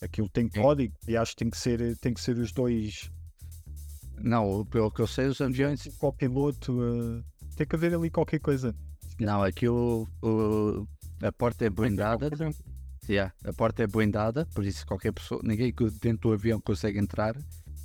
Aquilo 0.00 0.28
tem 0.28 0.48
código 0.48 0.92
e 1.06 1.16
acho 1.16 1.30
que 1.32 1.36
tem 1.44 1.50
que 1.50 1.56
ser, 1.56 1.96
tem 1.98 2.12
que 2.12 2.20
ser 2.20 2.36
os 2.38 2.50
dois, 2.50 3.08
Não, 4.18 4.64
pelo 4.66 4.90
que 4.90 5.00
eu 5.00 5.06
sei, 5.06 5.26
os 5.26 5.40
aviões. 5.40 5.86
o 5.86 5.92
copiloto. 5.96 6.76
eh, 6.82 7.22
tem 7.56 7.66
que 7.66 7.76
haver 7.76 7.94
ali 7.94 8.10
qualquer 8.10 8.40
coisa. 8.40 8.74
Não, 9.20 9.42
aqui 9.42 9.68
o, 9.68 10.08
o- 10.22 10.86
a 11.22 11.30
porta 11.30 11.64
é 11.64 11.70
blindada. 11.70 12.28
Yeah, 13.08 13.32
a 13.44 13.52
porta 13.52 13.82
é 13.82 13.86
blindada, 13.86 14.46
por 14.54 14.64
isso 14.64 14.84
qualquer 14.86 15.12
pessoa, 15.12 15.40
ninguém 15.44 15.72
que 15.72 15.88
dentro 16.00 16.30
do 16.30 16.32
avião 16.34 16.60
consegue 16.60 16.98
entrar 16.98 17.36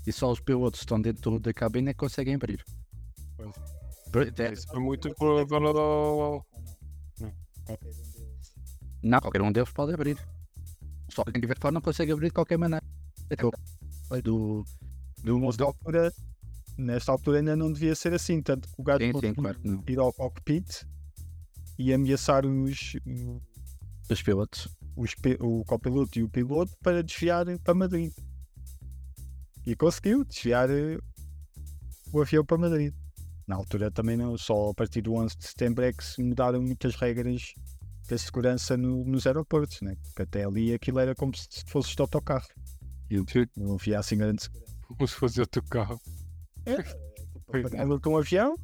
e 0.05 0.11
só 0.11 0.31
os 0.31 0.39
pilotos 0.39 0.79
que 0.79 0.85
estão 0.85 0.99
dentro 1.01 1.39
da 1.39 1.53
cabine 1.53 1.89
é 1.89 1.93
que 1.93 1.99
conseguem 1.99 2.35
abrir. 2.35 2.63
Pois. 3.35 3.76
É- 4.13 4.53
Isso 4.53 4.67
foi 4.67 4.79
muito 4.79 5.13
por 5.15 5.47
causa 5.47 5.73
do. 5.73 6.45
Não, 9.03 9.19
qualquer 9.19 9.41
um 9.41 9.51
deles 9.51 9.71
pode 9.71 9.93
abrir. 9.93 10.17
Só 11.11 11.23
quem 11.23 11.41
tiver 11.41 11.57
fora 11.59 11.73
não 11.73 11.81
consegue 11.81 12.11
abrir 12.11 12.27
de 12.27 12.33
qualquer 12.33 12.57
maneira. 12.57 12.83
Falei 14.07 14.21
do, 14.21 14.63
do 15.23 15.39
Nesta 15.39 15.63
altura, 15.63 16.13
nesta 16.77 17.11
altura 17.11 17.39
ainda 17.39 17.55
não 17.55 17.71
devia 17.71 17.95
ser 17.95 18.13
assim, 18.13 18.41
tanto 18.41 18.67
que 18.67 18.73
o 18.77 18.83
gajo 18.83 18.99
Sim, 18.99 19.19
sim, 19.19 19.33
claro 19.33 19.59
ir 19.87 19.99
ao 19.99 20.13
cockpit 20.13 20.85
e 21.77 21.93
ameaçar 21.93 22.45
os, 22.45 22.93
dos 24.07 24.23
pilotos. 24.23 24.67
os 24.95 25.13
o 25.39 25.63
copiloto 25.65 26.17
e 26.17 26.23
o 26.23 26.29
piloto 26.29 26.71
para 26.81 27.03
desviar 27.03 27.45
para 27.59 27.73
Madrid. 27.73 28.13
E 29.65 29.75
conseguiu 29.75 30.23
desviar 30.23 30.69
eh, 30.69 30.97
o 32.13 32.21
avião 32.21 32.45
para 32.45 32.57
Madrid. 32.57 32.93
Na 33.47 33.55
altura 33.55 33.89
também 33.89 34.17
não, 34.17 34.37
só 34.37 34.69
a 34.69 34.73
partir 34.73 35.01
do 35.01 35.13
11 35.13 35.37
de 35.37 35.47
setembro 35.47 35.83
é 35.83 35.93
que 35.93 36.03
se 36.03 36.21
mudaram 36.21 36.61
muitas 36.61 36.95
regras 36.95 37.53
da 38.09 38.17
segurança 38.17 38.75
no- 38.75 39.05
nos 39.05 39.25
aeroportos, 39.25 39.81
né? 39.81 39.95
porque 40.03 40.21
até 40.23 40.43
ali 40.43 40.73
aquilo 40.73 40.99
era 40.99 41.15
como 41.15 41.33
se 41.35 41.47
fosse 41.67 41.95
de 41.95 42.01
autocarro, 42.01 42.47
não 43.55 43.75
havia 43.75 43.99
assim 43.99 44.17
grande 44.17 44.43
segurança. 44.43 44.73
Como 44.87 45.07
se 45.07 45.13
fosse 45.15 45.39
outro 45.39 45.63
carro. 45.63 45.99
É, 46.65 46.73
é. 46.73 46.83
Pegava 47.51 47.99
com 47.99 48.09
um 48.11 48.17
avião, 48.17 48.55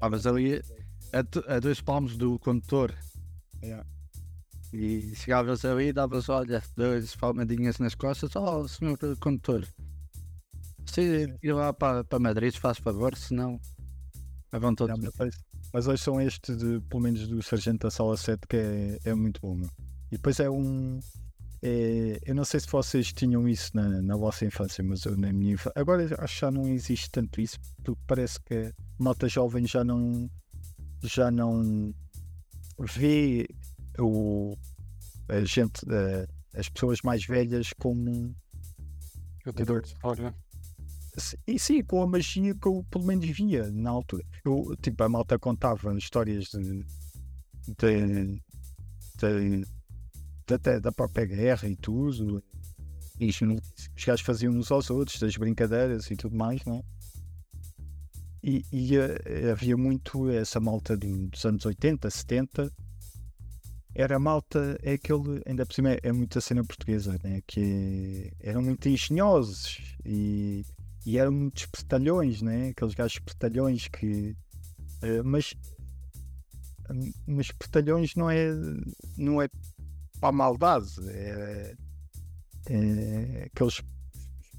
Ah, 0.00 0.10
mas 0.10 0.26
ali 0.26 0.60
a, 1.12 1.54
a 1.56 1.60
dois 1.60 1.80
palmos 1.80 2.16
do 2.16 2.38
condutor 2.38 2.94
Yeah. 3.62 3.86
e 4.74 5.14
chegavas 5.16 5.64
ali 5.64 5.86
e 5.86 5.92
davas, 5.94 6.28
olha, 6.28 6.62
dois 6.76 7.16
palmadinhas 7.16 7.78
nas 7.78 7.94
costas, 7.94 8.36
oh 8.36 8.68
senhor 8.68 8.98
condutor, 9.18 9.66
se 10.86 11.36
ir 11.42 11.52
lá 11.52 11.72
para, 11.72 12.04
para 12.04 12.18
Madrid, 12.18 12.52
se 12.52 12.60
faz 12.60 12.78
favor, 12.78 13.16
senão 13.16 13.60
vão 14.52 14.74
todos. 14.74 14.98
Não, 14.98 15.10
mas, 15.18 15.34
mas 15.72 15.86
hoje 15.86 16.02
são 16.02 16.20
este, 16.20 16.54
de, 16.54 16.80
pelo 16.88 17.02
menos 17.02 17.26
do 17.26 17.42
Sargento 17.42 17.86
da 17.86 17.90
Sala 17.90 18.16
7, 18.16 18.46
que 18.48 18.56
é, 18.56 18.98
é 19.04 19.14
muito 19.14 19.40
bom. 19.40 19.54
meu. 19.54 19.68
E 20.10 20.16
depois 20.16 20.38
é 20.38 20.48
um. 20.48 21.00
é- 21.62 22.20
eu 22.24 22.34
não 22.34 22.44
sei 22.44 22.60
se 22.60 22.68
vocês 22.68 23.12
tinham 23.12 23.48
isso 23.48 23.70
na, 23.74 24.02
na 24.02 24.16
vossa 24.16 24.44
infância, 24.44 24.82
mas 24.84 25.04
eu 25.04 25.16
na 25.16 25.32
minha 25.32 25.54
infância. 25.54 25.72
Agora 25.80 26.04
acho 26.22 26.34
que 26.34 26.40
já 26.40 26.50
não 26.50 26.68
existe 26.68 27.10
tanto 27.10 27.40
isso, 27.40 27.58
porque 27.82 28.00
parece 28.06 28.40
que 28.40 28.54
a 28.54 28.72
malta 29.02 29.28
jovem 29.28 29.66
já 29.66 29.82
não. 29.82 30.30
já 31.02 31.30
não 31.30 31.92
vê 32.78 33.46
o, 33.98 34.56
a 35.28 35.44
gente, 35.44 35.80
eh, 35.88 36.26
as 36.54 36.68
pessoas 36.68 37.00
mais 37.02 37.24
velhas 37.26 37.72
como. 37.78 38.34
Eu 39.44 39.52
tenho 39.52 39.66
dor 39.66 39.82
de 39.82 39.88
história. 39.88 40.34
E 41.46 41.58
sim, 41.58 41.82
com 41.82 42.02
a 42.02 42.06
magia 42.06 42.54
que 42.54 42.66
eu 42.66 42.84
pelo 42.90 43.04
menos 43.04 43.26
via 43.28 43.70
na 43.70 43.90
altura. 43.90 44.24
Eu, 44.44 44.76
tipo, 44.82 45.02
a 45.02 45.08
malta 45.08 45.38
contava 45.38 45.96
histórias 45.96 46.46
de, 46.46 46.84
de, 47.78 48.42
de- 49.18 49.66
até 50.52 50.80
da 50.80 50.92
própria 50.92 51.24
guerra 51.24 51.68
e 51.68 51.76
tudo. 51.76 52.42
E 53.20 53.28
os 53.28 53.40
os 53.40 54.04
gajos 54.04 54.26
faziam 54.26 54.52
uns 54.52 54.72
aos 54.72 54.90
outros, 54.90 55.20
das 55.20 55.36
brincadeiras 55.36 56.10
e 56.10 56.16
tudo 56.16 56.36
mais, 56.36 56.64
não 56.64 56.76
é? 56.78 56.82
E, 58.42 58.62
e, 58.72 58.96
eh, 58.96 59.50
havia 59.50 59.76
muito 59.76 60.28
essa 60.28 60.60
malta 60.60 60.96
do- 60.96 61.28
dos 61.28 61.44
anos 61.46 61.64
80, 61.64 62.10
70. 62.10 62.70
Era 63.94 64.18
malta, 64.18 64.76
é 64.82 64.94
aquele, 64.94 65.40
ainda 65.46 65.64
por 65.64 65.72
cima 65.72 65.92
é, 65.92 66.00
é 66.02 66.12
muita 66.12 66.40
cena 66.40 66.64
portuguesa, 66.64 67.16
né? 67.22 67.40
que 67.46 68.32
eram 68.40 68.60
muito 68.60 68.88
engenhosos 68.88 69.78
e, 70.04 70.64
e 71.06 71.18
eram 71.18 71.32
muitos 71.32 71.64
espertalhões, 71.64 72.40
né? 72.40 72.68
aqueles 72.68 72.94
gajos 72.94 73.14
espertalhões 73.14 73.88
que. 73.88 74.36
eh, 75.02 75.22
mas. 75.22 75.54
Mas 77.26 77.46
espertalhões 77.46 78.14
não 78.14 78.30
é. 78.30 78.48
não 79.16 79.40
é 79.40 79.48
para 80.20 80.28
a 80.28 80.32
maldade, 80.32 80.90
é, 81.08 81.74
é 82.68 83.50
aqueles 83.52 83.82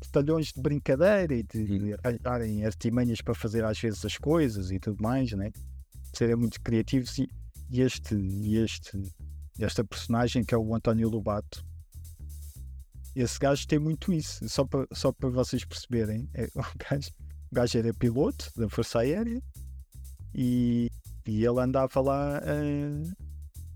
espertalhões 0.02 0.52
de 0.52 0.62
brincadeira 0.62 1.34
e 1.34 1.44
de, 1.44 1.66
de 1.66 1.94
arranjarem 2.04 2.66
artimanhas 2.66 3.22
para 3.22 3.34
fazer 3.34 3.64
às 3.64 3.80
vezes 3.80 4.04
as 4.06 4.18
coisas 4.18 4.72
e 4.72 4.80
tudo 4.80 5.02
mais, 5.02 5.32
né? 5.32 5.52
serem 6.14 6.36
muito 6.36 6.62
criativos 6.62 7.18
e, 7.18 7.28
e 7.70 7.82
este, 7.82 8.16
e 8.16 8.58
este, 8.58 9.02
esta 9.60 9.84
personagem 9.84 10.44
que 10.44 10.54
é 10.54 10.58
o 10.58 10.76
António 10.76 11.10
Lobato 11.10 11.66
esse 13.22 13.40
gajo 13.40 13.68
tem 13.68 13.80
muito 13.80 14.12
isso, 14.12 14.48
só 14.50 14.66
para, 14.66 14.86
só 14.92 15.14
vocês 15.20 15.64
perceberem. 15.64 16.30
É, 16.34 16.46
o, 16.56 16.64
gajo, 16.78 17.10
o 17.52 17.56
gajo 17.56 17.78
era 17.78 17.94
piloto 17.94 18.52
da 18.56 18.70
Força 18.70 19.00
Aérea 19.00 19.42
e, 20.34 20.92
e 21.26 21.46
ele 21.46 21.60
andava 21.60 22.02
lá 22.02 22.42
eh, 22.44 23.04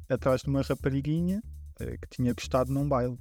atrás 0.10 0.42
de 0.42 0.50
uma 0.50 0.62
rapariguinha 0.62 1.42
eh, 1.80 1.98
que 1.98 2.10
tinha 2.10 2.34
gostado 2.34 2.74
num 2.74 2.88
baile. 2.88 3.18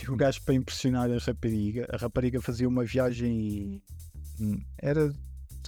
E 0.00 0.08
o 0.08 0.16
gajo, 0.16 0.40
para 0.44 0.54
impressionar 0.54 1.10
a 1.10 1.18
rapariga, 1.18 1.86
a 1.92 1.96
rapariga 1.96 2.40
fazia 2.40 2.68
uma 2.68 2.84
viagem 2.84 3.82
hum, 4.40 4.62
era, 4.78 5.12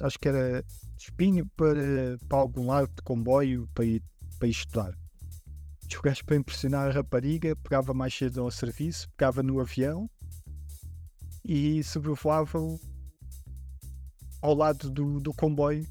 acho 0.01 0.19
que 0.19 0.29
era 0.29 0.65
espinho 0.97 1.47
para, 1.57 2.17
para 2.29 2.39
algum 2.39 2.67
lado 2.67 2.89
de 2.95 3.03
comboio 3.03 3.69
para 3.75 3.85
ir, 3.85 4.03
para 4.39 4.49
ir 4.49 4.53
estudar. 4.53 5.02
E 5.95 6.03
gajo, 6.03 6.25
para 6.25 6.37
impressionar 6.37 6.89
a 6.89 6.93
rapariga, 6.93 7.55
pegava 7.57 7.93
mais 7.93 8.15
cedo 8.15 8.41
ao 8.41 8.51
serviço, 8.51 9.09
pegava 9.17 9.43
no 9.43 9.61
avião 9.61 10.09
e 11.45 11.83
sobrevoava 11.83 12.59
ao 14.41 14.55
lado 14.55 14.91
do, 14.91 15.21
do 15.21 15.33
comboio. 15.33 15.87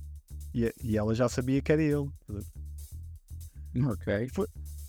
E, 0.53 0.73
e 0.83 0.97
ela 0.97 1.15
já 1.15 1.29
sabia 1.29 1.61
que 1.61 1.71
era 1.71 1.81
ele. 1.81 2.09
Ok. 3.85 4.29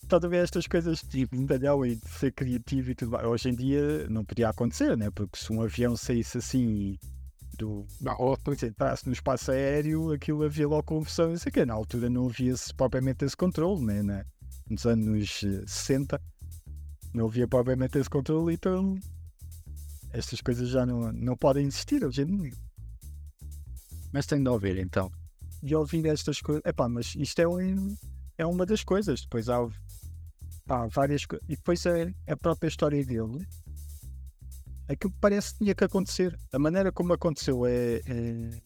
Estás 0.02 0.24
a 0.24 0.28
ver 0.28 0.44
estas 0.44 0.66
coisas 0.66 1.00
tipo 1.02 1.36
de 1.36 1.46
talhão 1.46 1.86
e 1.86 1.96
de 1.96 2.08
ser 2.08 2.32
criativo 2.32 2.90
e 2.90 2.94
tudo 2.94 3.12
mais. 3.12 3.26
Hoje 3.26 3.48
em 3.48 3.54
dia 3.54 4.08
não 4.08 4.24
podia 4.24 4.48
acontecer, 4.48 4.96
né? 4.96 5.10
Porque 5.10 5.38
se 5.38 5.52
um 5.52 5.62
avião 5.62 5.96
saísse 5.96 6.38
assim 6.38 6.98
do, 7.56 7.86
se 8.58 8.66
entrasse 8.66 9.06
no 9.06 9.12
espaço 9.12 9.52
aéreo, 9.52 10.12
aquilo 10.12 10.42
havia 10.42 10.66
logo 10.66 10.82
confusão, 10.82 11.30
não 11.30 11.38
sei 11.38 11.50
o 11.50 11.52
quê. 11.52 11.64
Na 11.64 11.74
altura 11.74 12.10
não 12.10 12.28
havia 12.28 12.56
-se 12.56 12.74
propriamente 12.74 13.24
esse 13.24 13.36
controle, 13.36 13.84
né? 13.84 14.24
Nos 14.72 14.86
anos 14.86 15.42
eh, 15.44 15.64
60 15.66 16.18
não 17.12 17.26
havia 17.26 17.46
propriamente 17.46 17.98
esse 17.98 18.08
controle, 18.08 18.54
então 18.54 18.98
estas 20.14 20.40
coisas 20.40 20.70
já 20.70 20.86
não, 20.86 21.12
não 21.12 21.36
podem 21.36 21.66
existir 21.66 22.02
hoje 22.02 22.22
em 22.22 22.36
dia. 22.38 22.56
Mas 24.10 24.24
tem 24.24 24.42
de 24.42 24.48
ouvir 24.48 24.78
então. 24.78 25.12
E 25.62 25.74
ouvir 25.74 26.06
estas 26.06 26.40
coisas, 26.40 26.62
epá, 26.64 26.88
mas 26.88 27.14
isto 27.16 27.38
é, 27.40 27.46
um, 27.46 27.94
é 28.38 28.46
uma 28.46 28.64
das 28.64 28.82
coisas. 28.82 29.20
Depois 29.20 29.50
há, 29.50 29.58
há 30.68 30.86
várias 30.86 31.26
coisas. 31.26 31.46
E 31.50 31.54
depois 31.54 31.84
é 31.84 32.10
a 32.26 32.36
própria 32.36 32.68
história 32.68 33.04
dele. 33.04 33.46
Aquilo 34.88 35.12
que 35.12 35.20
parece 35.20 35.52
que 35.52 35.58
tinha 35.58 35.74
que 35.74 35.84
acontecer. 35.84 36.38
A 36.50 36.58
maneira 36.58 36.90
como 36.90 37.12
aconteceu 37.12 37.66
é. 37.66 38.00
é- 38.06 38.62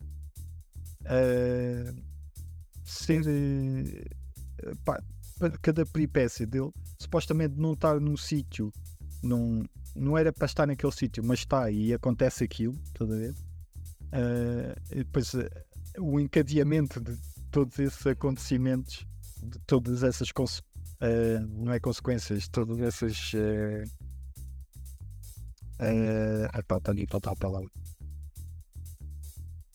é 1.05 1.95
ser. 2.85 3.27
é, 3.27 4.75
pá, 4.85 5.03
cada 5.63 5.85
peripécia 5.87 6.47
dele, 6.47 6.71
supostamente 6.99 7.57
não 7.57 7.73
estar 7.75 8.01
num 8.01 8.17
sítio, 8.17 8.73
não, 9.23 9.63
não 9.95 10.17
era 10.17 10.33
para 10.33 10.47
estar 10.47 10.67
naquele 10.67 10.93
sítio, 10.93 11.25
mas 11.25 11.41
está 11.41 11.71
e 11.71 11.93
acontece 11.93 12.45
aquilo, 12.45 12.75
estás 12.85 13.11
a 13.11 13.17
ver? 13.17 13.35
E 14.91 14.97
depois 14.97 15.35
eh, 15.35 15.51
o 15.99 16.19
encadeamento 16.21 17.01
de 17.01 17.17
todos 17.51 17.79
esses 17.79 18.07
acontecimentos, 18.07 19.07
de 19.43 19.59
todas 19.67 20.03
essas 20.03 20.33
conse- 20.33 20.63
eh, 21.01 21.39
não 21.41 21.73
é 21.73 21.81
consequências, 21.81 22.49
todas 22.49 22.79
essas 22.81 23.33
está 26.59 26.95
faltar 27.11 27.33
a 27.33 27.37
palavra. 27.37 27.71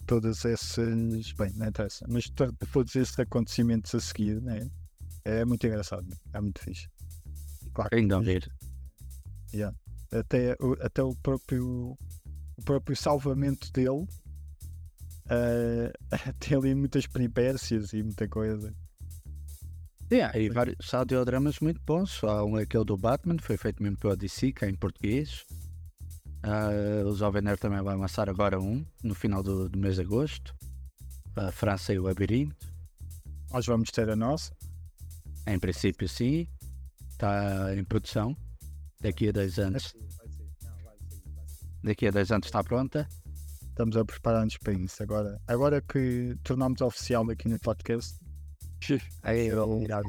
Todas 0.07 0.43
essas. 0.45 1.31
Bem, 1.33 1.51
não 1.55 1.67
interessa. 1.67 2.05
Mas 2.09 2.29
to- 2.31 2.51
todos 2.73 2.95
esses 2.95 3.17
acontecimentos 3.19 3.93
a 3.95 3.99
seguir, 3.99 4.41
né? 4.41 4.67
É 5.26 5.45
muito 5.45 5.65
engraçado, 5.68 6.07
é 6.34 6.41
muito 6.41 6.60
fixe. 6.61 6.88
Claro, 7.73 7.89
que 7.89 7.95
Tem 7.98 8.07
de 8.07 8.14
ouvir. 8.14 8.52
até, 10.11 10.56
o- 10.60 10.77
até 10.81 11.03
o 11.03 11.15
próprio 11.15 11.98
o 12.57 12.64
próprio 12.64 12.95
salvamento 12.95 13.72
dele 13.72 14.06
eh, 15.30 15.91
tem 16.39 16.57
ali 16.57 16.76
muitas 16.76 17.07
peripécias 17.07 17.93
e 17.93 18.03
muita 18.03 18.27
coisa. 18.27 18.73
Yeah, 20.11 20.38
e 20.38 20.49
vários 20.49 20.93
audiodramas 20.93 21.60
muito 21.61 21.81
bons. 21.85 22.22
Há 22.23 22.43
um 22.43 22.57
aquele 22.57 22.84
do 22.84 22.98
Batman, 22.98 23.38
foi 23.39 23.56
feito 23.56 23.81
mesmo 23.81 23.98
pela 23.98 24.15
DC, 24.18 24.52
que 24.52 24.65
é 24.65 24.69
em 24.69 24.76
português. 24.76 25.45
Ah, 26.43 26.69
o 27.06 27.15
Jovem 27.15 27.41
Nerd 27.41 27.60
também 27.61 27.81
vai 27.81 27.95
lançar 27.95 28.30
agora 28.30 28.60
um, 28.60 28.85
no 29.03 29.15
final 29.15 29.41
do, 29.41 29.69
do 29.69 29.80
mês 29.80 29.95
de 29.95 30.02
agosto. 30.02 30.53
A 31.35 31.49
França 31.52 31.93
e 31.93 31.99
o 31.99 32.03
Labirinto. 32.03 32.56
Nós 33.53 33.65
vamos 33.65 33.89
ter 33.89 34.10
a 34.10 34.15
nossa. 34.18 34.52
Em 35.47 35.59
princípio, 35.59 36.07
sim. 36.07 36.47
Está 37.09 37.76
em 37.76 37.84
produção. 37.84 38.35
Daqui 38.99 39.30
a 39.30 39.31
dois 39.31 39.57
anos. 39.59 39.93
Daqui 41.84 42.07
a 42.07 42.11
dois 42.11 42.31
anos 42.31 42.47
está 42.47 42.63
pronta. 42.63 43.07
Estamos 43.69 43.97
a 43.97 44.05
preparar-nos 44.05 44.57
para 44.57 44.73
isso. 44.73 45.01
Agora, 45.01 45.41
agora 45.47 45.81
que 45.81 46.35
tornamos 46.43 46.81
oficial 46.81 47.27
aqui 47.30 47.47
no 47.49 47.59
podcast, 47.59 48.15
Aí 49.23 49.47
eu 49.49 49.63
obrigado. 49.63 50.05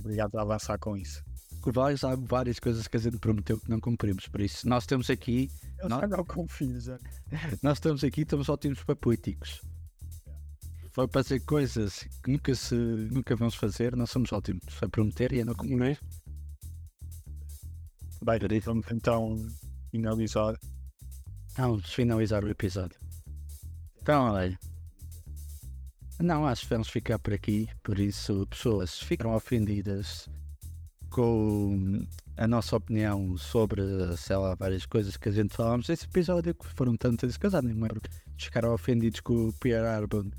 Obrigado 0.00 0.36
a 0.38 0.42
avançar 0.42 0.78
com 0.78 0.96
isso. 0.96 1.22
várias, 1.66 2.04
há 2.04 2.14
várias 2.14 2.58
coisas 2.60 2.86
que 2.86 2.96
a 2.96 3.00
gente 3.00 3.18
prometeu 3.18 3.58
que 3.58 3.70
não 3.70 3.80
cumprimos. 3.80 4.28
Por 4.28 4.40
isso, 4.40 4.68
nós 4.68 4.86
temos 4.86 5.10
aqui, 5.10 5.50
Eu 5.78 5.88
Não? 5.88 6.00
já 6.00 6.06
não 6.06 6.24
confio, 6.24 6.80
já. 6.80 6.98
nós 7.62 7.78
estamos 7.78 8.04
aqui, 8.04 8.22
estamos 8.22 8.48
ótimos 8.48 8.82
para 8.84 8.94
para 10.92 11.08
fazer 11.08 11.40
coisas 11.40 12.06
que 12.22 12.30
nunca, 12.30 12.54
se, 12.54 12.74
nunca 12.74 13.34
vamos 13.34 13.54
fazer, 13.54 13.96
nós 13.96 14.10
somos 14.10 14.32
ótimos 14.32 14.62
a 14.80 14.88
prometer 14.88 15.32
e 15.32 15.40
a 15.40 15.44
não 15.44 15.54
cumprir. 15.54 15.78
Né? 15.78 15.96
Bem, 18.22 18.60
vamos 18.60 18.86
então 18.90 19.36
finalizar. 19.90 20.58
Vamos 21.56 21.92
finalizar 21.92 22.44
o 22.44 22.48
episódio. 22.48 22.98
Então, 24.00 24.32
olha. 24.32 24.58
Não, 26.20 26.46
acho 26.46 26.62
que 26.62 26.68
vamos 26.68 26.88
ficar 26.88 27.18
por 27.18 27.32
aqui. 27.32 27.68
Por 27.82 27.98
isso, 27.98 28.46
pessoas 28.48 29.00
ficaram 29.00 29.34
ofendidas 29.34 30.28
com 31.10 32.06
a 32.36 32.46
nossa 32.46 32.76
opinião 32.76 33.36
sobre, 33.36 33.82
sei 34.16 34.36
lá, 34.36 34.54
várias 34.54 34.86
coisas 34.86 35.16
que 35.16 35.28
a 35.28 35.32
gente 35.32 35.54
falámos 35.54 35.88
nesse 35.88 36.04
episódio, 36.04 36.54
que 36.54 36.66
foram 36.68 36.96
tantas 36.96 37.36
que 37.36 37.46
eu 37.46 37.50
já 37.50 37.60
nem 37.60 37.74
lembro. 37.74 38.00
Ficaram 38.38 38.72
ofendidos 38.72 39.20
com 39.20 39.48
o 39.48 39.52
Pierre 39.54 39.86
Arbon, 39.86 40.30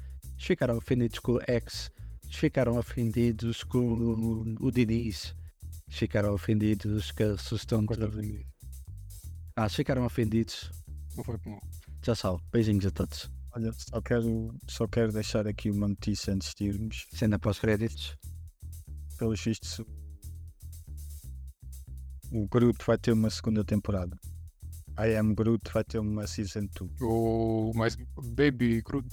ficaram 0.43 0.77
ofendidos 0.77 1.19
com 1.19 1.33
o 1.33 1.41
X, 1.47 1.89
ficaram 2.29 2.77
ofendidos 2.77 3.63
com 3.63 3.79
o, 3.79 4.55
o 4.67 4.71
Diniz, 4.71 5.33
ficaram 5.89 6.33
ofendidos 6.33 7.11
com 7.11 7.23
a 7.23 7.37
sugestão 7.37 7.85
de... 7.85 8.45
Ah, 9.55 9.69
ficaram 9.69 10.05
ofendidos. 10.05 10.69
Não 11.15 11.23
foi 11.23 11.37
bom. 11.37 11.59
Já 12.01 12.15
só, 12.15 12.39
beijinhos 12.51 12.85
a 12.87 12.91
todos. 12.91 13.31
Olha, 13.55 13.71
só 13.73 14.01
quero, 14.01 14.53
só 14.67 14.87
quero 14.87 15.11
deixar 15.11 15.47
aqui 15.47 15.69
uma 15.69 15.87
notícia 15.87 16.33
antes 16.33 16.53
de 16.55 16.65
irmos. 16.65 17.07
Cena 17.13 17.37
pós-créditos. 17.37 18.17
Pelos 19.17 19.39
vistos, 19.41 19.79
o- 19.79 19.85
o 22.31 22.47
Groot 22.47 22.83
vai 22.85 22.97
ter 22.97 23.11
uma 23.13 23.29
segunda 23.29 23.63
temporada. 23.63 24.19
I 24.99 25.15
Am 25.15 25.33
Groot 25.35 25.71
vai 25.71 25.83
ter 25.83 25.99
uma 25.99 26.25
Season 26.27 26.67
2. 26.75 26.91
O 27.01 27.71
mais 27.75 27.95
Baby 28.35 28.81
Groot. 28.81 29.07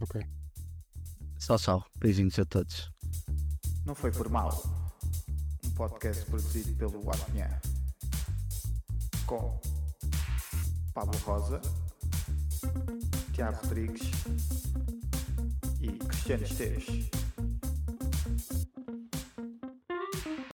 Ok. 0.00 0.20
Só, 1.38 1.56
só, 1.56 1.84
beijinhos 1.98 2.38
a 2.38 2.44
todos. 2.44 2.90
Não 3.84 3.94
foi 3.94 4.10
por 4.10 4.28
mal. 4.28 4.62
Um 5.64 5.70
podcast 5.70 6.24
produzido 6.26 6.74
pelo 6.74 7.10
Apinha. 7.10 7.60
Com 9.26 9.60
Pablo 10.92 11.18
Rosa, 11.20 11.60
Tiago 13.32 13.58
Rodrigues 13.62 14.10
e 15.80 15.88
Cristiano 15.92 16.44
Esteves. 16.44 17.10